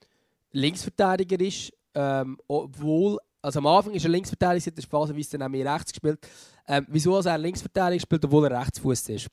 Linksverteidiger 0.52 1.40
ist, 1.40 1.74
ähm, 1.96 2.38
obwohl 2.48 3.20
also 3.42 3.60
am 3.60 3.68
Anfang 3.68 3.94
ist 3.94 4.04
er 4.04 4.10
Linksverteidiger, 4.10 4.72
das 4.72 4.86
ist 4.86 4.92
phasenweise 4.92 5.38
dann 5.38 5.44
auch 5.44 5.50
mehr 5.50 5.74
rechts 5.74 5.92
gespielt. 5.92 6.20
Ähm, 6.68 6.86
wieso 6.90 7.16
also 7.16 7.30
er 7.30 7.38
Linksverteidiger 7.38 8.02
spielt, 8.02 8.26
obwohl 8.26 8.46
er 8.46 8.60
Rechtsfuß 8.60 9.10
ist. 9.10 9.28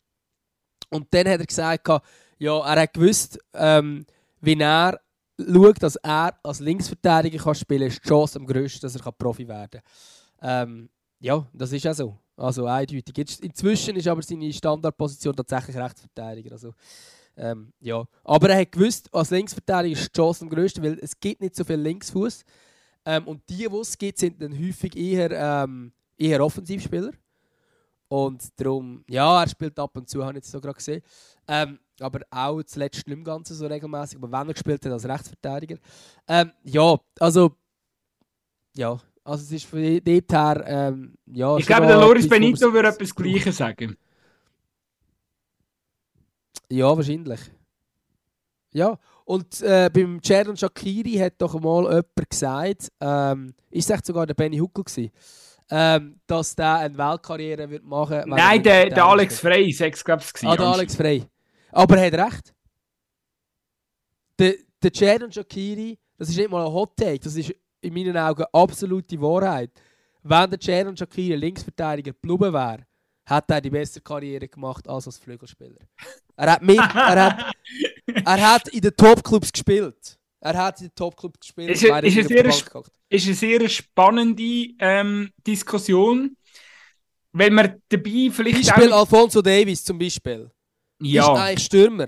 Und 0.91 1.07
dann 1.11 1.29
hat 1.29 1.41
er 1.41 1.47
gesagt, 1.47 1.89
ja, 2.39 2.59
er 2.59 2.83
hat 2.83 2.95
gewusst, 2.95 3.39
ähm, 3.55 4.07
wie 4.41 4.59
er 4.59 5.01
schaut, 5.39 5.83
dass 5.83 5.97
er 5.97 6.39
als 6.43 6.61
Linksverteidiger 6.61 7.43
kann 7.43 7.55
spielen 7.55 7.81
kann, 7.81 7.89
ist 7.89 8.05
die 8.05 8.09
Chance 8.09 8.39
am 8.39 8.47
grössten, 8.47 8.81
dass 8.81 8.97
er 8.97 9.13
Profi 9.13 9.47
werden 9.47 9.83
kann. 10.41 10.69
Ähm, 10.69 10.91
ja, 11.21 11.47
das 11.53 11.73
ist 11.73 11.87
auch 11.87 11.95
so. 11.95 12.19
Also 12.37 12.67
eindeutig. 12.67 13.17
Jetzt, 13.17 13.41
inzwischen 13.41 13.97
ist 13.97 14.07
aber 14.07 14.23
seine 14.23 14.53
Standardposition 14.53 15.35
tatsächlich 15.35 15.77
Rechtsverteidiger. 15.77 16.53
Also, 16.53 16.73
ähm, 17.37 17.73
ja. 17.81 18.05
Aber 18.23 18.51
er 18.51 18.61
hat 18.61 18.73
gewusst, 18.73 19.13
als 19.13 19.31
Linksverteidiger 19.31 19.99
ist 19.99 20.09
die 20.09 20.17
Chance 20.17 20.45
am 20.45 20.51
grössten, 20.51 20.83
weil 20.83 20.99
es 21.01 21.19
gibt 21.19 21.41
nicht 21.41 21.57
so 21.57 21.65
viel 21.65 21.77
Linksfuß. 21.77 22.45
Ähm, 23.05 23.27
und 23.27 23.43
die, 23.49 23.69
die 23.69 23.77
es 23.77 23.97
gibt, 23.97 24.19
sind 24.19 24.41
dann 24.41 24.53
häufig 24.53 24.97
eher, 24.97 25.31
ähm, 25.31 25.93
eher 26.17 26.45
Offensivspieler. 26.45 27.13
Und 28.09 28.43
darum, 28.59 29.05
ja, 29.09 29.43
er 29.43 29.49
spielt 29.49 29.79
ab 29.79 29.97
und 29.97 30.09
zu, 30.09 30.23
habe 30.23 30.33
ich 30.33 30.37
jetzt 30.37 30.51
so 30.51 30.61
gerade 30.61 30.77
gesehen. 30.77 31.03
Ähm, 31.47 31.79
aber 32.01 32.21
auch 32.31 32.63
zuletzt 32.63 33.07
nicht 33.07 33.17
im 33.17 33.25
Ganzen 33.25 33.55
so 33.55 33.67
regelmäßig. 33.67 34.19
Aber 34.19 34.31
wenn 34.31 34.49
er 34.49 34.55
gespielt 34.55 34.85
hat 34.85 34.93
als 34.93 35.07
Rechtsverteidiger. 35.07 35.77
Ähm, 36.27 36.53
ja, 36.63 36.99
also, 37.21 37.53
ja, 38.77 38.99
also 39.25 39.45
es 39.45 39.53
ist 39.53 39.67
von 39.67 40.01
dort 40.03 40.33
her, 40.33 40.65
ähm, 40.67 41.15
ja. 41.27 41.57
Ich 41.59 41.67
glaube, 41.67 41.87
der 41.87 41.99
Loris 41.99 42.29
Benito 42.29 42.73
würde 42.73 42.89
etwas 42.89 43.15
Gleiches 43.15 43.57
sagen. 43.59 43.97
Ja, 46.71 46.97
wahrscheinlich. 46.97 47.41
Ja, 48.73 48.99
und 49.29 49.61
äh, 49.61 49.91
beim 49.93 50.23
Cerdon 50.23 50.57
Shakiri 50.57 51.13
hat 51.19 51.35
doch 51.37 51.61
mal 51.61 51.83
jemand 51.83 52.31
gesagt, 52.31 52.89
ähm, 52.99 53.53
ist 53.71 53.91
es 53.91 54.01
sogar 54.03 54.27
der 54.27 54.33
Benny 54.33 54.57
Huckel 54.57 54.85
gewesen, 54.85 55.13
ähm, 55.71 56.19
dass 56.27 56.57
der 56.57 56.77
eine 56.77 56.97
Weltkarriere 56.97 57.69
wird 57.69 57.85
machen 57.85 58.17
wird. 58.17 58.27
Nein, 58.27 58.63
der, 58.63 58.89
der 58.89 59.05
Alex 59.05 59.39
Frey, 59.39 59.71
sechs 59.71 60.03
glaube 60.03 60.23
ich. 60.23 60.49
Ah, 60.49 60.57
der 60.57 60.67
Alex 60.67 60.97
Frey. 60.97 61.27
Aber 61.73 61.99
er 61.99 62.07
hat 62.07 62.33
recht. 62.33 62.55
Der, 64.39 64.55
der 64.83 64.93
Cerdon 64.95 65.31
Shakiri, 65.31 65.99
das 66.17 66.31
ist 66.31 66.39
nicht 66.39 66.51
mal 66.51 66.65
ein 66.65 66.73
Hot 66.73 66.97
Take, 66.97 67.19
das 67.19 67.37
ist 67.37 67.55
in 67.83 67.93
meinen 67.93 68.17
Augen 68.17 68.47
absolute 68.51 69.21
Wahrheit. 69.21 69.73
Wenn 70.23 70.49
der 70.49 70.59
Cerdon 70.59 70.97
Shakiri 70.97 71.37
Linksverteidiger 71.37 72.13
geblieben 72.13 72.55
wäre, 72.55 72.87
hat 73.29 73.51
er 73.51 73.61
die 73.61 73.71
bessere 73.71 74.01
Karriere 74.03 74.49
gemacht 74.49 74.89
als 74.89 75.07
als 75.07 75.19
Flügelspieler. 75.19 75.81
Er 76.37 76.53
hat, 76.53 76.63
mit, 76.63 76.79
er 76.79 77.25
hat, 77.25 77.53
er 78.07 78.53
hat 78.53 78.69
in 78.69 78.81
den 78.81 78.97
Topclubs 78.97 79.53
gespielt. 79.53 80.19
Er 80.41 80.57
hat 80.57 80.81
in 80.81 80.87
den 80.87 80.95
Topclubs 80.95 81.41
gespielt. 81.41 81.71
Ist, 81.71 81.83
ist, 81.83 81.91
ist, 81.91 82.31
eine, 82.31 82.53
sehr, 82.53 82.85
ist 83.09 83.27
eine 83.27 83.35
sehr 83.35 83.69
spannende 83.69 84.69
ähm, 84.79 85.31
Diskussion, 85.47 86.37
wenn 87.33 87.55
man 87.55 87.83
dabei 87.89 88.31
vielleicht. 88.33 88.69
Beispiel 88.69 88.93
auch... 88.93 89.01
Alfonso 89.01 89.43
Davis 89.43 89.85
zum 89.85 89.99
Beispiel. 89.99 90.51
Ja. 91.01 91.23
Ist 91.23 91.41
eigentlich 91.41 91.65
Stürmer. 91.67 92.07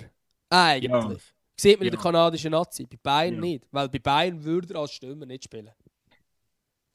Eigentlich. 0.48 0.90
Ja. 0.90 1.16
Sieht 1.60 1.78
man 1.78 1.86
ja. 1.86 1.92
in 1.92 1.96
der 1.96 2.00
kanadischen 2.00 2.52
Nazi. 2.52 2.86
Bei 2.86 2.98
Bayern 3.02 3.34
ja. 3.34 3.40
nicht. 3.40 3.66
Weil 3.70 3.88
bei 3.88 3.98
Bayern 3.98 4.42
würde 4.42 4.74
er 4.74 4.80
als 4.80 4.92
Stürmer 4.92 5.26
nicht 5.26 5.44
spielen. 5.44 5.70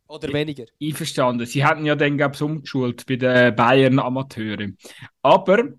Oder 0.08 0.32
weniger. 0.34 0.66
Einverstanden. 0.82 1.45
Sie 1.45 1.66
hatten 1.66 1.86
ja 1.86 1.95
dann, 1.95 2.18
glaube 2.18 2.36
ich, 2.36 2.41
umgeschult 2.41 3.06
bei 3.06 3.16
den 3.16 3.56
Bayern-Amateuren. 3.56 4.78
Aber, 5.22 5.70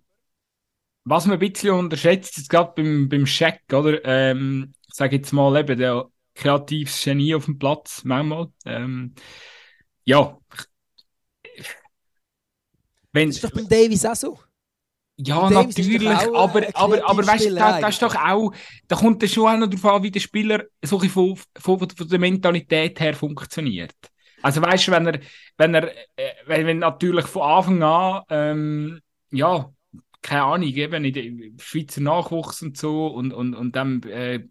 was 1.05 1.27
man 1.27 1.35
ein 1.35 1.39
bisschen 1.39 1.70
unterschätzt, 1.70 2.39
ist 2.39 2.51
gerade 2.51 2.72
beim, 2.74 3.09
beim 3.09 3.27
Scheck, 3.27 3.62
oder? 3.72 4.05
Ähm, 4.05 4.74
ich 4.89 4.95
sage 4.95 5.16
jetzt 5.16 5.33
mal 5.33 5.59
eben, 5.59 5.79
der 5.79 6.07
kreatives 6.35 7.03
Genie 7.05 7.35
auf 7.35 7.45
dem 7.45 7.59
Platz, 7.59 8.03
manchmal. 8.05 8.49
Ähm, 8.64 9.14
ja. 10.05 10.39
Wenn, 13.12 13.29
das 13.29 13.37
ist 13.37 13.45
doch 13.45 13.53
beim 13.53 13.68
Davis 13.68 14.05
auch 14.05 14.16
so. 14.16 14.39
Ja, 15.18 15.49
natürlich, 15.49 16.07
aber, 16.07 16.62
aber, 16.74 17.09
aber 17.09 17.27
weißt 17.27 17.47
du, 17.47 17.55
das, 17.55 17.81
das 17.81 17.95
ist 17.95 18.03
doch 18.03 18.14
auch, 18.14 18.53
da 18.87 18.97
kommt 18.97 19.22
es 19.22 19.33
schon 19.33 19.49
auch 19.49 19.57
noch 19.57 19.66
darauf 19.66 19.95
an, 19.97 20.03
wie 20.03 20.11
der 20.11 20.20
Spieler 20.20 20.64
so 20.83 20.99
von, 20.99 21.39
von, 21.59 21.89
von 21.89 22.09
der 22.09 22.18
Mentalität 22.18 23.01
her 23.01 23.14
funktioniert. 23.14 23.95
Also 24.47 24.62
weißt 24.62 24.86
du, 24.86 24.92
wenn 24.92 25.07
er, 25.09 25.20
wenn 25.59 25.74
er, 25.74 25.90
äh, 26.14 26.32
wenn, 26.47 26.66
wenn 26.66 26.78
natürlich 26.78 27.26
von 27.26 27.42
Anfang 27.42 27.82
an, 27.82 28.22
ähm, 28.30 29.01
ja, 29.32 29.72
keine 30.22 30.44
Ahnung, 30.44 30.68
eben 30.68 31.05
in 31.05 31.12
der 31.12 31.24
Schweizer 31.61 32.01
Nachwuchs 32.01 32.62
und 32.62 32.76
so 32.76 33.09
und, 33.09 33.32
und, 33.32 33.55
und 33.55 33.74
dann 33.74 34.05
äh, 34.05 34.44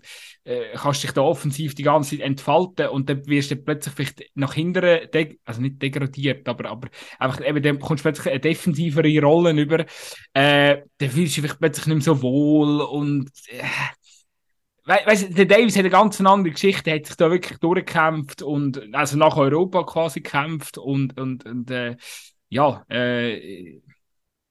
äh, 0.43 0.73
kannst 0.75 1.03
dich 1.03 1.11
da 1.13 1.21
offensiv 1.21 1.75
die 1.75 1.83
ganze 1.83 2.17
Zeit 2.17 2.25
entfalten 2.25 2.89
und 2.89 3.09
dann 3.09 3.25
wirst 3.27 3.51
du 3.51 3.55
plötzlich 3.55 3.95
vielleicht 3.95 4.23
nach 4.35 4.53
hinten, 4.53 5.07
also 5.45 5.61
nicht 5.61 5.81
degradiert, 5.81 6.45
aber, 6.49 6.69
aber 6.69 6.89
einfach 7.17 7.45
eben, 7.47 7.63
dann 7.63 7.79
kommst 7.79 8.03
du 8.03 8.09
plötzlich 8.09 8.31
eine 8.31 8.41
defensivere 8.41 9.21
Rolle 9.21 9.51
über, 9.51 9.85
äh, 10.33 10.81
dann 10.97 11.09
fühlst 11.09 11.37
du 11.37 11.41
dich 11.41 11.57
plötzlich 11.57 11.87
nicht 11.87 11.95
mehr 11.95 12.03
so 12.03 12.21
wohl 12.21 12.81
und 12.81 13.29
äh, 13.47 13.63
weißt 14.85 15.37
der 15.37 15.45
Davis 15.45 15.75
hat 15.75 15.81
eine 15.81 15.89
ganz 15.89 16.21
andere 16.21 16.51
Geschichte, 16.51 16.91
er 16.91 16.97
hat 16.97 17.05
sich 17.07 17.15
da 17.15 17.31
wirklich 17.31 17.59
durchgekämpft 17.59 18.41
und 18.41 18.93
also 18.93 19.17
nach 19.17 19.35
Europa 19.35 19.83
quasi 19.83 20.21
gekämpft 20.21 20.77
und, 20.77 21.17
und, 21.19 21.45
und 21.45 21.71
äh, 21.71 21.97
ja, 22.49 22.85
äh, 22.89 23.81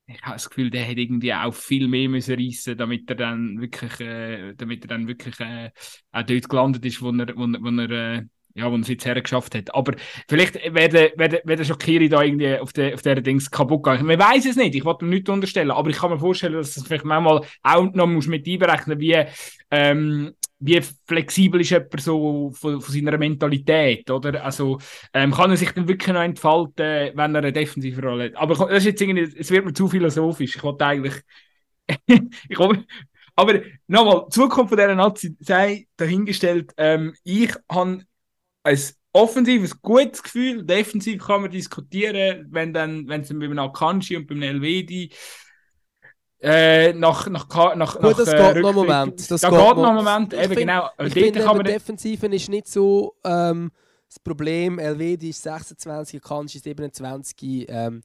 ich 0.07 0.23
habe 0.23 0.35
das 0.35 0.49
Gefühl, 0.51 0.71
der 0.71 0.83
hätte 0.85 1.01
irgendwie 1.01 1.33
auch 1.33 1.55
viel 1.55 1.89
mehr 1.89 2.09
müssen 2.09 2.35
reissen, 2.35 2.77
damit 2.77 3.09
er 3.09 3.17
dann 3.17 3.61
wirklich, 3.61 4.01
äh, 4.01 4.55
damit 4.55 4.85
er 4.85 4.89
dann 4.89 5.09
wirklich 5.09 5.39
äh, 5.41 5.71
auch 6.13 6.23
dort 6.23 6.49
gelandet 6.49 6.85
ist, 6.85 7.01
wo 7.01 7.11
er, 7.11 7.29
wo, 7.37 7.47
wo 7.47 7.81
er 7.81 7.91
äh, 7.91 8.23
ja, 8.55 8.71
wo 8.71 8.77
er 8.77 8.81
es 8.81 8.89
jetzt 8.89 9.05
hergeschafft 9.05 9.55
hat. 9.55 9.75
Aber 9.75 9.95
vielleicht 10.29 10.55
wäre 10.55 11.33
der 11.45 11.65
Schokiri 11.65 12.09
da 12.09 12.23
irgendwie 12.23 12.57
auf 12.59 12.73
der, 12.73 12.95
auf 12.95 13.03
der 13.03 13.21
Dings 13.21 13.51
kaputt 13.51 13.83
gegangen. 13.83 14.07
Man 14.07 14.19
weiß 14.19 14.47
es 14.47 14.57
nicht, 14.57 14.75
ich 14.75 14.85
wollte 14.85 15.05
ihm 15.05 15.11
nichts 15.11 15.29
unterstellen, 15.31 15.71
aber 15.71 15.91
ich 15.91 15.97
kann 15.97 16.11
mir 16.11 16.19
vorstellen, 16.19 16.55
dass 16.55 16.77
es 16.77 16.85
vielleicht 16.85 17.05
manchmal 17.05 17.43
auch 17.63 17.93
noch 17.93 18.07
muss 18.07 18.27
mit 18.29 18.47
einberechnen 18.47 19.01
wie, 19.01 19.25
ähm, 19.71 20.35
wie 20.61 20.81
flexibel 21.07 21.61
ist 21.61 21.71
jemand 21.71 22.01
so 22.01 22.51
von, 22.53 22.81
von 22.81 22.95
seiner 22.95 23.19
Mentalität, 23.19 24.09
oder? 24.11 24.45
Also, 24.45 24.79
ähm, 25.13 25.33
kann 25.33 25.51
er 25.51 25.57
sich 25.57 25.73
dann 25.73 25.89
wirklich 25.89 26.13
noch 26.13 26.23
entfalten, 26.23 27.13
wenn 27.15 27.35
er 27.35 27.39
eine 27.39 27.53
defensive 27.53 28.01
Rolle 28.01 28.27
hat? 28.27 28.37
Aber 28.37 28.55
das 28.55 28.79
ist 28.79 28.87
jetzt 28.87 29.03
irgendwie, 29.03 29.37
es 29.37 29.51
wird 29.51 29.65
mir 29.65 29.73
zu 29.73 29.89
philosophisch. 29.89 30.57
Ich 30.57 30.63
wollte 30.63 30.87
eigentlich, 30.87 31.15
ich 32.49 32.59
hoffe, 32.59 32.85
aber 33.37 33.61
nochmal, 33.89 34.29
Zukunft 34.31 34.71
von 34.71 34.79
dieser 34.79 34.95
Nazi 34.95 35.37
sei 35.41 35.89
dahingestellt, 35.97 36.73
ähm, 36.77 37.15
ich 37.25 37.53
habe 37.71 38.05
ein 38.65 38.79
offensives 39.13 39.81
gutes 39.81 40.23
Gefühl, 40.23 40.65
defensiv 40.65 41.25
kann 41.25 41.43
man 41.43 41.51
diskutieren, 41.51 42.49
wenn 42.51 42.73
dann, 42.73 43.07
wenn 43.07 43.21
es 43.21 43.29
dann 43.29 43.39
beim 43.39 43.59
Akanji 43.59 44.17
und 44.17 44.27
beim 44.27 44.43
Elvedi 44.43 45.11
äh, 46.41 46.93
nach, 46.93 47.29
nach, 47.29 47.49
nach, 47.75 47.95
Gut, 47.95 48.03
nach, 48.03 48.17
das 48.17 48.29
äh, 48.29 48.53
geht 48.53 48.63
noch 48.63 48.69
einen 48.71 48.75
Moment. 48.75 49.31
Das 49.31 49.41
da 49.41 49.49
geht, 49.49 49.59
noch 49.59 49.87
einen 49.87 49.95
Moment, 49.95 50.35
eben 50.35 50.43
find, 50.43 50.57
genau. 50.57 50.91
Ich 50.99 51.13
finde, 51.13 51.41
kann 51.41 51.57
man 51.57 51.65
Defensiven 51.65 52.33
ist 52.33 52.49
nicht 52.51 52.67
so 52.69 53.17
ähm, 53.25 53.71
das 54.09 54.19
Problem. 54.19 54.79
Elvedi 54.79 55.31
ist 55.31 55.43
26, 55.43 56.23
Akanji 56.23 56.57
ist 56.57 56.65
27. 56.65 57.67
Ähm, 57.69 58.03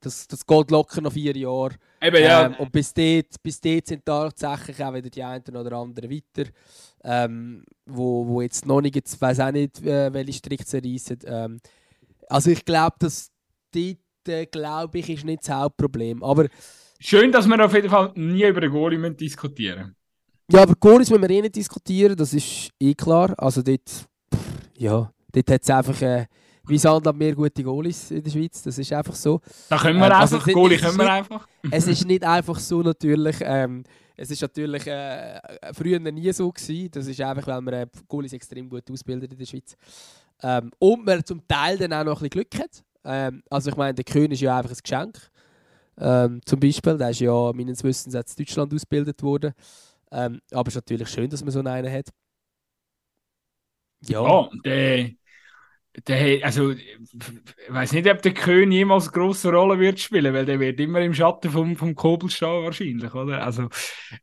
das, 0.00 0.26
das 0.26 0.46
geht 0.46 0.70
locker 0.70 1.00
noch 1.00 1.12
vier 1.12 1.36
Jahre. 1.36 1.74
Eben, 2.00 2.22
ja. 2.22 2.46
Ähm, 2.46 2.54
und 2.58 2.72
bis 2.72 2.94
dort, 2.94 3.42
bis 3.42 3.60
dort 3.60 3.86
sind 3.86 4.04
tatsächlich 4.04 4.82
auch 4.82 4.94
wieder 4.94 5.10
die 5.10 5.22
einen 5.22 5.56
oder 5.56 5.76
anderen 5.76 6.10
weiter, 6.10 6.50
ähm, 7.04 7.64
wo, 7.86 8.26
wo 8.26 8.40
jetzt 8.40 8.66
noch 8.66 8.80
nicht, 8.80 8.96
jetzt 8.96 9.20
weiß 9.20 9.40
auch 9.40 9.52
nicht, 9.52 9.82
äh, 9.82 10.12
welche 10.12 10.32
Striche 10.32 10.64
zerreißen. 10.64 11.18
Ähm, 11.24 11.60
also 12.28 12.50
ich 12.50 12.64
glaube, 12.64 12.96
dass 12.98 13.30
dort, 13.72 13.98
äh, 14.28 14.46
glaube 14.46 14.98
ich, 14.98 15.10
ist 15.10 15.24
nicht 15.24 15.42
das 15.42 15.54
Hauptproblem. 15.54 16.22
Aber 16.22 16.46
Schön, 16.98 17.32
dass 17.32 17.46
wir 17.46 17.64
auf 17.64 17.74
jeden 17.74 17.90
Fall 17.90 18.12
nie 18.14 18.44
über 18.44 18.60
den 18.60 18.70
Goalie 18.70 19.10
diskutieren 19.12 19.96
Ja, 20.50 20.62
aber 20.62 20.74
Goalies 20.74 21.10
müssen 21.10 21.22
wir 21.22 21.30
eh 21.30 21.42
nicht 21.42 21.56
diskutieren, 21.56 22.16
das 22.16 22.34
ist 22.34 22.70
eh 22.78 22.94
klar. 22.94 23.34
Also 23.38 23.62
dort, 23.62 24.06
ja, 24.76 25.12
dort 25.32 25.50
hat 25.50 25.62
es 25.62 25.70
einfach... 25.70 26.00
Äh, 26.02 26.26
wie 26.70 26.78
Sand 26.78 27.16
mehr 27.16 27.34
gute 27.34 27.62
Goalies 27.62 28.10
in 28.10 28.22
der 28.22 28.30
Schweiz, 28.30 28.62
das 28.62 28.78
ist 28.78 28.92
einfach 28.92 29.14
so. 29.14 29.40
Da 29.68 29.76
können 29.78 29.98
wir 29.98 30.06
ähm, 30.06 30.12
also 30.12 30.36
einfach, 30.36 30.52
Goalie 30.52 30.78
können 30.78 30.98
wir 30.98 31.12
einfach. 31.12 31.46
es 31.70 31.86
ist 31.86 32.06
nicht 32.06 32.24
einfach 32.26 32.58
so 32.58 32.82
natürlich, 32.82 33.36
ähm, 33.40 33.84
es 34.16 34.30
ist 34.30 34.40
natürlich 34.42 34.86
äh, 34.86 35.40
früher 35.72 35.98
nie 35.98 36.32
so 36.32 36.50
gewesen, 36.50 36.90
das 36.90 37.06
ist 37.06 37.20
einfach, 37.20 37.46
weil 37.46 37.60
man 37.60 37.74
äh, 37.74 37.86
Goalies 38.08 38.32
extrem 38.32 38.68
gut 38.68 38.90
ausbildet 38.90 39.32
in 39.32 39.38
der 39.38 39.46
Schweiz. 39.46 39.76
Ähm, 40.42 40.70
und 40.78 41.04
man 41.04 41.24
zum 41.24 41.46
Teil 41.46 41.76
dann 41.76 41.92
auch 41.92 42.04
noch 42.04 42.22
ein 42.22 42.28
bisschen 42.28 42.48
Glück 42.48 42.58
hat. 42.58 42.82
Ähm, 43.04 43.42
also 43.50 43.70
ich 43.70 43.76
meine, 43.76 43.94
der 43.94 44.04
König 44.04 44.32
ist 44.32 44.40
ja 44.40 44.56
einfach 44.56 44.70
ein 44.70 44.78
Geschenk. 44.82 45.30
Ähm, 45.98 46.40
zum 46.44 46.60
Beispiel, 46.60 46.96
der 46.96 47.10
ist 47.10 47.20
ja 47.20 47.52
meines 47.52 47.84
Wissens 47.84 48.14
in 48.14 48.22
Deutschland 48.38 48.72
ausgebildet 48.72 49.22
worden. 49.22 49.52
Ähm, 50.12 50.40
aber 50.52 50.68
es 50.68 50.74
ist 50.74 50.82
natürlich 50.82 51.08
schön, 51.08 51.30
dass 51.30 51.42
man 51.42 51.52
so 51.52 51.60
einen 51.60 51.92
hat. 51.92 52.08
Ja, 54.06 54.22
ja 54.22 54.48
der 54.64 55.10
der, 56.06 56.44
also, 56.44 56.70
ich 56.70 56.98
weiß 57.68 57.92
nicht, 57.92 58.08
ob 58.08 58.22
der 58.22 58.32
König 58.34 58.76
jemals 58.78 59.08
eine 59.08 59.12
grosse 59.12 59.50
Rolle 59.50 59.78
wird 59.78 59.98
spielen, 59.98 60.32
weil 60.32 60.46
der 60.46 60.60
wird 60.60 60.78
immer 60.80 61.00
im 61.00 61.14
Schatten 61.14 61.50
vom, 61.50 61.76
vom 61.76 61.94
Kobel 61.94 62.30
stehen 62.30 62.62
wahrscheinlich, 62.64 63.12
oder? 63.12 63.44
Also, 63.44 63.64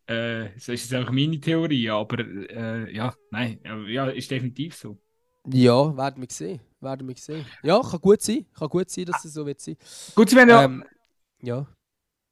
äh, 0.07 0.49
das 0.53 0.70
ist 0.70 0.84
jetzt 0.84 0.93
einfach 0.93 1.11
meine 1.11 1.39
Theorie, 1.39 1.89
aber 1.89 2.20
äh, 2.20 2.93
ja, 2.95 3.13
nein, 3.32 3.59
ja, 3.88 4.07
ist 4.07 4.32
definitiv 4.32 4.76
so. 4.76 4.97
Ja, 5.49 5.95
werden 5.95 6.22
wir 6.22 6.28
sehen. 6.30 6.59
Werden 6.82 7.07
wir 7.07 7.15
sehen. 7.15 7.45
Ja, 7.63 7.82
kann 7.82 8.01
gut 8.01 8.22
sein. 8.22 8.45
Kann 8.53 8.70
gut 8.70 8.89
sein, 8.89 9.05
dass 9.05 9.24
es 9.26 9.34
so 9.34 9.45
wird 9.45 9.59
sein. 9.61 9.78
Gut, 10.15 10.32
wir 10.32 10.41
haben 10.41 10.49
ja, 10.49 10.63
Ähm, 10.63 10.84
ja. 11.41 11.68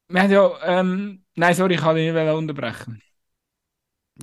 wir 0.08 0.22
haben 0.22 0.30
ja 0.30 0.50
ähm, 0.80 1.24
nein, 1.34 1.54
sorry, 1.54 1.74
ich 1.74 1.80
kann 1.80 1.96
dich 1.96 2.12
nicht 2.12 2.30
unterbrechen. 2.32 3.00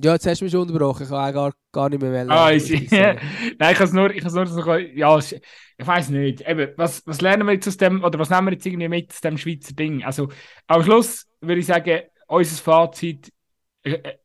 Ja, 0.02 0.14
jetzt 0.14 0.26
hast 0.26 0.40
du 0.40 0.44
mich 0.44 0.52
schon 0.52 0.62
unterbrochen. 0.62 1.04
Ich 1.04 1.08
kann 1.08 1.28
auch 1.28 1.32
gar, 1.32 1.52
gar 1.70 1.88
nicht 1.88 2.02
mehr 2.02 2.12
wählen. 2.12 2.30
Ah, 2.30 2.58
sagen. 2.58 2.88
Nein, 3.58 3.72
ich 3.72 3.78
kann 3.78 3.86
es 3.86 3.92
nur, 3.92 4.10
ich 4.10 4.24
nur 4.24 4.46
so, 4.46 4.74
ja, 4.76 5.18
ich 5.18 5.40
weiß 5.86 6.08
nicht. 6.08 6.40
Eben, 6.40 6.72
was, 6.76 7.06
was 7.06 7.20
lernen 7.20 7.46
wir 7.46 7.54
jetzt 7.54 7.68
aus 7.68 7.76
dem, 7.76 8.02
oder 8.02 8.18
was 8.18 8.28
nehmen 8.28 8.48
wir 8.48 8.52
jetzt 8.54 8.66
irgendwie 8.66 8.88
mit 8.88 9.12
aus 9.12 9.20
dem 9.20 9.38
Schweizer 9.38 9.72
Ding? 9.72 10.02
Also, 10.04 10.28
am 10.66 10.82
Schluss 10.82 11.28
würde 11.40 11.60
ich 11.60 11.66
sagen, 11.66 12.00
unser 12.26 12.62
Fazit, 12.62 13.32
äh, 13.84 13.92
äh, 13.92 14.18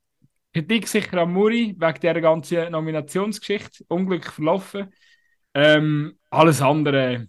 Kritik 0.54 0.88
sicher 0.88 1.20
an 1.20 1.32
Muri, 1.32 1.76
wegen 1.78 2.00
dieser 2.00 2.22
ganzen 2.22 2.72
Nominationsgeschichte, 2.72 3.86
unglücklich 3.90 4.34
verlaufen. 4.34 4.92
Ähm, 5.54 6.18
alles 6.32 6.62
andere 6.62 7.28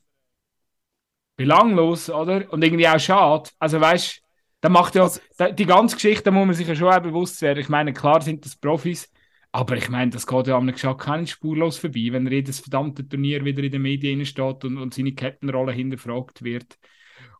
belanglos, 1.36 2.08
oder? 2.08 2.50
Und 2.52 2.64
irgendwie 2.64 2.88
auch 2.88 2.98
schade. 2.98 3.50
Also, 3.58 3.80
weißt 3.80 4.16
du, 4.16 4.20
da 4.60 4.68
macht 4.68 4.94
ja, 4.94 5.02
Also- 5.04 5.20
die 5.52 5.66
ganze 5.66 5.96
Geschichte, 5.96 6.24
da 6.24 6.30
muss 6.30 6.46
man 6.46 6.54
sich 6.54 6.68
ja 6.68 6.74
schon 6.74 6.88
auch 6.92 7.00
bewusst 7.00 7.40
werden. 7.42 7.60
Ich 7.60 7.68
meine, 7.68 7.92
klar 7.92 8.20
sind 8.22 8.44
das 8.44 8.56
Profis, 8.56 9.10
aber 9.52 9.76
ich 9.76 9.88
meine, 9.88 10.10
das 10.10 10.26
geht 10.26 10.46
ja 10.46 10.56
am 10.56 10.66
Geschäft 10.66 10.98
keinen 11.00 11.26
spurlos 11.26 11.78
vorbei, 11.78 12.08
wenn 12.12 12.26
er 12.26 12.32
jedes 12.32 12.60
verdammte 12.60 13.08
Turnier 13.08 13.44
wieder 13.44 13.62
in 13.62 13.72
den 13.72 13.82
Medien 13.82 14.24
steht 14.26 14.64
und, 14.64 14.78
und 14.78 14.94
seine 14.94 15.12
Captain-Rolle 15.14 15.72
hinterfragt 15.72 16.42
wird. 16.42 16.78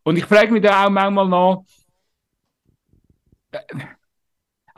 Und 0.03 0.17
ich 0.17 0.25
frage 0.25 0.51
mich 0.51 0.63
da 0.63 0.85
auch 0.85 0.89
manchmal 0.89 1.27
noch, 1.27 1.65
äh, 3.51 3.59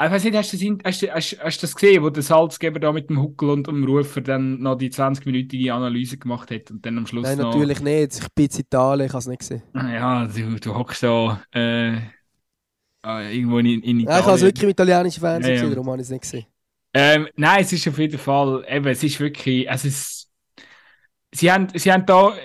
ich 0.05 0.11
weiß 0.11 0.23
nicht, 0.23 0.35
hast 0.35 0.51
du, 0.53 0.57
das, 0.57 0.83
hast, 0.85 1.01
du- 1.03 1.13
hast, 1.13 1.39
hast 1.39 1.57
du 1.61 1.61
das 1.67 1.75
gesehen, 1.75 2.03
wo 2.03 2.09
der 2.09 2.23
Salzgeber 2.23 2.79
da 2.79 2.91
mit 2.91 3.09
dem 3.09 3.21
Huckel 3.21 3.51
und 3.51 3.67
dem 3.67 3.83
Rufer 3.83 4.21
dann 4.21 4.59
noch 4.59 4.75
die 4.75 4.89
20-minütige 4.89 5.71
Analyse 5.71 6.17
gemacht 6.17 6.49
hat 6.51 6.71
und 6.71 6.83
dann 6.85 6.97
am 6.97 7.05
Schluss 7.05 7.23
Nein, 7.23 7.37
noch... 7.37 7.53
natürlich 7.53 7.79
nicht. 7.79 8.19
Ich 8.19 8.27
bin 8.33 8.47
in 8.47 8.59
Italien, 8.59 9.05
ich 9.05 9.13
habe 9.13 9.19
es 9.19 9.27
nicht 9.27 9.39
gesehen. 9.39 9.61
Ja, 9.75 10.25
du, 10.25 10.55
du 10.59 10.75
hockst 10.75 11.03
da 11.03 11.43
äh, 11.51 11.97
äh, 13.05 13.35
irgendwo 13.37 13.59
in, 13.59 13.65
in 13.83 13.97
Nein, 14.03 14.19
ich 14.19 14.25
habe 14.25 14.35
es 14.35 14.41
Italien. 14.41 14.43
wirklich 14.43 14.63
im 14.63 14.69
italienischen 14.69 15.19
Fernsehen 15.21 15.51
Ja, 15.51 15.55
ja. 15.55 15.61
gesehen, 15.61 15.71
darum 15.71 15.87
habe 15.89 15.97
ich 16.01 16.05
es 16.07 16.11
nicht 16.11 16.21
gesehen. 16.21 16.45
Ähm, 16.93 17.27
nein, 17.35 17.61
es 17.61 17.73
ist 17.73 17.87
auf 17.87 17.97
jeden 17.97 18.19
Fall, 18.19 18.65
eben, 18.69 18.87
es 18.87 19.03
ist 19.03 19.19
wirklich, 19.19 19.67
es 19.69 19.85
ist, 19.85 20.29
sie 21.33 21.51
haben, 21.51 21.67
sie 21.75 21.91
haben 21.91 22.05
da 22.05 22.35
äh, 22.37 22.41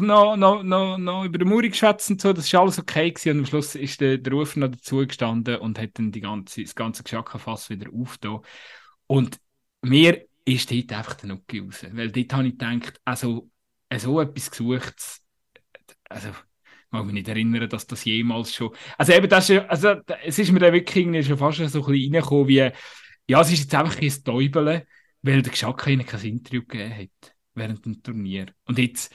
noch, 0.00 0.36
noch, 0.36 0.62
noch, 0.62 0.98
noch 0.98 1.24
über 1.24 1.38
den 1.38 1.48
Muri 1.48 1.68
geschwätzt 1.70 2.10
und 2.10 2.20
so, 2.20 2.32
das 2.32 2.46
ist 2.46 2.54
alles 2.54 2.78
okay 2.78 3.10
gewesen 3.10 3.32
und 3.32 3.38
am 3.40 3.46
Schluss 3.46 3.74
ist 3.74 4.00
der, 4.00 4.18
der 4.18 4.32
Rufer 4.32 4.60
noch 4.60 4.68
dazugestanden 4.70 5.56
und 5.58 5.78
hat 5.78 5.90
dann 5.94 6.12
die 6.12 6.20
ganze, 6.20 6.62
das 6.62 6.74
ganze 6.74 7.02
Geschackenfass 7.02 7.68
wieder 7.70 7.90
aufgetan. 7.92 8.40
Und 9.06 9.38
mir 9.82 10.26
ist 10.44 10.70
dort 10.70 10.92
einfach 10.92 11.14
der 11.14 11.28
Nuki 11.30 11.60
raus, 11.60 11.84
weil 11.92 12.10
dort 12.10 12.32
habe 12.32 12.48
ich 12.48 12.58
gedacht, 12.58 13.00
also, 13.04 13.50
so 13.98 14.20
etwas 14.20 14.50
gesucht, 14.50 15.20
also, 16.08 16.30
mag 16.92 17.04
mich 17.04 17.14
nicht 17.14 17.28
erinnern, 17.28 17.68
dass 17.68 17.86
das 17.86 18.04
jemals 18.04 18.54
schon, 18.54 18.70
also 18.98 19.12
eben, 19.12 19.28
das 19.28 19.50
ist, 19.50 19.68
also, 19.68 19.94
es 20.24 20.38
ist 20.38 20.52
mir 20.52 20.60
dann 20.60 20.72
wirklich 20.72 21.26
schon 21.26 21.38
fast 21.38 21.58
so 21.58 21.64
ein 21.64 21.70
bisschen 21.70 22.14
reingekommen, 22.14 22.48
wie, 22.48 22.70
ja, 23.28 23.40
es 23.40 23.52
ist 23.52 23.60
jetzt 23.60 23.74
einfach 23.74 24.00
ein 24.00 24.24
Täubeln, 24.24 24.82
weil 25.22 25.42
der 25.42 25.50
Geschacke 25.50 25.90
ihnen 25.90 26.06
kein 26.06 26.20
Interview 26.20 26.62
gegeben 26.62 26.94
hat 26.94 27.34
während 27.54 27.84
dem 27.84 28.02
Turnier. 28.02 28.46
Und 28.66 28.78
jetzt, 28.78 29.14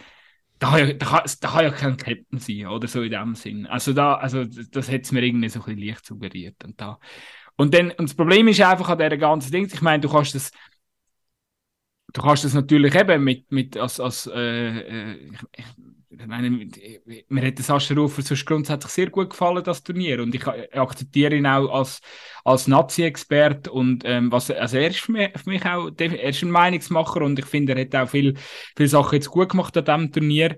da 0.60 0.72
kann 0.72 0.88
ja, 0.88 0.94
da 0.94 1.24
da 1.40 1.50
kann 1.50 1.64
ja 1.64 1.72
kein 1.72 1.98
Captain 1.98 2.40
sein, 2.40 2.68
oder 2.68 2.88
so 2.88 3.02
in 3.04 3.12
dem 3.12 3.36
Sinn. 3.36 3.68
Also 3.68 3.94
da, 3.94 4.16
also 4.16 4.44
das, 4.46 4.92
hat 4.92 5.02
es 5.02 5.12
mir 5.12 5.24
irgendwie 5.24 5.50
so 5.50 5.60
ein 5.60 5.66
bisschen 5.66 5.88
leicht 5.88 6.06
suggeriert. 6.06 6.64
Und, 6.64 6.80
da. 6.82 7.00
und, 7.58 7.74
dann, 7.74 7.92
und 7.92 8.10
das 8.10 8.16
Problem 8.16 8.48
ist 8.48 8.62
einfach 8.62 8.90
an 8.90 8.98
dieser 8.98 9.18
ganzen 9.18 9.52
Ding, 9.52 9.70
ich 9.72 9.82
meine, 9.82 10.02
du 10.02 10.10
kannst 10.10 10.36
das 10.36 10.52
Du 12.14 12.22
kannst 12.22 12.46
das 12.46 12.54
natürlich 12.54 12.96
eben 12.96 13.22
mit, 13.24 13.52
mit 13.52 13.78
als, 13.78 14.00
als 14.00 14.28
äh, 14.34 14.80
äh, 15.12 15.32
ich 15.56 15.66
meine, 16.10 16.50
mir 17.30 17.46
hat 17.46 17.58
Sascha 17.60 17.94
Rufer 17.94 18.22
sonst 18.22 18.46
grundsätzlich 18.46 18.92
sehr 18.94 19.10
gut 19.10 19.30
gefallen, 19.32 19.64
das 19.64 19.84
Turnier. 19.84 20.22
Und 20.24 20.34
ich 20.34 20.48
a- 20.48 20.82
akzeptiere 20.82 21.36
ihn 21.36 21.46
auch 21.46 21.70
als, 21.70 22.00
als 22.46 22.68
Nazi-Expert. 22.68 23.68
Und 23.68 24.04
ähm, 24.06 24.32
was, 24.32 24.50
also 24.50 24.78
er 24.78 24.90
ist 24.90 25.00
für 25.00 25.12
mich, 25.12 25.30
für 25.38 25.50
mich 25.50 25.66
auch, 25.66 25.90
er 25.98 26.24
ist 26.30 26.42
ein 26.44 26.52
Meinungsmacher 26.52 27.22
und 27.22 27.38
ich 27.40 27.46
finde, 27.46 27.74
er 27.76 27.82
hat 27.82 27.96
auch 27.96 28.10
viel, 28.10 28.36
viele 28.76 28.90
Sachen 28.90 29.16
jetzt 29.16 29.30
gut 29.30 29.50
gemacht 29.50 29.76
an 29.78 29.86
diesem 29.86 30.12
Turnier. 30.12 30.58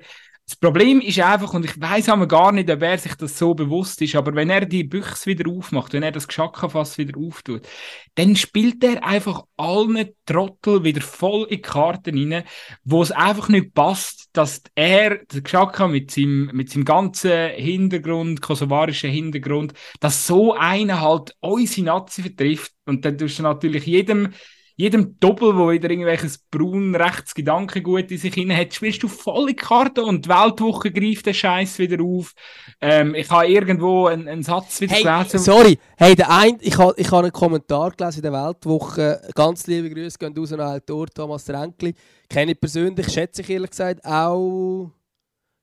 Das 0.49 0.55
Problem 0.55 0.99
ist 0.99 1.19
einfach, 1.19 1.53
und 1.53 1.63
ich 1.63 1.79
weiß 1.79 2.09
aber 2.09 2.27
gar 2.27 2.51
nicht, 2.51 2.71
ob 2.71 2.81
er 2.81 2.97
sich 2.97 3.13
das 3.13 3.37
so 3.37 3.53
bewusst 3.53 4.01
ist, 4.01 4.15
aber 4.15 4.33
wenn 4.33 4.49
er 4.49 4.65
die 4.65 4.83
Büchse 4.83 5.27
wieder 5.27 5.47
aufmacht, 5.47 5.93
wenn 5.93 6.01
er 6.01 6.11
das 6.11 6.27
Geschackenfass 6.27 6.97
wieder 6.97 7.19
auftut, 7.19 7.67
dann 8.15 8.35
spielt 8.35 8.83
er 8.83 9.05
einfach 9.05 9.43
allen 9.57 10.09
Trottel 10.25 10.83
wieder 10.83 11.01
voll 11.01 11.43
in 11.43 11.57
die 11.57 11.61
Karten 11.61 12.33
rein, 12.33 12.43
wo 12.83 13.03
es 13.03 13.11
einfach 13.11 13.47
nicht 13.49 13.75
passt, 13.75 14.29
dass 14.33 14.63
er, 14.73 15.19
der 15.23 15.41
Geschacka 15.41 15.87
mit 15.87 16.09
seinem, 16.09 16.49
mit 16.51 16.71
seinem 16.71 16.85
ganzen 16.85 17.51
Hintergrund, 17.51 18.41
kosovarischen 18.41 19.11
Hintergrund, 19.11 19.73
dass 19.99 20.25
so 20.25 20.55
einer 20.55 20.99
halt 20.99 21.35
unsere 21.41 21.85
Nazi 21.85 22.23
vertrifft. 22.23 22.73
Und 22.87 23.05
dann 23.05 23.19
tust 23.19 23.37
du 23.37 23.43
natürlich 23.43 23.85
jedem 23.85 24.33
jedem 24.79 25.19
Doppel, 25.19 25.57
wo 25.57 25.69
wieder 25.71 25.89
irgendwelches 25.89 26.37
braun 26.37 26.95
rechts 26.95 27.35
Gedankengut 27.35 28.09
in 28.11 28.17
sich 28.17 28.33
hinein 28.33 28.57
hat, 28.59 28.73
spielst 28.73 29.03
du 29.03 29.09
volle 29.09 29.53
Karte 29.53 30.05
und 30.05 30.23
die 30.23 30.29
Weltwoche 30.29 30.89
greift 30.89 31.25
den 31.25 31.33
Scheiß 31.33 31.79
wieder 31.79 32.01
auf. 32.01 32.33
Ähm, 32.79 33.13
ich 33.13 33.29
habe 33.29 33.47
irgendwo 33.49 34.05
einen, 34.07 34.29
einen 34.29 34.41
Satz 34.41 34.79
wieder 34.79 34.95
Hey, 34.95 35.03
gelesen. 35.03 35.39
sorry, 35.39 35.77
hey, 35.97 36.15
der 36.15 36.29
ein, 36.31 36.59
ich 36.61 36.77
habe 36.77 36.93
ich 36.95 37.11
ha 37.11 37.19
einen 37.19 37.33
Kommentar 37.33 37.91
gelesen 37.91 38.23
in 38.23 38.31
der 38.31 38.31
Weltwoche. 38.31 39.21
Ganz 39.35 39.67
liebe 39.67 39.89
Grüße 39.89 40.17
gehen 40.17 40.33
raus 40.37 40.53
an 40.53 40.61
Autor 40.61 41.07
Thomas 41.07 41.49
Renkli. 41.49 41.93
Kenne 42.29 42.53
ich 42.53 42.61
persönlich, 42.61 43.09
schätze 43.11 43.41
ich 43.41 43.49
ehrlich 43.49 43.71
gesagt 43.71 44.05
auch 44.05 44.91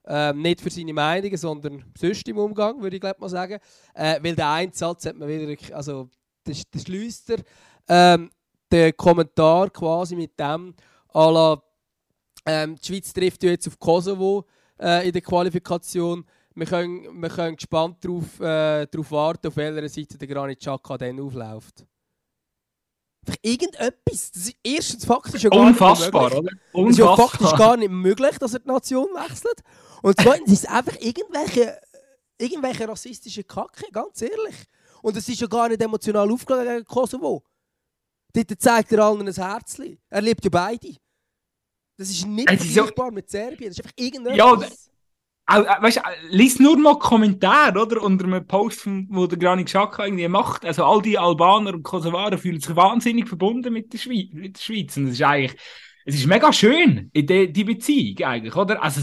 ähm, 0.06 0.42
nicht 0.42 0.60
für 0.60 0.68
seine 0.68 0.92
Meinungen, 0.92 1.38
sondern 1.38 1.84
sonst 1.98 2.28
im 2.28 2.36
Umgang, 2.36 2.82
würde 2.82 2.96
ich 2.96 3.00
glaub 3.00 3.18
mal 3.18 3.30
sagen. 3.30 3.60
Äh, 3.94 4.18
weil 4.22 4.36
der 4.36 4.50
eine 4.50 4.72
Satz 4.74 5.06
hat 5.06 5.16
man 5.16 5.26
wieder, 5.26 5.56
also 5.74 6.10
das, 6.44 6.64
das 6.70 6.82
schließt 6.82 7.30
er. 7.30 7.38
Ähm, 7.88 8.30
der 8.70 8.92
Kommentar 8.92 9.70
quasi 9.70 10.16
mit 10.16 10.38
dem, 10.38 10.74
à 11.12 11.30
la, 11.30 11.62
ähm, 12.44 12.76
die 12.76 12.86
Schweiz 12.86 13.12
trifft 13.12 13.42
ja 13.42 13.50
jetzt 13.50 13.66
auf 13.66 13.78
Kosovo 13.78 14.44
äh, 14.80 15.06
in 15.06 15.12
der 15.12 15.22
Qualifikation. 15.22 16.24
Wir 16.54 16.66
können, 16.66 17.20
wir 17.20 17.28
können 17.28 17.56
gespannt 17.56 18.04
darauf 18.04 18.40
äh, 18.40 18.86
warten, 19.10 19.48
auf 19.48 19.56
welcher 19.56 19.88
Seite 19.88 20.18
der 20.18 20.28
Granit 20.28 20.60
Xhaka 20.60 20.96
dann 20.96 21.20
aufläuft. 21.20 21.84
Irgendetwas. 23.42 24.30
Das 24.32 24.42
ist 24.46 24.56
erstens 24.62 25.04
faktisch 25.04 25.42
ja 25.42 25.50
gar 25.50 25.60
Unfassbar, 25.60 26.30
nicht 26.30 26.38
oder? 26.38 26.42
möglich. 26.42 26.60
Es 26.74 26.90
ist 26.90 26.98
ja 26.98 27.16
faktisch 27.16 27.40
Unfassbar. 27.40 27.58
gar 27.58 27.76
nicht 27.76 27.90
möglich, 27.90 28.38
dass 28.38 28.54
er 28.54 28.60
die 28.60 28.68
Nation 28.68 29.08
wechselt. 29.14 29.62
Und 30.02 30.20
zweitens 30.20 30.52
ist 30.52 30.64
es 30.64 30.70
einfach 30.70 30.96
irgendwelche, 31.00 31.80
irgendwelche 32.38 32.88
rassistische 32.88 33.42
Kacke, 33.44 33.90
ganz 33.92 34.22
ehrlich. 34.22 34.54
Und 35.02 35.16
es 35.16 35.28
ist 35.28 35.40
ja 35.40 35.46
gar 35.46 35.68
nicht 35.68 35.82
emotional 35.82 36.30
aufgeladen 36.30 36.76
gegen 36.76 36.84
Kosovo. 36.84 37.42
Dort 38.44 38.60
zeigt 38.60 38.92
er 38.92 39.04
allen 39.04 39.26
ein 39.26 39.32
Herzchen. 39.34 39.98
Er 40.10 40.22
liebt 40.22 40.44
ja 40.44 40.50
beide. 40.50 40.94
Das 41.98 42.10
ist 42.10 42.26
nicht 42.26 42.50
Es 42.50 42.60
ist 42.60 42.74
ja- 42.74 42.82
vergleichbar 42.84 43.10
mit 43.10 43.30
Serbien. 43.30 43.70
Das 43.70 43.78
ist 43.78 43.84
einfach 43.84 43.96
irgendetwas. 43.96 44.36
Ja, 44.36 44.52
Auch, 45.48 45.62
äh, 45.64 45.82
weißt, 45.82 45.96
du, 45.98 46.00
äh, 46.00 46.36
lies 46.36 46.58
nur 46.58 46.76
mal 46.76 46.98
Kommentare, 46.98 47.80
oder? 47.80 48.02
Unter 48.02 48.24
einem 48.24 48.46
Post, 48.46 48.80
vom, 48.80 49.06
wo 49.10 49.26
der 49.26 49.38
Granit 49.38 49.68
Xhaka 49.68 50.04
irgendwie 50.04 50.28
macht. 50.28 50.64
Also 50.64 50.84
all 50.84 51.00
die 51.00 51.16
Albaner 51.18 51.72
und 51.72 51.84
Kosovaren 51.84 52.36
fühlen 52.36 52.60
sich 52.60 52.74
wahnsinnig 52.74 53.28
verbunden 53.28 53.72
mit 53.72 53.92
der, 53.92 53.98
Schweiz, 53.98 54.28
mit 54.32 54.56
der 54.56 54.60
Schweiz. 54.62 54.96
Und 54.96 55.06
es 55.06 55.12
ist 55.14 55.22
eigentlich, 55.22 55.56
es 56.04 56.16
ist 56.16 56.26
mega 56.26 56.52
schön, 56.52 57.10
in 57.12 57.26
die, 57.26 57.52
die 57.52 57.64
Beziehung 57.64 58.26
eigentlich, 58.26 58.54
oder? 58.56 58.82
Also, 58.82 59.02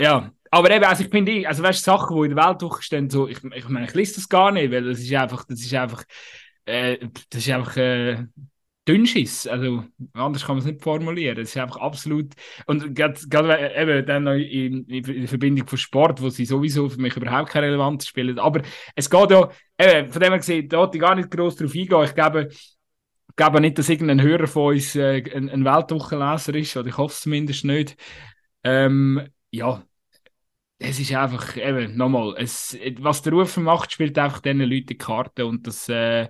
ja. 0.00 0.32
Aber 0.50 0.70
eben, 0.70 0.84
also 0.84 1.02
ich 1.02 1.10
finde, 1.10 1.48
also 1.48 1.62
weißt 1.64 1.80
du, 1.80 1.84
Sachen, 1.84 2.16
die 2.16 2.28
in 2.28 2.36
der 2.36 2.46
Weltwoche 2.46 2.82
stehen, 2.82 3.10
so, 3.10 3.26
ich, 3.26 3.38
ich 3.42 3.68
meine, 3.68 3.86
ich 3.86 3.94
lese 3.94 4.16
das 4.16 4.28
gar 4.28 4.52
nicht, 4.52 4.70
weil 4.70 4.84
das 4.84 5.00
ist 5.00 5.12
einfach, 5.12 5.44
das 5.44 5.60
ist 5.60 5.74
einfach, 5.74 6.04
äh, 6.64 6.98
das 7.30 7.46
ist 7.46 7.50
einfach, 7.50 7.76
äh, 7.76 8.24
Dünnschiss. 8.86 9.46
Also, 9.46 9.84
anders 10.12 10.44
kann 10.44 10.56
man 10.56 10.64
es 10.64 10.70
nicht 10.70 10.82
formulieren. 10.82 11.38
Es 11.38 11.50
ist 11.50 11.56
einfach 11.56 11.78
absolut, 11.78 12.34
und 12.66 12.94
gerade 12.94 13.72
eben 13.76 14.06
dann 14.06 14.24
noch 14.24 14.34
in, 14.34 14.84
in 14.86 15.26
Verbindung 15.26 15.66
von 15.66 15.78
Sport, 15.78 16.20
wo 16.20 16.28
sie 16.28 16.44
sowieso 16.44 16.88
für 16.88 17.00
mich 17.00 17.16
überhaupt 17.16 17.50
keine 17.50 17.66
Relevanz 17.68 18.06
spielen. 18.06 18.38
Aber 18.38 18.62
es 18.94 19.08
geht 19.08 19.30
ja, 19.30 19.48
eben, 19.80 20.12
von 20.12 20.20
dem 20.20 20.32
her 20.32 20.38
gesehen, 20.38 20.68
da 20.68 20.90
ich 20.92 21.00
gar 21.00 21.14
nicht 21.14 21.30
groß 21.30 21.56
drauf 21.56 21.74
eingehen. 21.74 22.04
Ich 22.04 22.14
glaube, 22.14 22.48
ich 22.50 23.36
glaube 23.36 23.60
nicht, 23.60 23.78
dass 23.78 23.88
irgendein 23.88 24.22
Hörer 24.22 24.46
von 24.46 24.74
uns 24.74 24.94
äh, 24.96 25.22
ein, 25.34 25.48
ein 25.48 25.64
Weltwochenleser 25.64 26.54
ist, 26.54 26.76
oder 26.76 26.88
ich 26.88 26.98
hoffe 26.98 27.14
es 27.14 27.20
zumindest 27.22 27.64
nicht. 27.64 27.96
Ähm, 28.62 29.28
ja, 29.50 29.82
es 30.84 31.00
ist 31.00 31.12
einfach, 31.12 31.56
eben, 31.56 31.96
nochmal, 31.96 32.34
es, 32.38 32.76
was 32.98 33.22
der 33.22 33.32
Rufer 33.32 33.60
macht, 33.60 33.92
spielt 33.92 34.18
einfach 34.18 34.40
diesen 34.40 34.60
Leuten 34.60 34.86
die 34.86 34.98
Karte 34.98 35.46
und 35.46 35.66
das 35.66 35.88
äh, 35.88 36.28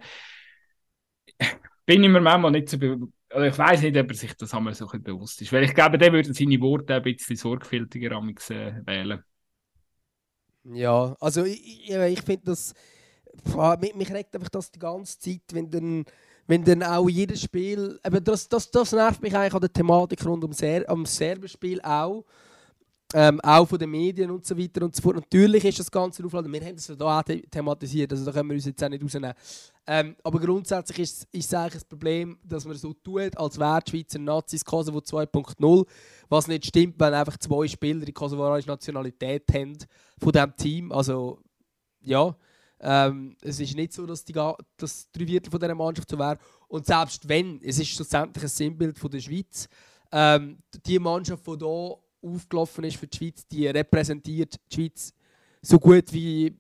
bin 1.87 2.03
ich 2.03 2.11
mir 2.11 2.21
manchmal 2.21 2.51
nicht 2.53 2.69
so 2.69 2.79
be 2.79 2.99
oder 3.35 3.49
ich 3.49 3.59
weiß 3.59 3.83
nicht, 3.83 3.97
ob 3.97 4.09
er 4.09 4.15
sich 4.15 4.35
das 4.35 4.55
einmal 4.55 4.75
so 4.75 4.87
bewusst 4.87 5.43
ist. 5.43 5.53
Weil 5.53 5.65
ich 5.65 5.75
glaube, 5.75 5.99
der 5.99 6.13
würde 6.13 6.33
seine 6.33 6.61
Worte 6.61 6.95
ein 6.95 7.03
bisschen 7.03 7.37
sorgfältiger 7.37 8.13
amix, 8.13 8.49
äh, 8.51 8.75
wählen. 8.87 9.25
Ja, 10.65 11.17
also 11.21 11.45
ich, 11.45 11.91
ich, 11.91 12.23
finde 12.23 12.47
das. 12.47 12.75
Mich, 13.81 13.95
mich 13.95 14.13
regt 14.13 14.35
einfach 14.35 14.49
das 14.49 14.71
die 14.71 14.79
ganze 14.79 15.19
Zeit, 15.19 15.43
wenn 15.53 15.69
dann, 15.69 16.05
wenn 16.47 16.65
dann 16.65 16.85
auch 16.85 17.09
jedes 17.09 17.43
Spiel, 17.43 17.99
eben 18.07 18.23
das, 18.23 18.49
das, 18.49 18.71
das 18.71 18.93
nervt 18.93 19.21
mich 19.21 19.37
eigentlich 19.37 19.55
an 19.55 19.61
der 19.61 19.73
Thematik 19.73 20.25
rund 20.25 20.45
um 20.45 20.53
Ser 20.53 20.89
am 20.89 21.05
Serbenspiel 21.05 21.81
auch, 21.83 22.25
ähm, 23.17 23.41
auch 23.43 23.69
von 23.69 23.79
den 23.79 23.91
Medien 23.91 24.29
und 24.33 24.45
so 24.45 24.59
weiter 24.59 24.85
und 24.85 24.95
so 24.95 25.01
fort. 25.01 25.15
Natürlich 25.15 25.65
ist 25.65 25.79
das 25.79 25.91
Ganze 25.91 26.25
aufladen, 26.25 26.53
wir 26.53 26.61
haben 26.61 26.75
das 26.75 26.89
ja 26.89 26.97
da 26.97 27.21
auch 27.21 27.23
thematisiert, 27.23 28.11
also 28.11 28.25
da 28.25 28.33
können 28.33 28.49
wir 28.51 28.57
uns 28.57 28.65
jetzt 28.65 28.83
auch 28.83 28.89
nicht 28.89 29.05
rausnehmen. 29.05 29.33
Ähm, 29.87 30.17
aber 30.25 30.41
grundsätzlich 30.41 30.99
ist, 30.99 31.29
es 31.33 31.55
eigentlich 31.55 31.75
das 31.75 31.85
Problem, 31.85 32.37
dass 32.43 32.65
man 32.65 32.77
so 32.77 32.93
tut, 32.93 33.39
als 33.39 33.57
wäre 33.57 33.81
die 33.87 33.91
Schweizer 33.93 34.19
Nazis 34.19 34.65
Kosovo 34.65 34.99
2.0, 34.99 35.87
was 36.29 36.49
nicht 36.49 36.67
stimmt, 36.67 36.99
wenn 36.99 37.15
einfach 37.15 37.37
zwei 37.37 37.69
Spieler 37.69 38.05
die 38.05 38.13
kosovarische 38.13 38.69
Nationalität 38.69 39.45
haben 39.55 39.79
von 40.19 40.33
diesem 40.33 40.57
Team. 40.57 40.91
Also, 40.91 41.39
ja, 42.01 42.35
ähm, 42.81 43.37
es 43.43 43.61
ist 43.61 43.77
nicht 43.77 43.93
so, 43.93 44.07
dass, 44.07 44.25
die, 44.25 44.33
dass 44.33 45.09
drei 45.13 45.27
Viertel 45.27 45.53
von 45.53 45.61
dieser 45.61 45.75
Mannschaft 45.77 46.11
so 46.11 46.19
wäre. 46.19 46.39
Und 46.67 46.85
selbst 46.85 47.29
wenn, 47.29 47.61
es 47.63 47.79
ist 47.79 47.91
schlussendlich 47.91 48.43
ein 48.43 48.49
Sinnbild 48.49 48.99
von 48.99 49.11
der 49.11 49.21
Schweiz. 49.21 49.69
Ähm, 50.11 50.59
die 50.85 50.99
Mannschaft, 50.99 51.47
die 51.47 51.59
hier 51.59 51.99
aufgelaufen 52.25 52.85
ist 52.85 52.97
für 52.97 53.07
die 53.07 53.17
Schweiz, 53.17 53.47
die 53.47 53.67
repräsentiert 53.67 54.55
die 54.71 54.75
Schweiz 54.75 55.13
so 55.63 55.79
gut 55.79 56.13
wie 56.13 56.57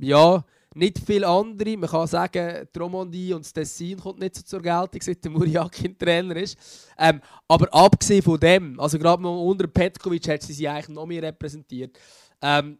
ja, 0.00 0.44
nicht 0.74 0.98
viele 1.04 1.26
andere. 1.26 1.76
Man 1.76 1.90
kann 1.90 2.06
sagen, 2.06 2.68
die 2.74 2.78
Romandie 2.78 3.32
und 3.32 3.44
das 3.44 3.52
Tessin 3.52 3.98
kommt 3.98 4.20
nicht 4.20 4.36
so 4.36 4.42
zur 4.42 4.62
Geltung, 4.62 5.00
seit 5.00 5.24
der 5.24 5.30
Muriakin 5.30 5.98
Trainer 5.98 6.36
ist. 6.36 6.56
Ähm, 6.98 7.20
aber 7.48 7.72
abgesehen 7.74 8.22
von 8.22 8.38
dem, 8.38 8.78
also 8.78 8.98
gerade 8.98 9.26
unter 9.26 9.66
Petkovic 9.66 10.28
hat 10.28 10.42
sie 10.42 10.52
sie 10.52 10.68
eigentlich 10.68 10.88
noch 10.88 11.06
mehr 11.06 11.22
repräsentiert. 11.22 11.98
Ähm, 12.40 12.78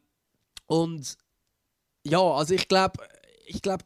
und 0.67 1.17
ja, 2.05 2.21
also 2.21 2.55
ich 2.55 2.67
glaube, 2.69 3.03
ich 3.47 3.61
glaube, 3.61 3.83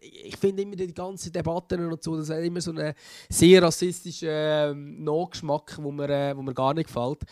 ich 0.00 0.36
finde 0.36 0.62
immer 0.62 0.76
die 0.76 0.94
ganzen 0.94 1.32
Debatten 1.32 1.90
und 1.90 2.02
so, 2.02 2.16
das 2.16 2.30
hat 2.30 2.38
immer 2.38 2.60
so 2.60 2.70
einen 2.70 2.94
sehr 3.28 3.60
rassistischen 3.60 4.28
äh, 4.28 4.72
Nachgeschmack, 4.72 5.76
wo 5.82 5.90
mir, 5.90 6.08
äh, 6.08 6.36
wo 6.36 6.42
mir 6.42 6.54
gar 6.54 6.72
nicht 6.72 6.86
gefällt 6.86 7.24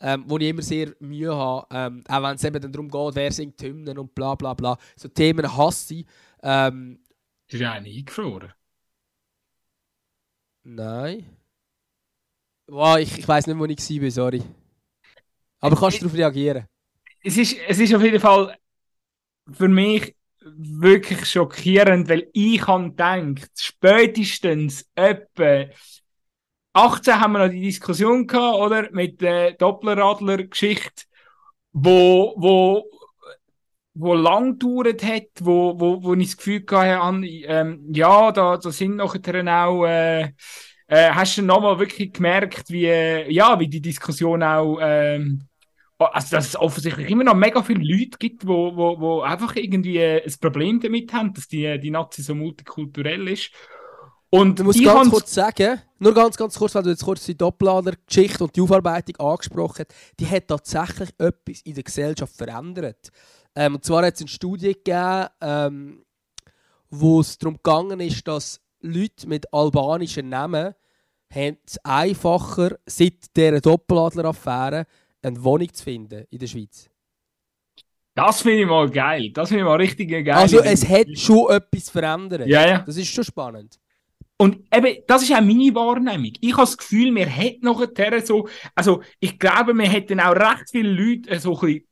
ähm, 0.00 0.24
wo 0.26 0.38
ich 0.38 0.48
immer 0.48 0.62
sehr 0.62 0.92
Mühe 1.00 1.34
habe, 1.34 1.66
ähm, 1.70 2.04
auch 2.08 2.22
wenn 2.22 2.36
es 2.36 2.44
eben 2.44 2.72
darum 2.72 2.88
geht, 2.88 3.14
wer 3.14 3.32
singt 3.32 3.60
Hymnen 3.62 3.98
und 3.98 4.14
bla 4.14 4.34
bla 4.34 4.54
bla. 4.54 4.76
So 4.96 5.08
Themen 5.08 5.56
hasse 5.56 5.94
ich. 5.94 6.06
Ähm, 6.42 6.98
Ist 7.48 7.60
ja 7.60 7.72
eine 7.72 7.88
eingefroren? 7.88 8.52
Nein. 10.64 11.24
Wow, 12.66 12.98
ich, 12.98 13.18
ich 13.18 13.28
weiß 13.28 13.46
nicht, 13.46 13.58
wo 13.58 13.64
ich 13.66 14.02
war, 14.02 14.10
sorry. 14.10 14.42
Aber 15.60 15.76
kannst 15.76 16.00
du 16.00 16.04
darauf 16.04 16.16
reagieren? 16.18 16.66
Es 17.22 17.36
ist, 17.36 17.56
es 17.68 17.78
ist 17.78 17.94
auf 17.94 18.02
jeden 18.02 18.20
Fall 18.20 18.56
für 19.52 19.68
mich 19.68 20.14
wirklich 20.42 21.24
schockierend, 21.26 22.08
weil 22.08 22.28
ich 22.32 22.66
habe 22.66 22.90
gedacht, 22.90 23.50
spätestens 23.58 24.88
etwa 24.94 25.66
18 26.74 27.20
haben 27.20 27.32
wir 27.32 27.46
noch 27.46 27.52
die 27.52 27.60
Diskussion 27.60 28.26
gehabt, 28.26 28.58
oder? 28.58 28.88
Mit 28.92 29.20
der 29.20 29.52
Dopplerradler-Geschichte, 29.52 31.04
wo, 31.72 32.34
wo, 32.36 32.84
wo 33.94 34.14
lang 34.14 34.58
gedauert 34.58 35.04
hat, 35.04 35.28
wo, 35.40 35.78
wo, 35.78 36.02
wo 36.02 36.14
ich 36.14 36.30
das 36.30 36.36
Gefühl 36.36 36.64
hatte, 36.68 37.26
ähm, 37.26 37.86
ja, 37.94 38.32
da, 38.32 38.56
da 38.56 38.70
sind 38.72 38.96
nachher 38.96 39.66
auch, 39.66 39.84
äh, 39.86 40.32
äh, 40.88 41.10
hast 41.10 41.38
du 41.38 41.42
nochmal 41.42 41.78
wirklich 41.78 42.12
gemerkt, 42.12 42.68
wie, 42.70 42.86
äh, 42.86 43.30
ja, 43.30 43.58
wie 43.60 43.68
die 43.68 43.80
Diskussion 43.80 44.42
auch, 44.42 44.78
ähm, 44.82 45.46
also 45.96 46.36
dass 46.36 46.48
es 46.48 46.56
offensichtlich 46.56 47.08
immer 47.08 47.22
noch 47.24 47.36
mega 47.36 47.62
viele 47.62 47.84
Leute 47.84 48.18
gibt, 48.18 48.46
wo, 48.46 48.76
wo, 48.76 49.00
wo 49.00 49.20
einfach 49.20 49.54
irgendwie 49.54 50.02
ein 50.02 50.34
Problem 50.40 50.80
damit 50.80 51.12
haben, 51.12 51.32
dass 51.32 51.46
die, 51.46 51.78
die 51.78 51.90
Nazi 51.90 52.22
so 52.22 52.34
multikulturell 52.34 53.28
ist. 53.28 53.52
Und 54.34 54.58
ich 54.58 54.66
muss 54.66 54.82
ganz 54.82 55.10
kurz 55.10 55.32
sagen, 55.32 55.80
nur 56.00 56.12
ganz, 56.12 56.36
ganz 56.36 56.58
kurz, 56.58 56.74
weil 56.74 56.82
du 56.82 56.90
jetzt 56.90 57.04
kurz 57.04 57.24
die 57.24 57.36
Doppelader-Geschichte 57.36 58.42
und 58.42 58.56
die 58.56 58.60
Aufarbeitung 58.62 59.16
angesprochen 59.24 59.84
hast, 59.88 60.18
die 60.18 60.26
hat 60.26 60.48
tatsächlich 60.48 61.10
etwas 61.18 61.60
in 61.62 61.74
der 61.74 61.84
Gesellschaft 61.84 62.34
verändert. 62.34 63.10
Ähm, 63.54 63.76
und 63.76 63.84
zwar 63.84 64.04
hat 64.04 64.14
es 64.14 64.22
eine 64.22 64.28
Studie 64.28 64.72
gegeben, 64.72 65.26
ähm, 65.40 66.04
wo 66.90 67.20
es 67.20 67.38
darum 67.38 67.58
gegangen 67.58 68.00
ist, 68.00 68.26
dass 68.26 68.60
Leute 68.80 69.28
mit 69.28 69.52
albanischen 69.54 70.28
Namen 70.28 70.74
es 71.28 71.78
einfacher 71.84 72.76
seit 72.86 73.36
dieser 73.36 73.60
Doppeladler-Affäre 73.60 74.86
eine 75.22 75.44
Wohnung 75.44 75.72
zu 75.72 75.84
finden 75.84 76.24
in 76.30 76.38
der 76.40 76.46
Schweiz. 76.48 76.90
Das 78.16 78.42
finde 78.42 78.62
ich 78.62 78.66
mal 78.66 78.90
geil. 78.90 79.30
Das 79.30 79.48
finde 79.48 79.62
ich 79.62 79.68
mal 79.68 79.76
richtig 79.76 80.08
geil. 80.08 80.30
Also 80.32 80.60
es 80.60 80.88
hat 80.88 81.06
schon 81.16 81.50
etwas 81.50 81.88
verändert. 81.88 82.48
Ja, 82.48 82.66
ja. 82.66 82.78
Das 82.80 82.96
ist 82.96 83.08
schon 83.08 83.24
spannend. 83.24 83.78
Und 84.36 84.64
eben, 84.74 85.02
das 85.06 85.22
ist 85.22 85.32
auch 85.32 85.40
meine 85.40 85.74
Wahrnehmung. 85.74 86.32
Ich 86.40 86.52
habe 86.52 86.62
das 86.62 86.76
Gefühl, 86.76 87.14
wir 87.14 87.26
hätten 87.26 87.66
nachher 87.66 88.26
so, 88.26 88.48
also 88.74 89.02
ich 89.20 89.38
glaube, 89.38 89.74
wir 89.74 89.88
hätten 89.88 90.20
auch 90.20 90.34
recht 90.34 90.70
viele 90.70 90.90
Leute 90.90 91.30
äh, 91.30 91.38
so 91.38 91.54
ein 91.54 91.60
bisschen, 91.60 91.88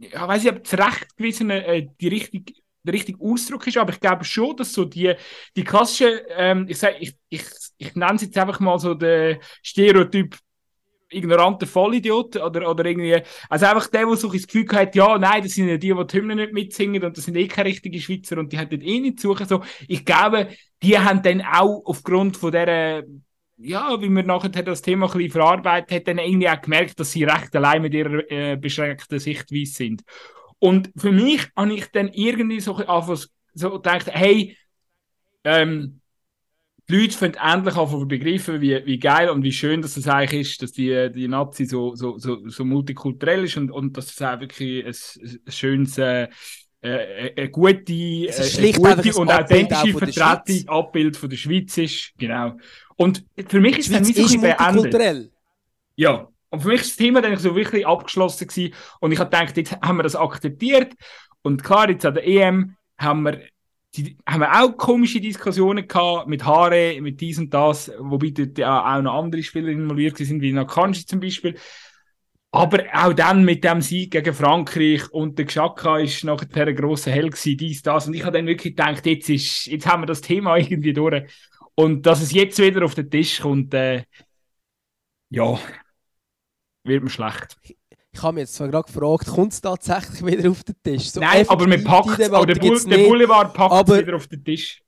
ich 0.00 0.14
weiß 0.14 0.42
nicht, 0.42 0.52
ob 0.52 0.64
das 0.64 0.78
Recht 0.78 1.16
gewissen 1.16 1.50
äh, 1.50 1.86
die 2.00 2.08
richtige 2.08 2.52
der 2.84 2.94
richtige 2.94 3.20
Ausdruck 3.22 3.66
ist, 3.66 3.76
aber 3.76 3.92
ich 3.92 4.00
glaube 4.00 4.24
schon, 4.24 4.56
dass 4.56 4.72
so 4.72 4.84
die, 4.84 5.14
die 5.56 5.64
klassische, 5.64 6.24
ähm, 6.30 6.66
ich, 6.68 6.78
sag, 6.78 7.00
ich, 7.00 7.16
ich, 7.28 7.44
ich 7.76 7.94
nenne 7.94 8.14
es 8.14 8.22
jetzt 8.22 8.38
einfach 8.38 8.60
mal 8.60 8.78
so 8.78 8.94
der 8.94 9.40
Stereotyp 9.62 10.38
ignoranter 11.10 11.66
Vollidiot 11.66 12.36
oder, 12.36 12.70
oder 12.70 12.84
irgendwie, 12.84 13.20
also 13.48 13.66
einfach 13.66 13.86
der, 13.88 14.06
der 14.06 14.16
so 14.16 14.30
das 14.30 14.46
Gefühl 14.46 14.66
hat, 14.72 14.94
ja, 14.94 15.18
nein, 15.18 15.42
das 15.42 15.52
sind 15.52 15.68
ja 15.68 15.76
die, 15.76 15.92
die 15.94 16.06
die 16.06 16.16
Hymnen 16.16 16.36
nicht 16.36 16.52
mitsingen 16.52 17.02
und 17.04 17.16
das 17.16 17.24
sind 17.24 17.36
eh 17.36 17.48
keine 17.48 17.68
richtigen 17.68 18.00
Schweizer 18.00 18.38
und 18.38 18.52
die 18.52 18.56
dort 18.56 18.72
eh 18.72 19.00
nicht 19.00 19.20
suchen. 19.20 19.46
So, 19.46 19.62
ich 19.86 20.04
glaube, 20.04 20.48
die 20.82 20.98
haben 20.98 21.22
dann 21.22 21.42
auch 21.42 21.82
aufgrund 21.84 22.36
von 22.36 22.52
dieser, 22.52 23.02
ja, 23.56 24.00
wie 24.00 24.08
man 24.08 24.26
nachher 24.26 24.50
das 24.50 24.82
Thema 24.82 25.06
ein 25.06 25.12
bisschen 25.12 25.32
verarbeitet 25.32 25.92
hat, 25.92 26.08
dann 26.08 26.18
irgendwie 26.18 26.48
auch 26.48 26.60
gemerkt, 26.60 26.98
dass 27.00 27.12
sie 27.12 27.24
recht 27.24 27.54
allein 27.56 27.82
mit 27.82 27.94
ihrer 27.94 28.30
äh, 28.30 28.56
beschränkten 28.56 29.18
Sichtweise 29.18 29.72
sind. 29.72 30.02
Und 30.58 30.90
für 30.96 31.12
mich 31.12 31.48
habe 31.56 31.72
ich 31.72 31.86
dann 31.90 32.08
irgendwie 32.08 32.60
so, 32.60 32.80
so 33.54 33.70
gedacht, 33.70 34.08
hey, 34.12 34.56
ähm, 35.44 35.97
die 36.88 36.96
Leute 36.96 37.18
finden 37.18 37.38
endlich 37.38 37.76
an 37.76 38.08
begreifen, 38.08 38.60
wie, 38.60 38.84
wie 38.86 38.98
geil 38.98 39.28
und 39.28 39.42
wie 39.42 39.52
schön 39.52 39.82
dass 39.82 39.96
es 39.96 40.08
eigentlich 40.08 40.52
ist, 40.52 40.62
dass 40.62 40.72
die, 40.72 41.10
die 41.12 41.28
Nazi 41.28 41.66
so, 41.66 41.94
so, 41.94 42.18
so, 42.18 42.48
so 42.48 42.64
multikulturell 42.64 43.44
ist 43.44 43.56
und, 43.56 43.70
und 43.70 43.96
dass 43.96 44.10
es 44.10 44.22
auch 44.22 44.40
wirklich 44.40 44.86
ein, 44.86 44.94
ein 45.46 45.52
schönes, 45.52 45.98
äh, 45.98 46.28
äh, 46.80 47.34
eine 47.36 47.50
gute, 47.50 47.92
äh, 47.92 48.58
eine 48.58 48.72
gute 48.72 49.18
und 49.18 49.30
authentische 49.30 49.98
Vertretung, 49.98 50.68
Abbild 50.68 51.16
von 51.16 51.28
der 51.28 51.36
Schweiz 51.36 51.76
ist. 51.76 52.12
Genau. 52.16 52.56
Und 52.96 53.24
für 53.48 53.60
mich 53.60 53.78
ist 53.78 53.92
dann 53.92 54.02
nicht 54.02 54.16
so 54.16 54.40
beendet. 54.40 55.30
Ja. 55.96 56.28
Und 56.50 56.60
für 56.62 56.68
mich 56.68 56.80
ist 56.80 56.92
das 56.92 56.96
Thema 56.96 57.20
dann 57.20 57.36
so 57.36 57.54
wirklich 57.54 57.86
abgeschlossen 57.86 58.48
gewesen. 58.48 58.72
Und 59.00 59.12
ich 59.12 59.18
habe 59.18 59.28
gedacht, 59.28 59.56
jetzt 59.58 59.78
haben 59.82 59.98
wir 59.98 60.04
das 60.04 60.16
akzeptiert. 60.16 60.94
Und 61.42 61.62
klar, 61.62 61.90
jetzt 61.90 62.06
an 62.06 62.14
der 62.14 62.26
EM 62.26 62.76
haben 62.96 63.22
wir 63.24 63.42
die 63.98 64.16
haben 64.26 64.40
wir 64.40 64.62
auch 64.62 64.76
komische 64.76 65.20
Diskussionen 65.20 65.86
gehabt 65.86 66.28
mit 66.28 66.44
Haare, 66.44 67.00
mit 67.00 67.20
dies 67.20 67.38
und 67.38 67.52
das, 67.52 67.90
wobei 67.98 68.30
dort 68.30 68.60
auch 68.62 69.02
noch 69.02 69.14
andere 69.14 69.42
Spieler 69.42 69.68
involviert 69.68 70.16
sind, 70.16 70.40
wie 70.40 70.52
Nakanji 70.52 71.04
zum 71.04 71.20
Beispiel. 71.20 71.56
Aber 72.50 72.84
auch 72.94 73.12
dann 73.12 73.44
mit 73.44 73.62
dem 73.62 73.82
Sieg 73.82 74.10
gegen 74.12 74.32
Frankreich 74.32 75.10
und 75.12 75.38
der 75.38 75.44
Geschaka 75.44 75.98
ist 75.98 76.24
nachher 76.24 76.66
ein 76.66 76.76
grosser 76.76 77.10
Hell 77.10 77.28
gewesen, 77.28 77.56
dies, 77.58 77.82
das. 77.82 78.06
Und 78.06 78.14
ich 78.14 78.24
habe 78.24 78.38
dann 78.38 78.46
wirklich 78.46 78.74
gedacht, 78.74 79.04
jetzt, 79.04 79.28
ist, 79.28 79.66
jetzt 79.66 79.86
haben 79.86 80.02
wir 80.02 80.06
das 80.06 80.22
Thema 80.22 80.56
irgendwie 80.58 80.94
durch. 80.94 81.24
Und 81.74 82.06
dass 82.06 82.22
es 82.22 82.32
jetzt 82.32 82.58
wieder 82.58 82.84
auf 82.84 82.94
den 82.94 83.10
Tisch 83.10 83.40
kommt, 83.40 83.74
äh, 83.74 84.04
ja, 85.30 85.58
wird 86.84 87.04
mir 87.04 87.10
schlecht. 87.10 87.56
Ich 88.18 88.24
habe 88.24 88.34
mich 88.34 88.42
jetzt 88.42 88.54
zwar 88.56 88.66
gerade 88.66 88.92
gefragt, 88.92 89.26
kommt 89.28 89.52
es 89.52 89.60
tatsächlich 89.60 90.26
wieder 90.26 90.50
auf 90.50 90.64
den 90.64 90.74
Tisch? 90.82 91.12
So 91.12 91.20
Nein, 91.20 91.48
aber 91.48 91.68
man 91.68 91.84
packt 91.84 92.08
es, 92.08 92.16
der, 92.16 92.30
Bull, 92.30 92.46
der 92.84 92.98
Boulevard 92.98 93.54
packt 93.54 93.88
es 93.88 93.98
wieder 93.98 94.16
auf 94.16 94.26
den 94.26 94.44
Tisch. 94.44 94.82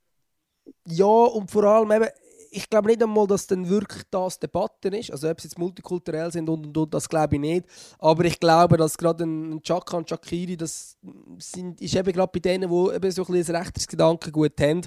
Ja, 0.85 1.05
und 1.05 1.49
vor 1.49 1.63
allem 1.63 1.91
eben, 1.93 2.09
ich 2.53 2.69
glaube 2.69 2.89
nicht 2.89 3.01
einmal, 3.01 3.25
dass 3.27 3.47
dann 3.47 3.69
wirklich 3.69 4.03
das 4.11 4.37
Debatte 4.37 4.89
ist. 4.89 5.09
Also 5.09 5.29
ob 5.29 5.39
sie 5.39 5.47
jetzt 5.47 5.57
multikulturell 5.57 6.31
sind 6.31 6.49
und, 6.49 6.65
und, 6.67 6.77
und 6.77 6.93
das 6.93 7.07
glaube 7.07 7.35
ich 7.35 7.41
nicht. 7.41 7.65
Aber 7.97 8.25
ich 8.25 8.39
glaube, 8.39 8.75
dass 8.75 8.97
gerade 8.97 9.23
ein 9.23 9.63
Chaka 9.63 9.97
und 9.97 10.09
Shakiri, 10.09 10.57
das 10.57 10.97
sind, 11.39 11.79
ist 11.81 11.95
eben 11.95 12.11
gerade 12.11 12.31
bei 12.31 12.39
denen, 12.39 12.69
die 12.69 12.95
eben 12.95 13.11
so 13.11 13.25
ein 13.25 13.33
bisschen 13.33 13.55
ein 13.55 13.61
rechtes 13.61 13.87
Gedankengut 13.87 14.59
haben, 14.59 14.81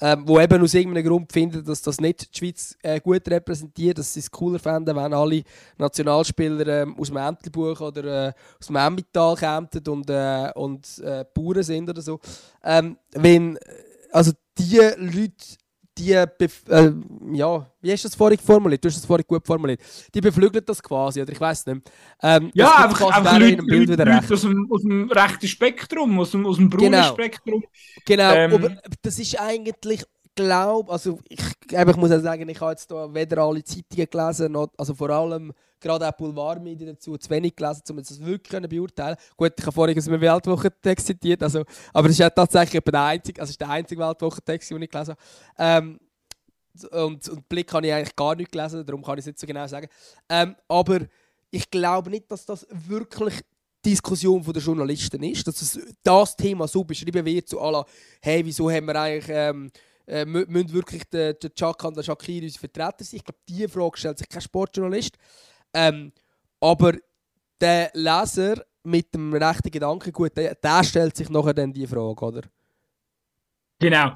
ähm, 0.00 0.22
wo 0.24 0.38
eben 0.40 0.62
aus 0.62 0.72
irgendeinem 0.72 1.06
Grund 1.06 1.32
finden, 1.32 1.64
dass 1.64 1.82
das 1.82 2.00
nicht 2.00 2.32
die 2.32 2.38
Schweiz 2.38 2.76
äh, 2.82 3.00
gut 3.00 3.28
repräsentiert, 3.28 3.98
dass 3.98 4.14
sie 4.14 4.20
es 4.20 4.30
cooler 4.30 4.60
fänden, 4.60 4.96
wenn 4.96 5.12
alle 5.12 5.42
Nationalspieler 5.78 6.82
ähm, 6.82 6.96
aus 6.96 7.08
dem 7.08 7.16
Ämterbuch 7.16 7.80
oder 7.80 8.28
äh, 8.28 8.32
aus 8.58 8.68
dem 8.68 8.76
Emmental 8.76 9.34
kämen 9.34 9.68
und, 9.88 10.08
äh, 10.08 10.52
und 10.54 10.98
äh, 11.00 11.24
Bauern 11.34 11.62
sind 11.64 11.90
oder 11.90 12.00
so. 12.00 12.20
Ähm, 12.62 12.96
wenn, 13.12 13.58
also 14.12 14.32
die 14.56 14.76
Leute 14.76 15.59
die, 16.00 16.12
äh, 16.12 16.92
ja, 17.32 17.66
wie 17.80 17.92
hast 17.92 18.04
du 18.04 18.08
das 18.08 18.14
vorhin 18.14 18.38
formuliert? 18.38 18.84
Du 18.84 18.88
hast 18.88 18.96
das 18.96 19.04
vorhin 19.04 19.24
gut 19.26 19.46
formuliert. 19.46 19.80
Die 20.14 20.20
beflügeln 20.20 20.64
das 20.64 20.82
quasi, 20.82 21.20
oder 21.20 21.32
ich 21.32 21.40
weiß 21.40 21.66
nicht. 21.66 21.90
Ähm, 22.22 22.50
ja, 22.54 22.84
einfach, 22.84 23.10
einfach 23.10 23.38
Leute, 23.38 23.62
Leute, 23.62 24.04
Leute 24.04 24.34
aus, 24.34 24.40
dem, 24.42 24.70
aus 24.70 24.82
dem 24.82 25.10
rechten 25.10 25.48
Spektrum, 25.48 26.18
aus 26.18 26.30
dem, 26.30 26.46
aus 26.46 26.56
dem 26.56 26.70
braunen 26.70 26.92
genau. 26.92 27.12
Spektrum. 27.12 27.64
Genau, 28.04 28.32
ähm, 28.32 28.54
aber 28.54 28.76
das 29.02 29.18
ist 29.18 29.38
eigentlich, 29.38 30.04
glaube, 30.34 30.92
also 30.92 31.18
ich, 31.28 31.40
ich 31.70 31.96
muss 31.96 32.10
auch 32.10 32.20
sagen, 32.20 32.48
ich 32.48 32.60
habe 32.60 32.72
jetzt 32.72 32.90
da 32.90 33.12
weder 33.12 33.42
alle 33.42 33.64
Zeitungen 33.64 34.08
gelesen, 34.10 34.52
noch, 34.52 34.68
also 34.76 34.94
vor 34.94 35.10
allem 35.10 35.52
gerade 35.80 36.08
auch 36.08 36.12
Boulevardmedien 36.12 36.90
dazu 36.90 37.16
zu 37.16 37.30
wenig 37.30 37.56
gelesen, 37.56 37.82
um 37.90 37.96
das 37.96 38.20
wirklich 38.20 38.50
können 38.50 38.68
beurteilen 38.68 39.16
Gut, 39.36 39.52
ich 39.58 39.64
habe 39.64 39.72
vorhin 39.72 39.98
aus 39.98 40.08
einem 40.08 40.20
Weltwochentext 40.20 41.06
zitiert, 41.06 41.42
also, 41.42 41.64
aber 41.92 42.06
es 42.06 42.12
ist 42.12 42.18
ja 42.18 42.30
tatsächlich 42.30 42.82
der 42.82 43.02
einzige, 43.02 43.40
also 43.40 43.50
ist 43.50 43.60
der 43.60 43.70
einzige 43.70 44.00
Weltwochentext, 44.00 44.70
den 44.70 44.82
ich 44.82 44.90
gelesen 44.90 45.14
habe. 45.14 45.20
Ähm, 45.58 46.00
und, 46.92 47.28
und 47.28 47.48
Blick 47.48 47.72
habe 47.72 47.86
ich 47.86 47.92
eigentlich 47.92 48.16
gar 48.16 48.34
nicht 48.34 48.52
gelesen, 48.52 48.84
darum 48.86 49.02
kann 49.02 49.18
ich 49.18 49.22
es 49.22 49.26
nicht 49.26 49.38
so 49.38 49.46
genau 49.46 49.66
sagen. 49.66 49.88
Ähm, 50.28 50.54
aber 50.68 51.00
ich 51.50 51.70
glaube 51.70 52.10
nicht, 52.10 52.30
dass 52.30 52.46
das 52.46 52.66
wirklich 52.70 53.40
Diskussion 53.84 54.42
der 54.42 54.62
Journalisten 54.62 55.22
ist, 55.22 55.46
dass 55.46 55.62
es 55.62 55.80
das 56.02 56.36
Thema 56.36 56.68
so 56.68 56.84
beschrieben 56.84 57.24
wird, 57.24 57.48
so 57.48 57.58
la, 57.70 57.84
hey, 58.20 58.44
wieso 58.44 58.70
haben 58.70 58.86
wir 58.86 58.96
eigentlich, 58.96 59.28
ähm, 59.28 59.70
äh, 60.06 60.24
müssen 60.24 60.72
wirklich 60.72 61.04
der, 61.04 61.34
der 61.34 61.54
Chaka 61.54 61.88
und 61.88 61.96
der 61.96 62.02
Shakir 62.02 62.42
unsere 62.42 62.60
Vertreter 62.60 63.04
sein? 63.04 63.16
Ich 63.16 63.24
glaube, 63.24 63.38
diese 63.48 63.68
Frage 63.68 63.98
stellt 63.98 64.18
sich 64.18 64.28
kein 64.28 64.42
Sportjournalist. 64.42 65.16
Ähm, 65.74 66.12
aber 66.60 66.94
der 67.60 67.90
Leser 67.94 68.64
mit 68.82 69.14
dem 69.14 69.34
rechten 69.34 69.70
Gedankengut, 69.70 70.36
der, 70.36 70.54
der 70.54 70.84
stellt 70.84 71.16
sich 71.16 71.28
nachher 71.30 71.54
dann 71.54 71.72
die 71.72 71.86
Frage, 71.86 72.24
oder? 72.24 72.42
Genau. 73.78 74.12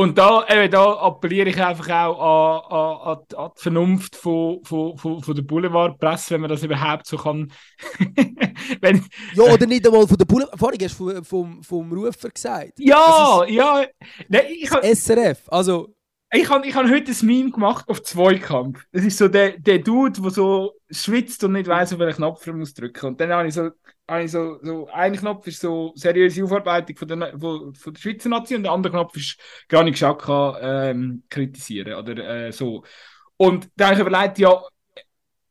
Und 0.00 0.16
da, 0.16 0.46
eben, 0.48 0.70
da 0.70 0.94
appelliere 0.94 1.50
ich 1.50 1.62
einfach 1.62 1.90
auch 1.90 2.70
an, 2.70 3.18
an, 3.18 3.18
an 3.36 3.50
die 3.54 3.60
Vernunft 3.62 4.16
von, 4.16 4.64
von, 4.64 4.96
von, 4.96 5.22
von 5.22 5.34
der 5.34 5.42
Boulevardpresse, 5.42 6.30
wenn 6.30 6.40
man 6.40 6.48
das 6.48 6.62
überhaupt 6.62 7.06
so 7.06 7.18
kann. 7.18 7.52
wenn, 8.80 9.04
ja, 9.34 9.42
oder 9.42 9.66
nicht 9.66 9.86
einmal 9.86 10.08
von 10.08 10.16
der 10.16 10.24
Boulevard. 10.24 10.58
Vorhin 10.58 10.80
hast 10.82 10.98
du 10.98 11.10
vom, 11.10 11.24
vom, 11.24 11.62
vom 11.62 11.92
Rufer 11.92 12.30
gesagt. 12.30 12.78
Ja, 12.78 13.44
ja. 13.46 13.84
Nein, 14.28 14.44
ich, 14.48 14.70
SRF. 14.70 15.42
Also, 15.48 15.94
ich 16.32 16.48
habe 16.48 16.66
ich 16.66 16.74
hab 16.74 16.88
heute 16.88 17.10
ein 17.10 17.26
Meme 17.26 17.50
gemacht 17.50 17.88
auf 17.88 18.02
Zweikampf. 18.02 18.84
Das 18.92 19.04
ist 19.04 19.18
so 19.18 19.28
der, 19.28 19.58
der 19.58 19.78
Dude, 19.78 20.20
der 20.20 20.30
so 20.30 20.74
schwitzt 20.90 21.42
und 21.42 21.52
nicht 21.52 21.66
weiß, 21.66 21.92
auf 21.92 21.98
welchen 21.98 22.18
Knopf 22.18 22.46
er 22.46 22.52
muss 22.52 22.74
drücken. 22.74 23.06
Und 23.06 23.20
dann 23.20 23.30
habe 23.32 23.48
ich 23.48 23.54
so, 23.54 23.70
habe 24.08 24.22
ich 24.22 24.30
so, 24.30 24.58
so 24.62 24.88
ein 24.88 25.16
Knopf 25.16 25.46
ist 25.48 25.60
so 25.60 25.92
seriöse 25.96 26.44
Aufarbeitung 26.44 26.96
von 26.96 27.08
der, 27.08 27.38
von, 27.38 27.74
von 27.74 27.94
der 27.94 28.00
Schweizer 28.00 28.28
Nation 28.28 28.58
und 28.58 28.62
der 28.64 28.72
andere 28.72 28.92
Knopf 28.92 29.16
ist 29.16 29.40
Granit 29.68 29.94
Xhaka 29.94 30.90
ähm, 30.90 31.24
kritisieren 31.28 31.94
oder 31.94 32.46
äh, 32.46 32.52
so. 32.52 32.84
Und 33.36 33.68
da 33.74 33.86
habe 33.86 33.94
ich 33.94 34.06
überlegt, 34.06 34.38
ja, 34.38 34.62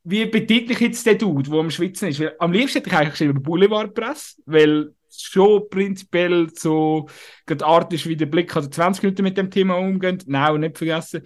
wie 0.04 0.22
ich 0.24 0.80
jetzt 0.80 1.06
den 1.06 1.18
Dude, 1.18 1.50
der 1.50 1.60
am 1.60 1.70
Schwitzen 1.70 2.08
ist? 2.08 2.20
Weil 2.20 2.36
am 2.40 2.54
liebsten 2.54 2.78
hätte 2.78 2.90
ich 2.90 2.96
eigentlich 2.96 3.12
geschrieben 3.12 3.44
Boulevardpresse, 3.44 4.42
weil 4.46 4.94
schon 5.12 5.70
prinzipiell 5.70 6.50
so 6.54 7.08
gerade 7.46 7.66
Art 7.66 7.92
wie 7.92 8.16
der 8.16 8.26
Blick 8.26 8.56
also 8.56 8.70
20 8.70 9.04
Minuten 9.04 9.24
mit 9.24 9.38
dem 9.38 9.52
Thema 9.52 9.76
umgehen. 9.78 10.22
Nein, 10.26 10.62
nicht 10.62 10.78
vergessen. 10.78 11.24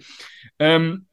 Ähm, 0.58 1.06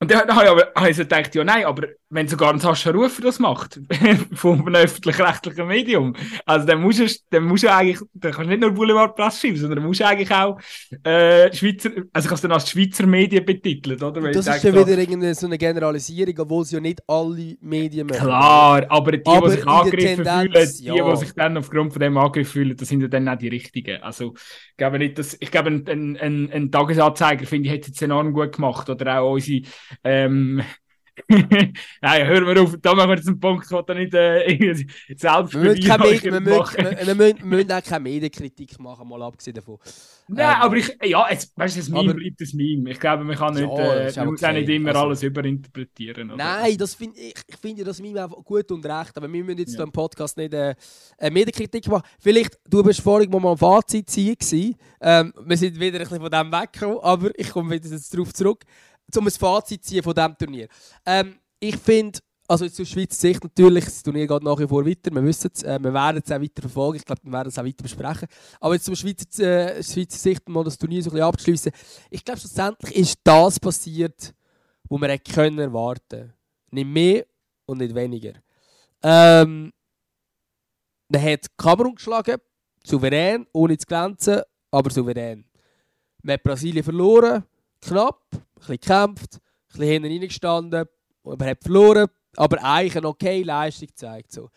und 0.00 0.10
dann, 0.10 0.28
habe 0.34 0.44
ich, 0.44 0.50
aber, 0.50 0.72
habe 0.76 0.90
gedacht, 0.92 1.34
ja 1.34 1.44
nein, 1.44 1.64
aber 1.64 1.88
wenn 2.14 2.28
sogar 2.28 2.52
ein 2.52 2.60
Sascha 2.60 2.90
Rufer 2.90 3.22
das 3.22 3.40
macht, 3.40 3.80
von 4.34 4.60
einem 4.60 4.74
öffentlich-rechtlichen 4.76 5.66
Medium, 5.66 6.14
also 6.46 6.64
dann 6.64 6.80
musst 6.80 7.00
du, 7.00 7.06
dann 7.30 7.44
musst 7.44 7.64
du 7.64 7.72
eigentlich, 7.72 7.98
dann 8.14 8.32
kannst 8.32 8.46
du 8.46 8.50
nicht 8.50 8.60
nur 8.60 8.70
Boulevardpresse 8.70 9.40
schreiben, 9.40 9.56
sondern 9.56 9.82
musst 9.84 9.98
du 9.98 10.06
eigentlich 10.06 10.30
auch 10.30 10.58
äh, 11.02 11.52
Schweizer, 11.52 11.90
also 12.12 12.28
kannst 12.28 12.44
du 12.44 12.48
dann 12.48 12.54
als 12.54 12.70
Schweizer 12.70 13.04
Medien 13.06 13.44
betiteln, 13.44 14.00
oder? 14.00 14.22
Weil 14.22 14.32
das 14.32 14.46
ist 14.46 14.62
ja 14.62 14.72
wieder 14.72 14.96
irgendwie 14.96 15.34
so 15.34 15.46
eine 15.46 15.58
Generalisierung, 15.58 16.34
obwohl 16.38 16.62
es 16.62 16.70
ja 16.70 16.78
nicht 16.78 17.02
alle 17.08 17.56
Medien 17.60 18.06
machen. 18.06 18.20
Klar, 18.20 18.86
aber 18.88 19.12
die, 19.12 19.26
aber 19.26 19.48
die 19.48 19.56
sich 19.56 19.66
angegriffen 19.66 20.24
fühlen, 20.24 20.52
die, 20.52 20.84
ja. 20.84 21.10
die 21.10 21.16
sich 21.16 21.32
dann 21.34 21.56
aufgrund 21.56 21.92
von 21.92 22.00
dem 22.00 22.16
angegriffen 22.16 22.52
fühlen, 22.52 22.76
das 22.76 22.88
sind 22.88 23.00
ja 23.00 23.08
dann 23.08 23.28
auch 23.28 23.36
die 23.36 23.48
richtigen. 23.48 24.00
Also, 24.02 24.34
ich 24.36 24.76
glaube 24.76 25.00
nicht, 25.00 25.18
dass, 25.18 25.36
ich 25.40 25.50
glaube, 25.50 25.70
ein, 25.70 25.84
ein, 25.88 26.16
ein, 26.16 26.52
ein 26.52 26.70
Tagesanzeiger, 26.70 27.44
finde 27.44 27.68
ich, 27.68 27.74
hätte 27.74 27.90
es 27.90 28.00
enorm 28.00 28.32
gut 28.32 28.52
gemacht, 28.52 28.88
oder 28.88 29.18
auch 29.18 29.32
unsere, 29.32 29.62
ähm, 30.04 30.62
Nein, 32.00 32.26
hören 32.26 32.46
wir 32.46 32.62
auf, 32.62 32.76
da 32.80 32.94
machen 32.94 33.10
wir 33.10 33.16
jetzt 33.16 33.28
einen 33.28 33.38
Punkt, 33.38 33.70
wo 33.70 33.82
da 33.82 33.94
nicht 33.94 34.12
äh, 34.14 34.74
selbst 35.16 35.54
wir 35.54 35.60
müssen, 35.60 35.84
wir, 35.84 36.40
müssen, 36.40 37.18
wir, 37.18 37.44
müssen 37.44 37.72
auch 37.72 37.82
keine 37.82 38.02
Medienkritik 38.02 38.78
machen, 38.80 39.08
mal 39.08 39.22
abgesehen 39.22 39.54
davon. 39.54 39.78
Nein, 40.26 40.56
ähm, 40.56 40.62
aber 40.62 40.76
ich, 40.76 40.96
ja, 41.04 41.30
jetzt, 41.30 41.56
weißt 41.56 41.76
du, 41.76 41.80
das 41.80 41.88
Meme 41.88 42.10
aber, 42.10 42.14
bleibt 42.14 42.40
das 42.40 42.52
Meme. 42.52 42.90
Ich 42.90 43.00
glaube, 43.00 43.24
man 43.24 43.36
kann 43.36 43.54
nicht, 43.54 43.62
ja, 43.62 43.94
äh, 43.94 44.12
man 44.16 44.26
muss 44.28 44.44
auch 44.44 44.52
nicht 44.52 44.68
immer 44.68 44.88
also, 44.90 45.00
alles 45.02 45.22
überinterpretieren. 45.22 46.30
Oder? 46.30 46.36
Nein, 46.36 46.76
das 46.78 46.94
find, 46.94 47.16
ich, 47.16 47.34
ich 47.46 47.56
finde 47.56 47.84
das 47.84 48.00
Meme 48.00 48.22
einfach 48.22 48.42
gut 48.42 48.70
und 48.72 48.84
recht, 48.84 49.16
aber 49.16 49.32
wir 49.32 49.44
müssen 49.44 49.58
jetzt 49.58 49.76
ja. 49.76 49.84
im 49.84 49.92
Podcast 49.92 50.36
nicht 50.36 50.52
äh, 50.52 50.74
eine 51.18 51.30
Medienkritik 51.30 51.86
machen. 51.88 52.04
Vielleicht, 52.18 52.58
du 52.68 52.82
bist 52.82 53.00
vorhin 53.00 53.30
mal 53.30 53.52
ein 53.52 53.58
Fazit 53.58 54.10
ziehen 54.10 54.76
ähm, 55.00 55.34
wir 55.44 55.56
sind 55.56 55.78
wieder 55.78 55.98
ein 55.98 56.04
bisschen 56.04 56.20
von 56.20 56.30
dem 56.30 56.50
weggekommen, 56.50 56.98
aber 57.02 57.30
ich 57.38 57.50
komme 57.50 57.70
wieder 57.70 57.88
jetzt 57.88 58.12
darauf 58.14 58.32
zurück 58.32 58.64
um 59.16 59.26
ein 59.26 59.30
Fazit 59.30 59.84
zu 59.84 59.90
ziehen 59.90 60.02
von 60.02 60.14
diesem 60.14 60.36
Turnier. 60.36 60.68
Ähm, 61.06 61.38
ich 61.60 61.76
finde, 61.76 62.18
also 62.46 62.64
jetzt 62.64 62.80
aus 62.80 62.88
Schweizer 62.88 63.16
Sicht 63.16 63.42
natürlich, 63.42 63.84
das 63.84 64.02
Turnier 64.02 64.26
geht 64.26 64.42
nach 64.42 64.58
wie 64.58 64.68
vor 64.68 64.84
weiter, 64.84 65.10
wir 65.10 65.24
wissen 65.24 65.50
es, 65.54 65.62
äh, 65.62 65.78
wir 65.80 65.94
werden 65.94 66.22
es 66.24 66.30
auch 66.30 66.40
weiter 66.40 66.62
verfolgen, 66.62 66.96
ich 66.96 67.04
glaube, 67.04 67.22
wir 67.24 67.32
werden 67.32 67.48
es 67.48 67.58
auch 67.58 67.64
weiter 67.64 67.82
besprechen. 67.82 68.28
Aber 68.60 68.74
jetzt 68.74 68.90
aus 68.90 68.98
Schweizer, 68.98 69.76
äh, 69.76 69.82
Schweizer 69.82 70.18
Sicht 70.18 70.48
mal 70.48 70.64
das 70.64 70.76
Turnier 70.76 71.02
so 71.02 71.10
ein 71.10 71.14
bisschen 71.14 71.26
abzuschließen, 71.26 71.72
ich 72.10 72.24
glaube, 72.24 72.40
schlussendlich 72.40 72.96
ist 72.96 73.18
das 73.24 73.58
passiert, 73.58 74.34
was 74.88 75.00
wir 75.00 75.18
können 75.18 75.58
erwarten 75.58 76.34
Nicht 76.70 76.86
mehr 76.86 77.26
und 77.66 77.78
nicht 77.78 77.94
weniger. 77.94 78.34
Ähm, 79.02 79.72
man 81.08 81.22
hat 81.22 81.46
Kamerun 81.56 81.94
geschlagen, 81.94 82.38
souverän, 82.84 83.46
ohne 83.52 83.78
zu 83.78 83.86
glänzen, 83.86 84.42
aber 84.70 84.90
souverän. 84.90 85.44
Man 86.22 86.34
hat 86.34 86.42
Brasilien 86.42 86.84
verloren, 86.84 87.44
knapp, 87.80 88.24
bisschen 88.66 88.80
gekämpft, 88.80 89.34
ein 89.34 89.78
bisschen 89.78 89.88
hinten 89.88 90.08
reingestanden, 90.08 90.84
man 91.22 91.48
hat 91.48 91.62
verloren, 91.62 92.08
aber 92.36 92.62
eigentlich 92.62 92.96
eine 92.96 93.08
okay 93.08 93.42
Leistung 93.42 93.88
gezeigt. 93.88 94.32
So. 94.32 94.50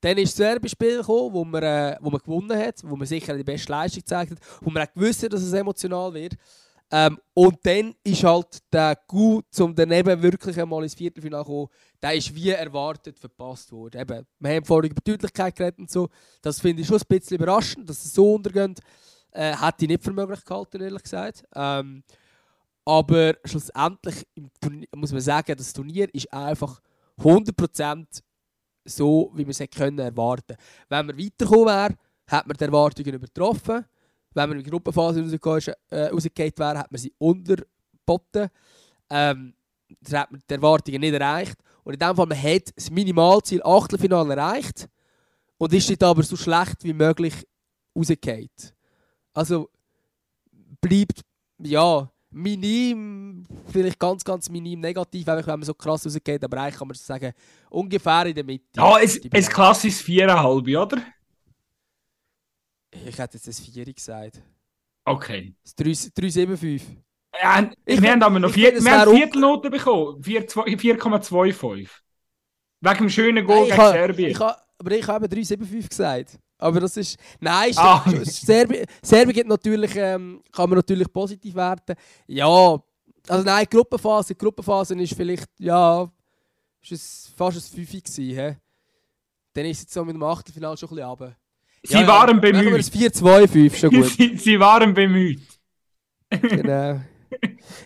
Dann 0.00 0.18
ist 0.18 0.38
das 0.38 0.60
gekommen, 0.60 1.32
wo 1.32 1.44
man, 1.44 1.62
äh, 1.62 1.96
wo 2.00 2.10
man 2.10 2.20
gewonnen 2.20 2.58
hat, 2.58 2.82
wo 2.82 2.96
man 2.96 3.06
sicher 3.06 3.36
die 3.36 3.44
beste 3.44 3.70
Leistung 3.70 4.00
gezeigt 4.00 4.32
hat, 4.32 4.38
wo 4.60 4.70
man 4.70 4.86
auch 4.86 4.92
gewusst 4.92 5.22
hat, 5.22 5.32
dass 5.32 5.42
es 5.42 5.52
emotional 5.52 6.12
wird. 6.12 6.36
Ähm, 6.94 7.18
und 7.32 7.58
dann 7.62 7.94
ist 8.04 8.22
halt 8.22 8.58
der 8.70 8.98
Gut, 9.06 9.46
um 9.60 9.74
daneben 9.74 10.20
wirklich 10.20 10.60
einmal 10.60 10.82
ins 10.82 10.94
Viertelfinale 10.94 11.44
zu 11.44 11.50
kommen, 11.50 11.68
der 12.02 12.14
ist 12.14 12.34
wie 12.34 12.50
erwartet 12.50 13.18
verpasst 13.18 13.72
worden. 13.72 13.98
Eben, 13.98 14.26
wir 14.38 14.50
haben 14.50 14.64
vorhin 14.64 14.90
über 14.90 15.00
Deutlichkeit 15.02 15.56
geredet 15.56 15.78
und 15.78 15.90
so. 15.90 16.10
Das 16.42 16.60
finde 16.60 16.82
ich 16.82 16.88
schon 16.88 16.98
ein 16.98 17.06
bisschen 17.08 17.38
überraschend, 17.38 17.88
dass 17.88 18.04
es 18.04 18.12
so 18.12 18.34
untergeht. 18.34 18.80
Äh, 19.30 19.56
hätte 19.56 19.84
ich 19.84 19.88
nicht 19.88 20.04
für 20.04 20.12
möglich 20.12 20.44
gehalten, 20.44 20.82
ehrlich 20.82 21.02
gesagt. 21.02 21.44
Ähm, 21.54 22.02
aber 22.84 23.34
schlussendlich 23.44 24.26
muss 24.94 25.12
man 25.12 25.20
sagen, 25.20 25.56
das 25.56 25.72
Turnier 25.72 26.12
ist 26.14 26.32
einfach 26.32 26.80
100% 27.18 28.22
so, 28.84 29.30
wie 29.34 29.46
wir 29.46 29.50
es 29.50 29.62
können 29.70 29.98
erwarten 29.98 30.56
Wenn 30.88 31.06
wir 31.06 31.16
weitergekommen 31.16 31.66
wären, 31.66 31.96
hätte 32.26 32.48
man 32.48 32.56
die 32.56 32.64
Erwartungen 32.64 33.14
übertroffen. 33.14 33.84
Wenn 34.34 34.50
wir 34.50 34.56
in 34.56 34.64
die 34.64 34.70
Gruppenphase 34.70 35.20
rausgegangen 35.20 35.76
äh, 35.90 36.58
wären, 36.58 36.78
hat 36.78 36.90
man 36.90 36.98
sie 36.98 37.12
unterboten. 37.18 38.48
Ähm, 39.10 39.54
das 40.00 40.14
hat 40.14 40.32
man 40.32 40.42
die 40.48 40.54
Erwartungen 40.54 41.00
nicht 41.00 41.14
erreicht. 41.14 41.56
Und 41.84 41.94
in 41.94 41.98
dem 41.98 42.16
Fall, 42.16 42.26
man 42.26 42.42
hat 42.42 42.74
das 42.74 42.90
Minimalziel 42.90 43.62
Achtelfinale 43.62 44.34
erreicht 44.34 44.88
und 45.58 45.72
ist 45.72 45.88
nicht 45.88 46.02
aber 46.02 46.22
so 46.22 46.36
schlecht 46.36 46.82
wie 46.82 46.94
möglich 46.94 47.34
rausgekommen. 47.94 48.48
Also 49.34 49.70
bleibt, 50.80 51.20
ja, 51.58 52.10
minim, 52.32 53.46
vielleicht 53.70 53.98
ganz, 53.98 54.24
ganz 54.24 54.48
minim 54.48 54.80
negativ, 54.80 55.26
wenn 55.26 55.44
man 55.44 55.62
so 55.62 55.74
krass 55.74 56.04
rausgeht, 56.06 56.42
aber 56.44 56.58
eigentlich 56.58 56.78
kann 56.78 56.88
man 56.88 56.96
sagen, 56.96 57.32
ungefähr 57.70 58.26
in 58.26 58.34
der 58.34 58.44
Mitte. 58.44 58.64
Ja, 58.76 58.98
es, 58.98 59.20
es 59.30 59.48
klassisches 59.48 60.02
4,5, 60.02 60.80
oder? 60.80 61.02
Ich 62.90 63.18
hätte 63.18 63.36
jetzt 63.36 63.46
das 63.46 63.60
4 63.60 63.92
gesagt. 63.92 64.42
Okay. 65.04 65.54
Das 65.62 65.76
3,75. 65.76 66.82
Ja, 67.40 67.70
ich, 67.86 68.00
wir 68.00 68.12
haben 68.12 68.22
aber 68.22 68.38
noch 68.38 68.50
vier, 68.50 68.72
wir 68.84 69.00
haben 69.00 69.16
Viertelnoten 69.16 69.70
bekommen, 69.70 70.20
4,25. 70.22 71.88
Wegen 72.80 72.98
dem 72.98 73.08
schönen 73.08 73.46
Goal 73.46 73.64
gegen 73.66 73.76
Serbien. 73.76 74.30
Ich 74.30 74.38
ha, 74.38 74.60
aber 74.78 74.90
ich 74.90 75.06
habe 75.06 75.26
3,75 75.26 75.88
gesagt. 75.88 76.38
Aber 76.62 76.80
das 76.80 76.96
ist. 76.96 77.18
Nein, 77.40 77.72
ah. 77.76 78.04
Serbien, 78.22 78.86
Serbien 79.02 79.48
natürlich, 79.48 79.96
ähm, 79.96 80.40
kann 80.52 80.70
man 80.70 80.78
natürlich 80.78 81.12
positiv 81.12 81.54
werten. 81.56 81.94
Ja, 82.28 82.78
also 83.28 83.44
nein, 83.44 83.66
Gruppenphase, 83.68 84.34
die 84.34 84.38
Gruppenphase 84.38 84.94
ist 84.94 85.14
vielleicht, 85.14 85.48
ja, 85.58 86.08
ist 86.82 86.92
es 86.92 87.32
fast 87.36 87.56
ein 87.56 87.84
5 87.84 87.90
gewesen. 87.90 88.14
He? 88.16 88.56
Dann 89.54 89.64
ist 89.66 89.78
es 89.78 89.82
jetzt 89.82 89.94
so 89.94 90.04
mit 90.04 90.14
dem 90.14 90.22
Achtelfinale 90.22 90.76
schon 90.76 90.88
ein 90.88 90.94
bisschen 90.94 91.08
runter. 91.08 91.36
Sie 91.82 91.94
ja, 91.94 92.06
waren 92.06 92.36
ja, 92.36 92.52
bemüht. 92.52 92.78
Das 92.78 92.92
4-2-5, 92.92 93.74
schon 93.74 93.90
gut. 93.90 94.06
sie, 94.10 94.36
sie 94.36 94.60
waren 94.60 94.94
bemüht. 94.94 95.42
genau. 96.30 97.00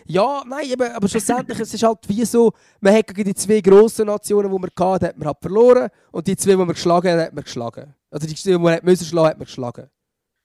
ja, 0.05 0.43
nein, 0.45 0.71
aber, 0.73 0.95
aber 0.95 1.07
schlussendlich 1.07 1.59
es 1.59 1.73
ist 1.73 1.81
halt 1.81 1.99
wie 2.07 2.25
so, 2.25 2.53
man 2.79 2.93
hat 2.93 3.07
gegen 3.07 3.23
die 3.23 3.33
zwei 3.33 3.59
grossen 3.59 4.05
Nationen, 4.05 4.51
die 4.51 4.59
man 4.59 4.69
hatte, 4.69 5.07
hat 5.07 5.17
man 5.17 5.27
halt 5.27 5.37
verloren 5.41 5.89
und 6.11 6.27
die 6.27 6.35
zwei, 6.35 6.51
die 6.51 6.57
man 6.57 6.67
geschlagen 6.67 7.11
hat, 7.11 7.27
hat 7.27 7.33
man 7.33 7.43
geschlagen. 7.43 7.95
Also 8.09 8.27
die, 8.27 8.33
die 8.35 8.57
man 8.57 8.79
müssen 8.83 9.05
schlagen, 9.05 9.29
hat 9.29 9.37
man 9.37 9.45
geschlagen. 9.45 9.89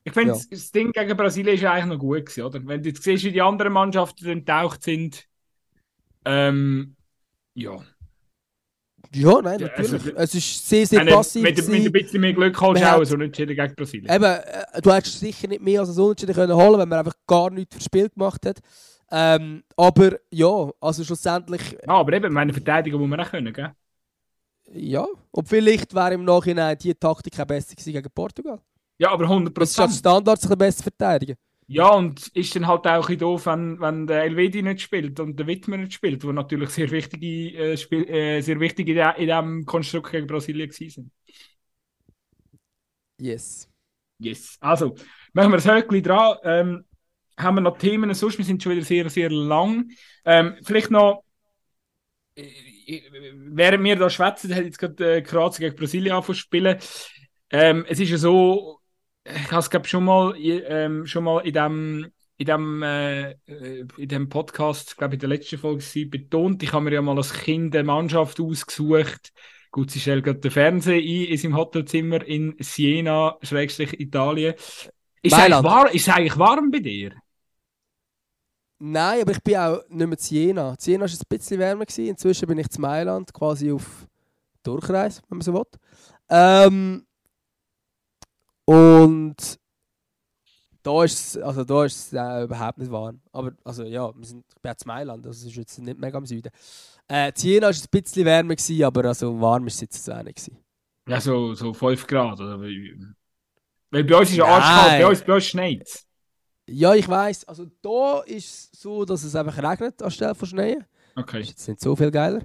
Ich 0.05 0.13
finde, 0.13 0.35
Ja. 0.35 0.41
das 0.51 0.73
Ding 0.73 0.91
gegen 0.91 1.17
Brasilien 1.17 1.55
ist 1.55 1.61
ja 1.61 1.73
eigentlich 1.73 1.87
noch 1.95 1.99
gut 1.99 2.27
gewesen, 2.27 2.43
oder? 2.43 2.67
Wenn 2.67 2.83
du 2.83 2.89
jetzt 2.89 3.03
siehst, 3.05 3.23
wie 3.25 3.33
die 3.33 3.43
anderen 3.43 3.73
Mannschaften 3.73 4.27
enttaucht 4.29 4.83
sind, 4.83 5.27
ähm, 6.25 6.97
ja. 7.55 7.85
Ja, 9.15 9.43
nein, 9.43 9.61
Ja, 9.61 9.67
natürlich. 9.69 9.93
also- 9.93 10.11
es 10.17 10.35
ist 10.35 10.69
sehr, 10.69 10.87
sehr 10.87 11.01
Wenn, 11.05 11.15
passiv. 11.15 11.45
wenn 11.45 11.55
du 11.55 11.63
mit 11.71 11.87
ein 11.87 11.93
bisschen 11.93 12.21
mehr 12.21 12.33
Glück 12.33 12.61
Man 12.61 12.83
auch 12.83 13.05
so 13.05 13.17
nicht 13.17 13.35
gegen 13.37 13.75
Brasilien. 13.75 14.11
Eben, 14.11 14.25
äh, 14.25 14.81
du 14.81 14.93
hättest 14.93 15.21
sicher 15.21 15.49
nicht 15.49 15.61
mehr 15.63 15.81
als 15.81 15.97
ein 15.97 16.03
Unentschieden 16.03 16.35
können 16.35 16.57
holen 16.57 16.79
wenn 16.81 16.89
man 16.89 17.01
einfach 17.01 17.17
gar 17.27 17.51
nichts 17.51 17.75
fürs 17.75 17.85
Spiel 17.85 18.09
gemacht 18.09 18.47
hat. 18.47 18.61
Ähm, 19.11 19.63
aber 19.77 20.19
ja, 20.31 20.71
also 20.81 21.05
schlussendlich, 21.05 21.77
Ja, 21.87 21.95
aber 21.95 22.15
eben, 22.15 22.33
meine 22.33 22.53
Verteidigung 22.53 23.01
muss 23.03 23.11
man 23.11 23.21
auch 23.21 23.31
können, 23.31 23.53
gell? 23.53 23.73
Ja. 24.75 25.07
Und 25.31 25.49
vielleicht 25.49 25.95
wäre 25.95 26.15
im 26.15 26.25
Nachhinein 26.25 26.77
die 26.79 26.95
Taktik 26.95 27.39
auch 27.39 27.47
besser 27.47 27.75
gewesen 27.75 27.93
gegen 27.93 28.11
Portugal. 28.15 28.61
Ja, 28.99 29.11
aber 29.11 29.25
100 29.25 29.57
Das 29.57 29.71
ist 29.71 29.81
als 29.81 29.99
Standard 29.99 30.41
sich 30.41 30.55
besser 30.55 30.83
verteidigen. 30.83 31.37
Ja, 31.67 31.91
und 31.91 32.29
ist 32.35 32.55
dann 32.55 32.67
halt 32.67 32.87
auch 32.87 33.09
ein 33.09 33.19
doof, 33.19 33.47
wenn, 33.47 33.81
wenn 33.81 34.07
der 34.07 34.25
Elvedi 34.25 34.63
nicht 34.63 34.83
spielt 34.83 35.19
und 35.21 35.39
der 35.39 35.47
Wittmer 35.47 35.79
nicht 35.79 35.95
spielt, 35.95 36.23
wo 36.25 36.33
natürlich 36.33 36.71
sehr 36.71 36.91
wichtige, 36.91 37.57
äh, 37.57 37.77
Spiel, 37.77 38.07
äh, 38.09 38.41
sehr 38.43 38.61
wichtig 38.61 38.89
in, 38.89 39.27
diesem 39.27 39.65
Konstrukt 39.65 40.11
gegen 40.11 40.27
Brasilien 40.27 40.71
waren. 40.71 41.11
Yes. 43.19 43.69
Yes. 44.19 44.57
Also, 44.61 44.97
machen 45.33 45.53
wir 45.53 45.57
das 45.57 45.67
Höckli 45.67 46.03
dran. 46.03 46.37
Ähm, 46.45 46.85
haben 47.39 47.57
wir 47.57 47.61
noch 47.63 47.79
Themen 47.79 48.13
sonst? 48.15 48.39
Wir 48.39 48.45
sind 48.45 48.63
schon 48.63 48.73
wieder 48.73 48.85
sehr, 48.85 49.09
sehr 49.09 49.31
lang. 49.31 49.91
Ähm, 50.25 50.57
vielleicht 50.63 50.91
noch, 50.91 51.25
während 53.35 53.85
wir 53.85 53.97
da 53.97 54.11
schwätzen, 54.11 54.55
hat 54.55 54.65
jetzt 54.65 54.79
gerade 54.79 55.17
äh, 55.17 55.23
Kroatien 55.23 55.69
gegen 55.69 55.77
Brasilien 55.77 56.13
angefangen 56.13 56.37
zu 56.37 56.41
spielen. 56.41 56.79
Ähm, 57.51 57.85
es 57.89 58.01
ist 58.01 58.11
ja 58.11 58.19
so, 58.19 58.81
ich 59.25 59.51
habe 59.51 59.61
es 59.61 59.71
glaube 59.71 59.89
schon 59.89 60.05
mal, 60.05 60.35
ähm, 60.39 61.07
schon 61.07 61.25
mal 61.25 61.41
in 61.41 61.53
dem, 61.53 62.13
in 62.39 62.47
dem, 62.47 62.83
äh, 62.83 63.33
in 63.97 64.09
dem 64.09 64.29
Podcast, 64.29 64.97
glaube 64.97 65.15
in 65.15 65.21
der 65.21 65.29
letzten 65.29 65.59
Folge 65.59 66.07
betont, 66.07 66.63
ich 66.63 66.73
habe 66.73 66.85
mir 66.85 66.95
ja 66.95 67.03
mal 67.03 67.17
als 67.17 67.33
Kind 67.33 67.75
eine 67.75 67.85
Mannschaft 67.85 68.41
ausgesucht. 68.41 69.33
Gut, 69.71 69.91
sie 69.91 70.01
stellt 70.01 70.25
gerade 70.25 70.41
den 70.41 70.51
Fernseher 70.51 70.97
ein 70.97 71.31
in 71.31 71.37
seinem 71.39 71.57
Hotelzimmer 71.57 72.23
in 72.27 72.55
Siena, 72.59 73.39
Schrägstrich 73.43 73.99
Italien. 73.99 74.55
Ist 75.23 75.33
es, 75.33 75.35
eigentlich 75.35 75.95
ist 75.95 76.09
eigentlich 76.09 76.39
warm 76.39 76.71
bei 76.71 76.81
dir? 76.81 77.13
Nein, 78.85 79.23
aber 79.23 79.31
ich 79.31 79.43
bin 79.45 79.57
auch 79.57 79.81
nicht 79.89 80.09
mehr 80.09 80.19
zu 80.19 80.35
Jena. 80.35 80.77
Zu 80.77 80.91
Jena 80.91 81.03
war 81.03 81.07
es 81.07 81.21
ein 81.21 81.27
bisschen 81.29 81.61
wärmer. 81.61 81.87
Gewesen. 81.87 82.09
Inzwischen 82.09 82.49
bin 82.49 82.59
ich 82.59 82.69
zu 82.69 82.81
Mailand, 82.81 83.33
quasi 83.33 83.71
auf 83.71 84.09
Durchreise, 84.65 85.23
wenn 85.29 85.39
man 85.39 85.45
so 85.45 85.55
will. 85.55 85.63
Ähm, 86.29 87.07
und 88.65 89.37
da 90.83 91.05
ist 91.05 91.37
es, 91.37 91.43
also 91.43 91.63
da 91.63 91.85
ist 91.85 91.97
es 91.97 92.13
äh, 92.13 92.43
überhaupt 92.43 92.79
nicht 92.79 92.91
warm. 92.91 93.21
Aber 93.31 93.53
also 93.63 93.85
ja, 93.85 94.13
wir 94.17 94.27
sind, 94.27 94.45
ich 94.53 94.61
bin 94.61 94.77
zu 94.77 94.89
Mailand, 94.89 95.27
also 95.29 95.47
es 95.47 95.53
ist 95.53 95.57
jetzt 95.57 95.79
nicht 95.79 96.01
mega 96.01 96.19
am 96.19 96.27
Süden. 96.27 96.51
Äh, 97.07 97.33
zu 97.35 97.47
Jena 97.47 97.67
war 97.67 97.71
es 97.71 97.85
ein 97.85 98.03
bisschen 98.03 98.25
wärmer, 98.25 98.57
gewesen, 98.57 98.83
aber 98.83 99.05
also 99.05 99.41
warm 99.41 99.69
ist 99.69 99.75
es 99.75 99.81
jetzt 99.83 100.11
auch 100.11 100.25
nicht. 100.25 100.39
Gewesen. 100.39 100.59
Ja, 101.07 101.21
so, 101.21 101.55
so 101.55 101.73
5 101.73 102.05
Grad. 102.09 102.41
Oder? 102.41 102.61
Weil 102.61 104.05
bei 104.05 104.17
uns 104.17 104.31
ist 104.31 104.39
ja 104.39 104.45
Nein. 104.45 104.61
arschkalt, 104.61 105.03
bei 105.03 105.07
uns, 105.07 105.23
bei 105.23 105.35
uns 105.35 105.45
schneit 105.45 105.83
es. 105.83 106.05
Ja, 106.69 106.95
ich 106.95 107.09
weiß. 107.09 107.45
Also 107.49 107.67
da 107.83 108.21
ist 108.21 108.71
es 108.75 108.81
so, 108.81 109.05
dass 109.05 109.25
es 109.25 109.35
einfach 109.35 109.57
regnet 109.63 110.01
anstelle 110.03 110.35
von 110.35 110.49
Schnee. 110.49 110.79
Okay. 111.17 111.41
Ist 111.41 111.49
jetzt 111.51 111.69
nicht 111.69 111.81
so 111.81 111.95
viel 111.97 112.11
geiler. 112.11 112.43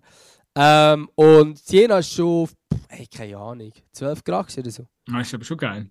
Ähm, 0.56 1.10
und 1.16 1.58
Siena 1.60 2.00
ist 2.00 2.12
schon, 2.12 2.50
hey, 2.90 3.06
keine 3.08 3.38
Ahnung, 3.38 3.72
12 3.92 4.24
Grad 4.24 4.58
oder 4.58 4.72
so. 4.72 4.88
Das 5.06 5.28
ist 5.28 5.34
aber 5.34 5.44
schon 5.46 5.58
geil. 5.58 5.90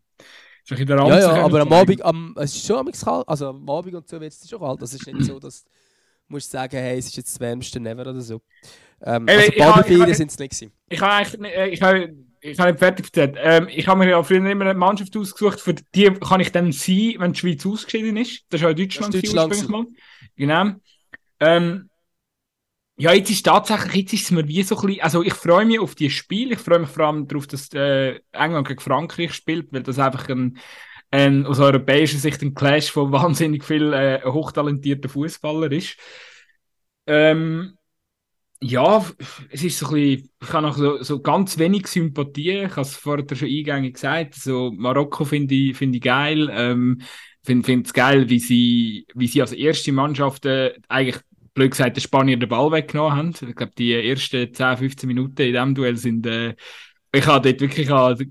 Ist 0.65 0.71
bisschen 0.71 0.87
der 0.87 0.97
Ja, 0.97 1.03
Ramse 1.05 1.21
ja, 1.21 1.29
können 1.33 1.45
aber 1.45 1.61
am. 1.61 1.73
Abend, 1.73 2.03
am, 2.05 2.35
es 2.39 2.57
ist 2.57 2.67
schon 2.67 2.77
am 2.77 2.91
kalt, 2.91 3.29
also 3.29 3.49
am 3.51 3.71
Abend 3.71 3.95
und 3.95 4.09
so 4.09 4.21
wird 4.21 4.33
es 4.33 4.49
schon 4.49 4.59
kalt. 4.61 4.83
Das 4.83 4.93
ist 4.93 5.07
nicht 5.07 5.23
so, 5.25 5.39
dass 5.41 5.63
du 5.63 5.71
musst 6.29 6.51
sagen, 6.51 6.77
hey, 6.77 6.99
es 6.99 7.07
ist 7.07 7.17
jetzt 7.17 7.35
das 7.35 7.41
wärmste 7.41 7.79
never 7.79 8.03
oder 8.03 8.21
so. 8.21 8.43
Ähm, 9.03 9.29
Ey, 9.29 9.37
also 9.37 9.53
Badeferien 9.75 10.15
sind 10.15 10.31
es 10.33 10.39
nicht 10.39 10.51
gewesen. 10.51 10.73
Ich 10.89 11.01
habe 11.01 11.13
eigentlich 11.13 11.41
nicht- 11.41 11.55
äh, 11.55 11.69
ich 11.69 11.83
habe, 11.83 12.15
ich 12.47 12.59
habe 12.59 12.71
nicht 12.71 12.79
fertig 12.79 13.07
erzählt. 13.07 13.37
Ähm, 13.39 13.69
ich 13.69 13.87
habe 13.87 13.99
mir 13.99 14.11
ja 14.11 14.23
früher 14.23 14.39
immer 14.39 14.65
eine 14.65 14.75
Mannschaft 14.75 15.17
ausgesucht, 15.17 15.61
für 15.61 15.75
die 15.75 16.11
kann 16.15 16.41
ich 16.41 16.53
dann 16.53 16.73
sein, 16.73 17.15
wenn 17.19 17.33
die 17.33 17.39
Schweiz 17.39 17.67
ausgeschieden 17.67 18.17
ist. 18.17 18.45
Das 18.49 18.63
war 18.63 18.71
ja 18.71 18.75
Deutschland, 18.75 19.15
Das 19.15 19.23
ist 19.23 19.33
Deutschland 19.33 19.53
ursprünglich 19.53 19.69
mal. 19.69 19.87
Genau. 20.37 20.77
Ähm, 21.41 21.91
ja, 22.99 23.13
jetzt 23.13 23.31
ist 23.31 23.45
tatsächlich, 23.45 23.95
jetzt 23.95 24.13
ist 24.15 24.23
es 24.25 24.31
mir 24.31 24.49
wie 24.49 24.63
so 24.63 24.77
ein 24.77 24.87
bisschen, 24.87 25.03
also 25.03 25.23
ich 25.23 25.35
freue 25.35 25.67
mich 25.67 25.79
auf 25.79 25.95
die 25.95 26.09
Spiele, 26.09 26.55
ich 26.55 26.61
freue 26.61 26.79
mich 26.79 26.89
vor 26.89 27.07
allem 27.07 27.29
darauf, 27.29 27.47
dass 27.47 27.69
äh, 27.75 28.21
England 28.33 28.69
gegen 28.69 28.81
Frankreich 28.81 29.35
spielt, 29.35 29.71
weil 29.73 29.83
das 29.83 29.99
einfach 29.99 30.29
ein, 30.31 30.59
ein 31.11 31.45
aus 31.45 31.61
europäischer 31.61 32.17
Sicht 32.19 32.41
ein 32.43 32.55
Clash 32.55 32.91
von 32.91 33.13
wahnsinnig 33.13 33.65
vielen 33.65 33.93
äh, 33.93 34.23
hochtalentierten 34.25 35.11
Fußballer 35.11 35.71
ist. 35.73 35.97
Ähm, 37.07 37.76
ja, 38.61 39.05
es 39.51 39.63
ist 39.63 39.79
so 39.79 39.87
ein 39.89 39.93
bisschen, 39.95 40.31
ich 40.43 40.53
habe 40.53 40.67
noch 40.67 40.77
so, 40.77 41.03
so 41.03 41.21
ganz 41.21 41.59
wenig 41.59 41.87
Sympathie. 41.87 42.65
Ich 42.65 42.71
habe 42.71 42.83
es 42.83 42.97
vorher 42.97 43.25
schon 43.37 43.49
eingängig 43.49 43.95
gesagt. 43.95 44.35
So, 44.35 44.73
Marokko 44.75 45.25
finde 45.25 45.55
ich, 45.55 45.77
finde 45.77 45.99
ich 45.99 46.03
geil. 46.05 46.49
Ähm, 46.51 47.03
finde 47.43 47.83
es 47.85 47.93
geil, 47.93 48.29
wie 48.29 48.39
sie, 48.39 49.07
wie 49.15 49.27
sie 49.27 49.41
als 49.41 49.53
erste 49.53 49.93
Mannschaft 49.93 50.47
äh, 50.47 50.75
eigentlich, 50.89 51.23
blöd 51.55 51.71
gesagt, 51.71 51.97
den 51.97 52.03
Spanier 52.03 52.37
den 52.37 52.49
Ball 52.49 52.71
weggenommen 52.73 53.17
haben. 53.17 53.35
Ich 53.49 53.55
glaube, 53.55 53.73
die 53.79 53.93
ersten 53.95 54.53
10, 54.53 54.77
15 54.77 55.07
Minuten 55.07 55.43
in 55.43 55.53
diesem 55.53 55.75
Duell 55.75 55.97
sind, 55.97 56.27
äh, 56.27 56.55
ich 57.13 57.27
habe 57.27 57.49
dort 57.49 57.61
wirklich, 57.61 57.87
ich 57.87 57.93
habe, 57.93 58.27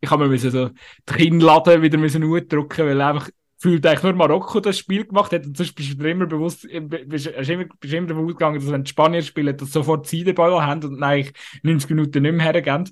ich 0.00 0.10
habe 0.10 0.28
mir 0.28 0.38
so 0.38 0.68
die 0.68 1.12
Kinnladen 1.12 1.82
wieder 1.82 1.98
müssen 1.98 2.22
weil 2.30 3.00
einfach 3.00 3.28
gefühlt 3.62 3.86
eigentlich 3.86 4.02
nur 4.02 4.14
Marokko 4.14 4.58
das 4.58 4.78
Spiel 4.78 5.04
gemacht 5.04 5.32
hat 5.32 5.46
und 5.46 5.56
sonst 5.56 5.74
bist 5.74 6.00
du 6.00 6.10
immer 6.10 6.26
bewusst, 6.26 6.66
bist, 7.06 7.26
immer, 7.26 7.64
bist 7.78 7.94
immer 7.94 8.08
davon 8.08 8.24
ausgegangen, 8.24 8.60
dass 8.60 8.72
wenn 8.72 8.82
die 8.82 8.90
Spanier 8.90 9.22
spielen, 9.22 9.56
dass 9.56 9.70
sofort 9.70 10.08
sie 10.08 10.24
den 10.24 10.34
Ball 10.34 10.60
haben 10.60 10.82
und 10.84 11.02
eigentlich 11.02 11.32
90 11.62 11.90
Minuten 11.90 12.22
nicht 12.22 12.34
mehr 12.34 12.52
hergeben. 12.52 12.90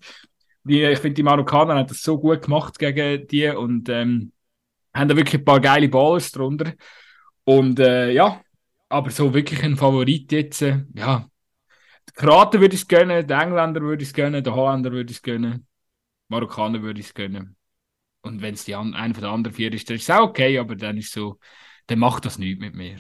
Ich 0.65 0.99
finde, 0.99 1.15
die 1.15 1.23
Marokkaner 1.25 1.75
haben 1.75 1.89
das 1.89 2.03
so 2.03 2.21
gut 2.21 2.43
gemacht 2.43 2.79
gegen 2.79 3.27
die 3.27 3.49
und 3.49 3.89
ähm, 3.89 4.33
haben 4.95 5.09
da 5.09 5.17
wirklich 5.17 5.41
ein 5.41 5.45
paar 5.45 5.59
geile 5.59 5.89
Ballers 5.89 6.31
drunter. 6.31 6.73
Und 7.43 7.81
äh, 7.81 8.13
ja, 8.13 8.41
aber 8.89 9.11
so 9.11 9.35
wirklich 9.35 9.65
ein 9.65 9.77
Favorit 9.77 10.31
jetzt, 10.31 10.63
äh, 10.63 10.85
ja. 10.95 11.27
Die 12.09 12.13
Kroaten 12.13 12.61
würde 12.61 12.75
ich 12.75 12.83
es 12.83 12.89
gönnen, 12.89 13.27
die 13.27 13.35
Engländer 13.35 13.81
würde 13.81 14.03
ich 14.03 14.11
es 14.11 14.15
gönnen, 14.15 14.45
die 14.45 14.51
Holländer 14.51 14.93
würde 14.93 15.11
ich 15.11 15.17
es 15.17 15.23
gönnen, 15.23 15.67
Marokkaner 16.29 16.83
würde 16.83 17.01
ich 17.01 17.07
es 17.07 17.15
gönnen. 17.15 17.57
Und 18.23 18.43
wenn 18.43 18.55
es 18.55 18.69
einer 18.69 19.15
von 19.15 19.23
den 19.23 19.25
anderen 19.25 19.55
vier 19.55 19.73
ist, 19.73 19.89
dann 19.89 19.97
ist 19.97 20.03
es 20.05 20.11
auch 20.11 20.29
okay, 20.29 20.59
aber 20.59 20.77
dann 20.77 20.97
ist 20.99 21.13
so, 21.13 21.39
dann 21.87 21.99
macht 21.99 22.25
das 22.27 22.39
nichts 22.39 22.61
mit 22.61 22.75
mir. 22.75 22.99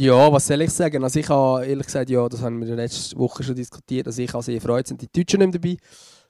Ja, 0.00 0.30
was 0.30 0.46
soll 0.46 0.60
ich 0.62 0.70
sagen? 0.70 1.02
Also 1.02 1.18
ich 1.18 1.28
habe 1.30 1.64
ehrlich 1.64 1.86
gesagt, 1.86 2.10
ja, 2.10 2.28
das 2.28 2.42
haben 2.42 2.60
wir 2.64 2.74
letzte 2.76 3.16
Woche 3.16 3.42
schon 3.42 3.54
diskutiert, 3.54 4.06
also 4.06 4.20
ich 4.20 4.32
habe 4.32 4.42
sehr 4.42 4.56
erfreut, 4.56 4.86
sind 4.86 5.00
die 5.00 5.08
Deutschen 5.10 5.38
nicht 5.40 5.52
mehr 5.52 5.60
dabei. 5.60 5.76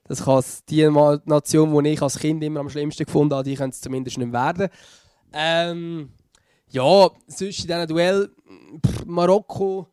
Das 0.05 0.23
kann 0.23 0.43
die 0.69 0.87
Nation, 1.25 1.83
die 1.83 1.89
ich 1.91 2.01
als 2.01 2.19
Kind 2.19 2.43
immer 2.43 2.61
am 2.61 2.69
schlimmsten 2.69 3.05
gefunden 3.05 3.33
habe, 3.35 3.43
die 3.43 3.55
können 3.55 3.71
es 3.71 3.81
zumindest 3.81 4.17
nicht 4.17 4.31
werden. 4.31 4.69
Ähm, 5.33 6.11
ja, 6.69 7.09
sonst 7.27 7.61
in 7.61 7.67
diesem 7.67 7.87
Duell, 7.87 8.29
pff, 8.85 9.05
Marokko, 9.05 9.87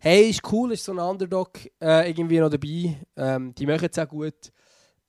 hey, 0.00 0.30
ist 0.30 0.42
cool, 0.52 0.72
ist 0.72 0.84
so 0.84 0.92
ein 0.92 0.98
Underdog 0.98 1.50
äh, 1.80 2.08
irgendwie 2.10 2.40
noch 2.40 2.50
dabei. 2.50 2.98
Ähm, 3.16 3.54
die 3.54 3.66
machen 3.66 3.88
es 3.90 3.98
auch 3.98 4.08
gut. 4.08 4.52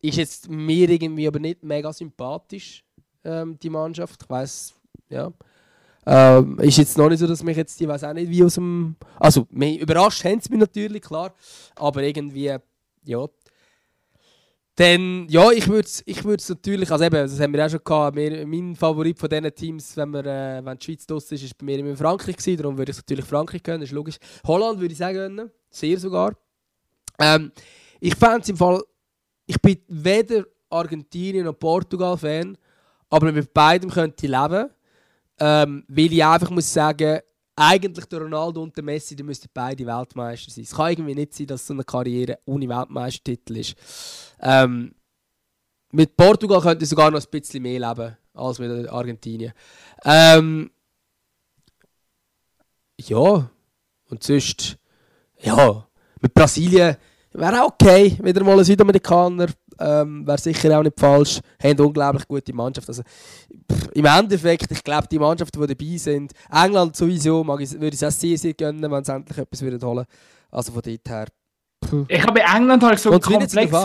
Ist 0.04 0.18
jetzt 0.18 0.49
mir 0.49 0.89
irgendwie 0.89 1.26
aber 1.26 1.39
nicht 1.39 1.64
mega 1.64 1.93
sympathisch, 1.93 2.84
ähm, 3.24 3.58
die 3.58 3.70
Mannschaft. 3.70 4.22
Ich 4.22 4.30
weiß, 4.30 4.74
ja. 5.08 5.32
Ähm, 6.06 6.60
ist 6.60 6.78
jetzt 6.78 6.97
noch 6.97 7.08
nicht 7.08 7.20
so, 7.20 7.28
dass 7.28 7.41
mich 7.41 7.56
jetzt, 7.56 7.80
ich 7.80 7.88
weiß 7.88 8.04
auch 8.04 8.14
nicht, 8.14 8.30
wie 8.30 8.43
aus 8.43 8.56
dem. 8.56 8.97
Also, 9.18 9.47
überrascht 9.49 10.26
haben 10.26 10.41
sie 10.41 10.49
mich 10.51 10.60
natürlich, 10.60 11.01
klar. 11.01 11.34
Aber 11.76 12.04
irgendwie, 12.04 12.54
ja. 13.06 13.28
Dann, 14.76 15.28
ja, 15.30 15.51
ich 15.51 15.70
würde 15.70 15.88
es 15.88 16.04
ich 16.06 16.26
würd's 16.26 16.49
natürlich, 16.49 16.91
also 16.91 17.06
eben, 17.06 17.16
das 17.16 17.39
haben 17.39 17.54
wir 17.54 17.66
auch 17.66 17.70
schon 17.70 17.80
gehabt, 17.82 18.16
mir, 18.16 18.45
mein 18.45 18.76
Favorit 18.76 19.18
von 19.18 19.30
diesen 19.30 19.56
Teams, 19.56 19.95
wenn, 19.95 20.10
wir, 20.10 20.26
äh, 20.26 20.66
wenn 20.66 20.78
die 20.78 20.84
Schweiz 20.84 21.06
draussen 21.06 21.36
ist, 21.36 21.43
ist 21.43 21.58
bei 21.58 21.66
mir 21.66 21.80
immer 21.80 21.95
Frankreich 21.95 22.36
gewesen, 22.36 22.58
darum 22.58 22.78
würde 22.78 22.91
ich 22.91 22.97
natürlich 22.97 23.26
Frankreich 23.26 23.64
gönnen, 23.64 23.84
ist 23.84 23.91
logisch. 23.91 24.18
Holland 24.45 24.82
würde 24.82 24.91
ich 24.91 24.97
sagen 24.97 25.49
sehr 25.70 25.97
sogar. 25.97 26.36
Ähm, 27.20 27.51
ich 27.99 28.16
fände 28.16 28.39
es 28.41 28.49
im 28.49 28.58
Fall, 28.58 28.82
ich 29.45 29.61
bin 29.61 29.77
weder 29.87 30.45
Argentinien 30.69 31.45
noch 31.45 31.59
Portugal-Fan, 31.59 32.57
aber 33.09 33.31
mit 33.31 33.53
beidem 33.53 33.89
könnte 33.89 34.25
ich 34.25 34.31
leben. 34.31 34.69
Ähm, 35.39 35.83
weil 35.87 36.13
ich 36.13 36.23
einfach 36.23 36.49
muss 36.49 36.71
sagen, 36.71 37.19
eigentlich 37.55 38.05
der 38.05 38.21
Ronaldo 38.21 38.61
und 38.61 38.75
der 38.75 38.83
Messi, 38.83 39.15
die 39.15 39.23
müssten 39.23 39.49
beide 39.53 39.85
Weltmeister 39.85 40.51
sein. 40.51 40.63
Es 40.63 40.75
kann 40.75 40.91
irgendwie 40.91 41.15
nicht 41.15 41.33
sein, 41.33 41.47
dass 41.47 41.65
so 41.65 41.73
eine 41.73 41.83
Karriere 41.83 42.39
ohne 42.45 42.67
Weltmeistertitel 42.67 43.57
ist. 43.57 43.75
Ähm, 44.39 44.93
mit 45.91 46.15
Portugal 46.17 46.61
könnte 46.61 46.83
ich 46.83 46.89
sogar 46.89 47.11
noch 47.11 47.19
ein 47.19 47.29
bisschen 47.29 47.61
mehr 47.61 47.79
leben 47.79 48.17
als 48.33 48.59
mit 48.59 48.89
Argentinien. 48.89 49.53
Ähm, 50.03 50.71
ja, 52.99 53.49
und 54.09 54.23
sonst, 54.23 54.77
ja, 55.39 55.87
mit 56.19 56.33
Brasilien 56.33 56.97
wäre 57.34 57.63
auch 57.63 57.73
okay, 57.73 58.17
wieder 58.21 58.43
mal 58.43 58.57
ein 58.57 58.65
Südamerikaner. 58.65 59.47
ähm, 59.79 60.25
wäre 60.25 60.38
sicher 60.38 60.77
auch 60.77 60.84
nicht 60.84 60.99
falsch. 60.99 61.39
Haben 61.61 61.79
unglaublich 61.79 62.27
gute 62.27 62.53
Mannschaft. 62.53 62.88
Also, 62.88 63.01
pff, 63.03 63.89
Im 63.93 64.05
Endeffekt, 64.05 64.71
ich 64.71 64.84
glaube, 64.84 65.07
die 65.07 65.19
Mannschaften, 65.19 65.59
die 65.61 65.75
dabei 65.75 65.97
sind, 65.97 66.31
England 66.51 66.95
sowieso, 66.95 67.43
mag 67.43 67.59
ich, 67.61 67.71
würde 67.73 67.88
ich 67.88 68.01
es 68.01 68.03
auch 68.03 68.11
sehr, 68.17 68.38
sehr 68.38 68.53
gönnen, 68.53 68.89
wenn 68.91 69.03
sie 69.03 69.13
endlich 69.13 69.38
etwas 69.38 69.61
würden 69.61 69.81
holen 69.81 70.05
Also 70.51 70.71
von 70.71 70.81
dort 70.81 71.09
her. 71.09 71.27
Ich 72.07 72.21
habe 72.21 72.34
bei 72.34 72.57
England 72.57 72.84
halt 72.84 72.99
so 72.99 73.17
zu 73.17 73.31
komplex. 73.31 73.75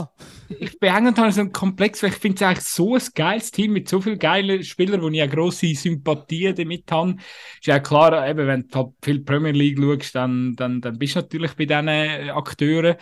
Ich 0.49 0.79
bei 0.79 0.89
England 0.89 1.19
ich 1.29 1.35
so 1.35 1.41
einen 1.43 1.53
Komplex, 1.53 2.03
weil 2.03 2.11
ich 2.11 2.17
finde 2.17 2.37
es 2.37 2.43
eigentlich 2.43 2.65
so 2.65 2.95
ein 2.95 3.03
geiles 3.15 3.51
Team 3.51 3.73
mit 3.73 3.89
so 3.89 4.01
vielen 4.01 4.19
geilen 4.19 4.65
Spielern, 4.65 5.03
wo 5.03 5.09
ich 5.09 5.21
eine 5.21 5.31
grosse 5.31 5.75
Sympathie 5.75 6.55
damit 6.55 6.91
habe. 6.91 7.17
Ist 7.59 7.67
ja 7.67 7.79
klar, 7.81 8.27
eben, 8.27 8.47
wenn 8.47 8.67
du 8.69 8.79
halt 8.79 8.89
viel 9.03 9.21
Premier 9.21 9.53
League 9.53 9.79
schaust, 9.79 10.15
dann, 10.15 10.55
dann, 10.57 10.81
dann 10.81 10.99
bist 10.99 11.17
du 11.17 11.21
natürlich 11.21 11.55
bei 11.55 11.67
diesen 11.67 11.89
Akteuren. 11.89 12.97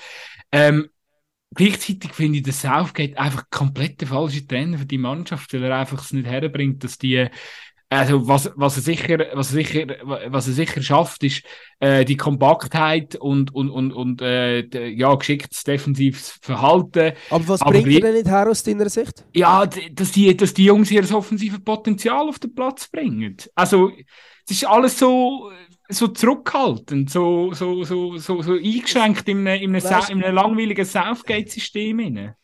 Ähm, 0.51 0.89
gleichzeitig 1.55 2.13
finde 2.13 2.39
ich, 2.39 2.45
der 2.45 2.53
Southgate 2.53 3.17
einfach 3.17 3.45
komplett 3.51 4.01
der 4.01 4.09
falsche 4.09 4.47
Trainer 4.47 4.79
für 4.79 4.87
die 4.87 4.99
Mannschaft, 4.99 5.53
weil 5.53 5.65
er 5.65 5.79
einfach 5.79 6.03
es 6.03 6.13
nicht 6.13 6.27
herbringt, 6.27 6.83
dass 6.83 6.99
die 6.99 7.29
also 7.89 8.27
was, 8.27 8.51
was, 8.57 8.77
er 8.77 8.83
sicher, 8.83 9.19
was, 9.35 9.55
er 9.55 9.65
sicher, 9.65 9.87
was 10.27 10.49
er 10.49 10.55
sicher 10.55 10.83
schafft, 10.83 11.23
ist 11.23 11.43
äh, 11.79 12.05
die 12.05 12.17
Kompaktheit 12.17 13.15
und, 13.17 13.55
und, 13.55 13.71
und, 13.71 13.93
und 13.93 14.21
äh, 14.23 14.89
ja, 14.89 15.15
geschicktes 15.15 15.63
defensives 15.63 16.39
Verhalten. 16.43 17.13
Aber 17.31 17.49
was 17.49 17.63
Aber 17.63 17.71
bringt 17.71 17.93
er 17.93 18.01
denn 18.01 18.15
nicht 18.15 18.27
her 18.27 18.49
aus 18.49 18.63
deiner 18.63 18.89
Sicht? 18.89 19.25
Ja, 19.35 19.67
dass 19.67 20.13
die, 20.13 20.37
dass 20.37 20.53
die 20.53 20.65
Jungs 20.65 20.91
ihr 20.91 21.05
offensive 21.15 21.61
Potenzial 21.61 22.29
auf 22.29 22.39
den 22.39 22.55
Platz 22.55 22.89
bringen. 22.89 23.37
Also, 23.55 23.93
es 24.49 24.51
ist 24.51 24.67
alles 24.67 24.99
so, 24.99 25.51
so 25.89 26.09
zurückhaltend, 26.09 27.11
so, 27.11 27.53
so, 27.53 27.85
so, 27.85 28.17
so, 28.17 28.43
so 28.43 28.53
eingeschränkt 28.53 29.29
in 29.29 29.47
einem, 29.47 29.63
in 29.63 29.77
einem, 29.77 29.85
Weißt- 29.85 30.11
in 30.11 30.25
einem 30.25 30.35
langweiligen 30.35 30.85
Southgate-System. 30.85 32.35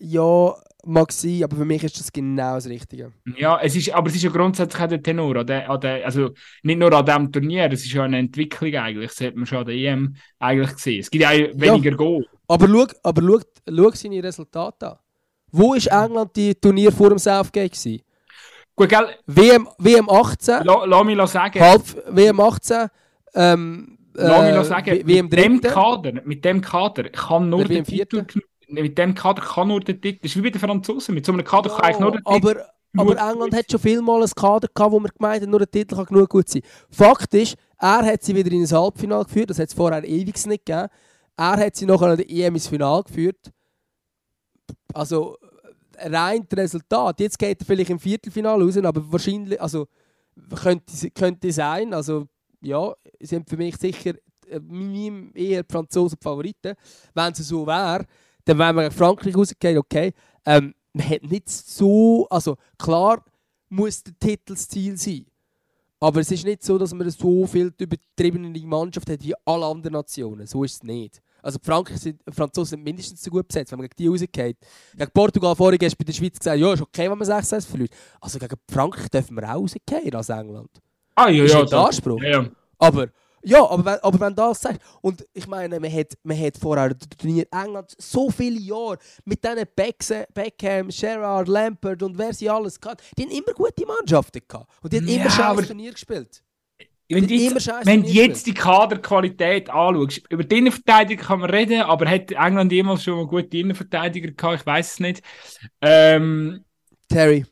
Ja, 0.00 0.54
mag 0.84 1.12
sein, 1.12 1.44
aber 1.44 1.56
für 1.56 1.64
mich 1.64 1.84
ist 1.84 2.00
das 2.00 2.12
genau 2.12 2.54
das 2.54 2.66
Richtige. 2.66 3.12
Ja, 3.36 3.60
es 3.60 3.76
ist, 3.76 3.92
aber 3.92 4.08
es 4.08 4.16
ist 4.16 4.22
ja 4.22 4.30
grundsätzlich 4.30 4.82
auch 4.82 4.88
der 4.88 5.02
Tenor. 5.02 5.36
An 5.36 5.46
der, 5.46 5.68
an 5.68 5.80
der, 5.80 6.04
also 6.04 6.30
nicht 6.62 6.78
nur 6.78 6.92
an 6.92 7.04
diesem 7.04 7.30
Turnier, 7.30 7.70
es 7.70 7.84
ist 7.84 7.92
ja 7.92 8.04
eine 8.04 8.18
Entwicklung 8.18 8.74
eigentlich. 8.74 9.10
Das 9.10 9.20
hat 9.26 9.36
man 9.36 9.46
schon 9.46 9.58
an 9.58 9.66
der 9.66 9.74
EM 9.74 10.16
eigentlich 10.38 10.72
gesehen. 10.72 11.00
Es 11.00 11.10
gibt 11.10 11.22
ja 11.22 11.30
auch 11.30 11.60
weniger 11.60 11.92
Goal. 11.92 12.26
Aber 12.48 12.66
schau, 12.66 12.86
aber 13.02 13.22
schau, 13.22 13.40
schau 13.68 13.90
seine 13.90 14.24
Resultate 14.24 14.90
an. 14.92 14.98
Wo 15.52 15.74
war 15.74 16.04
England 16.04 16.36
die 16.36 16.54
Turnier 16.54 16.92
vor 16.92 17.10
dem 17.10 17.18
Southgate? 17.18 17.72
Gewesen? 17.72 18.02
Gut, 18.76 18.88
gell, 18.88 19.08
WM, 19.26 19.68
WM 19.78 20.08
18, 20.08 20.64
la, 20.64 20.84
lass 20.86 21.04
mich 21.04 21.28
sagen, 21.28 21.60
halb 21.60 21.82
WM 22.08 22.40
18, 22.40 22.88
ähm, 23.34 23.98
lass 24.14 24.42
mich 24.42 24.54
äh, 24.54 24.64
sagen 24.64 25.06
WM 25.06 25.26
mit 25.26 25.38
dem 25.38 25.60
3. 25.60 25.68
Kader, 25.68 26.22
mit 26.24 26.44
dem 26.44 26.60
Kader 26.62 27.10
kann 27.10 27.50
nur 27.50 27.64
der 27.64 27.76
WM 27.76 27.84
Titel, 27.84 28.24
mit 28.70 28.98
dem 28.98 29.14
Kader 29.14 29.42
kann 29.42 29.68
nur 29.68 29.80
der 29.80 30.00
Titel, 30.00 30.20
das 30.22 30.30
ist 30.30 30.36
wie 30.36 30.42
bei 30.42 30.50
den 30.50 30.60
Franzosen, 30.60 31.14
mit 31.14 31.26
so 31.26 31.32
einem 31.32 31.44
Kader 31.44 31.70
kann 31.70 31.80
eigentlich 31.80 32.00
nur 32.00 32.12
der 32.12 32.22
Titel. 32.22 32.64
aber, 32.94 33.12
aber 33.16 33.30
England 33.30 33.54
hat 33.54 33.70
schon 33.70 33.80
viel 33.80 34.00
mal 34.02 34.22
ein 34.22 34.30
Kader 34.30 34.68
gehabt, 34.72 34.92
wo 34.92 35.00
man 35.00 35.10
gemeint 35.16 35.42
hat, 35.42 35.48
nur 35.48 35.60
der 35.60 35.70
Titel 35.70 35.94
kann 35.94 36.06
genug 36.06 36.28
gut 36.28 36.48
sein. 36.48 36.62
Fakt 36.90 37.34
ist, 37.34 37.56
er 37.78 38.04
hat 38.04 38.22
sie 38.22 38.34
wieder 38.34 38.50
in 38.50 38.62
ein 38.62 38.70
Halbfinale 38.70 39.24
geführt, 39.24 39.50
das 39.50 39.58
hat 39.58 39.68
es 39.68 39.74
vorher 39.74 40.04
ewig 40.04 40.46
nicht 40.46 40.66
gegeben. 40.66 40.88
Er 41.36 41.56
hat 41.56 41.76
sie 41.76 41.86
nachher 41.86 42.08
an 42.08 42.16
der 42.16 42.30
EM 42.30 42.54
ins 42.54 42.68
Finale 42.68 43.02
geführt. 43.02 43.50
Also 44.92 45.36
rein 45.96 46.46
das 46.48 46.58
Resultat. 46.58 47.20
Jetzt 47.20 47.38
geht 47.38 47.60
er 47.60 47.66
vielleicht 47.66 47.90
im 47.90 47.98
Viertelfinale 47.98 48.64
raus, 48.64 48.76
aber 48.76 49.10
wahrscheinlich, 49.10 49.60
also 49.60 49.86
könnte, 50.54 51.10
könnte 51.10 51.52
sein, 51.52 51.94
also 51.94 52.26
ja, 52.60 52.92
sind 53.20 53.48
für 53.48 53.56
mich 53.56 53.76
sicher 53.76 54.14
äh, 54.46 54.60
eher 55.34 55.62
die 55.62 55.72
Franzosen 55.72 56.18
die 56.20 56.24
Favoriten. 56.24 56.74
Wenn 57.14 57.32
es 57.32 57.38
so 57.38 57.66
wäre, 57.66 58.04
dann 58.50 58.58
wären 58.58 58.76
wir 58.76 58.82
gegen 58.82 58.94
Frankreich 58.94 59.36
rausgehen, 59.36 59.78
okay. 59.78 60.12
Ähm, 60.44 60.74
man 60.92 61.08
hat 61.08 61.22
nicht 61.22 61.48
so, 61.48 62.26
also 62.30 62.56
klar 62.78 63.24
muss 63.68 64.02
der 64.02 64.18
Titel 64.18 64.54
das 64.54 64.66
Ziel 64.68 64.96
sein. 64.96 65.26
Aber 66.00 66.20
es 66.20 66.30
ist 66.32 66.44
nicht 66.44 66.64
so, 66.64 66.76
dass 66.78 66.92
man 66.92 67.08
so 67.10 67.46
viel 67.46 67.72
übertriebene 67.78 68.58
Mannschaft 68.66 69.08
hat 69.08 69.22
wie 69.22 69.34
alle 69.44 69.66
anderen 69.66 69.92
Nationen. 69.92 70.46
So 70.46 70.64
ist 70.64 70.74
es 70.74 70.82
nicht. 70.82 71.20
Also 71.42 71.58
die, 71.58 71.64
Frankreich 71.64 71.98
sind, 71.98 72.20
die 72.26 72.32
Franzosen 72.32 72.70
sind 72.70 72.82
mindestens 72.84 73.22
so 73.22 73.30
gut 73.30 73.46
besetzt, 73.46 73.70
wenn 73.70 73.78
man 73.78 73.88
gegen 73.88 73.96
die 73.98 74.08
rausgeht. 74.08 74.56
Gegen 74.96 75.10
Portugal 75.12 75.54
vorhin 75.54 75.78
hast 75.82 75.92
du 75.92 75.98
bei 75.98 76.04
der 76.04 76.12
Schweiz 76.12 76.38
gesagt, 76.38 76.58
ja, 76.58 76.72
ist 76.72 76.82
okay, 76.82 77.08
wenn 77.08 77.18
man 77.18 77.28
6-1 77.28 77.66
verliert. 77.68 77.92
Also 78.20 78.38
gegen 78.38 78.56
Frankreich 78.70 79.08
dürfen 79.10 79.36
wir 79.36 79.44
auch 79.44 79.60
rausgehen 79.60 80.14
als 80.14 80.28
England. 80.28 80.70
Ah, 81.14 81.28
ja, 81.28 81.44
ist 81.44 81.52
ja, 81.54 81.62
das- 81.62 81.72
Anspruch. 81.72 82.20
ja, 82.22 82.28
ja. 82.42 82.50
Aber, 82.78 83.08
ja, 83.42 83.62
aber 83.68 83.84
wenn, 83.84 83.98
aber 84.00 84.20
wenn 84.20 84.34
du 84.34 84.42
das 84.42 84.60
sagst, 84.60 84.80
und 85.00 85.26
ich 85.32 85.46
meine, 85.46 85.80
man 85.80 85.92
hat, 85.92 86.12
man 86.22 86.38
hat 86.38 86.56
vorher 86.58 86.96
Turnier 87.18 87.46
England 87.50 87.94
so 87.98 88.30
viele 88.30 88.58
Jahre 88.60 88.98
mit 89.24 89.42
diesen 89.44 89.64
Becks- 89.76 90.26
Beckham, 90.34 90.88
Gerrard, 90.88 91.48
Lampard 91.48 92.02
und 92.02 92.18
wer 92.18 92.34
sie 92.34 92.50
alles 92.50 92.80
gehabt, 92.80 93.02
die 93.16 93.22
haben 93.22 93.30
immer 93.30 93.52
gute 93.54 93.86
Mannschaften 93.86 94.40
gehabt. 94.46 94.70
Und 94.82 94.92
die 94.92 94.98
haben 94.98 95.08
Ja, 95.08 95.14
immer 95.16 95.30
scheiß 95.30 95.40
aber- 95.40 95.66
Turnier 95.66 95.92
gespielt. 95.92 96.42
Wenn 97.12 97.26
du 97.26 97.34
jetzt, 97.34 97.66
wenn 97.86 98.04
jetzt 98.04 98.46
die 98.46 98.54
Kaderqualität 98.54 99.68
anschaust, 99.68 100.22
über 100.30 100.44
die 100.44 100.58
Innenverteidiger 100.58 101.24
kann 101.24 101.40
man 101.40 101.50
reden, 101.50 101.80
aber 101.82 102.08
hat 102.08 102.30
England 102.30 102.70
jemals 102.70 103.02
schon 103.02 103.16
mal 103.16 103.26
gute 103.26 103.58
Innenverteidiger 103.58 104.30
gehabt? 104.30 104.60
Ich 104.60 104.66
weiß 104.66 104.92
es 104.92 105.00
nicht. 105.00 105.22
Ähm, 105.80 106.64
Terry. 107.08 107.46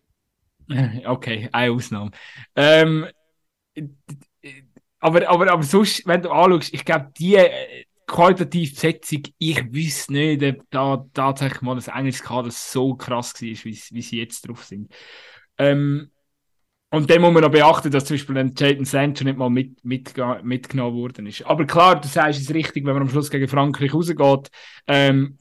okay, 1.06 1.48
eine 1.50 1.72
Ausnahme. 1.72 2.12
Ähm, 2.54 3.06
aber, 5.00 5.28
aber, 5.28 5.52
aber 5.52 5.62
sonst, 5.62 6.06
wenn 6.06 6.22
du 6.22 6.30
anschaust, 6.30 6.74
ich 6.74 6.84
glaube, 6.84 7.12
die 7.18 7.36
äh, 7.36 7.84
qualitative 8.06 8.72
Besetzung, 8.72 9.22
ich 9.38 9.72
wüsste 9.72 10.12
nicht, 10.12 10.42
ob 10.42 10.70
da 10.70 11.04
tatsächlich 11.14 11.60
mal 11.60 11.76
das 11.76 11.88
englische 11.88 12.24
Kader 12.24 12.50
so 12.50 12.94
krass 12.94 13.34
war, 13.34 13.40
wie, 13.42 13.74
sie 14.02 14.18
jetzt 14.18 14.48
drauf 14.48 14.64
sind. 14.64 14.92
Ähm, 15.58 16.10
und 16.90 17.10
dann 17.10 17.20
muss 17.20 17.32
man 17.32 17.42
noch 17.42 17.50
beachten, 17.50 17.90
dass 17.90 18.06
zum 18.06 18.14
Beispiel 18.14 18.38
ein 18.38 18.54
Jadon 18.56 18.86
Sancho 18.86 19.22
nicht 19.22 19.36
mal 19.36 19.50
mit, 19.50 19.84
mit, 19.84 20.14
mitgenommen 20.42 20.96
worden 20.96 21.26
ist. 21.26 21.44
Aber 21.44 21.66
klar, 21.66 22.00
du 22.00 22.08
sagst 22.08 22.40
es 22.40 22.54
richtig, 22.54 22.86
wenn 22.86 22.94
man 22.94 23.02
am 23.02 23.10
Schluss 23.10 23.30
gegen 23.30 23.46
Frankreich 23.46 23.92
rausgeht. 23.92 24.48
Ähm, 24.86 25.36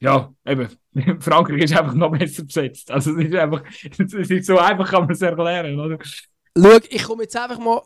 ja, 0.00 0.32
eben, 0.44 0.68
Frankreich 1.20 1.62
ist 1.62 1.76
einfach 1.76 1.94
noch 1.94 2.10
besser 2.10 2.44
besetzt. 2.44 2.90
Also 2.90 3.16
es 3.16 3.26
ist 3.26 3.34
einfach, 3.36 3.62
es 3.98 4.30
ist 4.30 4.46
so 4.46 4.58
einfach, 4.58 4.90
kann 4.90 5.02
man 5.02 5.12
es 5.12 5.22
erklären, 5.22 5.78
oder? 5.78 5.98
Schau, 6.02 6.78
ich 6.90 7.04
komme 7.04 7.22
jetzt 7.22 7.36
einfach 7.36 7.58
mal, 7.58 7.80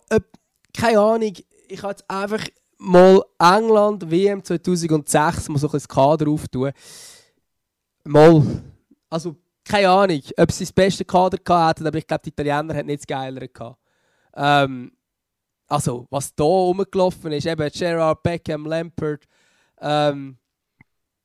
keine 0.76 0.98
Ahnung, 1.00 1.32
ich 1.68 1.82
habe 1.82 1.92
jetzt 1.92 2.08
einfach 2.08 2.44
mal 2.78 3.22
England 3.38 4.10
WM 4.10 4.42
2006 4.42 5.48
mal 5.48 5.58
so 5.58 5.70
ein 5.70 5.80
Kader 5.88 6.28
auftun. 6.30 6.72
Mal, 8.04 8.42
also 9.08 9.36
keine 9.64 9.88
Ahnung, 9.90 10.20
ob 10.36 10.52
sie 10.52 10.64
das 10.64 10.72
beste 10.72 11.04
Kader 11.04 11.38
gehabt 11.38 11.78
hätten, 11.78 11.86
aber 11.86 11.98
ich 11.98 12.06
glaube, 12.06 12.22
die 12.24 12.30
Italiener 12.30 12.74
hätten 12.74 12.88
nicht 12.88 13.00
das 13.00 13.06
Geilere 13.06 13.48
gehabt. 13.48 13.78
Ähm, 14.34 14.92
also, 15.68 16.06
was 16.10 16.34
da 16.34 16.44
rumgelaufen 16.44 17.32
ist, 17.32 17.46
eben 17.46 17.70
Gerard, 17.72 18.22
Beckham, 18.22 18.66
Lampard, 18.66 19.24
ähm, 19.80 20.36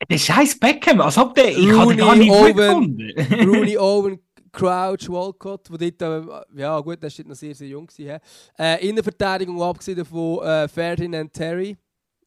Der 0.10 0.18
scheiß 0.18 0.60
Beckham, 0.60 1.02
als 1.02 1.18
ob 1.18 1.34
der, 1.36 1.50
ich 1.58 1.72
habe 1.72 1.96
den 1.96 1.98
gar 1.98 2.10
Rooney, 2.12 2.30
nicht 2.30 2.32
Owen. 2.32 3.50
Rooney, 3.50 3.78
Owen, 3.78 4.20
Crouch, 4.58 5.08
Walcott, 5.10 5.70
wo 5.70 5.78
dort, 5.78 6.02
äh, 6.02 6.60
ja 6.60 6.80
gut, 6.80 7.02
der 7.04 7.12
war 7.12 7.26
noch 7.28 7.36
sehr, 7.36 7.54
sehr 7.54 7.68
jung. 7.68 7.86
Gewesen, 7.86 8.20
äh, 8.58 8.90
Innenverteidigung 8.90 9.62
abgesehen 9.62 10.04
von 10.04 10.44
äh, 10.44 10.68
Ferdinand 10.68 11.32
Terry. 11.32 11.78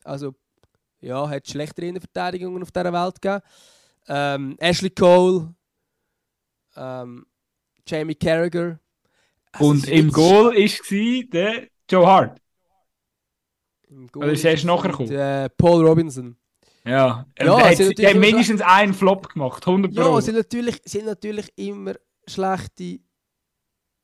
Also, 0.05 0.35
ja, 1.01 1.28
hat 1.28 1.49
schlechtere 1.49 1.87
Innenverteidigungen 1.87 2.62
auf 2.62 2.70
dieser 2.70 2.93
Welt 2.93 3.20
gegeben. 3.20 3.43
Ähm, 4.07 4.57
Ashley 4.61 4.91
Cole, 4.91 5.53
ähm, 6.76 7.26
Jamie 7.87 8.14
Carragher. 8.14 8.78
Also, 9.53 9.70
Und 9.70 9.89
im 9.89 10.11
Goal 10.12 10.55
war 10.55 11.24
der 11.33 11.68
Joe 11.91 12.07
Hart. 12.07 12.41
Im 13.89 14.09
Oder 14.14 14.33
ist 14.33 14.45
er 14.45 14.53
erst 14.53 14.64
nachher 14.64 14.91
gekommen? 14.91 15.11
Äh, 15.11 15.49
Paul 15.51 15.85
Robinson. 15.85 16.37
Ja, 16.85 17.26
Ja, 17.39 17.57
der 17.59 17.89
hat, 17.89 17.99
der 17.99 18.14
mindestens 18.14 18.61
einen 18.61 18.95
Flop 18.95 19.28
gemacht, 19.28 19.66
100 19.66 19.93
Pro. 19.93 20.01
Ja, 20.01 20.20
sie 20.20 20.31
haben 20.31 20.37
natürlich, 20.39 20.76
haben 20.76 21.05
natürlich 21.07 21.53
immer 21.57 21.95
schlechte, 22.27 23.01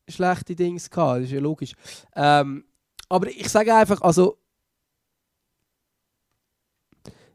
schlechte 0.08 0.54
Dings 0.54 0.88
gehabt, 0.90 1.18
das 1.18 1.24
ist 1.26 1.32
ja 1.32 1.40
logisch. 1.40 1.72
Ähm, 2.14 2.64
aber 3.08 3.28
ich 3.30 3.48
sage 3.48 3.74
einfach, 3.74 4.00
also. 4.00 4.38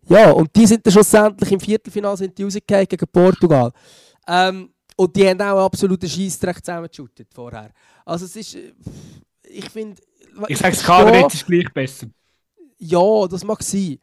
Ja, 0.08 0.32
und 0.32 0.54
die 0.56 0.66
sind 0.68 0.86
dann 0.86 0.92
schlussendlich 0.92 1.52
im 1.52 1.60
Viertelfinale 1.60 2.18
sind 2.18 2.38
die 2.38 2.48
gegen 2.88 3.08
Portugal. 3.12 3.72
Ähm, 4.28 4.74
und 4.98 5.16
die 5.16 5.28
haben 5.28 5.40
auch 5.42 5.46
einen 5.46 5.60
absoluten 5.60 6.10
Scheissdreck 6.10 6.64
zusammengeschüttet 6.64 7.34
vorher. 7.34 7.72
Also 8.06 8.26
es 8.26 8.36
ist. 8.36 8.56
äh, 8.56 8.74
Ich 9.48 9.70
finde. 9.70 10.02
ich 10.48 10.58
sage, 10.58 10.76
das 10.76 10.84
Kader 10.84 11.28
ist 11.28 11.46
gleich 11.46 11.72
besser. 11.74 12.08
ja, 12.78 13.28
das 13.28 13.44
mag 13.44 13.62
sein. 13.64 14.00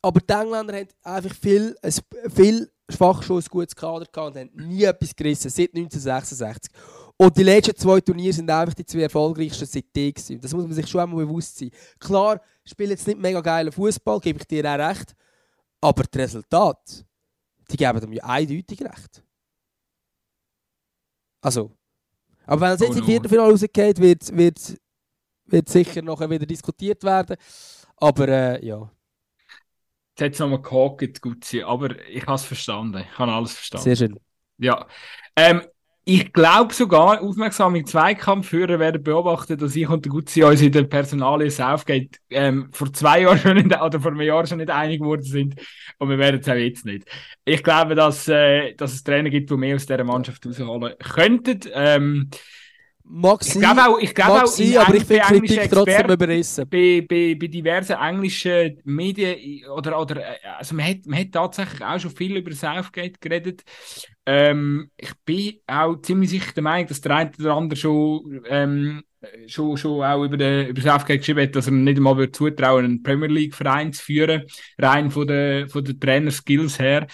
Aber 0.00 0.20
die 0.20 0.32
Engländer 0.32 0.74
haben 0.78 0.88
einfach 1.02 1.34
viel, 1.34 1.76
viel 2.34 2.70
schon 2.90 3.38
ein 3.38 3.44
gutes 3.50 3.76
Kader 3.76 4.06
gehabt 4.06 4.36
und 4.36 4.40
haben 4.40 4.68
nie 4.68 4.84
etwas 4.84 5.14
gerissen, 5.14 5.50
seit 5.50 5.74
1966. 5.74 6.72
Und 7.16 7.36
die 7.36 7.42
letzten 7.42 7.76
zwei 7.76 8.00
Turniere 8.00 8.32
sind 8.32 8.48
einfach 8.48 8.74
die 8.74 8.86
zwei 8.86 9.00
erfolgreichsten 9.00 9.66
seitdem 9.66 10.14
gewesen. 10.14 10.40
Das 10.40 10.52
muss 10.54 10.64
man 10.64 10.72
sich 10.72 10.86
schon 10.86 11.00
einmal 11.00 11.26
bewusst 11.26 11.58
sein. 11.58 11.70
Klar, 11.98 12.40
spielen 12.64 12.90
jetzt 12.90 13.06
nicht 13.06 13.18
mega 13.18 13.40
geilen 13.40 13.72
Fußball, 13.72 14.20
gebe 14.20 14.38
ich 14.38 14.46
dir 14.46 14.64
auch 14.64 14.78
recht. 14.78 15.14
Aber 15.80 16.04
das 16.04 16.20
Resultat, 16.20 17.04
die 17.70 17.76
geben 17.76 18.02
ihm 18.02 18.12
ja 18.12 18.24
eindeutig 18.24 18.80
recht. 18.82 19.22
Also, 21.40 21.72
aber 22.46 22.60
wenn 22.62 22.70
es 22.72 22.80
jetzt 22.80 22.96
Oh 22.96 22.98
im. 22.98 23.04
Viertelfinale 23.04 23.50
rausgeht, 23.50 24.00
wird, 24.00 24.36
wird, 24.36 24.80
wird 25.46 25.68
sicher 25.68 26.02
nachher 26.02 26.30
wieder 26.30 26.46
diskutiert 26.46 27.02
werden. 27.04 27.36
Aber 27.96 28.28
äh, 28.28 28.64
ja, 28.64 28.90
Jetzt 30.18 30.24
hat 30.24 30.32
es 30.32 30.38
nochmal 30.40 30.62
gehakt, 30.62 31.22
gut 31.22 31.44
sein, 31.44 31.62
aber 31.62 31.90
ich 32.08 32.22
habe 32.22 32.34
es 32.34 32.44
verstanden. 32.44 33.04
Ich 33.08 33.18
habe 33.18 33.32
alles 33.32 33.52
verstanden. 33.52 33.84
sehr 33.84 33.96
schön. 33.96 34.20
Ja. 34.58 34.86
Ähm, 35.36 35.62
ich 36.04 36.32
glaube 36.32 36.74
sogar, 36.74 37.20
aufmerksame 37.22 37.84
Zweikampfführer 37.84 38.78
werden 38.80 39.02
beobachten, 39.02 39.58
dass 39.58 39.76
ich 39.76 39.88
und 39.88 40.04
der 40.04 40.10
Gutzi 40.10 40.42
uns 40.42 40.60
in 40.60 40.72
der 40.72 40.84
Personalie 40.84 41.50
Southgate 41.50 42.18
ähm, 42.30 42.68
vor 42.72 42.92
zwei 42.92 43.20
Jahren 43.20 43.38
schon 43.38 43.56
nicht, 43.56 43.80
oder 43.80 44.00
vor 44.00 44.10
einem 44.10 44.22
Jahr 44.22 44.46
schon 44.46 44.58
nicht 44.58 44.70
einig 44.70 45.00
geworden 45.00 45.22
sind. 45.22 45.54
Und 45.98 46.08
wir 46.08 46.18
werden 46.18 46.40
es 46.40 46.48
auch 46.48 46.54
jetzt 46.54 46.84
nicht. 46.84 47.06
Ich 47.44 47.62
glaube, 47.62 47.94
dass, 47.94 48.26
äh, 48.26 48.74
dass 48.74 48.94
es 48.94 49.04
Trainer 49.04 49.30
gibt, 49.30 49.50
die 49.50 49.56
mehr 49.56 49.76
aus 49.76 49.86
dieser 49.86 50.02
Mannschaft 50.02 50.44
rausholen 50.44 50.94
könnten. 50.98 51.60
Ähm, 51.74 52.30
Mag 53.10 53.40
ich 53.46 53.54
sein, 53.54 53.62
glaube 53.62 53.86
auch, 53.88 53.98
ich 53.98 54.14
glaube 54.14 54.42
auch 54.42 54.46
sein 54.46 54.66
in 54.72 54.76
aber 54.76 54.94
ich 54.94 55.04
finde 55.04 55.22
Kritik 55.22 55.70
trotzdem 55.70 56.10
überrissen. 56.10 56.68
bei, 56.68 57.06
bei, 57.08 57.34
bei 57.40 57.46
diversen 57.46 57.96
englischen 57.96 58.80
Medien 58.84 59.64
oder, 59.70 59.98
oder 60.00 60.16
äh, 60.20 60.36
also 60.58 60.74
man 60.74 60.86
hat, 60.86 61.06
man 61.06 61.18
hat 61.20 61.32
tatsächlich 61.32 61.82
auch 61.82 61.98
schon 61.98 62.10
viel 62.10 62.36
über 62.36 62.52
Southgate 62.52 63.20
geredet. 63.20 63.62
Ähm, 64.26 64.90
ich 64.98 65.12
bin 65.24 65.54
auch 65.66 65.96
ziemlich 66.02 66.30
sicher 66.30 66.52
der 66.54 66.62
Meinung, 66.62 66.86
dass 66.86 67.00
der 67.00 67.16
eine 67.16 67.32
oder 67.38 67.54
andere 67.54 67.78
schon, 67.80 68.42
ähm, 68.46 69.02
schon, 69.46 69.76
schon 69.78 70.02
auch 70.02 70.22
über, 70.24 70.36
den, 70.36 70.68
über 70.68 70.82
Southgate 70.82 71.20
geschrieben 71.20 71.40
hat, 71.42 71.56
dass 71.56 71.66
er 71.66 71.72
nicht 71.72 71.96
einmal 71.96 72.16
würde 72.18 72.32
zutrauen 72.32 72.84
einen 72.84 73.02
Premier 73.02 73.28
League 73.28 73.54
Verein 73.54 73.92
zu 73.92 74.02
führen, 74.04 74.42
rein 74.78 75.10
von 75.10 75.26
den, 75.26 75.68
von 75.70 75.82
den 75.82 75.98
Trainer-Skills 75.98 76.78
her. 76.78 77.06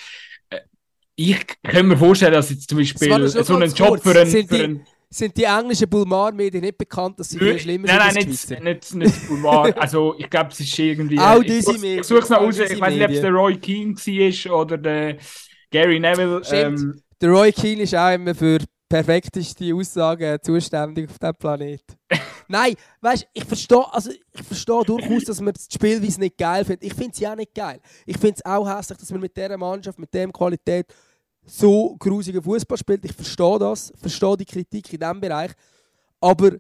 Äh, 0.50 0.60
Ich 1.14 1.46
kann 1.62 1.86
mir 1.86 1.96
vorstellen, 1.96 2.32
dass 2.32 2.50
jetzt 2.50 2.68
zum 2.68 2.78
Beispiel 2.78 3.28
so 3.28 3.54
einen 3.54 3.72
Job 3.72 4.02
kurz. 4.02 4.02
für 4.02 4.20
einen 4.20 4.84
Sind 5.14 5.36
die 5.36 5.44
englischen 5.44 5.88
Bulmar-Medien 5.88 6.64
nicht 6.64 6.76
bekannt, 6.76 7.20
dass 7.20 7.28
sie 7.28 7.38
viel 7.38 7.56
schlimmer 7.56 7.86
nein, 7.86 7.98
nein, 7.98 8.12
sind 8.14 8.26
nicht, 8.26 8.40
als 8.40 8.46
die 8.46 8.56
Schweizer? 8.56 8.64
nicht, 8.64 8.94
nicht 8.96 9.28
Boulevard. 9.28 9.78
Also, 9.78 10.16
ich 10.18 10.28
glaube, 10.28 10.50
es 10.50 10.58
ist 10.58 10.76
irgendwie. 10.76 11.18
Auch 11.20 11.40
ich 11.40 11.46
diese 11.46 11.72
Medien, 11.74 12.00
Ich 12.00 12.06
suche 12.06 12.18
es 12.18 12.28
noch 12.30 12.40
raus. 12.40 12.58
Ich 12.58 12.80
weiß 12.80 12.94
nicht, 12.94 13.04
ob 13.04 13.10
es 13.10 13.20
der 13.20 13.30
Roy 13.30 13.56
Keane 13.56 13.94
war 13.94 14.60
oder 14.60 14.76
der 14.76 15.18
Gary 15.70 16.00
Neville. 16.00 16.42
Ähm, 16.50 17.00
Der 17.20 17.30
Roy 17.30 17.52
Keane 17.52 17.82
ist 17.82 17.94
auch 17.94 18.12
immer 18.12 18.34
für 18.34 18.58
perfekteste 18.88 19.72
Aussagen 19.72 20.38
zuständig 20.42 21.08
auf 21.08 21.18
diesem 21.18 21.34
Planet. 21.36 21.82
Nein, 22.48 22.74
weißt 23.00 23.22
du, 23.22 23.26
ich 23.34 23.44
verstehe 23.44 23.92
also, 23.92 24.10
ich 24.10 24.42
verstehe 24.42 24.82
durchaus, 24.84 25.24
dass 25.24 25.40
man 25.40 25.54
das 25.54 25.68
Spielweise 25.72 26.18
nicht 26.18 26.36
geil 26.36 26.64
findet. 26.64 26.84
Ich 26.84 26.94
finde 26.94 27.12
es 27.12 27.20
ja 27.20 27.32
auch 27.32 27.36
nicht 27.36 27.54
geil. 27.54 27.80
Ich 28.04 28.18
finde 28.18 28.34
es 28.36 28.44
auch 28.44 28.68
hässlich, 28.68 28.98
dass 28.98 29.10
man 29.12 29.20
mit 29.20 29.36
dieser 29.36 29.56
Mannschaft, 29.56 29.98
mit 29.98 30.12
dieser 30.12 30.32
Qualität 30.32 30.86
so 31.46 31.96
grusigen 31.98 32.42
Fußball 32.42 32.78
spielt. 32.78 33.04
Ich 33.04 33.12
verstehe 33.12 33.58
das, 33.58 33.92
verstehe 33.96 34.36
die 34.36 34.44
Kritik 34.44 34.92
in 34.92 35.00
diesem 35.00 35.20
Bereich. 35.20 35.52
Aber 36.20 36.52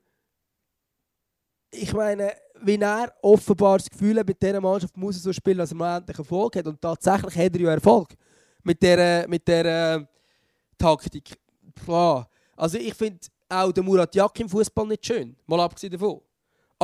ich 1.70 1.92
meine, 1.92 2.32
wenn 2.60 2.82
er 2.82 3.12
offenbar 3.22 3.78
das 3.78 3.90
Gefühl 3.90 4.18
hat, 4.18 4.26
mit 4.26 4.42
dieser 4.42 4.60
Mannschaft 4.60 4.96
muss 4.96 5.16
er 5.16 5.22
so 5.22 5.32
spielen, 5.32 5.58
dass 5.58 5.72
er 5.72 5.96
endlich 5.96 6.18
Erfolg 6.18 6.56
hat. 6.56 6.66
Und 6.66 6.80
tatsächlich 6.80 7.36
hat 7.36 7.54
er 7.54 7.60
ja 7.60 7.70
Erfolg 7.72 8.14
mit 8.62 8.82
dieser, 8.82 9.26
mit 9.28 9.46
dieser 9.46 10.08
Taktik. 10.78 11.36
Klar. 11.84 12.28
Also 12.56 12.78
ich 12.78 12.94
finde 12.94 13.18
auch 13.48 13.72
den 13.72 13.84
Murat 13.84 14.14
Yak 14.14 14.38
im 14.40 14.48
Fußball 14.48 14.86
nicht 14.86 15.06
schön. 15.06 15.36
Mal 15.46 15.60
abgesehen 15.60 15.92
davon. 15.92 16.20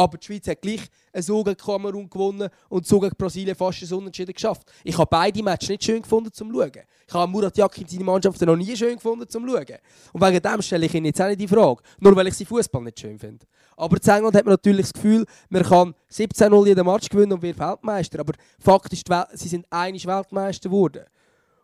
Aber 0.01 0.16
die 0.16 0.24
Schweiz 0.26 0.48
hat 0.48 0.62
gleich 0.62 0.80
so 1.18 1.44
gegen 1.44 1.59
Kamerun 1.59 2.09
gewonnen 2.09 2.48
und 2.70 2.86
so 2.86 2.98
gegen 3.01 3.14
Brasilien 3.18 3.55
fast 3.55 3.82
ein 3.82 3.92
Unentschieden 3.98 4.32
geschafft. 4.32 4.62
Ich 4.82 4.96
habe 4.96 5.07
beide 5.11 5.42
Matches 5.42 5.68
nicht 5.68 5.84
schön 5.84 6.01
gefunden 6.01 6.32
zum 6.32 6.51
Schauen. 6.51 6.72
Ich 7.07 7.12
habe 7.12 7.30
Murat 7.30 7.55
Yakin 7.59 7.86
seine 7.86 8.05
Mannschaft 8.05 8.40
noch 8.40 8.57
nie 8.57 8.74
schön 8.74 8.94
gefunden 8.94 9.28
zum 9.28 9.46
Schauen. 9.46 9.76
Und 10.14 10.22
wegen 10.22 10.40
dem 10.40 10.62
stelle 10.62 10.86
ich 10.86 10.94
ihn 10.94 11.05
jetzt 11.05 11.20
auch 11.20 11.26
nicht 11.26 11.40
die 11.42 11.48
Frage. 11.48 11.82
Nur 11.98 12.16
weil 12.16 12.28
ich 12.28 12.34
seinen 12.34 12.46
Fußball 12.46 12.82
nicht 12.82 12.98
schön 12.98 13.18
finde. 13.18 13.44
Aber 13.76 13.98
in 13.98 14.03
England 14.09 14.36
hat 14.36 14.44
man 14.46 14.53
natürlich 14.55 14.86
das 14.86 14.92
Gefühl, 14.94 15.26
man 15.51 15.64
kann 15.64 15.94
17-0 16.11 16.66
jeden 16.68 16.86
Match 16.86 17.09
gewinnen 17.11 17.32
und 17.34 17.42
wird 17.42 17.59
Weltmeister. 17.59 18.20
Aber 18.20 18.32
Fakt 18.59 18.94
Wel- 18.94 19.28
sie 19.34 19.48
sind 19.48 19.66
einig 19.68 20.07
Weltmeister 20.07 20.70
geworden. 20.70 21.05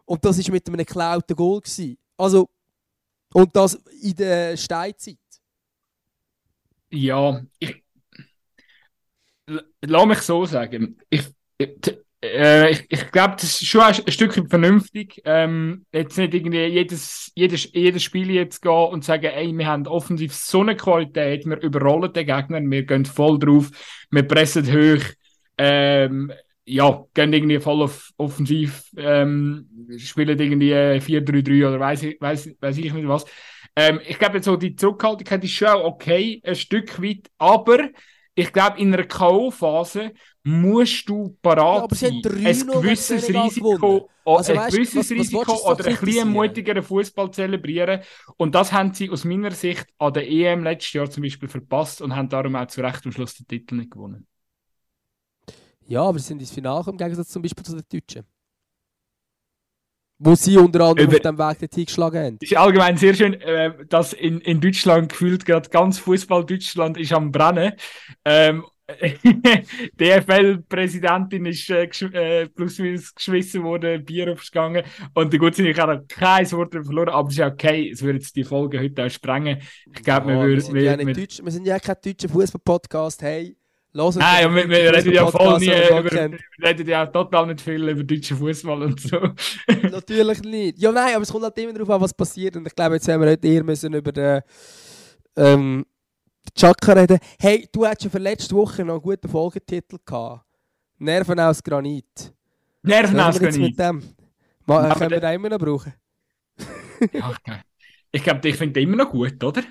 Und 0.05 0.23
das 0.23 0.37
war 0.45 0.53
mit 0.53 0.67
einem 0.69 0.77
geklauten 0.77 1.35
Goal. 1.35 1.63
Gewesen. 1.63 1.97
Also, 2.19 2.51
und 3.33 3.57
das 3.57 3.79
in 4.03 4.15
der 4.15 4.59
Steinzeit. 4.59 5.17
ja, 6.91 7.41
ich. 7.59 7.86
Lass 9.83 10.07
mich 10.07 10.19
so 10.21 10.45
sagen. 10.45 10.99
Ich, 11.09 11.25
ich, 11.59 11.99
äh, 12.23 12.71
ich, 12.71 12.85
ich 12.89 13.11
glaube, 13.13 13.35
das 13.35 13.45
ist 13.45 13.67
schon 13.67 13.83
ein, 13.83 13.95
Stückchen 13.95 14.49
vernünftig. 14.49 15.21
Ähm, 15.25 15.85
jetzt 15.93 16.19
nicht 16.19 16.35
irgendwie 16.35 16.65
jedes, 16.65 17.31
jedes, 17.35 17.73
jedes 17.73 18.03
Spiel 18.03 18.31
jetzt 18.31 18.63
gehen 18.63 18.73
und 18.73 19.05
sagen, 19.05 19.27
ey, 19.27 19.57
wir 19.57 19.67
haben 19.67 19.87
offensiv 19.87 20.35
so 20.35 20.61
eine 20.61 20.77
Qualität, 20.77 21.47
wir 21.47 21.61
überrollen 21.61 22.13
den 22.13 22.27
Gegner, 22.27 22.61
wir 22.61 22.85
gehen 22.85 23.05
voll 23.05 23.39
drauf, 23.39 23.71
wir 24.11 24.23
pressen 24.23 24.67
hoch. 24.67 25.05
Ähm, 25.59 26.33
ja, 26.69 27.05
gehen 27.15 27.33
irgendwie 27.33 27.61
voll 27.61 27.83
auf 27.83 28.11
offensiv, 28.17 28.91
ähm, 28.97 29.69
spielen 29.99 30.39
irgendwie 30.39 30.73
äh, 30.73 31.01
4-3-3 31.01 31.69
oder 31.69 31.79
weiß 31.79 32.03
ich, 32.03 32.21
weiß, 32.21 32.57
weiß 32.61 32.79
ich 32.79 32.93
nicht 32.93 33.07
was. 33.07 33.25
Ähm, 33.77 34.01
ich 34.07 34.19
glaube, 34.19 34.43
so 34.43 34.57
die 34.57 34.75
Zurückhaltung 34.75 35.43
ist 35.43 35.51
schon 35.53 35.69
auch 35.69 35.85
okay, 35.85 36.41
ein 36.45 36.57
Stück 36.57 37.01
weit, 37.01 37.31
aber 37.39 37.91
ich 38.37 38.53
glaube, 38.53 38.79
in 38.81 38.93
einer 38.95 39.05
K.O.-Phase 39.05 40.13
musst 40.45 41.09
du 41.09 41.29
Ja, 41.29 41.37
parat 41.43 41.83
aber 41.85 41.97
sie 41.97 42.07
sein, 42.07 42.13
haben 42.13 42.23
3-0 42.23 42.45
ein 42.45 42.67
gewisses 42.69 43.29
Risiko, 43.29 44.11
Also 44.25 44.53
ein 44.53 44.59
weißt, 44.59 44.77
gewisses 44.77 44.97
was- 44.97 45.11
Risiko 45.11 45.53
oder 45.71 45.87
ein 45.87 45.97
bisschen 46.01 46.29
mutigeren 46.29 46.83
Fußball 46.83 47.31
zelebrieren. 47.33 48.03
Und 48.37 48.55
das 48.55 48.73
haben 48.73 48.95
sie 48.95 49.11
aus 49.11 49.25
meiner 49.25 49.51
Sicht 49.53 49.87
an 49.99 50.13
der 50.13 50.29
EM 50.31 50.65
letztes 50.65 50.93
Jahr 50.93 51.11
zum 51.11 51.23
Beispiel 51.25 51.49
verpasst 51.49 52.03
und 52.03 52.15
haben 52.15 52.29
darum 52.29 52.55
auch 52.57 52.67
zu 52.69 52.81
Recht 52.83 53.05
am 53.07 53.13
Schluss 53.13 53.35
den 53.37 53.47
Titel 53.49 53.77
nicht 53.77 53.91
gewonnen. 53.91 54.27
Ja, 55.89 56.03
aber 56.03 56.19
sie 56.19 56.27
sind 56.27 56.41
ins 56.41 56.51
Finale 56.53 56.81
gekommen, 56.81 56.95
im 56.99 57.05
Gegensatz 57.05 57.29
zum 57.29 57.43
Beispiel 57.43 57.65
zu 57.65 57.73
den 57.77 57.85
Deutschen. 57.91 58.25
Wo 60.19 60.35
sie 60.35 60.57
unter 60.57 60.81
anderem 60.81 61.09
Über- 61.11 61.17
auf 61.17 61.23
dem 61.23 61.39
Weg 61.39 61.59
dorthin 61.61 61.85
geschlagen 61.85 62.19
haben. 62.25 62.39
Es 62.41 62.51
ist 62.51 62.57
allgemein 62.57 62.97
sehr 62.97 63.13
schön, 63.15 63.35
äh, 63.35 63.73
dass 63.89 64.13
in, 64.15 64.41
in 64.41 64.61
Deutschland 64.61 65.11
gefühlt 65.11 65.45
gerade 65.45 65.69
ganz 65.69 65.99
Fußball 65.99 66.45
Deutschland 66.47 66.97
ist 66.97 67.13
am 67.13 67.31
Brennen. 67.31 67.73
Ähm, 68.25 68.65
DFL-Präsidentin 69.99 71.47
ist 71.47 71.69
äh, 71.71 71.85
äh, 72.13 72.49
plus 72.49 72.79
minus 72.79 73.15
geschmissen 73.15 73.63
worden, 73.65 74.05
Bier 74.05 74.33
aufgegangen 74.33 74.85
und 75.15 75.33
der 75.33 75.41
Gutsein, 75.41 75.67
ich 75.67 75.79
habe 75.79 76.05
kein 76.09 76.51
Wort 76.53 76.73
verloren, 76.73 77.09
aber 77.09 77.29
es 77.29 77.35
ist 77.35 77.41
okay, 77.45 77.91
es 77.91 78.03
würde 78.03 78.19
jetzt 78.19 78.35
die 78.37 78.45
Folge 78.45 78.79
heute 78.81 79.05
auch 79.07 79.11
sprengen. 79.11 79.59
Ich 79.95 80.03
glaube, 80.03 80.33
Ja, 80.33 80.41
wir 80.43 80.49
wir, 80.49 80.61
sind 80.61 80.75
wir- 80.75 80.83
ja 80.83 80.97
nicht 80.97 81.07
wir- 81.09 81.15
Deutsch, 81.15 81.41
wir 81.43 81.51
sind 81.53 81.67
ja 81.67 81.79
kein 81.79 81.97
deutscher 82.03 82.29
Fußball-Podcast. 82.29 83.23
Hey, 83.23 83.57
los 83.97 84.17
Nein, 84.17 84.55
wir, 84.55 84.69
wir 84.69 84.93
reden 84.95 85.13
ja 85.13 85.27
voll 85.27 85.59
nie 85.59 85.67
über, 85.67 86.05
wir 86.05 86.39
reden 86.63 86.89
ja 86.89 87.07
total 87.07 87.47
nicht 87.47 87.61
viel 87.61 87.89
über 87.89 88.05
deutschen 88.05 88.37
Fußball 88.37 88.83
und 88.83 89.01
so. 89.01 89.19
Natürlich 89.91 90.43
nicht. 90.43 90.79
Ja, 90.79 90.93
nein, 90.93 91.15
aber 91.15 91.23
es 91.23 91.33
kommt 91.33 91.45
halt 91.45 91.59
immer 91.59 91.73
darauf 91.73 91.91
an, 91.91 92.01
was 92.01 92.15
passiert. 92.15 92.57
Und 92.57 92.67
ich 92.67 92.75
glaube, 92.75 92.97
jetzt 92.97 93.09
haben 93.09 93.23
wir 93.23 93.31
heute 93.31 93.49
eher 93.49 93.65
müssen 93.65 93.95
über 93.95 94.13
den 94.13 94.43
ähm, 95.37 95.87
Chaka 96.55 96.93
reden. 96.93 97.19
Hey, 97.41 97.69
du 97.73 97.87
hattest 97.87 98.05
ja 98.05 98.11
für 98.11 98.19
letzte 98.19 98.55
Woche 98.55 98.85
noch 98.85 98.95
einen 98.95 99.03
guten 99.03 99.29
Folgetitel 99.29 99.99
gehabt. 100.05 100.45
Nerven 100.99 101.41
aus 101.41 101.63
Granit. 101.63 102.33
Nerven 102.83 103.17
wir 103.17 103.43
jetzt 103.43 103.59
mit 103.59 103.79
dem? 103.79 104.03
Ma, 104.67 104.79
Aber 104.79 104.95
können 104.95 105.11
wir 105.11 105.21
den 105.21 105.35
immer 105.35 105.49
noch 105.49 105.59
brauchen? 105.59 105.95
Ja, 107.13 107.31
okay. 107.31 107.61
Ich 108.11 108.23
glaube, 108.23 108.49
ich 108.49 108.57
finde 108.57 108.73
den 108.73 108.89
immer 108.89 109.05
noch 109.05 109.11
gut, 109.11 109.43
oder? 109.45 109.63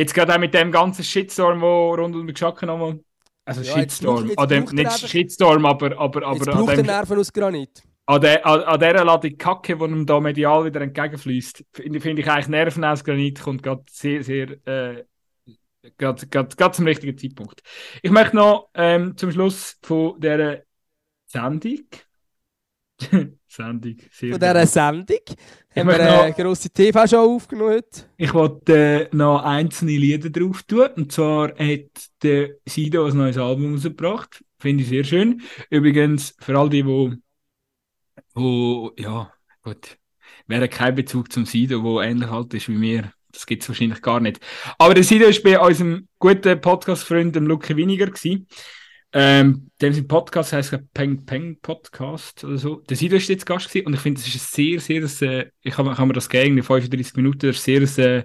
Jetzt 0.00 0.14
gerade 0.14 0.34
auch 0.34 0.38
mit 0.38 0.54
dem 0.54 0.72
ganzen 0.72 1.04
Shitstorm, 1.04 1.60
wo 1.60 1.94
rund 1.94 2.14
um 2.16 2.26
den 2.26 2.32
Geschacken 2.34 2.66
nochmal. 2.68 3.00
Also 3.44 3.60
Ja, 3.62 3.78
jetzt 3.78 3.92
Shitstorm. 3.98 4.16
braucht- 4.16 4.28
jetzt 4.28 4.38
an 4.38 4.48
dem, 4.48 4.64
nicht 4.64 4.86
einfach- 4.86 5.08
Shitstorm, 5.08 5.66
aber, 5.66 5.98
aber, 5.98 6.20
Jetzt 6.32 6.48
aber 6.48 6.52
an, 6.52 6.58
braucht 6.58 6.70
er 6.70 6.76
dem, 6.76 6.86
Nerven 6.86 7.18
aus 7.18 7.32
Granit. 7.32 7.82
an, 8.06 8.20
der, 8.20 8.46
an, 8.46 8.60
an 8.62 8.80
dieser 8.80 9.04
Ladung 9.04 9.36
Kacke, 9.36 9.76
die 9.76 9.84
ihm 9.84 10.06
da 10.06 10.18
medial 10.20 10.64
wieder 10.64 10.80
entgegenfließt, 10.80 11.64
finde 11.72 12.00
finde 12.00 12.22
ich 12.22 12.30
eigentlich 12.30 12.48
Nerven 12.48 12.84
aus 12.84 13.04
Granit 13.04 13.40
kommt 13.42 13.62
gerade 13.62 13.82
sehr, 13.90 14.22
sehr. 14.24 14.48
Äh, 14.66 15.04
gerade 15.96 16.72
zum 16.72 16.86
richtigen 16.86 17.16
Zeitpunkt. 17.16 17.60
Ich 18.02 18.10
möchte 18.10 18.36
noch 18.36 18.68
ähm, 18.74 19.16
zum 19.16 19.32
Schluss 19.32 19.78
von 19.82 20.18
dieser 20.20 20.58
Sendung. 21.26 21.84
Sendung, 23.48 23.96
sehr 24.12 24.30
Von 24.30 24.40
gut. 24.40 24.42
dieser 24.42 24.66
Sendung 24.66 25.18
haben 25.76 25.88
wir 25.88 26.00
eine 26.00 26.28
noch- 26.30 26.36
grosse 26.36 26.70
TV-Show 26.70 27.36
aufgenommen 27.36 27.70
heute. 27.74 28.04
Ich 28.16 28.32
wollte 28.34 28.76
äh, 28.76 29.08
noch 29.16 29.42
einzelne 29.42 29.92
Lieder 29.92 30.30
drauf 30.30 30.62
tun. 30.64 30.88
Und 30.96 31.12
zwar 31.12 31.50
hat 31.50 32.10
der 32.22 32.50
Sido 32.66 33.06
ein 33.06 33.16
neues 33.16 33.38
Album 33.38 33.72
rausgebracht. 33.74 34.44
Finde 34.58 34.82
ich 34.82 34.88
sehr 34.90 35.04
schön. 35.04 35.42
Übrigens, 35.70 36.34
für 36.40 36.58
all 36.58 36.68
die, 36.68 36.84
wo, 36.86 37.12
wo 38.34 38.92
ja, 38.96 39.32
gut, 39.62 39.96
wer 40.46 40.60
hat 40.60 40.70
keinen 40.70 40.94
Bezug 40.96 41.32
zum 41.32 41.46
Sido, 41.46 41.82
wo 41.82 42.00
ähnlich 42.00 42.28
alt 42.28 42.52
ist 42.54 42.68
wie 42.68 42.76
mir. 42.76 43.12
Das 43.32 43.46
gibt 43.46 43.62
es 43.62 43.68
wahrscheinlich 43.68 44.02
gar 44.02 44.18
nicht. 44.20 44.40
Aber 44.78 44.94
der 44.94 45.04
Sido 45.04 45.26
war 45.26 45.42
bei 45.44 45.58
unserem 45.58 46.08
guten 46.18 46.60
Podcast-Freund, 46.60 47.36
dem 47.36 47.46
Luke 47.46 47.76
Winiger, 47.76 48.06
gewesen. 48.06 48.48
Ähm, 49.12 49.70
dem 49.80 50.06
Podcast 50.06 50.52
heißt 50.52 50.78
Peng 50.94 51.24
Peng 51.24 51.58
Podcast 51.60 52.44
oder 52.44 52.58
so. 52.58 52.76
Der 52.76 52.96
Sido 52.96 53.16
ist 53.16 53.28
jetzt 53.28 53.44
Gast 53.44 53.68
gewesen 53.68 53.86
und 53.86 53.94
ich 53.94 54.00
finde, 54.00 54.20
das 54.20 54.28
ist 54.28 54.58
ein 54.58 54.78
sehr, 54.78 55.08
sehr, 55.08 55.46
äh, 55.46 55.50
ich 55.62 55.76
habe 55.76 55.96
hab 55.96 56.06
mir 56.06 56.12
das 56.12 56.28
gegeben, 56.28 56.58
in 56.58 56.62
35 56.62 57.16
Minuten, 57.16 57.48
das 57.48 57.64
sehr, 57.64 57.84
sehr, 57.86 58.24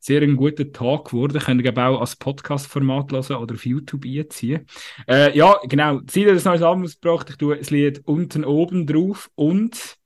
sehr 0.00 0.22
ein 0.22 0.36
guter 0.36 0.72
Tag 0.72 1.06
geworden. 1.06 1.38
Könnt 1.38 1.64
ihr 1.64 1.78
auch 1.78 2.00
als 2.00 2.16
Podcast-Format 2.16 3.12
hören 3.12 3.36
oder 3.36 3.54
auf 3.54 3.64
YouTube 3.64 4.04
einziehen. 4.04 4.66
Äh, 5.06 5.36
ja, 5.36 5.56
genau. 5.64 6.00
Sido 6.10 6.34
hat 6.34 6.38
ein 6.38 6.44
neues 6.44 6.62
Album 6.62 6.86
gebracht. 6.86 7.30
Ich 7.30 7.36
tue 7.36 7.56
das 7.56 7.70
Lied 7.70 8.02
unten 8.04 8.44
oben 8.44 8.86
drauf 8.86 9.30
und 9.36 9.98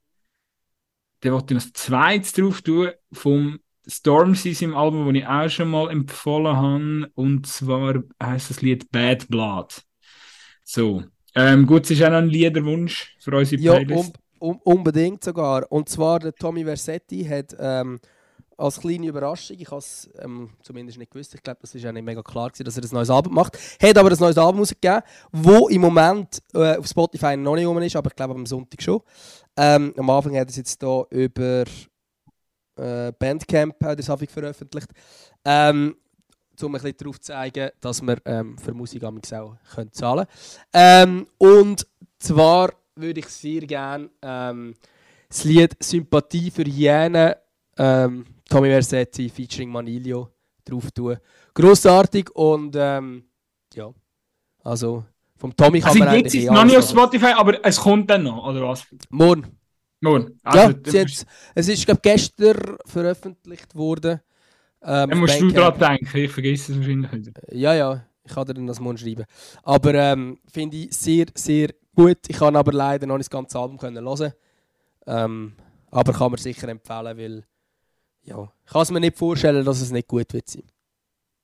der 1.23 1.33
wollte 1.33 1.55
ich 1.55 1.65
noch 1.65 1.73
zweites 1.73 2.33
drauf 2.33 2.61
tun 2.61 2.91
vom 3.13 3.61
Stormzy 3.87 4.57
im 4.65 4.77
Album, 4.77 5.07
das 5.07 5.23
ich 5.23 5.27
auch 5.27 5.49
schon 5.49 5.71
mal 5.71 5.91
empfohlen 5.91 6.57
habe. 6.57 7.11
Und 7.15 7.47
zwar 7.47 8.03
heißt 8.23 8.51
das 8.51 8.61
Lied 8.61 8.91
Bad 8.91 9.29
Blood. 9.29 9.83
So. 10.73 11.03
Ähm, 11.35 11.67
gut, 11.67 11.85
es 11.85 11.91
ist 11.91 12.03
auch 12.03 12.09
noch 12.09 12.17
ein 12.19 12.29
Liederwunsch 12.29 13.15
für 13.19 13.37
unsere 13.37 13.61
Ja, 13.61 13.75
Playlist. 13.75 14.15
un, 14.39 14.51
un, 14.53 14.61
unbedingt 14.65 15.23
sogar. 15.23 15.71
Und 15.71 15.91
zwar 15.91 16.19
der 16.19 16.35
Tommy 16.35 16.65
Versetti 16.65 17.25
hat 17.25 17.55
ähm, 17.59 18.01
als 18.57 18.81
kleine 18.81 19.07
Überraschung, 19.07 19.59
ich 19.59 19.67
habe 19.71 19.79
es 19.79 20.09
ähm, 20.19 20.49
zumindest 20.63 20.97
nicht 20.99 21.11
gewusst, 21.11 21.35
ich 21.35 21.43
glaube, 21.43 21.59
das 21.61 21.75
ist 21.75 21.85
auch 21.85 21.93
nicht 21.93 22.05
mega 22.05 22.23
klar 22.23 22.49
gewesen, 22.49 22.65
dass 22.65 22.79
er 22.79 22.85
ein 22.85 22.89
neues 22.91 23.11
Album 23.11 23.35
macht, 23.35 23.59
hat 23.83 23.99
aber 23.99 24.11
ein 24.11 24.19
neues 24.19 24.39
Album 24.39 24.61
rausgegeben, 24.61 25.03
wo 25.33 25.69
im 25.69 25.81
Moment 25.83 26.39
äh, 26.55 26.77
auf 26.79 26.87
Spotify 26.87 27.37
noch 27.37 27.55
nicht 27.57 27.67
rum 27.67 27.79
ist, 27.83 27.97
aber 27.97 28.09
ich 28.09 28.17
glaube 28.17 28.35
am 28.35 28.47
Sonntag 28.47 28.83
schon. 28.83 29.01
Ähm, 29.59 29.93
am 29.99 30.09
Anfang 30.09 30.33
hat 30.37 30.47
er 30.47 30.51
es 30.51 30.57
jetzt 30.57 30.83
hier 30.83 31.07
über 31.11 31.65
äh, 32.77 33.13
Bandcamp 33.19 33.85
hat 33.85 34.09
er 34.09 34.17
veröffentlicht. 34.27 34.89
Ähm, 35.45 35.97
um 36.63 36.75
ein 36.75 36.81
bisschen 36.81 36.97
darauf 36.99 37.21
zu 37.21 37.27
zeigen, 37.33 37.71
dass 37.81 38.03
wir 38.03 38.17
ähm, 38.25 38.57
für 38.59 38.73
Musik 38.75 39.03
amigs 39.05 39.33
auch 39.33 39.57
können 39.75 39.93
zahlen 39.93 40.27
können. 40.27 40.69
Ähm, 40.73 41.27
und 41.39 41.87
zwar 42.19 42.73
würde 42.97 43.21
ich 43.21 43.29
sehr 43.29 43.63
gerne 43.63 44.11
ähm, 44.23 44.75
das 45.29 45.45
Lied 45.45 45.77
Sympathie 45.83 46.51
für 46.51 46.65
Hyänen, 46.65 47.35
ähm, 47.79 48.25
Tommy 48.49 48.69
Versetti 48.69 49.29
featuring 49.31 49.71
Manilio, 49.71 50.29
drauf 50.65 50.91
tun. 50.93 51.17
Grossartig 51.55 52.31
und 52.35 52.75
ähm, 52.79 53.25
ja, 53.75 53.93
also 54.63 55.05
vom 55.39 55.57
Tommy 55.57 55.81
kann 55.81 55.89
Also 55.91 55.99
man 56.01 56.09
jetzt 56.15 56.35
eigentlich 56.35 56.35
ist 56.35 56.35
eh 56.35 56.45
es 56.47 56.51
noch 56.51 56.65
nicht 56.65 56.77
auf. 56.77 56.91
Spotify, 56.91 57.33
aber 57.37 57.65
es 57.65 57.77
kommt 57.81 58.11
dann 58.11 58.23
noch, 58.25 58.47
oder 58.47 58.69
was? 58.69 58.87
Morgen. 59.11 59.59
Ja, 60.45 60.67
also, 60.67 60.69
hat's- 60.99 61.27
es 61.55 61.69
ist 61.69 61.85
glaube 61.87 62.01
gestern 62.03 62.77
veröffentlicht 62.87 63.75
worden. 63.75 64.21
Ähm, 64.85 65.11
dann 65.11 65.19
musst 65.19 65.35
auf 65.35 65.41
du 65.41 65.47
Bandcamp. 65.47 65.79
dran 65.79 65.97
denken, 65.99 66.19
ich 66.19 66.31
vergesse 66.31 66.73
es 66.73 66.79
wahrscheinlich 66.79 67.13
wieder. 67.13 67.55
Ja, 67.55 67.75
ja, 67.75 68.05
ich 68.25 68.33
kann 68.33 68.47
dir 68.47 68.55
dann 68.55 68.67
das 68.67 68.81
morgen 68.81 68.99
schreiben. 68.99 69.25
Aber 69.63 69.95
ähm, 69.95 70.39
finde 70.47 70.77
ich 70.77 70.93
sehr, 70.93 71.27
sehr 71.35 71.71
gut. 71.95 72.19
Ich 72.29 72.37
kann 72.39 72.57
aber 72.57 72.73
leider 72.73 73.07
noch 73.07 73.17
nicht 73.17 73.33
das 73.33 73.39
ganze 73.39 73.59
Album 73.59 73.79
können 73.79 74.05
hören. 74.05 74.33
Ähm, 75.07 75.53
aber 75.91 76.13
kann 76.13 76.31
man 76.31 76.39
sicher 76.39 76.69
empfehlen, 76.69 77.19
weil 77.19 77.45
ja, 78.25 78.53
ich 78.65 78.73
kann 78.73 78.83
es 78.83 78.91
mir 78.91 79.01
nicht 79.01 79.19
vorstellen, 79.19 79.65
dass 79.65 79.81
es 79.81 79.91
nicht 79.91 80.09
gut 80.09 80.33
wird 80.33 80.49
sein. 80.49 80.63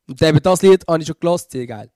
Und 0.09 0.23
eben 0.23 0.41
das 0.41 0.63
Lied 0.63 0.85
habe 0.89 1.01
ich 1.01 1.07
schon 1.07 1.17
gelassen, 1.21 1.49
sehr 1.51 1.67
geil. 1.67 1.91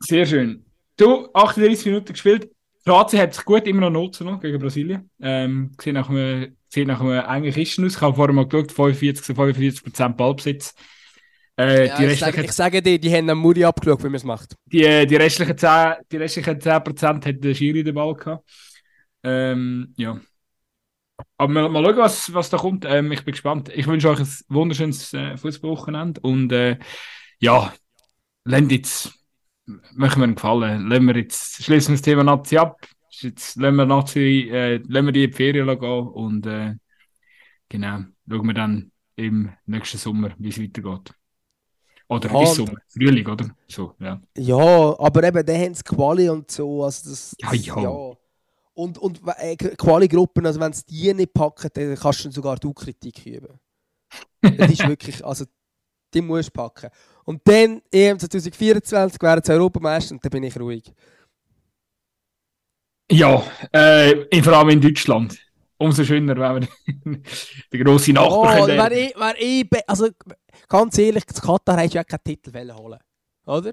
Sehr 0.00 0.24
schön. 0.24 0.64
Du, 0.96 1.28
38 1.32 1.86
Minuten 1.86 2.12
gespielt. 2.12 2.50
Kroatien 2.84 3.22
hat 3.22 3.34
sich 3.34 3.44
gut 3.44 3.66
immer 3.66 3.82
noch 3.82 3.90
0 3.90 4.10
zu 4.12 4.24
0 4.24 4.38
gegen 4.38 4.58
Brasilien. 4.58 5.10
Ähm, 5.20 5.72
sieht 5.80 5.92
nach 5.92 6.08
einem, 6.08 6.56
sieht 6.68 6.86
nach 6.86 7.00
einem 7.00 7.24
engen 7.24 7.52
Kisten 7.52 7.84
aus. 7.86 7.96
Ich 7.96 8.00
habe 8.00 8.14
vorher 8.16 8.34
mal 8.34 8.46
geschaut, 8.46 8.72
45 8.72 9.24
zu 9.24 9.34
45 9.34 9.82
Prozent 9.84 10.16
Ballbesitz. 10.16 10.74
Äh, 11.58 11.86
Ja, 11.86 11.96
die, 11.96 12.04
ich, 12.06 12.18
sage, 12.18 12.42
ich 12.42 12.52
sage 12.52 12.82
dir, 12.82 12.98
die 12.98 13.12
haben 13.14 13.30
am 13.30 13.38
Muri 13.38 13.64
abgeschaut, 13.64 14.00
wie 14.00 14.06
man 14.06 14.14
es 14.14 14.24
macht. 14.24 14.54
die, 14.66 14.84
äh, 14.84 15.06
die, 15.06 15.16
restlichen 15.16 15.56
10, 15.58 15.94
die 16.10 16.16
restlichen 16.18 16.60
10 16.60 16.84
Prozent 16.84 17.26
hat 17.26 17.42
der 17.42 17.54
Schiri 17.54 17.82
den 17.84 17.94
Ball 17.94 18.14
gehabt. 18.14 18.44
Ähm, 19.24 19.94
ja. 19.96 20.20
Aber 21.36 21.52
mal, 21.52 21.68
mal 21.68 21.84
schauen, 21.84 21.96
was, 21.96 22.32
was 22.34 22.50
da 22.50 22.56
kommt. 22.58 22.84
Ähm, 22.84 23.10
ich 23.12 23.24
bin 23.24 23.32
gespannt. 23.32 23.70
Ich 23.74 23.86
wünsche 23.86 24.08
euch 24.10 24.20
ein 24.20 24.28
wunderschönes 24.48 25.12
äh, 25.14 25.36
Fußballwochenende 25.36 26.20
und 26.20 26.52
äh, 26.52 26.78
ja, 27.40 27.72
lernt 28.44 28.72
jetzt, 28.72 29.12
machen 29.66 30.20
wir 30.20 30.24
einen 30.24 30.34
Gefallen. 30.36 30.88
Lassen 30.88 31.06
wir 31.06 31.16
jetzt, 31.16 31.62
schließen 31.64 31.92
wir 31.92 31.96
das 31.96 32.02
Thema 32.02 32.24
Nazi 32.24 32.58
ab. 32.58 32.80
Jetzt 33.22 33.56
lassen 33.56 33.76
wir 33.76 33.86
Nazi, 33.86 34.48
äh, 34.50 34.76
lassen 34.88 35.06
wir 35.06 35.12
die 35.12 35.24
in 35.24 35.30
die 35.30 35.36
Ferien 35.36 35.66
gehen 35.78 36.08
und 36.08 36.46
äh, 36.46 36.74
genau, 37.68 38.04
schauen 38.30 38.46
wir 38.46 38.54
dann 38.54 38.92
im 39.16 39.52
nächsten 39.66 39.98
Sommer, 39.98 40.32
wie 40.38 40.48
es 40.50 40.60
weitergeht. 40.60 41.14
Oder 42.08 42.30
Ja, 42.30 42.36
und- 42.36 42.56
Sommer, 42.56 42.78
Frühling, 42.88 43.26
oder? 43.28 43.54
So, 43.68 43.94
ja. 44.00 44.20
Ja, 44.36 44.56
aber 45.00 45.24
eben, 45.24 45.44
dann 45.44 45.56
haben 45.60 45.74
sie 45.74 45.82
Quali 45.82 46.28
und 46.28 46.50
so. 46.50 46.84
Also 46.84 47.10
das, 47.10 47.34
Ja, 47.40 47.50
das, 47.50 47.66
ja. 47.66 47.88
Und, 48.74 48.98
und 48.98 49.20
äh, 49.38 49.56
Quali-Gruppen, 49.56 50.46
also 50.46 50.60
wenn 50.60 50.70
es 50.72 50.84
die 50.84 51.12
nicht 51.12 51.34
packen, 51.34 51.68
dann 51.74 51.96
kannst 51.96 52.24
du 52.24 52.30
sogar 52.30 52.56
du 52.56 52.72
Kritik 52.72 53.26
üben. 53.26 53.58
das 54.56 54.70
ist 54.72 54.84
wirklich, 54.86 55.24
also 55.24 55.44
die 56.14 56.22
musst 56.22 56.48
du 56.50 56.52
packen. 56.52 56.90
Und 57.24 57.42
dann, 57.46 57.82
EM 57.92 58.18
2024, 58.18 59.20
wären 59.22 59.42
sie 59.44 59.52
Europameister 59.52 60.14
und 60.14 60.24
dann 60.24 60.30
bin 60.30 60.44
ich 60.44 60.58
ruhig. 60.58 60.92
Ja, 63.10 63.42
äh, 63.72 64.42
vor 64.42 64.52
allem 64.52 64.68
in 64.70 64.80
Deutschland. 64.80 65.38
Umso 65.78 66.04
schöner, 66.04 66.36
wenn 66.36 66.68
wir 67.04 67.22
den 67.72 67.84
grossen 67.84 68.18
Oh, 68.18 68.44
Nachbar 68.44 68.66
können. 68.66 68.78
wär 68.78 68.92
ich, 68.92 69.16
wär 69.16 69.34
ich, 69.38 69.88
also 69.88 70.08
ganz 70.68 70.98
ehrlich, 70.98 71.24
das 71.24 71.40
Katar 71.40 71.76
hast 71.78 71.92
du 71.94 71.96
ja 71.98 72.04
keinen 72.04 72.24
Titel 72.24 72.74
holen. 72.74 72.98
Oder? 73.46 73.72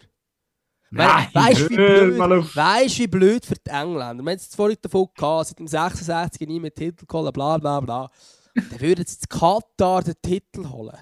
Nein, 0.92 1.28
weißt 1.34 1.62
du, 1.62 1.70
wie 1.72 1.76
blöd, 1.76 2.56
weißt, 2.56 3.00
wie 3.00 3.08
blöd 3.08 3.46
für 3.46 3.56
die 3.56 3.70
Engländer? 3.72 4.24
Wir 4.24 4.32
haben 4.32 4.38
es 4.38 4.56
vorhin 4.56 4.78
davon 4.82 5.08
gehabt, 5.16 5.48
seit 5.48 5.60
dem 5.60 5.68
66 5.68 6.48
nie 6.48 6.60
mehr 6.60 6.74
Titel 6.74 7.06
geholt, 7.06 7.34
bla 7.34 7.58
bla 7.58 7.80
bla. 7.82 8.10
Dann 8.54 8.80
würden 8.80 9.06
sie 9.06 9.18
das 9.18 9.28
Katar 9.28 10.04
den 10.04 10.16
Titel 10.22 10.70
holen. 10.70 10.98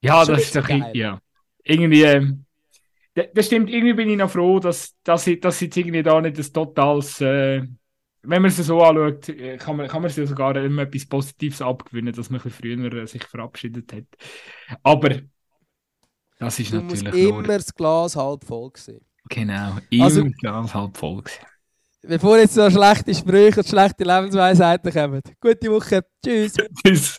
Ja, 0.00 0.24
das 0.24 0.42
ist 0.44 0.56
doch 0.56 0.68
ja. 0.94 1.20
Irgendwie, 1.64 2.02
ähm, 2.02 2.44
das 3.14 3.46
stimmt, 3.46 3.68
irgendwie 3.70 3.92
bin 3.94 4.08
ich 4.10 4.16
noch 4.16 4.30
froh, 4.30 4.58
dass, 4.58 4.94
dass, 5.04 5.26
ich, 5.26 5.40
dass 5.40 5.60
jetzt 5.60 5.76
irgendwie 5.76 6.02
da 6.02 6.20
nicht 6.20 6.38
das 6.38 6.50
totales, 6.52 7.20
äh, 7.20 7.62
wenn 8.22 8.42
man 8.42 8.50
es 8.50 8.56
so 8.56 8.82
anschaut, 8.82 9.28
äh, 9.28 9.56
kann 9.58 9.76
man, 9.76 9.88
kann 9.88 10.00
man 10.02 10.10
sich 10.10 10.18
ja 10.18 10.26
sogar 10.26 10.56
immer 10.56 10.82
etwas 10.82 11.06
Positives 11.06 11.60
abgewinnen, 11.60 12.12
dass 12.14 12.30
man 12.30 12.40
ein 12.40 12.44
bisschen 12.44 12.78
früher 12.78 13.02
äh, 13.02 13.06
sich 13.06 13.24
verabschiedet 13.24 13.92
hat. 13.92 14.04
Aber 14.82 15.10
das 16.38 16.58
ist 16.58 16.72
Du 16.72 16.80
musst 16.80 17.02
natürlich 17.04 17.28
immer 17.28 17.42
nur, 17.42 17.56
das 17.56 17.74
Glas 17.74 18.16
halb 18.16 18.44
voll 18.44 18.70
sehen. 18.76 19.04
genau, 19.28 19.76
immer 19.90 20.04
Also- 20.04 20.24
ganz 20.40 20.74
halb 20.74 20.96
voll 20.96 21.22
gewesen. 21.22 21.46
Bevor 22.04 22.36
jetzt 22.38 22.54
so 22.54 22.68
schlechte 22.68 23.14
Sprüche 23.14 23.60
und 23.60 23.68
schlechte 23.68 24.02
Lebensweisheiten 24.02 24.92
kommen. 24.92 25.22
Gute 25.40 25.70
Woche. 25.70 26.04
Tschüss. 26.24 26.54
Tschüss. 26.84 27.16